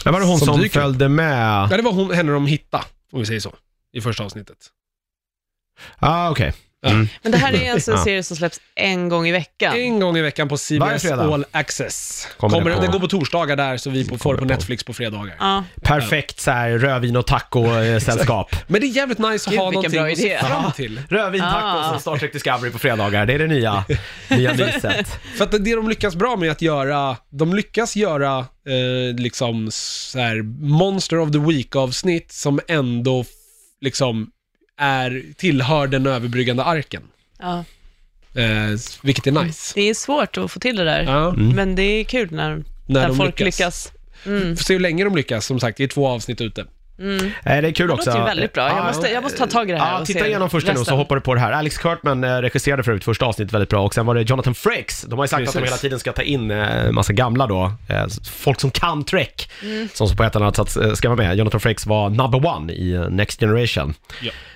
Men 0.06 0.14
var 0.14 0.20
det 0.20 0.26
hon 0.26 0.40
Som 0.40 0.48
som, 0.60 0.70
följde 0.70 1.10
med? 1.10 1.68
Ja, 1.72 1.78
det 1.78 1.82
var 1.84 1.92
hon, 1.94 2.12
henne 2.12 2.32
de 2.32 2.48
hittade, 2.48 2.84
om 3.12 3.20
vi 3.20 3.26
säger 3.26 3.40
så, 3.40 3.56
i 3.94 4.02
första 4.02 4.24
avsnittet. 4.24 4.58
Ah, 5.98 6.30
okej. 6.30 6.54
Ja. 6.56 6.71
Mm. 6.86 7.08
Men 7.24 7.32
det 7.32 7.38
här 7.38 7.54
är 7.54 7.72
alltså 7.72 7.92
en 7.92 7.98
serie 8.04 8.24
som 8.24 8.38
släpps 8.38 8.62
en 8.76 9.10
gång 9.10 9.28
i 9.28 9.32
veckan. 9.32 9.76
En 9.76 10.00
gång 10.00 10.18
i 10.18 10.22
veckan 10.22 10.50
på 10.50 10.58
Varje 10.80 11.00
CBS 11.00 11.02
fredag. 11.10 11.34
All 11.34 11.46
Access. 11.52 12.28
Kommer 12.38 12.58
Kommer 12.58 12.70
det 12.70 12.76
på- 12.76 12.82
det, 12.82 12.88
går 12.88 13.00
på 13.00 13.08
torsdagar 13.08 13.56
där, 13.56 13.78
så 13.78 13.90
vi 13.90 14.08
på, 14.10 14.18
får 14.18 14.34
det 14.34 14.40
på 14.40 14.46
Netflix 14.46 14.84
på 14.84 14.94
fredagar. 14.94 15.36
Ja. 15.40 15.64
Perfekt 15.82 16.40
så 16.40 16.52
här 16.52 16.70
rödvin 16.72 17.16
och 17.16 17.28
taco-sällskap. 17.28 18.56
Men 18.68 18.82
det 18.82 18.88
är 18.88 18.90
jävligt 18.96 19.18
nice 19.20 19.50
att 19.50 19.52
Gud, 19.54 19.60
ha 19.60 19.70
vilken 19.70 19.92
någonting 19.92 20.00
bra 20.02 20.12
att 20.12 20.18
se 20.18 20.28
idé. 20.28 20.40
fram 20.40 20.72
till. 20.72 21.02
Rödvin, 21.10 21.42
Ah. 21.44 21.96
och 21.96 22.02
Star 22.02 22.18
Trek 22.18 22.34
Discovery 22.34 22.72
på 22.72 22.80
fredagar. 22.80 23.26
Det 23.26 23.34
är 23.34 23.40
det 23.40 23.48
nya, 23.48 23.84
nya 24.30 24.54
myset. 24.54 25.08
För 25.38 25.44
att 25.44 25.52
det 25.52 25.76
de 25.76 25.90
lyckas 25.90 26.16
bra 26.16 26.36
med 26.36 26.52
att 26.52 26.62
göra, 26.62 27.18
de 27.30 27.54
lyckas 27.54 27.96
göra 27.96 28.40
eh, 28.40 29.16
liksom 29.20 29.68
så 29.72 30.20
här 30.20 30.42
Monster 30.66 31.20
of 31.20 31.32
the 31.32 31.38
Week-avsnitt 31.40 32.32
som 32.32 32.60
ändå 32.68 33.22
f- 33.22 33.28
liksom 33.82 34.28
är, 34.80 35.24
tillhör 35.38 35.88
den 35.88 36.06
överbryggande 36.08 36.64
arken. 36.64 37.04
Ja. 37.40 37.64
Eh, 38.42 38.78
vilket 39.04 39.28
är 39.28 39.32
nice. 39.32 39.72
Det 39.76 39.82
är 39.90 39.94
svårt 39.94 40.38
att 40.38 40.52
få 40.52 40.60
till 40.60 40.76
det 40.76 40.84
där, 40.84 41.04
Ja, 41.04 41.32
men 41.32 41.76
det 41.76 41.84
är 41.84 42.04
kul 42.04 42.32
när, 42.32 42.50
när 42.50 42.64
när 42.88 43.08
de 43.08 43.18
folk 43.18 43.40
lyckas. 43.40 43.60
lyckas. 43.60 43.92
Mm. 44.26 44.58
Får 44.58 44.64
se 44.64 44.74
hur 44.74 44.80
länge 44.80 45.04
de 45.04 45.16
lyckas, 45.16 45.46
som 45.46 45.60
sagt, 45.60 45.78
det 45.78 45.84
är 45.84 45.88
två 45.88 46.08
avsnitt 46.08 46.42
ute. 46.42 46.66
Mm. 47.02 47.26
Eh, 47.26 47.32
Det 47.62 47.68
är 47.68 47.72
kul 47.72 47.88
Det 47.88 47.94
också. 47.94 48.10
låter 48.10 48.20
ju 48.20 48.26
väldigt 48.26 48.54
bra. 48.54 48.68
Jag 48.68 48.78
Ja, 48.78 48.84
måste, 48.84 49.08
jag 49.10 49.24
måste 49.24 49.38
ta 49.38 49.48
tag 49.48 49.70
i 49.70 49.74
det 49.74 49.80
här 49.80 49.92
Ja, 49.94 50.00
och 50.00 50.06
titta 50.06 50.20
se 50.20 50.28
igenom 50.28 50.50
första 50.50 50.74
nu 50.74 50.84
så 50.86 50.96
hoppar 50.96 51.16
du 51.16 51.22
på 51.22 51.34
det 51.34 51.40
här. 51.40 51.52
Alex 51.52 51.78
Kurtman 51.78 52.24
eh, 52.24 52.38
regisserade 52.38 52.84
för 52.84 52.92
övrigt 52.92 53.04
första 53.04 53.26
avsnittet 53.26 53.54
väldigt 53.54 53.70
bra 53.70 53.86
och 53.86 53.94
sen 53.94 54.06
var 54.06 54.16
det 54.16 54.22
Jonathan 54.22 54.54
Frakes. 54.56 55.02
De 55.02 55.20
har 55.20 55.24
ju 55.26 55.28
sagt 55.28 55.40
att 55.48 55.54
de 55.54 55.60
Precis. 55.60 55.68
hela 55.72 55.78
tiden 55.78 56.00
ska 56.00 56.12
ta 56.12 56.22
in 56.22 56.52
eh, 56.52 56.92
massa 56.92 57.14
gamla 57.14 57.48
då, 57.48 57.74
eh, 57.90 58.06
folk 58.32 58.60
som 58.60 58.72
kan 58.72 59.04
Trek, 59.04 59.52
Mm. 59.64 59.88
som 59.94 60.16
på 60.16 60.24
ett 60.24 60.36
eller 60.36 60.46
annat 60.46 60.70
sätt 60.74 60.98
ska 60.98 61.10
vara 61.10 61.18
med. 61.28 61.38
Jonathan 61.38 61.60
Frakes 61.60 61.86
var 61.86 62.10
number 62.10 62.46
one 62.48 62.74
i 62.74 63.06
Next 63.10 63.40
Generation. 63.40 63.94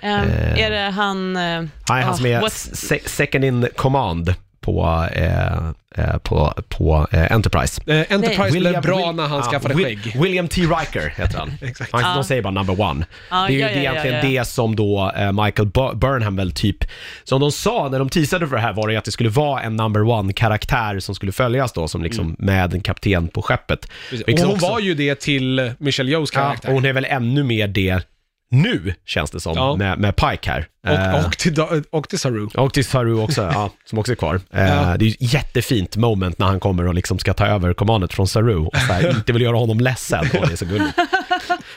Ehm, 0.00 0.28
Eh. 0.28 0.64
är 0.64 0.70
det 0.70 0.90
han... 0.90 1.36
eh, 1.36 1.62
Han 1.88 2.16
som 2.16 2.26
är 2.26 3.08
second 3.08 3.44
in 3.44 3.68
command 3.76 4.34
på, 4.66 5.06
eh, 5.12 5.56
eh, 6.04 6.18
på, 6.22 6.52
på 6.68 7.06
eh, 7.12 7.32
Enterprise. 7.32 7.82
Eh, 7.86 8.12
Enterprise 8.14 8.58
blev 8.58 8.82
bra 8.82 9.12
när 9.12 9.26
han 9.26 9.38
ja, 9.38 9.50
skaffade 9.50 9.74
Will- 9.74 9.84
skägg. 9.84 10.22
William 10.22 10.48
T. 10.48 10.60
Riker 10.60 11.12
heter 11.16 11.38
han. 11.38 11.52
Exakt. 11.62 11.92
han. 11.92 12.16
De 12.16 12.24
säger 12.24 12.42
bara 12.42 12.50
number 12.50 12.80
one. 12.80 13.06
Ja, 13.30 13.36
det 13.48 13.52
är 13.52 13.54
ju 13.54 13.58
ja, 13.60 13.66
det 13.68 13.74
ja, 13.74 13.82
ja, 13.82 13.90
egentligen 13.90 14.16
ja. 14.34 14.40
det 14.40 14.44
som 14.48 14.76
då 14.76 15.12
eh, 15.16 15.32
Michael 15.32 15.68
Bu- 15.68 15.94
Burnham 15.94 16.36
väl 16.36 16.52
typ, 16.52 16.76
som 17.24 17.40
de 17.40 17.52
sa 17.52 17.88
när 17.88 17.98
de 17.98 18.08
teasade 18.08 18.48
för 18.48 18.56
det 18.56 18.62
här 18.62 18.72
var 18.72 18.86
det 18.86 18.92
ju 18.92 18.98
att 18.98 19.04
det 19.04 19.10
skulle 19.10 19.28
vara 19.30 19.62
en 19.62 19.76
number 19.76 20.02
one-karaktär 20.02 20.98
som 21.00 21.14
skulle 21.14 21.32
följas 21.32 21.72
då, 21.72 21.88
som 21.88 22.02
liksom 22.02 22.36
med 22.38 22.74
en 22.74 22.80
kapten 22.80 23.28
på 23.28 23.42
skeppet. 23.42 23.88
Precis. 24.10 24.26
Och 24.26 24.40
hon 24.40 24.54
också- 24.54 24.66
var 24.68 24.80
ju 24.80 24.94
det 24.94 25.20
till 25.20 25.72
Michelle 25.78 26.10
Yeohs 26.10 26.30
Ja, 26.34 26.40
karaktär. 26.40 26.68
och 26.68 26.74
hon 26.74 26.84
är 26.84 26.92
väl 26.92 27.04
ännu 27.04 27.42
mer 27.44 27.68
det 27.68 28.02
nu, 28.50 28.94
känns 29.06 29.30
det 29.30 29.40
som, 29.40 29.52
Ja. 29.56 29.76
med, 29.76 29.98
med 29.98 30.16
Pike 30.16 30.50
här. 30.50 30.66
Eh, 30.86 31.14
och, 31.20 31.26
och, 31.26 31.38
till, 31.38 31.54
Da- 31.54 31.82
och 31.90 32.08
till 32.08 32.18
Saru. 32.18 32.46
och 32.54 32.72
till 32.74 32.84
Saru 32.84 33.14
också, 33.20 33.42
ja, 33.42 33.70
som 33.84 33.98
också 33.98 34.12
är 34.12 34.16
kvar. 34.16 34.34
Eh, 34.50 34.64
Ja. 34.66 34.96
Det 34.98 35.04
är 35.04 35.06
ju 35.06 35.12
ett 35.12 35.32
jättefint 35.32 35.96
moment 35.96 36.38
när 36.38 36.46
han 36.46 36.60
kommer 36.60 36.86
och 36.86 36.94
liksom 36.94 37.18
ska 37.18 37.34
ta 37.34 37.46
över 37.46 37.74
kommandet 37.74 38.12
från 38.12 38.28
Saru 38.28 38.56
och 38.56 38.76
så 38.76 38.92
här, 38.92 39.10
inte 39.16 39.32
vill 39.32 39.42
göra 39.42 39.56
honom 39.56 39.80
ledsen. 39.80 40.20
Och 40.40 40.46
det 40.46 40.52
är 40.52 40.56
så 40.56 40.64
gulligt. 40.64 40.98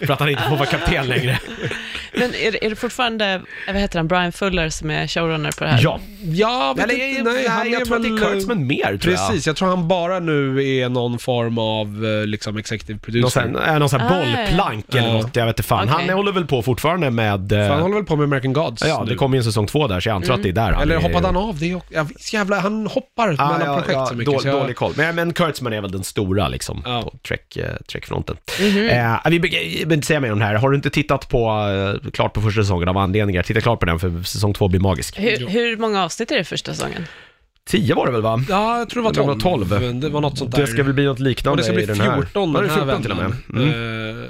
För 0.06 0.14
att 0.14 0.20
han 0.20 0.30
inte 0.30 0.44
får 0.44 0.56
vara 0.58 0.66
kapten 0.70 1.08
längre. 1.08 1.40
Men 2.14 2.36
är, 2.36 2.52
det- 2.52 2.66
är 2.66 2.70
det 2.70 2.76
fortfarande, 2.76 3.34
eh, 3.34 3.40
vad 3.68 3.76
heter 3.76 4.00
han, 4.00 4.08
Brian 4.08 4.32
Fuller 4.32 4.70
som 4.70 4.92
är 4.92 5.08
showrunner 5.08 5.52
på 5.52 5.64
det 5.64 5.70
här? 5.70 5.80
Ja, 5.84 6.00
Ja, 6.24 6.74
vet 6.78 6.84
Eller, 6.86 7.08
inte, 7.10 7.24
nej, 7.24 7.34
nej, 7.34 7.48
han 7.48 7.72
jag 7.72 7.82
är 7.82 7.86
tror 7.86 7.96
att 7.98 8.04
det 8.04 8.10
väl... 8.10 8.24
är 8.24 8.32
Kurtzman 8.32 8.68
mer 8.68 8.98
tror 8.98 9.14
jag. 9.14 9.28
Precis, 9.28 9.48
jag 9.48 9.56
tror 9.56 9.68
han 9.70 9.88
bara 9.88 10.20
nu 10.20 10.66
är 10.68 10.90
någon 10.90 11.20
form 11.20 11.58
av 11.58 12.06
eh, 12.06 12.26
liksom 12.28 12.58
executive 12.58 12.94
Någon 12.94 13.00
producer. 13.00 13.42
sån, 13.42 13.56
här- 13.66 13.80
någon 13.80 13.90
sån 13.90 14.00
här 14.00 14.10
Ah, 14.22 14.24
ja, 14.24 14.30
ja. 14.30 14.46
bollplank 14.46 14.86
eller 14.96 15.08
Ja. 15.08 15.14
något, 15.14 15.36
jag 15.36 15.46
vet 15.46 15.54
inte 15.60 15.68
fan. 15.68 15.90
Okej. 15.90 16.06
Han 16.08 16.16
håller 16.18 16.32
väl 16.32 16.46
på 16.46 16.62
fortfarande 16.62 17.12
med... 17.12 17.52
eh, 17.52 17.58
För 17.60 17.70
han 17.70 17.82
håller 17.82 17.96
väl 17.96 18.06
på 18.06 18.16
med 18.16 18.24
American 18.24 18.54
Gods 18.54 18.84
Ja, 18.88 19.04
nu. 19.04 19.10
det 19.12 19.16
kommer 19.16 19.36
ju 19.36 19.40
en 19.40 19.44
säsong 19.44 19.68
två 19.68 19.88
där, 19.88 20.00
så 20.00 20.10
jag 20.10 20.16
antar 20.16 20.34
att 20.34 20.44
det 20.44 20.50
är 20.50 20.54
där 20.54 20.72
han 20.72 20.82
Eller 20.82 20.96
är- 20.96 21.02
hoppade 21.02 21.26
han 21.28 21.38
av 21.38 21.60
det? 21.60 21.76
också? 21.76 21.94
Ja, 21.94 22.06
jävlar, 22.34 22.60
han 22.60 22.88
hoppar 22.88 23.36
Ja, 23.38 23.52
mellan 23.52 23.68
ja, 23.68 23.74
projekt 23.76 23.94
ja, 23.94 24.06
så 24.06 24.16
mycket. 24.16 24.34
då, 24.34 24.40
så 24.40 24.48
jag... 24.48 24.56
Dålig 24.62 24.76
koll. 24.76 24.94
Men, 24.96 25.16
men 25.16 25.34
Kurtzman 25.34 25.74
är 25.74 25.82
väl 25.82 25.92
den 25.92 26.04
stora 26.04 26.48
liksom, 26.48 26.82
Ja. 26.86 27.02
på 27.02 27.18
Trek, 27.28 27.58
eh, 27.58 27.66
Trek-fronten. 27.92 28.38
Mhm. 28.60 28.90
Eh, 28.90 29.18
vi 29.26 29.40
jag 29.90 29.92
vill 29.92 29.98
inte 29.98 30.08
säga 30.08 30.20
mer 30.20 30.32
om 30.32 30.40
det 30.40 30.46
här. 30.46 30.56
Har 30.56 30.70
du 30.70 30.76
inte 30.76 30.90
tittat 30.90 31.30
på, 31.30 31.50
eh, 32.04 32.12
klart 32.12 32.34
på 32.34 32.42
första 32.42 32.62
säsongen 32.62 32.88
av 32.90 32.98
anledningar, 32.98 33.44
titta 33.44 33.62
klart 33.62 33.80
på 33.80 33.86
den 33.86 34.00
för 34.00 34.24
säsong 34.24 34.54
två 34.54 34.68
blir 34.68 34.80
magisk. 34.80 35.20
Hur, 35.20 35.48
hur 35.48 35.78
många 35.78 36.04
avsnitt 36.04 36.32
är 36.32 36.38
det 36.38 36.44
första 36.44 36.74
säsongen? 36.74 37.06
Tio 37.68 37.96
var 37.96 38.06
det 38.06 38.12
väl 38.12 38.22
va? 38.22 38.44
Ja, 38.50 38.78
jag 38.78 38.90
tror 38.90 39.04
det 39.04 39.10
Det 39.12 39.20
var 39.20 39.28
var 39.28 39.36
12. 39.40 39.70
12. 39.70 39.82
Men 39.82 40.00
Det 40.00 40.10
var 40.10 40.22
något 40.22 40.38
sånt 40.38 40.52
där. 40.52 40.62
Det 40.62 40.68
ska 40.68 40.84
väl 40.84 40.94
bli 40.94 41.06
något 41.06 41.20
Och 41.20 41.26
liknande 41.26 41.60
det 41.62 41.64
ska 41.64 41.74
bli 41.74 41.84
i 41.84 41.86
den 41.86 42.00
här. 42.02 42.16
14 42.16 42.54
Var 42.54 42.62
den 42.64 42.70
det 42.70 42.76
här 42.76 42.84
14 42.86 43.02
till 43.02 43.12
och 43.12 43.18
med? 43.18 43.26
vändan. 43.48 43.74
Mm. 43.74 44.20
Eh, 44.24 44.28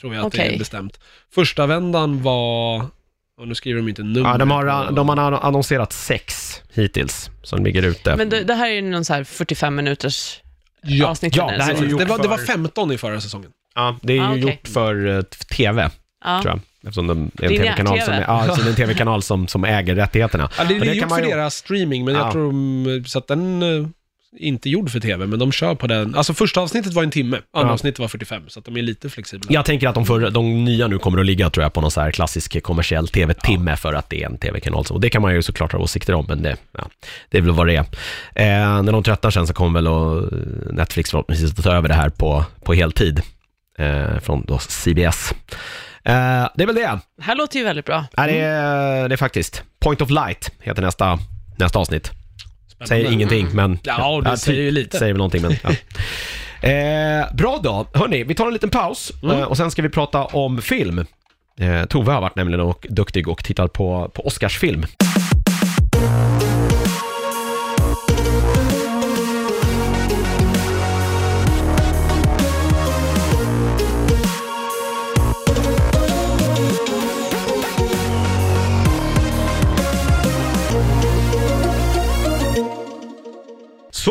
tror 0.00 0.14
jag 0.14 0.26
att 0.26 0.32
det 0.32 0.38
Okej. 0.38 0.54
är 0.54 0.58
bestämt. 0.58 1.00
Första 1.34 1.66
vändan 1.66 2.22
var... 2.22 2.76
Och 3.40 3.48
nu 3.48 3.54
skriver 3.54 3.80
de 3.80 3.88
inte 3.88 4.02
nummer. 4.02 4.30
Ja, 4.30 4.38
de 4.38 4.50
har, 4.50 4.90
de 4.92 5.08
har 5.08 5.16
annonserat 5.32 5.92
sex 5.92 6.62
hittills 6.74 7.30
som 7.42 7.64
ligger 7.64 7.82
ute. 7.82 8.16
Men 8.16 8.28
det, 8.28 8.42
det 8.44 8.54
här 8.54 8.70
är 8.70 8.74
ju 8.74 8.82
någon 8.82 9.04
så 9.04 9.14
här 9.14 9.24
45 9.24 9.74
minuters 9.74 10.40
Ja, 10.82 11.06
avsnitt. 11.06 11.36
ja, 11.36 11.48
eller 11.48 11.58
det 11.58 11.64
här 11.64 11.74
är 11.74 11.88
ju 11.88 11.96
det, 11.96 12.04
var, 12.04 12.18
det 12.18 12.28
var 12.28 12.36
för- 12.38 12.44
15 12.46 12.92
i 12.92 12.98
förra 12.98 13.20
säsongen. 13.20 13.50
Ja, 13.76 13.96
det 14.02 14.12
är 14.12 14.16
ju 14.16 14.22
Ah, 14.22 14.30
okej. 14.30 14.40
gjort 14.42 14.68
för 14.68 15.16
eh, 15.16 15.22
TV, 15.56 15.90
ja. 16.24 16.42
tror 16.42 16.54
jag. 16.54 16.60
Eftersom 16.88 17.06
de 17.06 17.30
är 17.38 17.44
en 17.50 17.56
tv-kanal 17.56 17.98
som, 17.98 18.06
TV. 18.06 18.24
ja, 18.28 18.54
så 18.56 18.60
det 18.62 18.66
är 18.66 18.70
en 18.70 18.76
TV-kanal 18.76 19.22
som, 19.22 19.48
som 19.48 19.64
äger 19.64 19.94
rättigheterna. 19.94 20.50
Ja, 20.58 20.64
det, 20.64 20.74
Och 20.74 20.80
det 20.80 20.86
är 20.86 20.88
kan 20.88 20.96
gjort 20.96 21.08
man 21.10 21.18
för 21.18 21.24
ju- 21.26 21.30
deras 21.32 21.54
streaming, 21.54 22.04
men 22.04 22.14
Ja. 22.14 22.20
jag 22.20 22.32
tror 22.32 22.52
de, 22.52 23.04
så 23.08 23.18
att 23.18 23.28
den 23.28 23.62
eh, 23.62 23.68
är 23.68 23.88
inte 24.38 24.70
gjord 24.70 24.90
för 24.90 25.00
TV, 25.00 25.26
men 25.26 25.38
de 25.38 25.52
kör 25.52 25.74
på 25.74 25.86
den. 25.86 26.14
Alltså 26.14 26.34
första 26.34 26.60
avsnittet 26.60 26.92
var 26.92 27.02
en 27.02 27.10
timme, 27.10 27.38
andra 27.52 27.68
Ja. 27.68 27.72
avsnittet 27.74 27.98
var 27.98 28.08
45, 28.08 28.42
så 28.48 28.58
att 28.58 28.64
de 28.64 28.76
är 28.76 28.82
lite 28.82 29.10
flexibla. 29.10 29.46
Jag 29.52 29.64
tänker 29.64 29.88
att 29.88 29.94
de, 29.94 30.06
för, 30.06 30.30
de 30.30 30.64
nya 30.64 30.86
nu 30.86 30.98
kommer 30.98 31.18
att 31.18 31.26
ligga 31.26 31.50
tror 31.50 31.62
jag 31.64 31.72
på 31.72 31.80
någon 31.80 31.90
så 31.90 32.00
här 32.00 32.10
klassisk 32.10 32.62
kommersiell 32.62 33.08
TV-timme 33.08 33.76
för 33.76 33.94
att 33.94 34.10
det 34.10 34.22
är 34.22 34.26
en 34.26 34.38
TV-kanal. 34.38 34.84
Så- 34.84 34.94
Och 34.94 35.00
det 35.00 35.10
kan 35.10 35.22
man 35.22 35.34
ju 35.34 35.42
såklart 35.42 35.72
ha 35.72 35.78
åsikter 35.78 36.14
om, 36.14 36.24
men 36.28 36.42
det, 36.42 36.56
ja, 36.78 36.88
det 37.30 37.38
är 37.38 37.42
väl 37.42 37.50
vad 37.52 37.66
det 37.66 37.76
är. 37.76 37.80
Eh, 38.34 38.82
när 38.82 38.92
de 38.92 39.02
tröttnar 39.02 39.30
sen 39.30 39.46
så 39.46 39.54
kommer 39.54 39.80
väl 39.80 39.88
och 39.88 40.32
Netflix 40.72 41.10
förhoppningsvis 41.10 41.58
att 41.58 41.64
ta 41.64 41.72
över 41.72 41.88
det 41.88 41.94
här 41.94 42.08
på, 42.08 42.44
på 42.64 42.74
heltid. 42.74 43.22
Eh, 43.78 44.18
från 44.18 44.44
då 44.46 44.58
CBS. 44.58 45.34
Eh, 46.04 46.48
det 46.54 46.62
är 46.62 46.66
väl 46.66 46.74
det. 46.74 46.98
Det 47.16 47.22
här 47.22 47.34
låter 47.36 47.58
ju 47.58 47.64
väldigt 47.64 47.84
bra. 47.86 48.04
Ja, 48.16 48.26
det, 48.26 48.38
är, 48.40 49.08
det 49.08 49.14
är 49.14 49.16
faktiskt. 49.16 49.62
Point 49.80 50.00
of 50.00 50.10
Light 50.10 50.50
heter 50.60 50.82
nästa, 50.82 51.18
nästa 51.58 51.78
avsnitt. 51.78 52.06
Spännande. 52.68 52.86
Säger 52.88 53.12
ingenting, 53.12 53.48
men... 53.52 53.78
Ja, 53.82 54.20
det 54.24 54.36
säger 54.36 54.62
ju 54.62 54.70
lite. 54.70 54.98
Säger 54.98 55.12
väl 55.12 55.18
någonting, 55.18 55.42
men... 55.42 55.56
Ja. 55.62 55.70
Eh, 56.60 57.34
bra 57.34 57.60
då. 57.62 57.86
Hörni, 57.94 58.24
vi 58.24 58.34
tar 58.34 58.46
en 58.46 58.52
liten 58.52 58.70
paus 58.70 59.12
Mm. 59.22 59.38
eh, 59.38 59.44
och 59.44 59.56
sen 59.56 59.70
ska 59.70 59.82
vi 59.82 59.88
prata 59.88 60.24
om 60.24 60.62
film. 60.62 61.06
Eh, 61.60 61.84
Tove 61.84 62.12
har 62.12 62.20
varit 62.20 62.36
nämligen 62.36 62.60
och 62.60 62.86
duktig 62.90 63.28
och 63.28 63.44
tittat 63.44 63.72
på, 63.72 64.10
på 64.14 64.26
Oscarsfilm. 64.26 64.86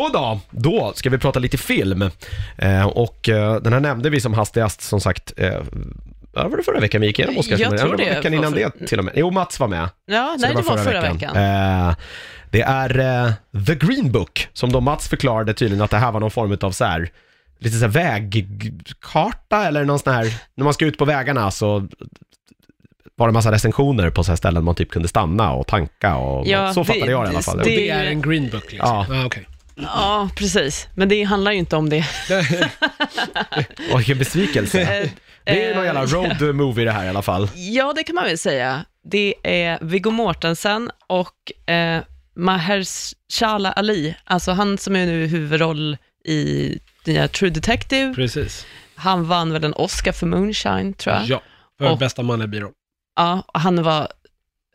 Så 0.08 0.14
då, 0.14 0.40
då 0.52 0.94
ska 0.96 1.10
vi 1.10 1.18
prata 1.18 1.40
lite 1.40 1.58
film. 1.58 2.10
Eh, 2.58 2.86
och 2.88 3.30
eh, 3.30 3.56
den 3.62 3.74
här 3.74 3.80
nämnde 3.80 4.10
vi 4.10 4.22
som 4.22 4.34
hastigast, 4.34 4.82
som 4.82 5.02
sagt, 5.02 5.34
eh, 5.38 5.54
var 6.34 6.58
det 6.58 6.64
förra 6.64 6.80
veckan 6.80 7.02
vi 7.02 7.08
gick 7.08 7.20
igenom 7.20 7.38
Oscarsfilmen? 7.38 7.72
Jag 7.72 7.80
tror 7.80 7.90
var 7.92 7.98
det 7.98 8.04
Veckan 8.06 8.32
var 8.32 8.38
innan 8.40 8.54
för- 8.54 8.60
det 8.80 8.88
till 8.88 9.00
och 9.00 9.06
med. 9.06 9.14
Jo, 9.18 9.32
Mats 9.32 9.60
var 9.60 9.68
med. 9.68 9.90
Ja, 10.06 10.36
nej, 10.40 10.56
det 10.56 10.62
var 10.62 10.78
förra, 10.78 11.02
veckan. 11.02 11.36
Eh, 11.36 11.96
Det 12.50 12.62
är 12.62 13.00
eh, 13.00 13.34
The 13.66 13.76
Green 13.76 14.12
Book, 14.12 14.48
som 14.54 14.72
då 14.72 14.82
Mats 14.82 15.08
förklarade 15.08 15.54
tydligen 15.54 15.82
att 15.84 15.92
det 15.92 15.98
här 15.98 16.12
var 16.12 16.20
någon 16.20 16.32
form 16.32 16.58
av 16.62 16.72
så 16.72 16.86
här, 16.86 17.10
lite 17.60 17.76
så 17.78 17.82
här 17.86 17.92
vägkarta 17.92 19.66
eller 19.68 19.86
någon 19.86 20.00
sån 20.00 20.14
här, 20.14 20.34
när 20.56 20.64
man 20.64 20.74
ska 20.74 20.86
ut 20.86 20.98
på 20.98 21.06
vägarna 21.06 21.52
så 21.52 21.88
var 23.16 23.28
det 23.28 23.34
massa 23.34 23.52
recensioner 23.52 24.10
på 24.10 24.24
så 24.24 24.32
här 24.32 24.36
ställen 24.36 24.64
man 24.64 24.76
typ 24.76 24.90
kunde 24.92 25.08
stanna 25.08 25.52
och 25.54 25.68
tanka 25.68 26.16
och 26.16 26.48
Ja, 26.48 26.74
så 26.74 26.80
det- 26.80 26.86
fattade 26.86 27.12
jag 27.12 27.24
det 27.24 27.26
i 27.26 27.30
alla 27.30 27.38
det- 27.40 27.44
fall. 27.44 27.58
Och 27.60 27.64
det- 27.66 27.76
det 27.76 27.90
är 27.90 28.04
en 28.06 28.22
green 28.22 28.50
book 28.50 28.72
liksom? 28.72 28.90
Ja. 28.90 29.06
Ah, 29.12 29.26
okej. 29.26 29.46
Ja, 29.76 30.30
precis. 30.36 30.88
Men 30.96 31.10
det 31.10 31.24
handlar 31.24 31.52
ju 31.52 31.58
inte 31.58 31.76
om 31.76 31.90
det. 31.90 32.06
Vilken 33.98 34.18
besvikelse. 34.18 34.82
Eh, 34.82 35.10
Det 35.44 35.64
är 35.64 35.76
någon 35.76 35.84
eh, 35.84 35.86
jävla 35.86 36.06
road 36.06 36.56
movie 36.56 36.86
det 36.86 36.92
här 36.92 37.06
i 37.06 37.10
alla 37.10 37.22
fall. 37.22 37.50
Ja, 37.56 37.94
det 37.96 38.04
kan 38.04 38.16
man 38.16 38.24
väl 38.24 38.38
säga. 38.38 38.86
Det 39.04 39.36
är 39.44 39.80
Viggo 39.82 40.12
Mortensen 40.12 40.92
och 41.08 41.70
eh, 41.74 42.04
Mahershala 42.36 43.72
Ali, 43.72 44.16
alltså 44.24 44.52
han 44.52 44.78
som 44.78 44.96
är 44.96 45.06
nu 45.06 45.26
huvudroll 45.28 45.98
i 46.26 46.80
nya 47.06 47.28
True 47.28 47.50
Detective. 47.50 48.14
Precis. 48.16 48.66
Han 48.96 49.28
vann 49.28 49.54
väl 49.54 49.64
en 49.64 49.74
Oscar 49.74 50.12
för 50.12 50.26
Moonshine, 50.28 50.94
tror 50.94 51.16
jag. 51.16 51.26
Ja, 51.26 51.42
för 51.78 51.92
Och- 51.92 51.98
bästa 51.98 52.24
manliga 52.24 52.48
biroll. 52.48 52.72
Ja, 53.16 53.44
och 53.48 53.60
han, 53.60 53.84
var, 53.84 54.08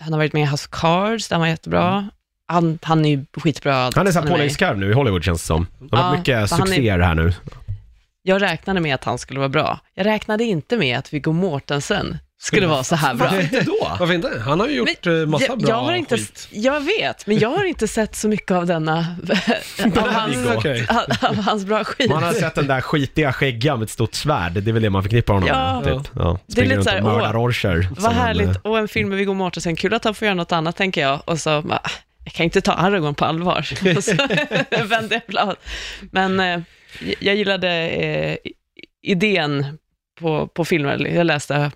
han 0.01 0.13
har 0.13 0.19
varit 0.19 0.33
med 0.33 0.43
i 0.43 0.47
House 0.47 0.69
of 0.73 0.81
Cards, 0.81 1.29
där 1.29 1.37
han 1.37 1.41
var 1.41 1.49
jättebra. 1.49 2.09
Han, 2.51 2.79
han 2.83 3.05
är 3.05 3.11
ju 3.11 3.25
skitbra. 3.37 3.91
Han 3.95 4.07
är 4.07 4.13
såhär 4.13 4.27
påläggskarv 4.29 4.79
nu 4.79 4.91
i 4.91 4.93
Hollywood 4.93 5.25
känns 5.25 5.43
det 5.43 5.47
som. 5.47 5.67
Det 5.91 5.97
har 5.97 6.05
Ja, 6.13 6.19
mycket 6.19 6.51
han 6.51 6.61
är- 6.63 6.67
succéer 6.67 6.99
här 6.99 7.15
nu. 7.15 7.33
Jag 8.23 8.43
räknade 8.43 8.81
med 8.81 8.95
att 8.95 9.05
han 9.05 9.19
skulle 9.19 9.39
vara 9.41 9.49
bra. 9.49 9.81
Jag 9.95 10.07
räknade 10.07 10.45
inte 10.45 10.77
med 10.77 10.99
att 10.99 11.13
Viggo 11.13 11.33
Mortensen 11.33 12.19
skulle 12.43 12.67
vara 12.67 12.85
så 12.85 12.97
här 12.97 13.15
bra. 13.15 13.27
Varför 13.27 13.41
inte 13.43 13.61
då? 13.61 13.89
Varför 13.99 14.15
inte? 14.15 14.41
Han 14.47 14.61
har 14.61 14.67
ju 14.69 14.75
gjort 14.75 14.89
Men 15.05 15.21
eh, 15.23 15.27
massa 15.29 15.45
jag, 15.47 15.59
bra 15.59 15.69
jag 15.69 15.77
har 15.77 15.93
inte, 15.95 16.17
skit. 16.17 16.49
Jag 16.51 16.81
vet, 16.81 17.27
men 17.27 17.39
jag 17.39 17.49
har 17.51 17.65
inte 17.65 17.89
sett 17.89 18.17
så 18.17 18.29
mycket 18.29 18.51
av 18.51 18.67
denna, 18.67 18.99
av 19.97 20.09
hans. 20.09 20.37
Okej. 20.57 20.87
av 21.23 21.37
hans 21.37 21.65
bra 21.65 21.85
skit. 21.85 22.11
Man 22.11 22.23
har 22.23 22.33
sett 22.33 22.55
den 22.55 22.67
där 22.67 22.81
skitiga 22.81 23.33
skäggan 23.33 23.79
med 23.79 23.85
ett 23.87 23.91
stort 23.91 24.15
svärd, 24.15 24.53
det 24.53 24.71
är 24.71 24.73
väl 24.73 24.83
det 24.83 24.91
man 24.91 25.03
förknippar 25.03 25.35
honom 25.35 25.49
Ja. 25.49 25.81
med. 25.81 26.05
Typ. 26.05 26.13
Ja. 26.17 26.39
Det 26.47 26.61
är 26.61 26.65
lite 26.65 26.77
runt 26.77 26.85
så 26.85 26.91
här, 26.91 26.99
och 26.99 27.05
mördar 27.05 27.37
åh, 27.37 27.43
orcher. 27.45 27.89
Vad 27.99 28.13
en, 28.13 28.19
härligt, 28.19 28.49
eh, 28.49 28.57
och 28.63 28.79
en 28.79 28.89
film 28.89 29.09
med 29.09 29.19
Viggo 29.19 29.35
Mortensen, 29.35 29.77
kul 29.77 29.95
att 29.95 30.05
han 30.05 30.15
får 30.15 30.27
göra 30.27 30.35
något 30.35 30.53
annat 30.53 30.77
tänker 30.77 31.01
jag. 31.01 31.21
Och 31.25 31.41
så, 31.41 31.63
bara, 31.63 31.81
jag 32.25 32.33
kan 32.33 32.45
inte 32.45 32.61
ta 32.61 32.73
Aragorn 32.73 33.15
på 33.15 33.25
allvar. 33.25 33.69
Vände 34.89 35.15
jag 35.15 35.23
blad. 35.27 35.57
Men 36.11 36.41
eh, 36.41 36.61
jag 37.21 37.37
gillade 37.37 37.89
eh, 37.89 38.37
idén 39.03 39.67
på, 40.21 40.47
på 40.47 40.65
filmen. 40.65 41.15
Jag 41.15 41.27
läste 41.27 41.71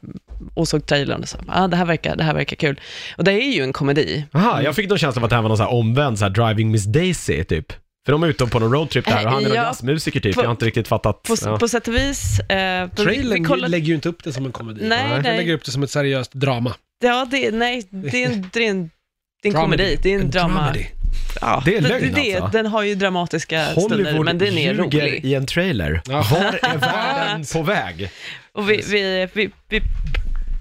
och 0.55 0.69
såg 0.69 0.87
trailern 0.87 1.23
och 1.23 1.29
så, 1.29 1.39
ah, 1.49 1.67
det, 1.69 1.77
här 1.77 1.85
verkar, 1.85 2.17
det 2.17 2.25
här 2.25 2.35
verkar 2.35 2.57
kul. 2.57 2.81
Och 3.17 3.25
det 3.25 3.33
är 3.33 3.53
ju 3.55 3.63
en 3.63 3.73
komedi. 3.73 4.25
Aha, 4.33 4.63
jag 4.63 4.75
fick 4.77 4.89
någon 4.89 4.99
känsla 4.99 5.21
av 5.21 5.25
att 5.25 5.31
det 5.31 5.37
här 5.37 5.43
var 5.43 5.49
någon 5.49 5.57
så 5.59 5.63
här 5.65 5.73
omvänd 5.73 6.19
så 6.19 6.25
här 6.25 6.31
driving 6.31 6.71
Miss 6.71 6.85
Daisy 6.85 7.45
typ. 7.45 7.73
För 8.07 8.13
de 8.13 8.23
är 8.23 8.27
ute 8.29 8.47
på 8.47 8.59
någon 8.59 8.73
roadtrip 8.73 9.05
där 9.05 9.13
och 9.27 9.33
han 9.33 9.45
är 9.45 9.49
någon 9.49 9.57
Ja, 9.57 9.63
jazzmusiker 9.65 10.21
typ, 10.21 10.35
på- 10.35 10.41
jag 10.43 10.47
har 10.47 10.51
inte 10.53 10.67
riktigt 10.67 10.89
fattat. 10.89 11.23
På, 11.23 11.37
ja. 11.45 11.59
på 11.59 11.69
sätt 11.69 11.89
och 11.89 11.95
vis. 11.95 12.41
Eh, 12.41 12.89
vi- 12.97 12.97
Trailern 13.05 13.43
vi 13.43 13.49
kollar- 13.49 13.69
lägger 13.69 13.87
ju 13.87 13.95
inte 13.95 14.09
upp 14.09 14.25
det 14.25 14.33
som 14.33 14.47
en 14.47 14.53
komedi. 14.53 14.89
Nej, 14.89 15.11
Den 15.11 15.23
nej. 15.23 15.37
lägger 15.37 15.55
upp 15.55 15.65
det 15.65 15.71
som 15.71 15.83
ett 15.83 15.91
seriöst 15.91 16.33
drama. 16.33 16.75
Ja, 17.05 17.27
det, 17.31 17.51
nej, 17.51 17.87
det 17.91 18.25
är 18.25 18.29
en, 18.33 18.49
det 18.53 18.67
är 18.67 18.71
en, 18.71 18.91
det 19.45 19.49
är 19.49 19.53
en 19.53 19.61
Dramedy. 19.61 19.77
komedi, 19.85 19.99
det 20.03 20.15
är 20.15 20.19
en, 20.21 20.31
drama. 20.31 20.61
dramedy. 20.63 20.85
Ja, 21.41 21.63
Det 21.65 21.77
är 21.77 21.81
lögn, 21.81 22.13
det, 22.15 22.37
alltså. 22.37 22.59
Den 22.59 22.67
har 22.67 22.83
ju 22.83 22.95
dramatiska 22.95 23.67
stunder, 23.67 24.25
men 24.25 24.39
den 24.39 24.59
är 24.59 24.75
rolig. 24.75 25.25
i 25.25 25.35
en 25.35 25.47
trailer. 25.47 26.03
Ja. 26.09 26.27
Var 26.31 26.59
är 26.63 26.79
världen 26.79 27.45
på 27.53 27.63
väg? 27.63 28.11
Och 28.53 28.71
vi, 28.71 28.83
vi, 28.91 29.29
vi, 29.33 29.51
vi 29.69 29.81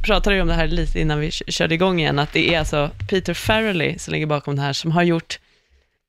pratade 0.05 0.35
ju 0.35 0.41
om 0.41 0.47
det 0.47 0.53
här 0.53 0.67
lite 0.67 0.99
innan 0.99 1.19
vi 1.19 1.31
körde 1.31 1.75
igång 1.75 1.99
igen, 1.99 2.19
att 2.19 2.33
det 2.33 2.53
är 2.55 2.59
alltså 2.59 2.89
Peter 3.09 3.33
Farrelly 3.33 3.97
som 3.99 4.11
ligger 4.13 4.25
bakom 4.25 4.55
det 4.55 4.61
här, 4.61 4.73
som 4.73 4.91
har 4.91 5.03
gjort 5.03 5.39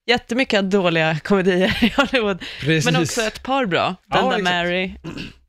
jättemycket 0.07 0.71
dåliga 0.71 1.17
komedier 1.25 1.79
i 1.85 1.93
Hollywood, 1.97 2.43
Precis. 2.61 2.85
men 2.93 3.03
också 3.03 3.21
ett 3.23 3.43
par 3.43 3.67
bra. 3.67 3.95
Ja, 4.11 4.17
Den 4.17 4.29
där 4.29 4.39
exakt. 4.39 4.55
Mary. 4.55 4.95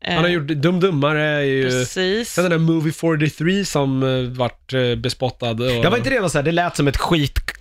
eh, 0.05 0.13
Han 0.13 0.23
har 0.23 0.29
gjort 0.31 0.47
Dum 0.47 0.79
Dummare, 0.79 1.21
är 1.23 1.39
ju... 1.41 1.69
Precis. 1.69 2.33
Sen 2.33 2.43
den 2.43 2.51
där 2.51 2.57
Movie 2.57 2.93
43 2.93 3.65
som 3.65 4.03
uh, 4.03 4.29
vart 4.29 4.73
uh, 4.73 4.95
bespottad. 4.95 5.51
Och... 5.51 5.71
Jag 5.71 5.91
var 5.91 5.97
inte 5.97 6.19
något 6.19 6.31
så 6.31 6.37
här, 6.37 6.43
det 6.43 6.51
lät 6.51 6.75
som 6.75 6.87
ett 6.87 6.97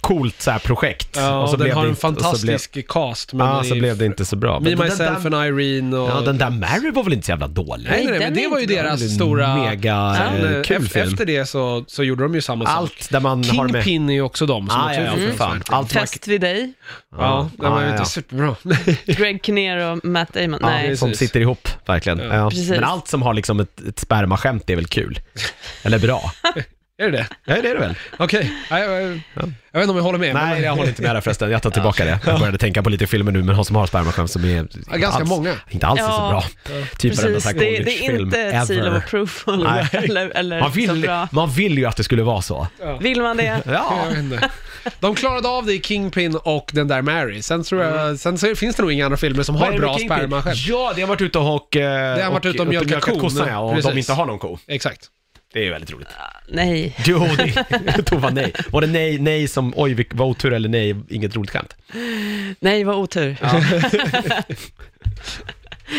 skitcoolt 0.05 0.43
så 0.43 0.51
här 0.51 0.59
projekt. 0.59 1.09
Ja, 1.17 1.39
och, 1.43 1.51
den 1.51 1.61
blev 1.61 1.75
har 1.75 1.83
det 1.83 1.87
en 1.89 1.91
inte- 1.91 2.01
så 2.01 2.09
blev- 2.13 2.23
fantastisk 2.23 2.89
cast. 2.89 3.33
Men 3.33 3.47
Ja, 3.47 3.65
så 3.65 3.75
är- 3.75 3.79
blev 3.79 3.99
det 3.99 4.07
inte 4.07 4.25
så 4.25 4.37
bra. 4.37 4.61
Me, 4.61 4.71
Myself 4.77 4.99
där, 5.23 5.35
and 5.35 5.61
Irene 5.61 5.97
och... 5.97 6.11
ja, 6.11 6.21
den 6.21 6.39
där 6.39 6.51
Mary 6.51 6.91
var 6.91 7.05
väl 7.05 7.13
inte 7.13 7.27
så 7.27 7.33
jävla 7.33 7.49
dålig? 7.49 7.89
Nej, 7.91 8.05
nej, 8.05 8.11
nej, 8.11 8.19
men 8.21 8.35
det 8.35 8.49
var 8.49 8.59
ju 8.59 8.67
deras 8.67 9.03
en 9.03 9.09
stora... 9.11 9.55
Mega 9.57 10.15
Sen, 10.19 10.45
eh, 10.45 10.57
eh, 10.57 10.63
kul 10.63 10.89
film. 10.89 11.09
Efter 11.09 11.25
det 11.25 11.47
så, 11.47 11.85
så 11.87 12.05
gjorde 12.05 12.23
de 12.23 12.35
ju 12.35 12.41
samma 12.41 12.65
sak. 12.67 12.75
Allt 12.77 13.11
där 13.11 13.21
man 13.21 13.45
har 13.45 13.65
med... 13.69 13.85
Kingpin 13.85 14.11
är 14.11 14.15
ju 14.15 14.23
också 14.23 14.47
de 14.47 14.69
som 14.71 14.81
Ah, 14.81 14.89
också 14.89 15.01
ja, 15.01 15.07
ja, 15.07 15.31
för 15.31 15.37
fan. 15.37 15.63
Allt. 15.69 15.93
Fest 15.93 16.29
vid 16.29 16.41
dig, 16.41 16.73
Ja, 17.19 17.51
den 17.59 17.71
var 17.73 17.83
ju 17.83 17.91
inte 17.91 18.05
superbra. 18.05 18.57
Greg 19.07 19.41
Kinnear 19.45 19.93
och 19.93 20.05
Matt 20.05 20.33
Damon. 20.35 20.59
Ja, 20.63 20.69
Nej, 20.69 20.97
som 20.97 21.15
sitter 21.15 21.41
ihop, 21.41 21.69
verkligen. 21.87 22.19
Men 22.69 22.85
allt 22.85 23.09
som 23.09 23.23
har 23.23 23.35
liksom 23.35 23.61
ett, 23.61 23.81
ett 23.89 23.99
spermaskämt 23.99 24.71
är 24.71 24.77
väl 24.77 24.87
kul? 24.87 25.19
Eller 25.83 25.99
bra? 25.99 26.33
är 26.99 27.05
det 27.05 27.11
det? 27.11 27.27
Ja, 27.45 27.55
det 27.63 27.69
är 27.71 27.75
det 27.75 27.81
väl? 27.81 27.95
Okej. 28.19 28.53
Nej, 28.71 28.83
Jag, 28.83 29.03
jag, 29.03 29.21
jag 29.73 29.81
vet 29.81 29.83
inte 29.83 29.91
om 29.91 29.97
jag 29.97 30.03
håller 30.03 30.19
med. 30.19 30.35
Nej, 30.35 30.55
men, 30.55 30.63
jag 30.63 30.73
håller 30.75 30.89
inte 30.89 31.03
med 31.03 31.17
där 31.17 31.21
förresten. 31.21 31.51
Jag 31.51 31.63
tar 31.63 31.71
tillbaka 31.71 32.05
det. 32.05 32.19
Jag 32.27 32.39
började 32.39 32.59
tänka 32.59 32.83
på 32.83 32.91
lite 32.91 33.07
filmer 33.07 33.33
nu, 33.33 33.43
men 33.43 33.65
som 33.65 33.77
har 33.77 33.87
spermaskämt 33.87 34.31
som 34.31 34.45
är... 34.45 34.67
Ja, 34.91 34.97
ganska 34.97 35.21
alls, 35.21 35.29
många. 35.29 35.55
Inte 35.71 35.87
alls 35.87 36.01
är 36.01 36.05
så 36.05 36.11
Ja. 36.11 36.29
bra. 36.31 36.75
Typ 36.99 37.15
varenda 37.17 37.35
precis. 37.41 37.43
så 37.43 37.49
här 37.49 37.55
Det, 37.59 37.65
det 37.65 37.77
är 37.77 37.85
collegefilm 37.85 38.25
inte 38.27 38.41
ett 38.41 38.67
seal 38.67 38.87
ever. 38.87 38.97
of 38.99 39.05
approval. 39.05 39.63
Nej. 39.65 39.89
Eller, 39.93 40.31
eller 40.35 40.61
Man 40.61 40.71
så 40.73 40.77
vill, 40.77 41.01
bra. 41.03 41.29
man 41.33 41.51
vill 41.51 41.79
ju 41.79 41.85
att 41.87 41.97
det 41.97 42.05
skulle 42.05 42.23
vara 42.23 42.43
så. 42.43 42.67
Vill 43.01 43.23
man 43.23 43.37
det? 43.37 43.61
Ja. 43.67 43.99
Jag 44.05 44.09
vet 44.11 44.19
inte. 44.19 44.51
De 45.01 45.15
klarade 45.15 45.49
av 45.49 45.67
det 45.67 45.73
i 45.75 45.81
Kingpin 45.83 46.37
och 46.37 46.71
den 46.73 46.89
där 46.89 47.03
Mary. 47.03 47.43
Sen, 47.43 47.65
tror 47.65 47.83
jag, 47.83 48.19
sen 48.19 48.39
så 48.39 48.55
finns 48.55 48.77
det 48.77 48.83
nog 48.83 48.93
inga 48.93 49.05
andra 49.05 49.17
filmer 49.17 49.43
som 49.43 49.55
har 49.57 49.73
bra 49.73 49.99
spermaskämt. 49.99 50.57
Ja, 50.57 50.93
det 50.97 51.01
har 51.01 51.09
varit 51.09 51.21
ute 51.21 51.39
och... 51.39 51.69
Det 51.73 52.23
har 52.25 52.31
varit 52.33 52.45
ute 52.45 52.63
och 52.63 52.69
mjölkat 52.69 53.01
kon. 53.05 53.21
kossan, 53.21 53.49
ja, 53.49 53.59
och 53.59 53.83
de 53.83 53.99
inte 53.99 54.13
har 54.13 54.27
någon 54.27 54.39
ko. 54.39 54.59
Exakt. 54.67 55.01
Det 55.55 55.61
är 55.61 55.65
ju 55.65 55.71
väldigt 55.71 55.91
roligt. 55.93 56.09
Nej. 56.49 56.97
Jo, 57.07 57.29
det 57.97 58.03
Tog 58.07 58.21
var 58.21 58.31
nej. 58.31 58.53
Var 58.71 58.81
det 58.81 58.87
nej, 58.87 59.19
nej 59.19 59.49
som 59.49 59.73
oj, 59.77 59.95
vilk- 59.95 60.11
vad 60.17 60.29
otur 60.29 60.53
eller 60.53 60.69
nej, 60.69 60.97
inget 61.09 61.37
roligt 61.37 61.51
skämt? 61.51 61.77
Nej, 62.61 62.85
vad 62.85 62.97
otur. 62.97 63.37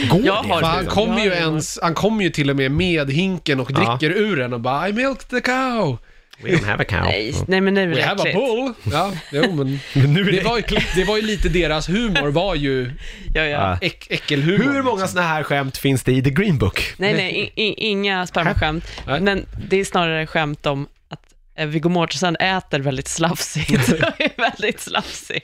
Går 0.09 0.21
Jag 0.25 0.43
det? 0.43 0.49
har- 0.49 0.59
För 0.59 0.67
han 0.67 0.85
kommer 0.85 1.23
ju 1.25 1.31
ens, 1.31 1.79
han 1.81 1.93
kommer 1.93 2.23
ju 2.23 2.29
till 2.29 2.49
och 2.49 2.55
med 2.55 2.71
med 2.71 3.11
hinken 3.11 3.59
och 3.59 3.73
dricker 3.73 4.17
ur 4.17 4.35
den 4.37 4.53
och 4.53 4.59
bara 4.59 4.89
I 4.89 4.93
milked 4.93 5.29
the 5.29 5.41
cow. 5.41 5.97
We 6.43 6.49
don't 6.49 6.65
have 6.65 6.81
a 6.83 6.85
cow. 6.89 7.01
Nej, 7.03 7.33
nej 7.47 7.61
men 7.61 7.73
nu 7.73 7.83
är 7.83 7.87
We 7.87 7.95
det 7.95 8.01
have 8.01 8.21
a 8.21 8.25
äckligt. 8.27 8.37
bull. 8.37 8.73
Ja, 8.93 9.11
jo 9.31 9.51
men. 9.53 9.79
Men 9.93 10.13
nu 10.13 10.21
är 10.21 10.25
Det 10.25 10.31
det... 10.31 10.43
var, 10.43 10.57
ju, 10.57 10.63
det 10.95 11.03
var 11.03 11.15
ju 11.17 11.21
lite 11.21 11.49
deras 11.49 11.89
humor, 11.89 12.27
var 12.31 12.55
ju 12.55 12.91
Ja, 13.33 13.41
ja. 13.43 13.49
Ja. 13.49 13.77
äck, 13.81 14.07
äckelhumor. 14.11 14.73
Hur 14.73 14.83
många 14.83 15.07
sådana 15.07 15.27
här 15.27 15.43
skämt 15.43 15.77
finns 15.77 16.03
det 16.03 16.11
i 16.11 16.23
The 16.23 16.29
Green 16.29 16.57
Book? 16.57 16.93
Nej, 16.97 17.13
nej, 17.13 17.51
i, 17.55 17.63
i, 17.63 17.73
inga 17.73 18.27
spermaskämt. 18.27 18.85
Nej. 19.07 19.19
Men 19.21 19.45
det 19.69 19.77
är 19.79 19.85
snarare 19.85 20.27
skämt 20.27 20.65
om 20.65 20.87
att 21.09 21.33
eh, 21.57 21.67
Viggo 21.67 21.89
Mortensen 21.89 22.35
äter 22.35 22.79
väldigt 22.79 23.07
slafsigt. 23.07 23.89
är 24.17 24.41
väldigt 24.41 24.79
slafsig. 24.79 25.41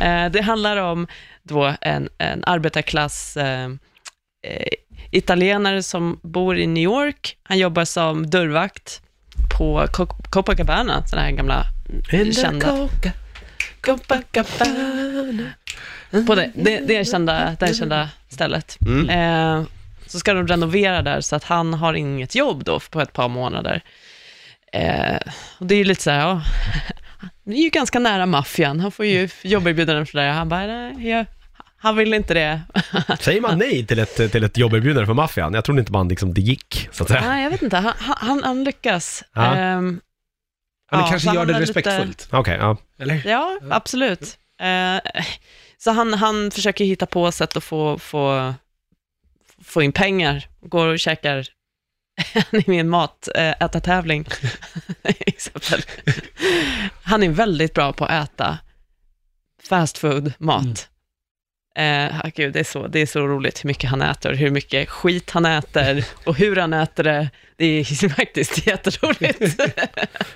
Eh, 0.00 0.26
det 0.30 0.42
handlar 0.42 0.76
om 0.76 1.06
då 1.42 1.74
en, 1.80 2.08
en 2.18 2.44
arbetarklass 2.44 3.36
eh, 3.36 3.64
eh, 4.46 4.66
italienare 5.10 5.82
som 5.82 6.20
bor 6.22 6.58
i 6.58 6.66
New 6.66 6.84
York. 6.84 7.36
Han 7.42 7.58
jobbar 7.58 7.84
som 7.84 8.30
dörrvakt 8.30 9.02
på 9.58 9.86
Co- 9.86 10.22
Copacabana, 10.30 11.06
sådana 11.06 11.26
här 11.26 11.32
gamla 11.32 11.64
kända... 12.32 12.88
Copacabana. 13.80 15.52
På 16.26 16.34
det, 16.34 16.50
det, 16.54 16.80
det, 16.80 17.04
kända, 17.04 17.56
det 17.60 17.74
kända 17.74 18.08
stället. 18.28 18.78
Mm. 18.86 19.08
Eh, 19.10 19.66
så 20.06 20.18
ska 20.18 20.34
de 20.34 20.46
renovera 20.46 21.02
där, 21.02 21.20
så 21.20 21.36
att 21.36 21.44
han 21.44 21.74
har 21.74 21.94
inget 21.94 22.34
jobb 22.34 22.64
då 22.64 22.80
på 22.80 23.00
ett 23.00 23.12
par 23.12 23.28
månader. 23.28 23.82
Eh, 24.72 25.16
och 25.58 25.66
det 25.66 25.74
är 25.74 25.78
ju 25.78 25.84
lite 25.84 26.02
så 26.02 26.10
här, 26.10 26.18
ja, 26.20 26.42
det 27.44 27.52
är 27.52 27.62
ju 27.62 27.70
ganska 27.70 27.98
nära 27.98 28.26
maffian. 28.26 28.80
Han 28.80 28.90
får 28.90 29.06
ju 29.06 29.28
jobberbjudanden 29.42 30.06
för 30.06 30.18
det. 30.18 30.30
Han 30.30 30.48
bara, 30.48 30.66
nej, 30.66 31.08
jag, 31.10 31.26
han 31.80 31.96
vill 31.96 32.14
inte 32.14 32.34
det. 32.34 32.60
Säger 33.20 33.40
man 33.40 33.58
nej 33.58 33.86
till 33.86 33.98
ett, 33.98 34.16
till 34.16 34.44
ett 34.44 34.56
jobberbjudande 34.56 35.06
för 35.06 35.14
maffian? 35.14 35.54
Jag 35.54 35.64
trodde 35.64 35.80
inte 35.80 35.92
man 35.92 36.08
liksom, 36.08 36.34
det 36.34 36.40
gick, 36.40 36.88
så 36.92 37.02
att 37.02 37.08
säga. 37.08 37.20
nej, 37.28 37.42
jag 37.42 37.50
vet 37.50 37.62
inte. 37.62 37.76
Han, 37.76 37.92
han, 37.98 38.42
han 38.44 38.64
lyckas. 38.64 39.24
Ja. 39.34 39.54
Ehm, 39.56 40.00
Han 40.90 41.00
Ja, 41.00 41.06
kanske 41.10 41.28
gör 41.28 41.36
han 41.38 41.46
det 41.46 41.54
är 41.54 41.60
lite- 41.60 41.70
respektfullt. 41.80 42.28
Okej, 42.32 42.56
ja. 42.60 42.76
Eller? 42.98 43.22
Ja, 43.26 43.58
absolut. 43.70 44.38
Eh, 44.60 44.96
så 45.78 45.90
han, 45.90 46.14
han 46.14 46.50
försöker 46.50 46.84
hitta 46.84 47.06
på 47.06 47.32
sätt 47.32 47.56
att 47.56 47.64
få, 47.64 47.98
få, 47.98 48.54
få 49.64 49.82
in 49.82 49.92
pengar. 49.92 50.48
Går 50.60 50.86
och 50.86 50.98
käkar 50.98 51.46
han 52.34 52.60
är 52.60 52.64
med 52.70 52.76
i 52.76 52.80
en 52.80 52.88
matätartävling. 52.88 54.26
Exempel. 55.02 55.80
Han 57.02 57.22
är 57.22 57.28
väldigt 57.28 57.74
bra 57.74 57.92
på 57.92 58.04
att 58.04 58.24
äta 58.30 58.58
fast 59.68 59.98
food, 59.98 60.32
mat. 60.38 60.88
Eh, 61.80 62.20
ah, 62.24 62.30
gud, 62.34 62.52
det, 62.52 62.60
är 62.60 62.64
så, 62.64 62.86
det 62.86 63.00
är 63.00 63.06
så 63.06 63.26
roligt 63.26 63.64
hur 63.64 63.68
mycket 63.68 63.90
han 63.90 64.02
äter, 64.02 64.34
hur 64.34 64.50
mycket 64.50 64.88
skit 64.88 65.30
han 65.30 65.46
äter 65.46 66.04
och 66.24 66.36
hur 66.36 66.56
han 66.56 66.72
äter 66.72 67.04
det. 67.04 67.30
Det 67.56 67.64
är 67.64 68.08
faktiskt 68.14 68.66
jätteroligt. 68.66 69.40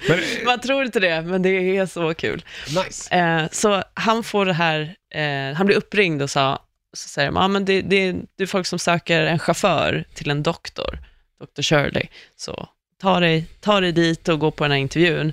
Men, 0.09 0.21
Man 0.45 0.61
tror 0.61 0.85
inte 0.85 1.01
det, 1.01 1.23
men 1.23 1.43
det 1.43 1.77
är 1.77 1.87
så 1.87 2.15
kul. 2.15 2.45
Nice. 2.67 3.15
Eh, 3.15 3.49
så 3.53 3.83
han 3.95 4.23
får 4.23 4.47
det 4.47 4.53
här, 4.53 4.95
eh, 5.15 5.57
han 5.57 5.67
blir 5.67 5.77
uppringd 5.77 6.23
och 6.23 6.31
sa, 6.31 6.59
så 6.93 7.09
säger 7.09 7.29
de, 7.29 7.37
ah, 7.37 7.49
men 7.49 7.65
det, 7.65 7.83
det, 7.83 8.13
det 8.37 8.43
är 8.43 8.47
folk 8.47 8.67
som 8.67 8.79
söker 8.79 9.23
en 9.23 9.39
chaufför 9.39 10.05
till 10.15 10.31
en 10.31 10.43
doktor, 10.43 10.99
Dr. 11.41 11.63
Shirley. 11.63 12.07
Så 12.37 12.69
ta 13.01 13.21
dig, 13.21 13.47
ta 13.61 13.81
dig 13.81 13.93
dit 13.93 14.29
och 14.29 14.39
gå 14.39 14.51
på 14.51 14.65
den 14.65 14.71
här 14.71 14.79
intervjun. 14.79 15.33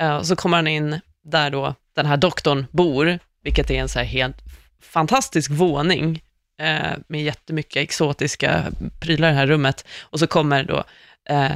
Eh, 0.00 0.16
och 0.16 0.26
så 0.26 0.36
kommer 0.36 0.56
han 0.56 0.66
in 0.66 1.00
där 1.24 1.50
då 1.50 1.74
den 1.96 2.06
här 2.06 2.16
doktorn 2.16 2.66
bor, 2.70 3.18
vilket 3.42 3.70
är 3.70 3.74
en 3.74 3.88
så 3.88 3.98
här 3.98 4.06
helt 4.06 4.36
fantastisk 4.90 5.50
våning 5.50 6.22
eh, 6.60 6.98
med 7.08 7.22
jättemycket 7.22 7.82
exotiska 7.82 8.64
prylar 9.00 9.28
i 9.28 9.32
det 9.32 9.38
här 9.38 9.46
rummet. 9.46 9.84
Och 10.00 10.18
så 10.18 10.26
kommer 10.26 10.62
då 10.64 10.84
eh, 11.30 11.52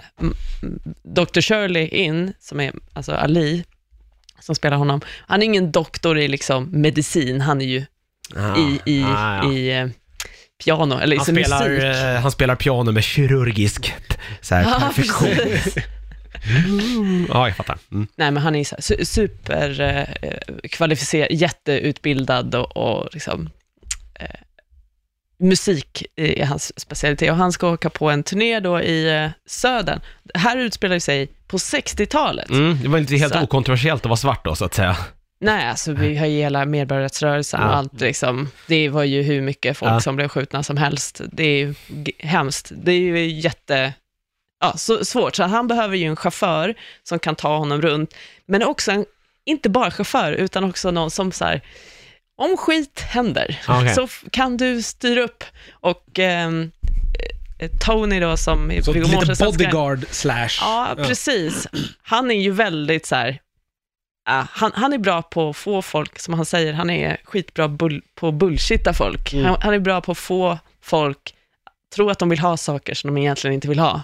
Dr. 1.03 1.41
Shirley 1.41 1.87
in, 1.89 2.33
som 2.41 2.61
är 2.61 2.73
alltså 2.93 3.13
Ali, 3.13 3.65
som 4.41 4.55
spelar 4.55 4.77
honom. 4.77 5.01
Han 5.27 5.43
är 5.43 5.47
ingen 5.47 5.73
doktor 5.73 6.19
i 6.19 6.29
liksom 6.29 6.69
medicin, 6.71 7.41
han 7.41 7.61
är 7.61 7.67
ju 7.67 7.85
ah, 8.37 8.57
i, 8.59 8.81
i, 8.87 9.03
ah, 9.05 9.37
ja. 9.45 9.53
i 9.53 9.79
eh, 9.79 9.89
piano, 10.65 10.99
eller 10.99 11.17
han, 11.17 11.27
spelar, 11.27 11.69
musik. 11.69 11.85
eh, 11.85 12.21
han 12.21 12.31
spelar 12.31 12.57
piano 12.57 12.93
med 12.93 13.05
kirurgisk 13.05 13.95
så 14.41 14.55
här, 14.55 14.63
Ja, 14.63 14.81
perfektion. 14.81 15.29
Ja, 17.29 17.47
jag 17.49 17.57
fattar. 17.57 17.79
Mm. 17.93 18.07
Nej, 18.17 18.31
men 18.31 18.43
han 18.43 18.55
är 18.55 18.65
så 18.65 18.75
här, 18.75 18.83
su- 18.83 19.05
super 19.05 19.81
eh, 19.81 20.69
kvalificerad, 20.69 21.29
jätteutbildad 21.33 22.55
och, 22.55 22.77
och 22.77 23.09
liksom, 23.13 23.51
eh, 24.15 24.27
musik 25.39 26.05
är 26.17 26.45
hans 26.47 26.81
specialitet. 26.81 27.31
Och 27.31 27.37
han 27.37 27.53
ska 27.53 27.71
åka 27.71 27.91
på 27.91 28.11
en 28.11 28.23
turné 28.23 28.61
då 28.61 28.81
i 28.81 29.17
eh, 29.25 29.31
södern. 29.47 30.01
Det 30.23 30.39
här 30.39 30.57
utspelar 30.57 30.95
ju 30.97 31.01
sig 31.01 31.27
på 31.47 31.57
60-talet. 31.57 32.51
Mm, 32.51 32.79
det 32.83 32.89
var 32.89 32.99
inte 32.99 33.17
helt 33.17 33.33
Så- 33.35 33.43
okontroversiellt 33.43 34.03
att 34.03 34.07
vara 34.09 34.17
svart 34.17 34.45
då, 34.45 34.55
så 34.55 34.65
att 34.65 34.75
säga. 34.75 34.97
Nej, 35.41 35.69
alltså 35.69 35.93
vi 35.93 36.17
har 36.17 36.27
ju 36.27 36.39
hela 36.39 36.65
medborgarrättsrörelsen 36.65 37.61
och 37.63 37.67
Ja. 37.69 37.73
allt 37.73 38.01
liksom. 38.01 38.49
Det 38.67 38.89
var 38.89 39.05
ju 39.05 39.23
hur 39.23 39.41
mycket 39.43 39.77
folk 39.77 39.93
Ja. 39.93 40.01
som 40.01 40.17
blev 40.17 40.29
skjutna 40.29 40.63
som 40.63 40.77
helst. 40.77 41.21
Det 41.33 41.43
är 41.45 41.57
ju 41.59 41.75
hemskt. 42.19 42.73
Det 42.77 42.93
är 42.93 42.99
ju 43.01 43.27
jätte, 43.31 43.93
ja, 44.61 44.73
så 44.77 45.05
svårt. 45.05 45.37
Så 45.37 45.45
han 45.45 45.69
behöver 45.69 45.97
ju 45.97 46.07
en 46.07 46.17
chaufför 46.17 46.75
som 47.03 47.19
kan 47.19 47.37
ta 47.37 47.57
honom 47.59 47.83
runt, 47.83 48.15
men 48.47 48.63
också 48.63 48.93
en, 48.93 49.05
inte 49.45 49.69
bara 49.69 49.91
chaufför, 49.91 50.33
utan 50.33 50.65
också 50.65 50.91
någon 50.91 51.11
som 51.11 51.33
så 51.33 51.45
här, 51.45 51.63
om 52.37 52.57
skit 52.57 53.01
händer, 53.01 53.61
Okej. 53.69 53.95
så 53.95 54.09
kan 54.31 54.57
du 54.57 54.83
styra 54.83 55.23
upp. 55.23 55.45
Och 55.71 56.19
ehm, 56.19 56.71
eh, 57.59 57.71
Tony 57.81 58.21
då, 58.21 58.37
som 58.37 58.81
Så 58.83 58.93
Viggo 58.93 59.21
lite 59.21 59.45
bodyguard 59.45 60.07
slash... 60.11 60.59
Ja, 60.61 60.95
precis. 60.97 61.67
Han 62.03 62.31
är 62.31 62.41
ju 62.41 62.51
väldigt 62.51 63.07
så 63.07 63.15
här, 63.15 63.41
ja, 64.27 64.47
han, 64.51 64.73
han 64.75 64.93
är 64.93 64.99
bra 64.99 65.23
på 65.23 65.49
att 65.49 65.57
få 65.57 65.83
folk, 65.83 66.19
som 66.19 66.35
han 66.35 66.45
säger, 66.45 66.73
han 66.73 66.91
är 66.91 67.17
skitbra 67.25 67.69
bull, 67.69 68.03
på 68.15 68.29
att 68.29 68.35
bullshitta 68.35 68.93
folk. 68.93 69.33
Mm. 69.33 69.45
Han, 69.45 69.57
han 69.61 69.75
är 69.75 69.79
bra 69.79 70.01
på 70.01 70.13
att 70.13 70.19
få 70.19 70.59
folk 70.81 71.35
tro 71.95 72.11
att 72.11 72.19
de 72.19 72.29
vill 72.29 72.39
ha 72.39 72.57
saker 72.57 72.95
som 72.95 73.15
de 73.15 73.21
egentligen 73.21 73.55
inte 73.55 73.69
vill 73.69 73.79
ha. 73.79 74.03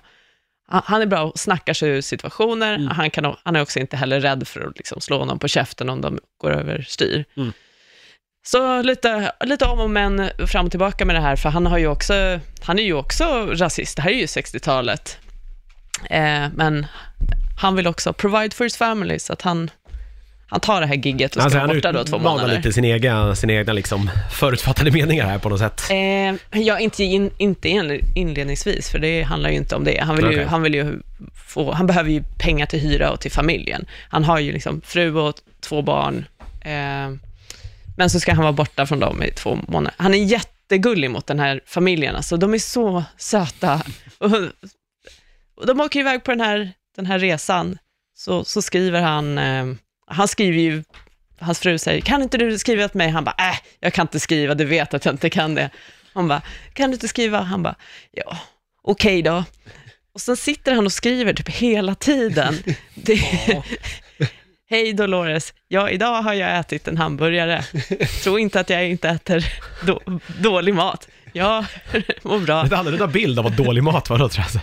Han, 0.69 1.03
är 1.03 1.07
bra 1.07 1.29
att 1.29 1.39
snacka 1.39 1.75
sig 1.75 1.89
ur 1.89 2.01
situationer, 2.01 2.75
Mm. 2.75 2.89
han, 2.89 3.11
kan, 3.11 3.37
han 3.43 3.57
är 3.57 3.63
också 3.63 3.79
inte 3.79 3.97
heller 3.97 4.21
rädd 4.21 4.49
för 4.49 4.61
att 4.61 4.77
liksom 4.79 5.01
slå 5.01 5.25
någon 5.25 5.39
på 5.39 5.49
käften 5.49 5.89
om 5.89 6.01
de 6.01 6.19
går 6.39 6.51
över 6.51 6.83
styr. 6.89 7.25
Mm. 7.37 7.53
Så 8.47 8.83
lite, 8.83 9.33
lite 9.45 9.65
om 9.65 9.81
och 9.81 9.91
men 9.91 10.31
fram 10.47 10.65
och 10.65 10.71
tillbaka 10.71 11.05
med 11.05 11.17
det 11.17 11.21
här, 11.21 11.37
för 11.37 11.49
han, 11.49 11.67
har 11.67 11.79
ju 11.79 11.87
också, 11.87 12.41
han 12.63 12.79
är 12.79 12.83
ju 12.83 12.95
också 12.95 13.25
rasist, 13.51 13.97
det 13.97 14.03
här 14.03 14.11
är 14.11 14.15
ju 14.15 14.27
60-talet. 14.27 15.19
Eh, 16.11 16.47
men 16.55 16.87
han 17.61 17.77
vill 17.77 17.87
också 17.87 18.13
provide 18.13 18.55
for 18.55 18.65
his 18.65 18.77
family, 18.77 19.19
så 19.19 19.33
att 19.33 19.43
han, 19.43 19.71
han 20.49 20.61
tar 20.61 20.81
det 20.81 20.87
här 20.87 20.95
gigget 20.95 21.31
och 21.31 21.35
ska 21.35 21.43
Alltså, 21.43 21.59
vara 21.59 21.67
han 21.69 21.77
borta 21.77 21.93
då 21.93 22.05
två 22.05 22.19
månader. 22.19 22.57
lite 22.57 22.73
sin 22.73 22.85
egen, 22.85 23.37
sina 23.37 23.53
egna 23.53 23.73
liksom, 23.73 24.11
förutfattade 24.33 24.91
meningar 24.91 25.27
här 25.27 25.39
på 25.39 25.49
något 25.49 25.59
sätt. 25.59 25.83
Eh, 25.91 26.61
ja, 26.61 26.79
inte, 26.79 27.05
in, 27.05 27.31
inte 27.39 27.69
in- 27.69 28.01
inledningsvis, 28.15 28.91
för 28.91 28.99
det 28.99 29.23
handlar 29.23 29.51
ju 29.51 29.57
inte 29.57 29.77
om 29.77 29.85
det. 29.85 30.01
Han, 30.01 30.17
vill 30.17 30.25
ju, 30.25 30.31
Okej. 30.33 30.45
han, 30.45 30.63
vill 30.63 30.75
ju 30.75 31.01
få, 31.49 31.73
han 31.73 31.87
behöver 31.87 32.11
ju 32.11 32.23
pengar 32.39 32.67
till 32.67 32.81
hyra 32.81 33.11
och 33.11 33.21
till 33.21 33.33
familjen. 33.33 33.87
Han 34.09 34.25
har 34.25 34.39
ju 34.39 34.53
liksom 34.53 34.81
fru 34.85 35.15
och 35.17 35.35
två 35.61 35.83
barn, 35.83 36.25
eh, 36.61 37.17
men 37.97 38.11
så 38.11 38.21
ska 38.21 38.33
han 38.35 38.43
vara 38.43 38.53
borta 38.53 38.87
från 38.87 39.01
dem 39.01 39.23
i 39.23 39.31
två 39.31 39.59
månader. 39.69 39.95
Han 39.99 40.15
är 40.15 40.19
jättegullig 40.19 41.11
mot 41.11 41.27
den 41.27 41.39
här 41.39 41.61
familjen, 41.67 42.17
alltså, 42.17 42.37
de 42.37 42.55
är 42.55 42.59
så 42.59 43.05
söta. 43.17 43.83
Och, 44.19 44.31
och 45.57 45.67
de 45.67 45.81
åker 45.81 46.01
iväg 46.01 46.25
på 46.25 46.31
den 46.31 46.41
här, 46.41 46.73
den 46.97 47.07
här 47.07 47.19
resan, 47.19 47.79
så, 48.17 48.45
så 48.45 48.63
skriver 48.63 49.01
han, 49.01 49.39
eh, 49.39 49.65
han 50.07 50.29
skriver 50.29 50.59
ju 50.59 50.83
hans 51.39 51.59
fru 51.59 51.79
säger, 51.79 52.01
kan 52.01 52.23
inte 52.23 52.39
du 52.39 52.59
skriva 52.59 52.89
till 52.89 52.99
mig? 52.99 53.09
Han 53.09 53.25
bara, 53.25 53.51
äh, 53.51 53.57
jag 53.81 53.93
kan 53.93 54.03
inte 54.03 54.21
skriva, 54.21 54.55
du 54.55 54.65
vet 54.65 54.95
att 54.95 55.05
jag 55.05 55.15
inte 55.15 55.31
kan 55.31 55.55
det. 55.55 55.71
Han 56.13 56.29
bara, 56.29 56.43
kan 56.73 56.91
du 56.91 56.95
inte 56.95 57.09
skriva? 57.09 57.41
Han 57.41 57.63
bara, 57.63 57.75
ja, 58.11 58.39
okej 58.83 59.23
då. 59.23 59.45
Och 60.15 60.21
sen 60.21 60.37
sitter 60.37 60.75
han 60.75 60.87
och 60.87 60.93
skriver 60.93 61.35
typ 61.35 61.49
hela 61.49 61.95
tiden. 61.95 62.55
Det, 62.95 63.19
Hej 64.71 64.93
Dolores, 64.93 65.55
ja 65.69 65.91
idag 65.91 66.23
har 66.23 66.35
jag 66.35 66.59
ätit 66.59 66.89
en 66.89 66.97
hamburgare. 66.97 67.65
Tro 68.23 68.39
inte 68.39 68.61
att 68.61 68.71
jag 68.71 68.89
inte 68.89 69.09
äter 69.09 69.45
då, 69.87 70.01
dålig 70.41 70.75
mat. 70.75 71.09
Jag 71.37 71.65
mår 72.23 72.39
bra. 72.39 72.63
Lite 72.63 72.77
annorlunda 72.77 73.07
bild 73.07 73.39
av 73.39 73.45
vad 73.45 73.53
dålig 73.57 73.83
mat 73.83 74.11
var 74.11 74.19
då 74.19 74.29
tror 74.29 74.45
jag. 74.53 74.63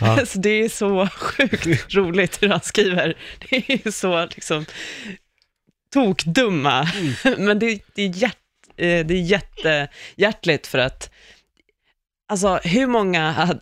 Ja. 0.00 0.06
Alltså, 0.20 0.38
det 0.38 0.50
är 0.50 0.68
så 0.68 1.08
sjukt 1.08 1.66
roligt 1.94 2.42
hur 2.42 2.48
han 2.48 2.60
skriver. 2.60 3.14
Det 3.48 3.56
är 3.86 3.90
så 3.90 4.26
liksom 4.26 4.66
tokdumma. 5.92 6.88
Men 7.38 7.58
det, 7.58 7.80
det, 7.94 8.02
är 8.02 8.08
hjärt, 8.08 8.36
eh, 8.76 9.06
det 9.06 9.14
är 9.14 9.22
jättehjärtligt 9.22 10.66
för 10.66 10.78
att, 10.78 11.10
alltså 12.28 12.60
hur 12.64 12.86
många, 12.86 13.30
hade- 13.32 13.60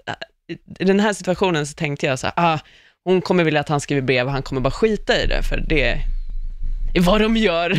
i 0.79 0.85
den 0.85 1.01
här 1.01 1.13
situationen 1.13 1.67
så 1.67 1.75
tänkte 1.75 2.07
jag 2.07 2.19
så 2.19 2.27
här, 2.27 2.35
ah, 2.37 2.59
hon 3.05 3.23
kommer 3.23 3.45
vilja 3.45 3.61
att 3.61 3.69
han 3.69 3.81
skriver 3.81 4.03
brev 4.03 4.27
och 4.27 4.33
han 4.33 4.43
kommer 4.43 4.61
bara 4.61 4.71
skita 4.71 5.23
i 5.23 5.27
det, 5.27 5.43
för 5.43 5.65
det 5.69 5.83
är 6.95 7.01
vad 7.01 7.21
de 7.21 7.37
gör. 7.37 7.71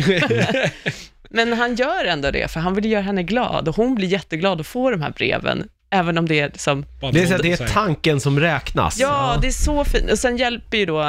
Men 1.34 1.52
han 1.52 1.74
gör 1.74 2.04
ändå 2.04 2.30
det, 2.30 2.50
för 2.50 2.60
han 2.60 2.74
vill 2.74 2.84
göra 2.84 3.02
henne 3.02 3.22
glad 3.22 3.68
och 3.68 3.76
hon 3.76 3.94
blir 3.94 4.08
jätteglad 4.08 4.60
att 4.60 4.66
få 4.66 4.90
de 4.90 5.02
här 5.02 5.10
breven, 5.10 5.68
även 5.90 6.18
om 6.18 6.28
det 6.28 6.40
är 6.40 6.48
liksom 6.48 6.86
Bara 7.00 7.12
Det 7.12 7.22
är, 7.22 7.26
så, 7.26 7.42
det 7.42 7.52
är 7.52 7.66
tanken 7.68 8.20
som 8.20 8.40
räknas. 8.40 8.98
Ja, 8.98 9.38
det 9.40 9.46
är 9.46 9.50
så 9.50 9.84
fint. 9.84 10.10
Och 10.10 10.18
sen 10.18 10.36
hjälper 10.36 10.76
ju 10.76 10.86
då 10.86 11.00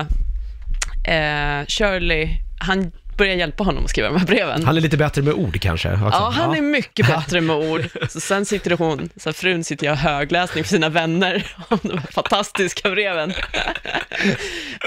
eh, 1.07 1.65
Shirley, 1.67 2.29
han 2.59 2.91
börjar 3.17 3.35
hjälpa 3.35 3.63
honom 3.63 3.83
att 3.83 3.89
skriva 3.89 4.07
de 4.07 4.17
här 4.17 4.27
breven. 4.27 4.65
Han 4.65 4.77
är 4.77 4.81
lite 4.81 4.97
bättre 4.97 5.21
med 5.21 5.33
ord 5.33 5.61
kanske. 5.61 5.93
Också. 5.93 6.05
Ja, 6.05 6.31
han 6.35 6.55
är 6.55 6.61
mycket 6.61 7.07
bättre 7.07 7.41
med 7.41 7.55
ord. 7.55 7.81
Så 8.09 8.19
sen 8.19 8.45
sitter 8.45 8.71
hon, 8.71 9.09
så 9.15 9.29
här, 9.29 9.33
frun 9.33 9.63
sitter 9.63 9.91
och 9.91 9.97
har 9.97 10.11
högläsning 10.11 10.63
för 10.63 10.69
sina 10.69 10.89
vänner 10.89 11.55
om 11.69 11.79
de 11.83 11.97
här 11.97 12.11
fantastiska 12.11 12.89
breven. 12.89 13.33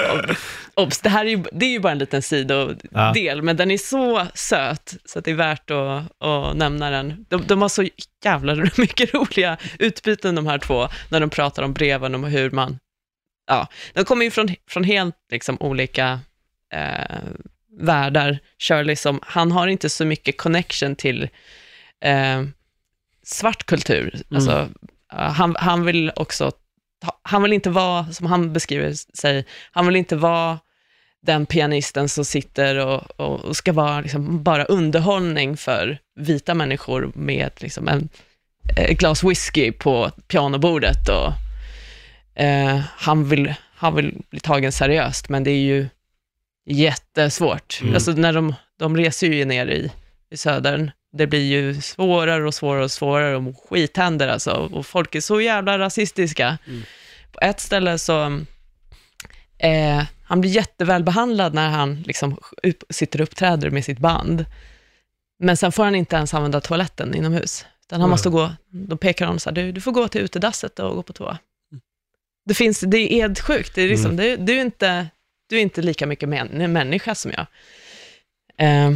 Och, 0.08 0.36
Obs, 0.82 1.00
det 1.00 1.08
här 1.08 1.24
är 1.24 1.30
ju, 1.30 1.44
det 1.52 1.66
är 1.66 1.70
ju 1.70 1.80
bara 1.80 1.92
en 1.92 1.98
liten 1.98 2.22
sidodel, 2.22 3.42
men 3.42 3.56
den 3.56 3.70
är 3.70 3.78
så 3.78 4.26
söt, 4.34 4.96
så 5.04 5.18
att 5.18 5.24
det 5.24 5.30
är 5.30 5.34
värt 5.34 5.70
att, 5.70 6.22
att 6.22 6.56
nämna 6.56 6.90
den. 6.90 7.26
De, 7.28 7.46
de 7.46 7.62
har 7.62 7.68
så 7.68 7.88
jävla 8.24 8.54
mycket 8.76 9.14
roliga 9.14 9.56
utbyten 9.78 10.34
de 10.34 10.46
här 10.46 10.58
två, 10.58 10.88
när 11.08 11.20
de 11.20 11.30
pratar 11.30 11.62
om 11.62 11.72
breven 11.72 12.14
och 12.14 12.30
hur 12.30 12.50
man, 12.50 12.78
ja, 13.46 13.66
de 13.92 14.04
kommer 14.04 14.24
ju 14.24 14.30
från, 14.30 14.54
från 14.70 14.84
helt 14.84 15.16
liksom, 15.32 15.56
olika 15.60 16.20
eh, 16.74 17.18
världar. 17.78 18.38
Shirley, 18.58 18.96
som, 18.96 19.20
han 19.22 19.52
har 19.52 19.68
inte 19.68 19.90
så 19.90 20.04
mycket 20.04 20.38
connection 20.38 20.96
till 20.96 21.28
eh, 22.04 22.42
svart 23.22 23.66
kultur. 23.66 24.22
Alltså, 24.30 24.68
eh, 25.12 25.18
han, 25.18 25.56
han 25.58 25.84
vill 25.84 26.12
också, 26.16 26.52
han 27.22 27.42
vill 27.42 27.52
inte 27.52 27.70
vara, 27.70 28.12
som 28.12 28.26
han 28.26 28.52
beskriver 28.52 28.92
sig, 29.16 29.44
han 29.70 29.86
vill 29.86 29.96
inte 29.96 30.16
vara 30.16 30.58
den 31.22 31.46
pianisten 31.46 32.08
som 32.08 32.24
sitter 32.24 32.86
och, 32.86 33.20
och, 33.20 33.44
och 33.44 33.56
ska 33.56 33.72
vara 33.72 34.00
liksom 34.00 34.42
bara 34.42 34.64
underhållning 34.64 35.56
för 35.56 35.98
vita 36.16 36.54
människor 36.54 37.12
med 37.14 37.50
liksom 37.56 37.88
en, 37.88 38.08
ett 38.76 38.98
glas 38.98 39.24
whisky 39.24 39.72
på 39.72 40.10
pianobordet. 40.28 41.08
Och, 41.08 41.32
eh, 42.42 42.80
han, 42.96 43.28
vill, 43.28 43.54
han 43.74 43.94
vill 43.94 44.22
bli 44.30 44.40
tagen 44.40 44.72
seriöst, 44.72 45.28
men 45.28 45.44
det 45.44 45.50
är 45.50 45.62
ju 45.62 45.88
jättesvårt. 46.68 47.78
Mm. 47.82 47.94
Alltså 47.94 48.12
när 48.12 48.32
de, 48.32 48.54
de 48.78 48.96
reser 48.96 49.26
ju 49.26 49.44
ner 49.44 49.66
i, 49.66 49.90
i 50.30 50.36
södern, 50.36 50.90
det 51.12 51.26
blir 51.26 51.44
ju 51.44 51.80
svårare 51.80 52.46
och 52.46 52.54
svårare 52.54 52.84
och 52.84 52.90
svårare 52.90 53.36
och 53.36 53.68
skit 53.68 53.96
händer 53.96 54.28
alltså. 54.28 54.50
Och 54.50 54.86
folk 54.86 55.14
är 55.14 55.20
så 55.20 55.40
jävla 55.40 55.78
rasistiska. 55.78 56.58
Mm. 56.66 56.82
På 57.32 57.40
ett 57.42 57.60
ställe 57.60 57.98
så, 57.98 58.40
eh, 59.58 60.02
han 60.24 60.40
blir 60.40 60.50
jätteväl 60.50 61.04
behandlad 61.04 61.54
när 61.54 61.68
han 61.68 62.02
liksom 62.02 62.38
upp, 62.62 62.84
sitter 62.90 63.20
och 63.20 63.28
uppträder 63.28 63.70
med 63.70 63.84
sitt 63.84 63.98
band. 63.98 64.44
Men 65.38 65.56
sen 65.56 65.72
får 65.72 65.84
han 65.84 65.94
inte 65.94 66.16
ens 66.16 66.34
använda 66.34 66.60
toaletten 66.60 67.14
inomhus. 67.14 67.66
Utan 67.86 68.00
han 68.00 68.06
Mm. 68.06 68.10
måste 68.10 68.28
gå, 68.30 68.52
då 68.70 68.96
pekar 68.96 69.26
de 69.26 69.38
så 69.38 69.50
här, 69.50 69.54
du, 69.54 69.72
du 69.72 69.80
får 69.80 69.92
gå 69.92 70.08
till 70.08 70.20
utedasset 70.20 70.78
och 70.78 70.96
gå 70.96 71.02
på 71.02 71.12
toa. 71.12 71.38
Det 72.44 72.54
finns, 72.54 72.80
det 72.80 72.98
är 72.98 73.24
edsjukt, 73.24 73.74
det 73.74 73.82
är 73.82 73.88
liksom, 73.88 74.16
du, 74.16 74.36
du, 74.36 74.56
är 74.56 74.60
inte, 74.60 75.06
du 75.48 75.56
är 75.56 75.60
inte 75.62 75.82
lika 75.82 76.06
mycket 76.06 76.28
män, 76.28 76.72
människa 76.72 77.14
som 77.14 77.32
jag. 77.36 77.46
Eh, 78.66 78.90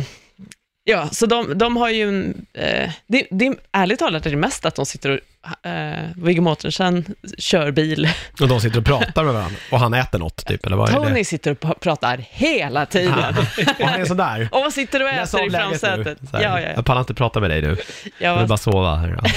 ja, 0.84 1.08
så 1.08 1.26
de, 1.26 1.58
de 1.58 1.76
har 1.76 1.88
ju, 1.90 2.34
eh, 2.52 2.90
det, 3.06 3.26
det 3.30 3.46
är 3.46 3.54
ärligt 3.72 3.98
talat 3.98 4.26
är 4.26 4.30
det 4.30 4.36
mest 4.36 4.66
att 4.66 4.74
de 4.74 4.86
sitter 4.86 5.10
och, 5.10 5.66
eh, 5.70 6.08
Viggo 6.16 6.42
Mortensen 6.42 7.14
kör 7.38 7.70
bil, 7.70 8.08
Och 8.40 8.48
de 8.48 8.60
sitter 8.60 8.78
och 8.78 8.84
pratar 8.84 9.24
med 9.24 9.34
varandra. 9.34 9.56
Och 9.70 9.78
han 9.80 9.94
äter 9.94 10.18
något, 10.18 10.46
typ, 10.46 10.66
eller 10.66 10.76
vad 10.76 10.88
är 10.88 10.92
Tony 10.94 11.18
det? 11.18 11.24
sitter 11.24 11.50
och 11.50 11.80
pratar 11.80 12.24
hela 12.30 12.86
tiden. 12.86 13.34
Och 13.80 13.86
han 13.88 14.00
är 14.00 14.04
sådär. 14.04 14.48
Och 14.52 14.60
vad 14.60 14.72
sitter 14.72 15.02
och 15.02 15.08
äter 15.08 15.46
i 15.46 15.50
framsätet? 15.50 16.18
Här, 16.32 16.42
Ja, 16.42 16.60
ja, 16.60 16.68
Jag 16.76 16.84
pallar 16.84 17.00
inte 17.00 17.14
prata 17.14 17.40
med 17.40 17.50
dig 17.50 17.62
nu. 17.62 17.76
ja. 18.04 18.10
Jag 18.18 18.38
vill 18.38 18.48
bara 18.48 18.58
sova 18.58 18.96
här. 18.96 19.18
Ja. 19.22 19.30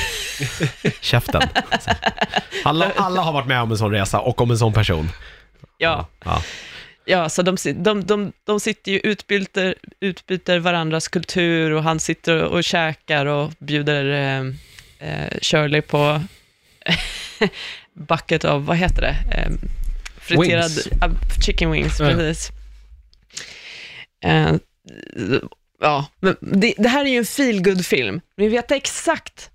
Käften. 1.01 1.41
Alla, 2.63 2.91
alla 2.95 3.21
har 3.21 3.33
varit 3.33 3.47
med 3.47 3.61
om 3.61 3.71
en 3.71 3.77
sån 3.77 3.91
resa 3.91 4.19
och 4.19 4.41
om 4.41 4.51
en 4.51 4.57
sån 4.57 4.73
person. 4.73 5.09
ja. 5.77 6.07
Ja. 6.25 6.41
Ja, 7.05 7.29
så 7.29 7.41
de, 7.41 7.57
de, 7.75 8.03
de, 8.05 8.31
de 8.43 8.59
sitter 8.59 8.91
ju 8.91 8.99
utbyter, 8.99 9.75
utbyter 9.99 10.59
varandras 10.59 11.07
kultur 11.07 11.71
och 11.71 11.83
han 11.83 11.99
sitter 11.99 12.43
och, 12.43 12.51
och 12.51 12.63
käkar 12.63 13.25
och 13.25 13.51
bjuder 13.59 14.05
eh, 14.05 15.09
eh, 15.09 15.29
Shirley 15.41 15.81
på 15.81 16.21
bucket 17.93 18.45
av, 18.45 18.65
vad 18.65 18.77
heter 18.77 19.01
det? 19.01 19.15
Eh, 19.37 19.51
friterad 20.17 20.71
Wings. 20.71 20.87
ah, 21.01 21.09
chicken 21.45 21.71
wings, 21.71 21.99
Ja. 21.99 22.05
precis. 22.09 22.49
Eh, 24.23 24.53
ja, 25.81 26.05
men 26.19 26.35
det, 26.41 26.73
det 26.77 26.89
här 26.89 27.05
är 27.05 27.09
ju 27.09 27.17
en 27.17 27.25
feel 27.25 27.83
film 27.83 28.21
Vi 28.35 28.47
vet 28.47 28.71
exakt 28.71 29.49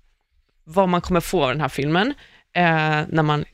vad 0.63 0.89
man 0.89 1.01
kommer 1.01 1.19
få 1.21 1.43
av 1.43 1.49
den 1.49 1.61
här 1.61 1.69
filmen 1.69 2.13
eh, 2.53 3.01
när 3.09 3.23
man, 3.23 3.45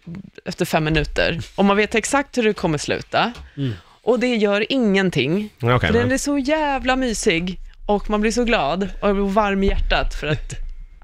efter 0.45 0.65
fem 0.65 0.83
minuter. 0.83 1.39
Och 1.55 1.65
man 1.65 1.77
vet 1.77 1.95
exakt 1.95 2.37
hur 2.37 2.43
det 2.43 2.53
kommer 2.53 2.77
sluta. 2.77 3.33
Mm. 3.57 3.73
Och 4.07 4.19
det 4.19 4.35
gör 4.35 4.65
ingenting. 4.71 5.49
Okej, 5.61 5.79
för 5.79 5.99
den 5.99 6.11
är 6.11 6.17
så 6.17 6.37
jävla 6.37 6.95
mysig 6.95 7.59
och 7.85 8.09
man 8.09 8.21
blir 8.21 8.31
så 8.31 8.43
glad 8.43 8.89
och 9.01 9.15
blir 9.15 9.23
varm 9.23 9.63
i 9.63 9.67
hjärtat 9.67 10.13
för 10.13 10.27
att 10.27 10.53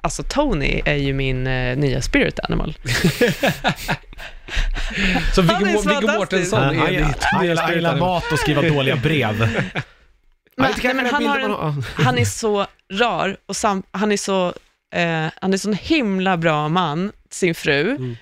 Alltså 0.02 0.24
Tony 0.24 0.82
är 0.86 0.96
ju 0.96 1.14
min 1.14 1.48
eh, 1.48 1.78
nya 1.78 2.02
spirit 2.02 2.40
animal. 2.40 2.78
Så 5.36 5.42
Viggo, 5.42 5.54
Han 5.54 5.68
är 5.68 5.74
ditt 5.74 5.86
nya 5.86 6.92
gillar- 6.92 7.16
han 7.32 7.46
gillar 7.46 7.68
spirit 7.68 8.00
mat 8.00 8.32
och 8.32 8.40
skriva 8.40 8.62
dåliga 8.62 8.96
brev. 8.96 9.40
Men, 10.58 10.72
nej, 10.84 10.94
men 10.94 11.06
han, 11.06 11.26
en, 11.26 11.84
han 11.96 12.18
är 12.18 12.26
så 12.26 12.66
rar 12.94 13.38
och 13.46 13.56
sam, 13.56 13.84
han 13.92 14.12
är 14.12 14.18
så, 14.18 14.48
eh, 14.96 15.28
han 15.42 15.54
är 15.54 15.58
så 15.58 15.70
en 15.70 15.76
himla 15.76 16.38
bra 16.38 16.70
man, 16.70 17.12
till 17.30 17.38
sin 17.38 17.56
fru. 17.56 17.96
Mm. 17.96 18.16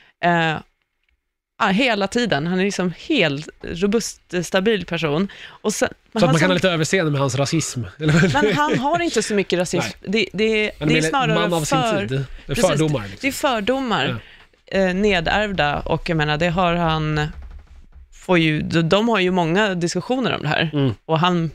Eh, 0.55 0.61
hela 1.70 2.07
tiden. 2.07 2.47
Han 2.47 2.59
är 2.59 2.64
liksom 2.64 2.93
helt 3.07 3.49
robust, 3.64 4.34
eh, 4.34 4.41
stabil 4.41 4.86
person. 4.86 5.28
Och 5.47 5.74
sen, 5.74 5.89
Så 6.14 6.18
att 6.18 6.32
man 6.32 6.39
kan 6.39 6.49
ha 6.49 6.53
lite 6.53 6.70
överseende 6.70 7.12
med 7.12 7.22
hans 7.22 7.36
rasism. 7.36 7.84
Men 7.97 8.09
han 8.55 8.80
har 8.80 8.99
inte 9.01 9.24
så 9.24 9.34
mycket 9.34 9.59
rasism. 9.59 9.97
Det, 10.01 10.26
det, 10.34 10.72
det 10.80 10.97
är 10.97 11.01
snarare 11.01 11.34
man 11.36 11.53
av 11.53 11.66
för... 11.66 11.97
sin 11.99 12.07
tid. 12.07 12.20
Det 12.45 12.51
är 12.51 12.55
Precis. 12.55 12.66
fördomar. 12.70 13.01
Det 13.01 13.07
är 13.07 13.12
Liksom. 13.12 13.32
fördomar, 13.49 14.22
eh, 14.66 14.93
nedärvda 14.93 15.80
och 15.80 16.09
jag 16.09 16.16
menar, 16.18 16.38
det 16.38 16.49
har 16.49 16.74
han... 16.76 17.28
Får 18.14 18.38
ju, 18.38 18.62
de, 18.62 18.82
de 18.89 19.09
har 19.09 19.20
ju 19.20 19.32
många 19.32 19.74
diskussioner 19.76 20.36
om 20.36 20.41
det 20.41 20.47
här 20.47 20.70
Mm. 20.74 20.93
och 21.05 21.20
han... 21.20 21.51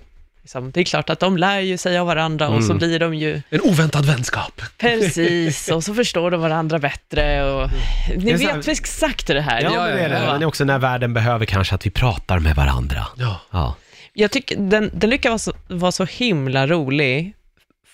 Liksom, 0.47 0.71
det 0.71 0.81
är 0.81 0.85
klart 0.85 1.11
att 1.11 1.21
de 1.21 1.37
lär 1.37 1.61
ju 1.61 1.79
sig 1.79 1.99
av 1.99 2.07
varandra 2.07 2.49
och 2.49 2.63
så 2.65 2.71
Mm. 2.73 2.79
blir 2.79 2.99
de 2.99 3.15
ju 3.15 3.43
En 3.51 3.61
oväntad 3.61 4.05
vänskap. 4.07 4.63
precis 4.79 5.69
och 5.69 5.85
så 5.85 5.95
förstår 5.95 6.31
de 6.31 6.41
varandra 6.41 6.79
bättre 6.79 7.51
och 7.53 7.71
ni 8.17 8.25
Det 8.25 8.31
är 8.33 8.39
så 8.39 8.47
här- 8.47 8.57
vet 8.57 8.69
exakt 8.69 9.27
det 9.27 9.41
här 9.41 9.61
Ja, 9.63 9.71
det 9.87 9.91
är 10.01 10.09
det. 10.09 10.21
Men 10.27 10.41
det 10.41 10.45
är 10.45 10.47
också 10.47 10.65
när 10.65 10.79
världen 10.79 11.15
behöver 11.15 11.47
kanske 11.47 11.75
att 11.75 11.87
vi 11.87 11.91
pratar 11.91 12.39
med 12.39 12.57
varandra. 12.57 13.07
Ja. 13.17 13.41
Ja. 13.51 13.75
Jag 14.13 14.31
tycker 14.31 14.57
den, 14.57 14.91
den 14.95 15.11
lyckas 15.11 15.29
vara 15.31 15.39
så, 15.39 15.53
vara 15.69 15.93
så 15.93 16.05
himla 16.05 16.67
rolig, 16.67 17.35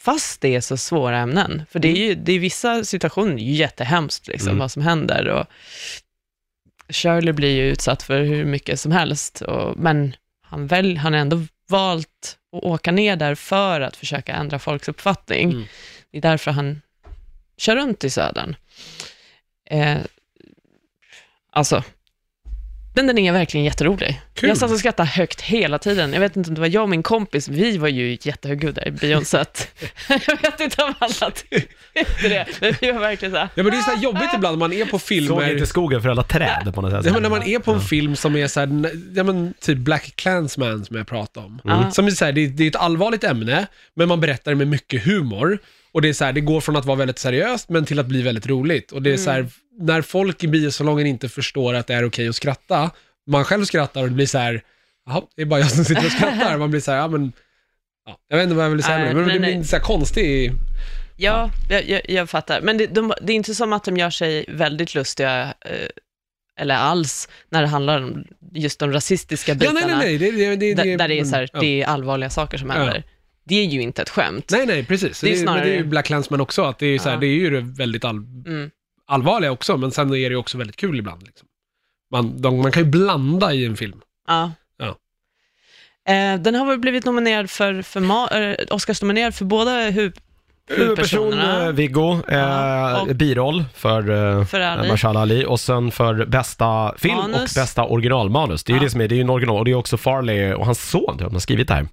fast 0.02 0.40
det 0.40 0.54
är 0.54 0.60
så 0.60 0.76
svåra 0.76 1.18
ämnen. 1.18 1.62
För 1.70 1.78
det 1.78 1.88
är 1.88 1.96
ju, 1.96 2.14
det 2.14 2.32
är 2.32 2.38
vissa 2.38 2.84
situationer 2.84 3.34
det 3.34 3.40
är 3.42 3.44
ju 3.44 3.52
jättehemskt, 3.54 4.28
liksom, 4.28 4.48
Mm. 4.48 4.58
vad 4.58 4.70
som 4.70 4.82
händer. 4.82 5.28
Och 5.28 5.46
Shirley 6.88 7.32
blir 7.32 7.50
ju 7.56 7.68
utsatt 7.70 8.02
för 8.02 8.20
hur 8.22 8.44
mycket 8.44 8.80
som 8.80 8.92
helst, 8.92 9.40
och, 9.40 9.76
men 9.76 10.14
han, 10.44 10.66
väl, 10.66 10.96
han 10.96 11.12
har 11.12 11.20
ändå 11.20 11.42
valt 11.72 12.38
att 12.56 12.62
åka 12.62 12.92
ner 12.92 13.16
där 13.16 13.34
för 13.34 13.80
att 13.80 13.96
försöka 13.96 14.32
ändra 14.32 14.58
folks 14.58 14.88
uppfattning. 14.88 15.50
Mm. 15.50 15.64
Det 16.10 16.18
är 16.18 16.22
därför 16.22 16.50
han 16.50 16.82
kör 17.56 17.76
runt 17.76 18.04
i 18.04 18.10
södern. 18.10 18.56
Eh, 19.70 19.98
alltså, 21.52 21.84
den, 22.94 23.06
den 23.06 23.18
är 23.18 23.32
verkligen 23.32 23.64
jätterolig. 23.64 24.20
Kul. 24.34 24.48
Jag 24.48 24.58
satt 24.58 24.70
och 24.70 24.78
skrattade 24.78 25.08
högt 25.08 25.40
hela 25.40 25.78
tiden. 25.78 26.12
Jag 26.12 26.20
vet 26.20 26.36
inte 26.36 26.48
om 26.48 26.54
det 26.54 26.60
var 26.60 26.68
jag 26.68 26.82
och 26.82 26.88
min 26.88 27.02
kompis, 27.02 27.48
vi 27.48 27.78
var 27.78 27.88
ju 27.88 28.18
jättehögljudda 28.20 28.86
i 28.86 28.90
bion, 28.90 29.24
så 29.24 29.38
att 29.38 29.68
jag 30.08 30.42
vet 30.42 30.60
inte 30.60 30.82
om 30.84 30.94
alla 30.98 31.30
tyckte 31.30 32.28
det. 32.28 32.46
Men 32.60 32.74
vi 32.80 32.92
var 32.92 33.00
verkligen 33.00 33.32
så 33.32 33.38
här, 33.38 33.48
Ja 33.54 33.62
men 33.62 33.72
det 33.72 33.78
är 33.78 33.82
så 33.82 33.90
här 33.90 34.02
jobbigt 34.02 34.28
ibland 34.34 34.58
när 34.58 34.68
man 34.68 34.72
är 34.72 34.84
på 34.84 34.90
Såg 34.90 35.00
filmer. 35.00 35.52
inte 35.52 35.66
skogen 35.66 36.02
för 36.02 36.08
alla 36.08 36.22
träd 36.22 36.72
på 36.74 36.80
något 36.80 36.92
sätt. 36.92 37.04
Ja, 37.04 37.12
men 37.12 37.22
när 37.22 37.30
man 37.30 37.42
är 37.42 37.58
på 37.58 37.72
en 37.72 37.80
film 37.80 38.16
som 38.16 38.36
är 38.36 38.46
så 38.48 38.60
här, 38.60 38.90
ja 39.14 39.24
men 39.24 39.54
typ 39.60 39.78
Black 39.78 40.16
Clansman 40.16 40.84
som 40.84 40.96
jag 40.96 41.06
pratade 41.06 41.46
om. 41.46 41.60
Mm. 41.64 41.90
Som 41.90 42.06
är 42.06 42.10
så 42.10 42.24
här, 42.24 42.32
det, 42.32 42.46
det 42.46 42.64
är 42.64 42.68
ett 42.68 42.76
allvarligt 42.76 43.24
ämne, 43.24 43.66
men 43.94 44.08
man 44.08 44.20
berättar 44.20 44.50
det 44.50 44.56
med 44.56 44.68
mycket 44.68 45.04
humor. 45.04 45.58
Och 45.92 46.02
det 46.02 46.08
är 46.08 46.12
så 46.12 46.24
här, 46.24 46.32
det 46.32 46.40
går 46.40 46.60
från 46.60 46.76
att 46.76 46.84
vara 46.84 46.96
väldigt 46.96 47.18
seriöst, 47.18 47.68
men 47.68 47.84
till 47.84 47.98
att 47.98 48.06
bli 48.06 48.22
väldigt 48.22 48.46
roligt. 48.46 48.92
Och 48.92 49.02
det 49.02 49.12
är 49.12 49.16
så 49.16 49.30
här, 49.30 49.46
när 49.80 50.02
folk 50.02 50.44
i 50.44 50.48
biosalongen 50.48 51.06
inte 51.06 51.28
förstår 51.28 51.74
att 51.74 51.86
det 51.86 51.94
är 51.94 52.04
okej 52.04 52.28
att 52.28 52.36
skratta, 52.36 52.90
man 53.26 53.44
själv 53.44 53.64
skrattar 53.64 54.02
och 54.02 54.08
det 54.08 54.14
blir 54.14 54.26
så 54.26 54.38
här, 54.38 54.62
jaha, 55.06 55.22
det 55.36 55.42
är 55.42 55.46
bara 55.46 55.60
jag 55.60 55.70
som 55.70 55.84
sitter 55.84 56.06
och 56.06 56.12
skrattar. 56.12 56.58
Man 56.58 56.70
blir 56.70 56.80
så 56.80 56.90
här, 56.90 56.98
ja 56.98 57.08
men, 57.08 57.32
ja, 58.06 58.16
jag 58.28 58.36
vet 58.36 58.44
inte 58.44 58.56
vad 58.56 58.64
jag 58.64 58.70
vill 58.70 58.82
säga 58.82 58.98
med 58.98 59.08
det, 59.08 59.14
men 59.14 59.24
Nej, 59.26 59.34
det 59.34 59.40
blir 59.40 59.54
nej. 59.54 59.64
så 59.64 59.76
här 59.76 59.82
konstig... 59.82 60.52
ja, 61.16 61.50
jag, 61.70 61.88
jag, 61.88 62.00
jag 62.10 62.30
fattar. 62.30 62.60
Men 62.60 62.78
det, 62.78 62.86
de, 62.86 63.12
det 63.22 63.32
är 63.32 63.36
inte 63.36 63.54
som 63.54 63.72
att 63.72 63.84
de 63.84 63.96
gör 63.96 64.10
sig 64.10 64.44
väldigt 64.48 64.94
lustiga, 64.94 65.54
eh, 65.60 65.88
eller 66.60 66.74
alls, 66.74 67.28
när 67.50 67.62
det 67.62 67.68
handlar 67.68 68.02
om 68.02 68.24
just 68.54 68.78
de 68.78 68.92
rasistiska 68.92 69.52
Ja, 69.52 69.56
bitarna. 69.58 69.80
nej, 69.98 70.18
nej, 70.18 70.32
nej. 70.32 70.38
Det, 70.38 70.56
det, 70.56 70.74
Där, 70.74 70.96
där 70.98 71.08
det 71.08 71.20
är 71.20 71.24
så 71.24 71.36
här, 71.36 71.48
ja. 71.52 71.60
det 71.60 71.82
är 71.82 71.86
allvarliga 71.86 72.30
saker 72.30 72.58
som 72.58 72.70
Ja. 72.70 72.94
Det 73.44 73.54
är 73.54 73.64
ju 73.64 73.82
inte 73.82 74.02
ett 74.02 74.08
skämt. 74.10 74.48
Nej, 74.52 74.66
nej, 74.66 74.84
precis. 74.84 75.20
Det 75.20 75.32
är 75.32 75.36
snarare- 75.36 75.58
Men 75.60 75.68
det 75.68 75.74
är 75.74 75.78
ju 75.78 75.84
Black 75.84 76.06
Clansman 76.06 76.40
också, 76.40 76.62
att 76.64 76.78
det 76.78 76.86
är, 76.86 76.98
så 76.98 77.08
här, 77.08 77.16
Ja. 77.16 77.20
det 77.20 77.26
är 77.26 77.34
ju 77.34 77.50
det 77.50 77.60
väldigt 77.60 78.04
all, 78.04 78.16
Mm. 78.16 78.70
allvarliga 79.06 79.50
också, 79.52 79.76
men 79.76 79.90
sen 79.90 80.08
är 80.08 80.12
det 80.12 80.18
ju 80.18 80.36
också 80.36 80.58
väldigt 80.58 80.76
kul 80.76 80.98
ibland. 80.98 81.22
Liksom. 81.22 81.48
Man, 82.12 82.40
de, 82.42 82.62
man 82.62 82.72
kan 82.72 82.82
ju 82.84 82.88
blanda 82.90 83.52
i 83.52 83.64
en 83.66 83.76
film. 83.76 84.00
Ja. 84.28 84.52
Ja. 84.78 84.96
Eh, 86.14 86.40
den 86.40 86.54
har 86.54 86.66
väl 86.66 86.78
blivit 86.78 87.04
nominerad 87.04 87.50
för, 87.50 87.82
för 87.82 88.00
ma- 88.00 88.50
eh, 88.50 88.74
Oscars-nominerad 88.74 89.34
för 89.34 89.44
båda 89.44 89.70
hu- 89.70 90.12
Huvudperson 90.68 90.78
huvudpersonerna. 90.78 91.66
eh, 91.66 91.72
Viggo, 91.72 92.12
eh, 92.28 92.38
Ja, 92.38 93.06
biroll 93.14 93.64
för, 93.74 94.10
eh, 94.38 94.44
För 94.44 94.60
Ali. 94.60 94.88
Marshall 94.88 95.16
Ali 95.16 95.44
och 95.48 95.60
sen 95.60 95.90
för 95.90 96.24
bästa 96.26 96.94
film 96.98 97.16
Manus. 97.16 97.56
och 97.56 97.60
bästa 97.62 97.84
originalmanus. 97.84 98.64
Det 98.64 98.70
är 98.70 98.74
ju 98.74 98.78
Ja. 98.80 98.84
det 98.84 98.90
som 98.90 99.00
är, 99.00 99.08
det 99.08 99.14
är 99.14 99.16
ju 99.16 99.22
en 99.22 99.30
original 99.30 99.58
och 99.58 99.64
det 99.64 99.70
är 99.70 99.74
också 99.74 99.96
Farley 99.96 100.52
och 100.54 100.66
hans 100.66 100.90
son 100.90 101.00
tror 101.04 101.20
jag, 101.20 101.28
som 101.28 101.34
har 101.34 101.40
skrivit 101.40 101.68
det 101.68 101.74
här 101.74 101.86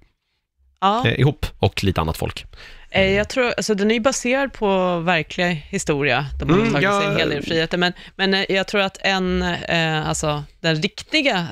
Ja, 0.80 1.06
eh, 1.08 1.20
ihop 1.20 1.46
och 1.58 1.84
lite 1.84 2.00
annat 2.00 2.16
folk. 2.16 2.44
eh, 2.90 3.10
jag 3.12 3.28
tror, 3.28 3.52
alltså 3.56 3.74
den 3.74 3.90
är 3.90 3.94
ju 3.94 4.00
baserad 4.00 4.52
på 4.52 4.98
verklig 5.00 5.66
historia. 5.68 6.26
De 6.38 6.50
har 6.50 6.56
Mm, 6.58 6.72
tagit 6.72 6.88
sig 6.88 6.96
ja. 7.04 7.10
en 7.10 7.16
hel 7.16 7.28
del 7.30 7.42
friheter, 7.42 7.78
men, 7.78 7.92
men 8.16 8.34
eh, 8.34 8.44
jag 8.48 8.66
tror 8.68 8.80
att 8.80 8.98
en, 9.00 9.42
eh, 9.42 10.08
alltså 10.08 10.44
den 10.60 10.76
riktiga 10.76 11.46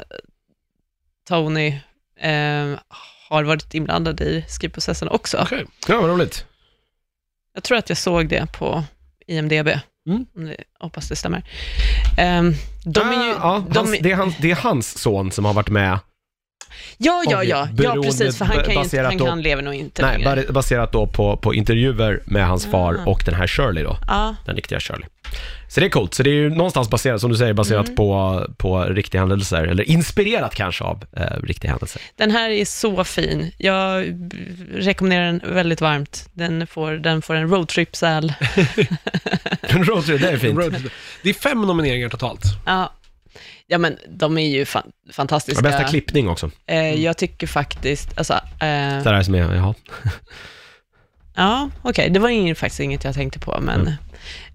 Tony 1.29 1.69
eh, 2.21 2.79
har 3.29 3.45
varit 3.45 3.75
inblandad 3.75 4.21
i 4.21 4.45
skrivprocessen 4.49 5.09
också. 5.09 5.39
Okej. 5.43 5.67
Ja, 5.89 6.01
vad 6.01 6.11
roligt. 6.11 6.47
Jag 7.55 7.65
tror 7.65 7.79
att 7.79 7.89
jag 7.89 7.99
såg 7.99 8.29
det 8.29 8.53
på 8.53 8.85
IMDB. 9.27 9.69
Mm. 10.09 10.27
Det, 10.35 10.57
hoppas 10.81 11.09
det 11.09 11.17
stämmer. 11.17 11.43
Ehm, 12.19 12.55
de 12.85 13.01
är 13.01 13.27
ju... 13.27 13.33
ah, 13.33 13.37
ja, 13.43 13.65
de, 13.71 13.79
hans, 13.79 13.99
det, 14.01 14.11
är 14.13 14.17
hans, 14.17 14.37
det 14.39 14.51
är 14.51 14.55
hans 14.57 14.99
son 14.99 15.33
som 15.33 15.45
har 15.45 15.55
varit 15.55 15.69
med, 15.69 15.99
ja, 16.99 17.23
ja, 17.31 17.45
ja, 17.45 17.69
ja, 17.79 18.03
precis, 18.03 18.39
för 18.39 18.45
han, 18.45 18.57
kan 18.57 18.65
ju 18.65 18.71
inte, 18.71 18.83
baserat 18.83 19.07
han, 19.07 19.17
då- 19.19 19.27
han 19.29 19.43
lever 19.43 19.63
nog 19.63 19.75
inte 19.75 20.03
nej, 20.03 20.19
längre. 20.25 20.45
ba- 20.47 20.53
baserat 20.53 20.93
då 20.93 21.07
på, 21.07 21.37
på 21.37 21.55
intervjuer 21.55 22.21
med 22.25 22.47
hans 22.47 22.67
far 22.67 22.95
Ah. 23.07 23.11
och 23.11 23.23
den 23.25 23.35
här 23.35 23.47
Shirley 23.47 23.85
då, 23.85 23.97
Ja, 24.09 24.35
den 24.47 24.57
riktiga 24.57 24.81
Shirley. 24.81 25.07
Så 25.69 25.81
det 25.81 25.87
är 25.87 25.91
coolt, 25.91 26.15
så 26.15 26.23
det 26.23 26.31
är 26.31 26.35
ju 26.35 26.51
någonstans 26.51 26.91
baserat, 26.91 27.21
som 27.21 27.31
du 27.31 27.37
säger, 27.37 27.53
baserat 27.53 27.85
Mm. 27.87 27.97
på, 27.97 28.47
på 28.57 28.85
riktiga 28.85 29.21
händelser, 29.21 29.65
eller 29.65 29.85
inspirerat 29.91 30.55
kanske 30.55 30.85
av 30.85 31.05
eh, 31.17 31.23
riktiga 31.43 31.71
händelser. 31.71 32.03
den 32.17 32.31
här 32.31 32.51
är 32.51 32.65
så 32.65 33.05
fin. 33.05 33.53
Jag 33.59 34.05
rekommenderar 34.75 35.25
den 35.27 35.41
väldigt 35.55 35.81
varmt. 35.81 36.29
Den 36.33 36.67
får, 36.67 36.93
den 36.93 37.23
får 37.23 37.35
en 37.35 37.49
roadtrip-säl. 37.49 38.33
Roadtrip, 39.63 40.21
det 40.21 40.29
är 40.31 40.37
fint. 40.39 40.59
Det 41.23 41.31
är 41.31 41.35
fem 41.35 41.63
nomineringar 41.63 42.09
totalt. 42.09 42.43
Ja. 42.67 42.93
Ja, 43.71 43.79
men 43.79 43.99
de 44.09 44.39
är 44.39 44.49
ju 44.49 44.65
fan, 44.65 44.93
fantastiska. 45.13 45.59
Och 45.59 45.63
bästa 45.63 45.85
klippning 45.85 46.29
också. 46.29 46.51
Eh, 46.67 46.95
jag 46.95 47.17
tycker 47.17 47.47
faktiskt, 47.47 48.19
alltså, 48.19 48.33
eh, 48.35 49.03
där 49.03 49.23
som 49.23 49.35
är, 49.35 49.55
jaha. 49.55 49.75
Ja, 51.35 51.71
okej. 51.83 52.11
Det 52.11 52.21
var 52.21 52.29
ing, 52.29 52.55
faktiskt 52.55 52.81
inget 52.81 53.05
jag 53.05 53.15
tänkte 53.15 53.39
på, 53.39 53.59
men 53.61 53.93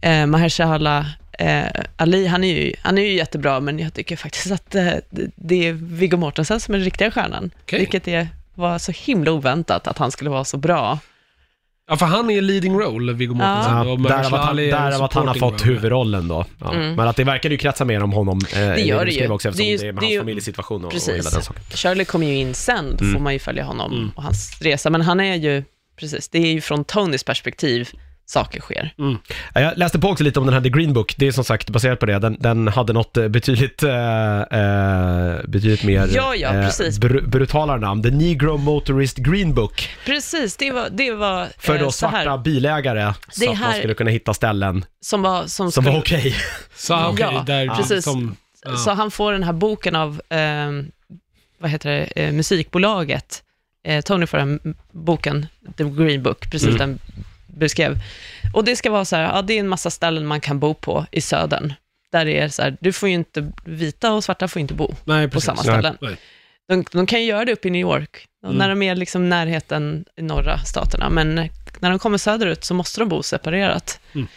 eh, 0.02 0.26
Mahershala 0.26 1.06
eh, 1.40 1.64
Ali, 1.98 2.28
han 2.28 2.44
är, 2.44 2.54
ju, 2.62 2.74
han 2.82 2.98
är 2.98 3.02
ju 3.02 3.14
jättebra, 3.14 3.60
men 3.60 3.80
jag 3.80 3.94
tycker 3.94 4.16
faktiskt 4.16 4.52
att 4.52 4.76
eh, 4.76 4.92
det- 5.36 5.68
är 5.68 5.74
Viggo 5.74 6.18
Mortensen 6.18 6.60
som 6.60 6.74
är 6.74 6.78
den 6.78 6.86
riktiga 6.86 7.12
stjärnan. 7.12 7.52
Okej. 7.62 7.80
Vilket 7.80 8.08
är, 8.08 8.28
var 8.56 8.78
så 8.80 8.92
himla 8.92 9.32
oväntat 9.32 9.88
att 9.88 9.98
han 9.98 10.12
skulle 10.12 10.30
vara 10.30 10.44
så 10.46 10.58
bra. 10.58 11.00
Ja, 11.90 11.98
för 11.98 12.06
han 12.06 12.30
är 12.30 12.42
leading 12.42 12.80
role, 12.80 13.14
Viggo 13.14 13.34
Mortensen. 13.34 13.74
Ja, 13.78 13.92
och 13.92 14.00
därav 14.02 14.20
att 14.20 14.32
han, 14.32 14.50
Ali 14.50 14.70
är 14.72 14.76
en 14.78 14.84
därav 14.92 15.04
att 15.04 15.14
han 15.14 15.28
har 15.28 15.34
supporting 15.34 15.58
fått 15.60 15.66
role. 15.68 15.74
huvudrollen 15.76 16.28
då. 16.28 16.46
Ja. 16.60 16.74
Mm. 16.74 16.96
Men 16.96 17.08
att 17.08 17.16
det 17.16 17.24
verkar 17.24 17.50
ju 17.50 17.58
kretsa 17.58 17.86
mer 17.86 18.04
om 18.04 18.12
honom. 18.14 18.40
Eh, 18.54 18.60
det 18.60 18.82
gör 18.82 19.06
det 19.06 19.12
ju. 19.12 19.30
Också, 19.30 19.50
eftersom 19.50 19.66
Det 19.66 19.72
är 19.72 19.72
ju- 19.72 19.78
det 19.78 19.88
är 19.88 19.94
med 19.94 20.02
det 20.02 20.06
är 20.06 20.08
hans 20.08 20.14
ju- 20.14 20.20
familjesituation 20.20 20.82
och, 20.82 20.86
och 20.86 20.92
Precis. 20.92 21.10
hela 21.18 21.30
den 21.30 21.42
saken. 21.44 21.64
Shirley 21.70 22.06
kommer 22.06 22.28
ju 22.28 22.36
in 22.36 22.54
sen, 22.54 22.96
då 22.98 23.04
Mm. 23.04 23.14
får 23.14 23.20
man 23.24 23.34
ju 23.34 23.40
följa 23.40 23.64
honom 23.64 24.12
och 24.16 24.24
hans 24.24 24.62
resa. 24.62 24.90
Men 24.90 25.02
han 25.02 25.20
är 25.20 25.36
ju, 25.36 25.64
precis, 26.00 26.30
det 26.30 26.38
är 26.38 26.52
ju 26.54 26.62
från 26.62 26.84
Tonys 26.84 27.24
perspektiv 27.24 27.90
saker 28.26 28.60
sker. 28.62 28.94
Ja, 29.54 29.62
Jag 29.62 29.78
läste 29.78 30.00
på 30.00 30.08
också 30.08 30.24
lite 30.24 30.40
om 30.40 30.46
den 30.46 30.54
här 30.54 30.62
The 30.62 30.70
Green 30.70 30.94
Book, 30.94 31.16
det 31.18 31.28
är 31.28 31.32
som 31.32 31.44
sagt 31.44 31.70
baserat 31.70 32.00
på 32.00 32.06
det, 32.06 32.20
den, 32.20 32.38
den 32.40 32.68
hade 32.68 32.94
något 32.94 33.18
eh, 33.18 33.28
betydligt, 33.28 33.84
eh, 33.84 34.40
eh, 34.42 35.36
betydligt 35.48 35.84
mer 35.84 36.10
Ja, 36.16 36.36
ja, 36.36 36.54
eh, 36.54 36.66
precis. 36.66 37.00
br- 37.00 37.28
brutalare 37.30 37.80
namn. 37.80 38.04
The 38.04 38.12
Negro 38.12 38.58
Motorist 38.58 39.18
Green 39.18 39.54
Book, 39.54 39.90
Precis, 40.06 40.58
det 40.58 40.72
var, 40.72 40.88
det 40.92 41.12
var 41.12 41.48
för 41.58 41.76
eh, 41.76 41.80
då 41.80 41.86
så 41.86 41.98
svarta 41.98 42.18
här, 42.18 42.38
bilägare, 42.38 43.14
så 43.30 43.40
Det 43.40 43.48
att 43.52 43.60
man 43.60 43.74
skulle 43.74 43.94
kunna 43.94 44.12
hitta 44.12 44.34
ställen 44.34 44.86
som 45.02 45.22
var, 45.22 45.42
som 45.42 45.48
som 45.48 45.84
skulle, 45.84 45.90
var 45.92 46.00
okej. 46.00 46.36
Så 46.76 47.06
okej, 47.08 47.28
Ja, 47.32 47.44
där 47.48 47.68
precis. 47.76 48.04
som... 48.04 48.36
Ja. 48.66 48.76
Så 48.76 48.92
han 48.92 49.12
får 49.12 49.32
den 49.34 49.44
här 49.44 49.54
boken 49.54 49.96
av, 49.96 50.22
eh, 50.30 50.72
vad 51.60 51.72
heter 51.72 51.90
det, 51.90 52.04
eh, 52.24 52.32
musikbolaget. 52.32 53.44
Eh, 53.86 54.02
Tony 54.02 54.26
får 54.28 54.38
den 54.38 54.76
boken, 54.92 55.48
The 55.78 55.84
Green 55.84 56.24
Book, 56.24 56.52
precis 56.52 56.68
Mm. 56.68 56.78
den 56.78 57.00
beskrev. 57.58 57.98
Och 58.54 58.64
det 58.64 58.76
ska 58.76 58.92
vara 58.92 59.06
så 59.06 59.16
här, 59.16 59.24
ja 59.24 59.42
det 59.42 59.54
är 59.54 59.60
en 59.60 59.68
massa 59.68 59.90
ställen 59.90 60.26
man 60.26 60.42
kan 60.42 60.60
bo 60.60 60.74
på 60.74 61.06
i 61.12 61.22
södern. 61.22 61.74
Där 62.12 62.26
det 62.26 62.40
är 62.40 62.50
så 62.50 62.62
här, 62.62 62.78
du 62.80 62.94
får 62.94 63.10
ju 63.10 63.16
inte, 63.16 63.52
vita 63.66 64.14
och 64.14 64.24
svarta 64.24 64.48
får 64.48 64.60
inte 64.60 64.74
bo 64.74 64.96
Nej, 65.04 65.30
på 65.30 65.42
samma 65.42 65.62
Nej. 65.62 65.74
ställen. 65.74 65.98
Nej. 66.02 66.16
De, 66.68 66.86
de 66.92 67.06
kan 67.08 67.20
ju 67.22 67.26
göra 67.26 67.46
det 67.46 67.52
uppe 67.54 67.68
i 67.68 67.72
New 67.72 67.82
York, 67.82 68.28
Mm. 68.46 68.56
när 68.58 68.70
de 68.70 68.82
är 68.82 68.96
liksom 68.96 69.30
närheten 69.30 70.06
i 70.16 70.22
norra 70.22 70.58
staterna, 70.60 71.10
men 71.10 71.36
när 71.80 71.90
de 71.90 72.00
kommer 72.00 72.18
söderut 72.18 72.64
så 72.64 72.74
måste 72.74 73.00
de 73.02 73.10
bo 73.10 73.24
separerat. 73.24 74.00
Mm. 74.16 74.28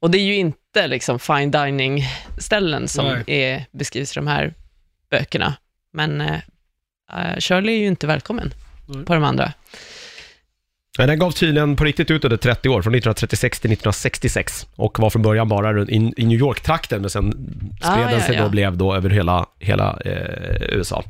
Och 0.00 0.10
det 0.10 0.18
är 0.18 0.22
ju 0.22 0.34
inte 0.36 0.86
liksom 0.86 1.18
fine 1.18 1.50
dining-ställen 1.50 2.88
som 2.88 3.06
Nej. 3.06 3.24
är, 3.26 3.64
beskrivs 3.70 4.12
i 4.12 4.14
de 4.14 4.26
här 4.26 4.54
böckerna, 5.10 5.54
men 5.92 6.20
eh, 6.20 6.38
Shirley 7.38 7.74
är 7.74 7.78
ju 7.78 7.86
inte 7.86 8.06
välkommen 8.06 8.54
Nej. 8.86 9.04
på 9.04 9.14
de 9.14 9.24
andra. 9.24 9.52
Men 10.98 11.08
den 11.08 11.18
gav 11.18 11.30
tydligen 11.30 11.76
på 11.76 11.84
riktigt 11.84 12.10
ut 12.10 12.24
under 12.24 12.36
30 12.36 12.68
år, 12.68 12.82
från 12.82 12.94
1936 12.94 13.60
till 13.60 13.72
1966 13.72 14.66
och 14.76 14.98
var 14.98 15.10
från 15.10 15.22
början 15.22 15.48
bara 15.48 15.82
i, 15.82 16.12
i 16.16 16.24
New 16.26 16.38
York-trakten, 16.38 17.00
men 17.00 17.10
sen 17.10 17.32
spred 17.32 17.92
Ah, 17.92 17.96
den 18.10 18.12
ja, 18.12 18.20
sig 18.20 18.34
ja. 18.34 18.40
då 18.40 18.44
och 18.44 18.50
blev 18.50 18.76
då 18.76 18.94
över 18.94 19.10
hela, 19.10 19.46
hela 19.60 19.98
eh, 20.04 20.76
USA. 20.76 21.04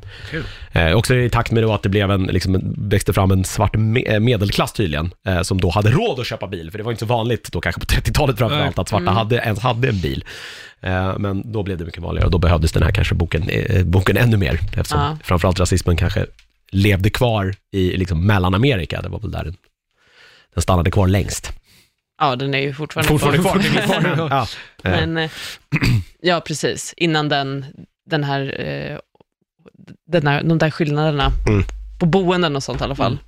Eh, 0.71 0.91
också 0.93 1.15
i 1.15 1.29
takt 1.29 1.51
med 1.51 1.63
då 1.63 1.73
att 1.73 1.83
det 1.83 1.89
blev 1.89 2.11
en, 2.11 2.23
liksom, 2.23 2.75
växte 2.77 3.13
fram 3.13 3.31
en 3.31 3.43
svart 3.43 3.75
me 3.75 4.03
eh, 4.05 4.19
medelklass 4.19 4.73
tydligen, 4.73 5.11
eh, 5.27 5.41
som 5.41 5.61
då 5.61 5.69
hade 5.69 5.89
råd 5.91 6.19
att 6.19 6.25
köpa 6.27 6.47
bil, 6.47 6.71
för 6.71 6.77
det 6.77 6.83
var 6.83 6.91
inte 6.91 6.99
så 6.99 7.05
vanligt 7.05 7.51
då 7.51 7.61
kanske 7.61 7.81
på 7.81 7.85
30-talet 7.87 8.37
framförallt 8.37 8.77
Nej. 8.77 8.81
att 8.81 8.89
svarta 8.89 9.01
Mm. 9.03 9.15
hade, 9.15 9.35
ens 9.35 9.59
hade 9.59 9.87
en 9.87 9.99
bil. 10.01 10.23
Eh, 10.81 11.17
men 11.19 11.51
då 11.51 11.63
blev 11.63 11.77
det 11.77 11.85
mycket 11.85 12.01
vanligare 12.01 12.25
och 12.25 12.31
då 12.31 12.37
behövdes 12.37 12.71
den 12.71 12.83
här 12.83 12.91
kanske 12.91 13.15
boken, 13.15 13.49
eh, 13.49 13.83
boken 13.83 14.17
ännu 14.17 14.37
mer, 14.37 14.59
eftersom 14.77 14.99
Ja. 14.99 15.17
framförallt 15.23 15.59
rasismen 15.59 15.97
kanske 15.97 16.25
levde 16.71 17.09
kvar 17.09 17.53
i 17.73 17.97
liksom, 17.97 18.25
Mellanamerika, 18.27 19.01
det 19.01 19.09
var 19.09 19.19
väl 19.19 19.31
där 19.31 19.43
den, 19.43 19.55
den 20.57 20.61
stannade 20.61 20.91
kvar 20.91 21.07
längst. 21.07 21.51
Ja, 22.19 22.35
den 22.35 22.53
är 22.53 22.59
ju 22.59 22.73
fortfarande, 22.73 23.07
Fortfarande 23.09 23.39
kvar, 23.39 23.59
kvar 23.85 24.01
nu. 24.01 24.27
Ja. 24.29 24.47
Men, 24.83 25.17
eh, 25.17 25.31
ja, 26.21 26.41
precis. 26.41 26.93
Innan 26.97 27.29
den, 27.29 27.65
den 28.09 28.23
här, 28.23 28.61
eh, 28.61 28.97
den 30.07 30.27
här, 30.27 30.43
de 30.43 30.57
där 30.57 30.69
skillnaderna 30.71 31.31
Mm. 31.47 31.63
på 31.99 32.05
boenden 32.05 32.55
och 32.55 32.63
sånt 32.63 32.81
i 32.81 32.83
alla 32.83 32.95
fall. 32.95 33.11
Mm. 33.11 33.23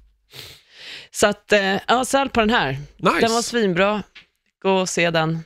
Så 1.12 1.28
att, 1.28 1.52
eh, 1.52 1.78
ja, 1.88 2.06
säl 2.06 2.30
på 2.30 2.40
den 2.40 2.50
här. 2.50 2.72
Nice. 2.98 3.20
Den 3.22 3.32
var 3.34 3.42
svinbra. 3.42 4.04
Gå 4.62 4.72
och 4.72 4.90
se 4.90 5.10
den. 5.10 5.44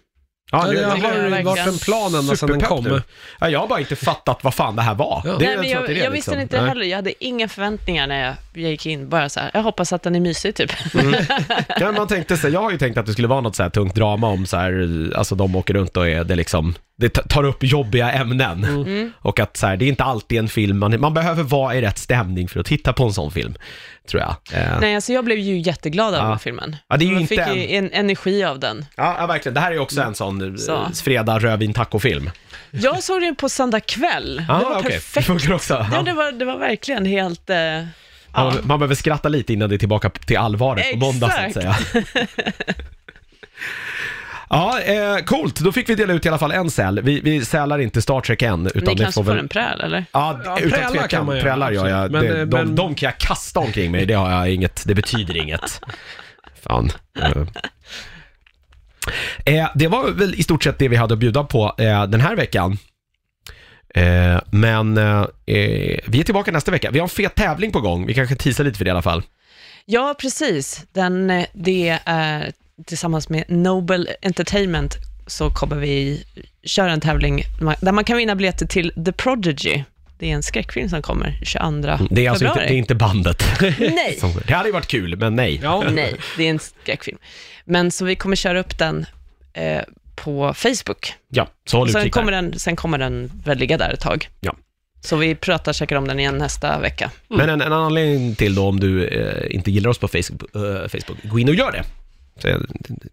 Ja, 0.52 0.60
Ja, 0.62 0.68
det, 0.68 0.76
det 0.76 0.82
jag 0.82 0.90
har 0.90 0.98
verkligen. 0.98 1.46
varit 1.46 1.68
en 1.68 1.78
plan 1.78 2.16
ända 2.16 2.36
sedan 2.36 2.50
den 2.50 2.62
kom. 2.62 2.84
nu. 2.84 3.02
Ja, 3.40 3.50
jag 3.50 3.60
har 3.60 3.68
bara 3.68 3.80
inte 3.80 3.96
fattat 3.96 4.44
vad 4.44 4.54
fan 4.54 4.76
det 4.76 4.82
här 4.82 4.96
var. 4.96 5.22
Ja. 5.26 5.32
Det, 5.32 5.46
Nej, 5.46 5.48
men 5.58 5.60
att 5.60 5.70
jag, 5.72 5.86
det 5.86 5.94
jag 5.94 6.06
det, 6.06 6.10
visste 6.10 6.32
liksom. 6.32 6.40
inte 6.40 6.60
Nej. 6.60 6.70
heller. 6.70 6.86
Jag 6.86 6.96
hade 6.98 7.24
inga 7.26 7.48
förväntningar 7.48 8.08
när 8.08 8.26
jag, 8.26 8.34
jag 8.64 8.72
gick 8.72 8.86
in. 8.86 9.10
Bara 9.10 9.30
så 9.30 9.40
här, 9.40 9.52
jag 9.54 9.64
hoppas 9.64 9.94
att 9.94 10.04
den 10.04 10.16
är 10.16 10.20
mysig 10.20 10.56
typ. 10.56 10.72
Ja, 11.80 11.92
man 11.92 12.08
tänkte 12.08 12.38
så, 12.38 12.50
jag 12.50 12.62
har 12.62 12.72
ju 12.72 12.78
tänkt 12.78 12.98
att 12.98 13.06
det 13.06 13.12
skulle 13.14 13.28
vara 13.28 13.42
något 13.42 13.56
så 13.56 13.64
här 13.64 13.70
tungt 13.70 13.96
drama 13.96 14.28
om 14.28 14.46
så 14.46 14.58
här, 14.58 15.12
alltså 15.16 15.36
de 15.36 15.56
åker 15.56 15.74
runt 15.74 15.98
och 15.98 16.08
är 16.10 16.24
det 16.24 16.36
liksom, 16.36 16.76
det 16.98 17.10
ta- 17.10 17.22
tar 17.24 17.44
upp 17.44 17.64
jobbiga 17.64 18.12
ämnen. 18.12 18.64
Mm. 18.64 19.12
Och 19.20 19.40
att 19.40 19.58
så 19.58 19.68
här, 19.68 19.78
det 19.78 19.86
är 19.86 19.90
inte 19.90 20.04
alltid 20.04 20.40
en 20.40 20.48
film, 20.50 20.80
man, 20.80 21.00
man 21.00 21.14
behöver 21.14 21.44
vara 21.44 21.76
i 21.76 21.82
rätt 21.82 21.98
stämning 21.98 22.48
för 22.48 22.60
att 22.60 22.66
titta 22.66 22.94
på 22.94 23.04
en 23.04 23.14
sån 23.14 23.32
film, 23.32 23.56
tror 24.10 24.22
jag. 24.22 24.36
Eh, 24.62 24.80
Nej, 24.82 24.96
alltså 24.96 25.14
jag 25.14 25.26
blev 25.26 25.38
ju 25.38 25.58
jätteglad 25.58 26.08
av 26.08 26.14
Ja. 26.14 26.22
den 26.22 26.32
här 26.32 26.38
filmen. 26.38 26.76
Ja, 26.90 26.98
det 26.98 27.06
är 27.06 27.08
ju 27.08 27.12
jag 27.14 27.22
inte 27.22 27.30
fick 27.36 27.40
en- 27.48 27.56
ju 27.56 27.76
en 27.76 27.92
energi 27.94 28.44
av 28.44 28.60
den. 28.60 28.86
ja, 28.96 29.16
ja, 29.20 29.26
verkligen. 29.28 29.54
Det 29.54 29.60
här 29.60 29.68
är 29.72 29.76
ju 29.76 29.80
också 29.80 30.02
en 30.02 30.16
sån 30.16 30.42
eh, 30.52 30.56
Så. 30.56 30.88
fredag 31.04 31.40
rödvin 31.40 31.74
taco-film. 31.74 32.30
Jag 32.72 33.04
såg 33.04 33.22
den 33.22 33.36
på 33.36 33.50
söndag 33.50 33.80
kväll. 33.80 34.46
Ja, 34.48 34.58
det 34.60 34.64
var 34.66 34.80
okej. 34.80 34.92
perfekt. 34.92 35.48
Det 35.48 35.54
också. 35.54 35.86
Ja, 35.92 36.02
det, 36.02 36.14
var, 36.14 36.32
det 36.32 36.46
var 36.46 36.58
verkligen 36.58 37.06
helt... 37.06 37.50
Eh. 37.50 37.58
Man, 38.36 38.54
man 38.64 38.80
behöver 38.80 38.96
skratta 38.96 39.30
lite 39.30 39.54
innan 39.54 39.70
det 39.70 39.76
är 39.76 39.80
tillbaka 39.80 40.10
till 40.10 40.38
allvaret 40.38 40.92
på 40.92 40.98
måndag 40.98 41.30
så 41.30 41.42
att 41.48 41.54
säga. 41.54 41.76
Ja, 44.50 44.80
eh, 44.82 45.18
coolt. 45.18 45.60
Då 45.60 45.72
fick 45.72 45.90
vi 45.90 45.96
dela 45.96 46.14
ut 46.14 46.26
i 46.26 46.30
alla 46.30 46.38
fall 46.38 46.52
en 46.52 46.72
säl. 46.72 47.00
Vi, 47.04 47.20
vi 47.20 47.46
sälar 47.46 47.80
inte 47.80 48.02
Star 48.02 48.22
Trek 48.22 48.42
än. 48.42 48.68
Utan 48.68 48.82
Ni 48.84 48.96
det 48.96 49.04
kanske 49.04 49.24
får 49.24 49.24
väl... 49.24 49.38
en 49.40 49.48
präl, 49.48 49.82
eller? 49.82 50.06
Ja, 50.12 50.42
Ja, 50.46 50.60
utan 50.60 50.70
prälar 50.72 50.90
tvekan. 50.90 51.08
kan 51.10 51.26
man 51.26 51.36
göra, 51.36 51.44
Prälar 51.44 51.72
gör 51.72 51.88
jag. 51.88 52.04
absolut. 52.06 52.12
Men, 52.12 52.34
det, 52.36 52.40
eh, 52.42 52.46
de, 52.48 52.58
men- 52.68 52.76
de 52.76 52.96
kan 52.96 53.08
jag 53.08 53.18
kasta 53.18 53.60
omkring 53.60 53.92
mig, 53.92 54.06
det 54.06 54.14
har 54.14 54.32
jag 54.32 54.50
inget, 54.54 54.84
det 54.88 54.96
betyder 54.96 55.38
inget. 55.38 55.82
Fan. 56.64 56.92
Eh. 57.22 57.32
Eh, 59.46 59.70
det 59.76 59.88
var 59.88 60.12
väl 60.12 60.36
i 60.36 60.44
stort 60.44 60.64
sett 60.64 60.80
det 60.80 60.88
vi 60.88 60.96
hade 60.96 61.14
att 61.14 61.20
bjuda 61.20 61.44
på 61.44 61.76
eh, 61.78 62.04
den 62.06 62.22
här 62.22 62.36
veckan. 62.36 62.78
Eh, 63.96 64.40
men 64.52 64.98
eh, 64.98 65.22
eh, 65.46 66.00
vi 66.08 66.20
är 66.20 66.24
tillbaka 66.24 66.52
nästa 66.52 66.72
vecka. 66.72 66.92
Vi 66.92 67.00
har 67.00 67.06
en 67.06 67.10
fet 67.10 67.36
tävling 67.36 67.72
på 67.72 67.82
gång. 67.82 68.06
Vi 68.06 68.14
kanske 68.14 68.36
teasar 68.36 68.64
lite 68.64 68.78
för 68.78 68.86
det 68.86 68.90
i 68.90 68.92
alla 68.92 69.02
fall. 69.02 69.24
Ja, 69.86 70.16
precis. 70.22 70.84
Den, 70.94 71.30
eh, 71.30 71.46
det 71.54 72.00
är 72.06 72.52
tillsammans 72.86 73.30
med 73.30 73.44
Nobel 73.48 74.10
Entertainment 74.22 74.98
så 75.28 75.50
kommer 75.50 75.76
vi 75.76 76.24
köra 76.64 76.92
en 76.92 77.02
tävling 77.02 77.44
där 77.82 77.92
man 77.92 78.04
kan 78.04 78.18
vinna 78.18 78.36
biljetter 78.36 78.66
till 78.66 79.04
The 79.06 79.12
Prodigy. 79.12 79.84
Det 80.20 80.32
är 80.32 80.34
en 80.36 80.44
skräckfilm 80.44 80.90
som 80.90 81.02
kommer 81.02 81.40
22 81.44 82.06
Det 82.10 82.26
är 82.26 82.30
alltså 82.30 82.46
inte, 82.46 82.60
det 82.60 82.74
är 82.74 82.78
inte 82.78 82.96
bandet. 82.96 83.44
Nej, 83.80 84.20
Det 84.48 84.54
hade 84.54 84.70
ju 84.70 84.74
varit 84.74 84.88
kul, 84.88 85.18
men 85.18 85.36
nej. 85.36 85.60
Ja. 85.64 85.84
nej, 85.92 86.16
det 86.38 86.44
är 86.44 86.50
en 86.50 86.60
skräckfilm. 86.60 87.18
Men 87.66 87.92
så 87.92 88.06
vi 88.06 88.16
kommer 88.16 88.36
köra 88.36 88.60
upp 88.60 88.78
den 88.78 89.06
eh, 89.54 89.82
på 90.16 90.54
Facebook. 90.54 91.14
Ja, 91.30 91.48
så 91.66 91.78
håll 91.78 91.90
Sen 91.90 92.02
utkik 92.02 92.14
kommer, 92.14 92.32
där. 92.32 92.42
den, 92.42 92.60
sen 92.60 92.76
kommer 92.76 92.98
den 92.98 93.32
väl 93.46 93.58
ligga 93.58 93.78
där 93.78 93.94
ett 93.94 94.00
tag. 94.00 94.30
Ja. 94.40 94.56
Så 95.02 95.16
vi 95.16 95.36
pratar 95.36 95.74
säkert 95.74 95.98
om 95.98 96.08
den 96.08 96.20
igen 96.20 96.38
nästa 96.38 96.80
vecka. 96.80 97.12
Men 97.28 97.50
en, 97.50 97.62
en 97.62 97.74
anledning 97.74 98.36
till 98.36 98.56
då 98.56 98.68
om 98.68 98.80
du 98.80 99.08
eh, 99.08 99.56
inte 99.56 99.72
gillar 99.72 99.90
oss 99.90 99.98
på 99.98 100.08
Facebook, 100.08 100.56
eh, 100.56 100.88
Facebook, 100.88 101.18
gå 101.24 101.40
in 101.40 101.50
och 101.50 101.56
gör 101.56 101.72
det. 101.72 101.84
Så 102.40 102.48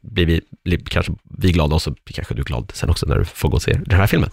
blir 0.01 0.27
vi, 0.27 0.41
blir 0.65 0.79
kanske 0.79 1.13
vi 1.39 1.53
glada 1.53 1.75
och 1.75 1.83
så 1.83 1.91
blir 1.91 2.15
kanske 2.15 2.35
du 2.35 2.43
glad 2.43 2.73
sen 2.75 2.91
också 2.91 3.07
när 3.07 3.19
du 3.19 3.25
får 3.25 3.49
gå 3.49 3.55
och 3.57 3.63
se 3.63 3.79
den 3.87 3.99
här 4.01 4.07
filmen. 4.07 4.31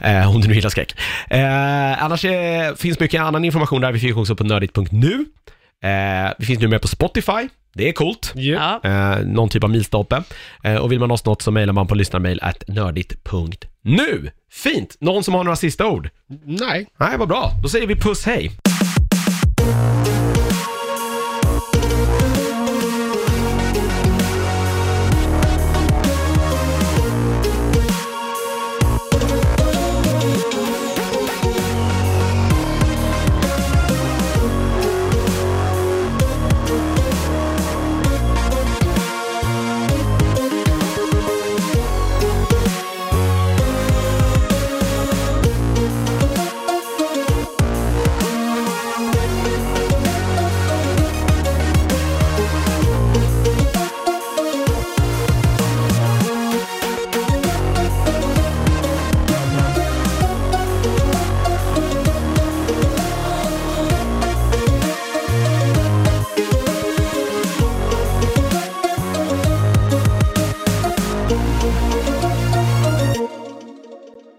Eh, 0.00 0.30
om 0.34 0.40
du 0.40 0.48
nu 0.48 0.54
gillar 0.54 0.70
skräck. 0.70 0.94
Eh, 1.30 2.02
annars 2.04 2.24
eh, 2.24 2.74
finns 2.74 3.00
mycket 3.00 3.20
annan 3.20 3.44
information 3.44 3.80
där. 3.80 3.92
Vi 3.92 3.98
finns 3.98 4.16
också 4.16 4.36
på 4.36 4.44
nördigt.nu. 4.44 5.24
Eh, 5.82 6.32
vi 6.38 6.46
finns 6.46 6.60
nu 6.60 6.68
med 6.68 6.82
på 6.82 6.88
Spotify. 6.88 7.48
Det 7.74 7.88
är 7.88 7.92
coolt. 7.92 8.32
Eh, 8.84 9.18
någon 9.26 9.48
typ 9.48 9.64
av 9.64 9.70
milstolpe. 9.70 10.22
Eh, 10.64 10.76
och 10.76 10.92
vill 10.92 10.98
man 11.00 11.10
oss 11.10 11.24
något 11.24 11.42
så 11.42 11.50
mejlar 11.50 11.72
man 11.72 11.86
på 11.86 11.94
lyssnarmail 11.94 12.38
at 12.42 12.64
nördigt.nu. 12.68 14.30
Fint! 14.52 14.96
Någon 15.00 15.24
som 15.24 15.34
har 15.34 15.44
några 15.44 15.56
sista 15.56 15.86
ord? 15.86 16.10
Nej. 16.44 16.86
Nej, 16.98 17.18
vad 17.18 17.28
bra. 17.28 17.50
Då 17.62 17.68
säger 17.68 17.86
vi 17.86 17.96
puss 17.96 18.26
hej. 18.26 18.50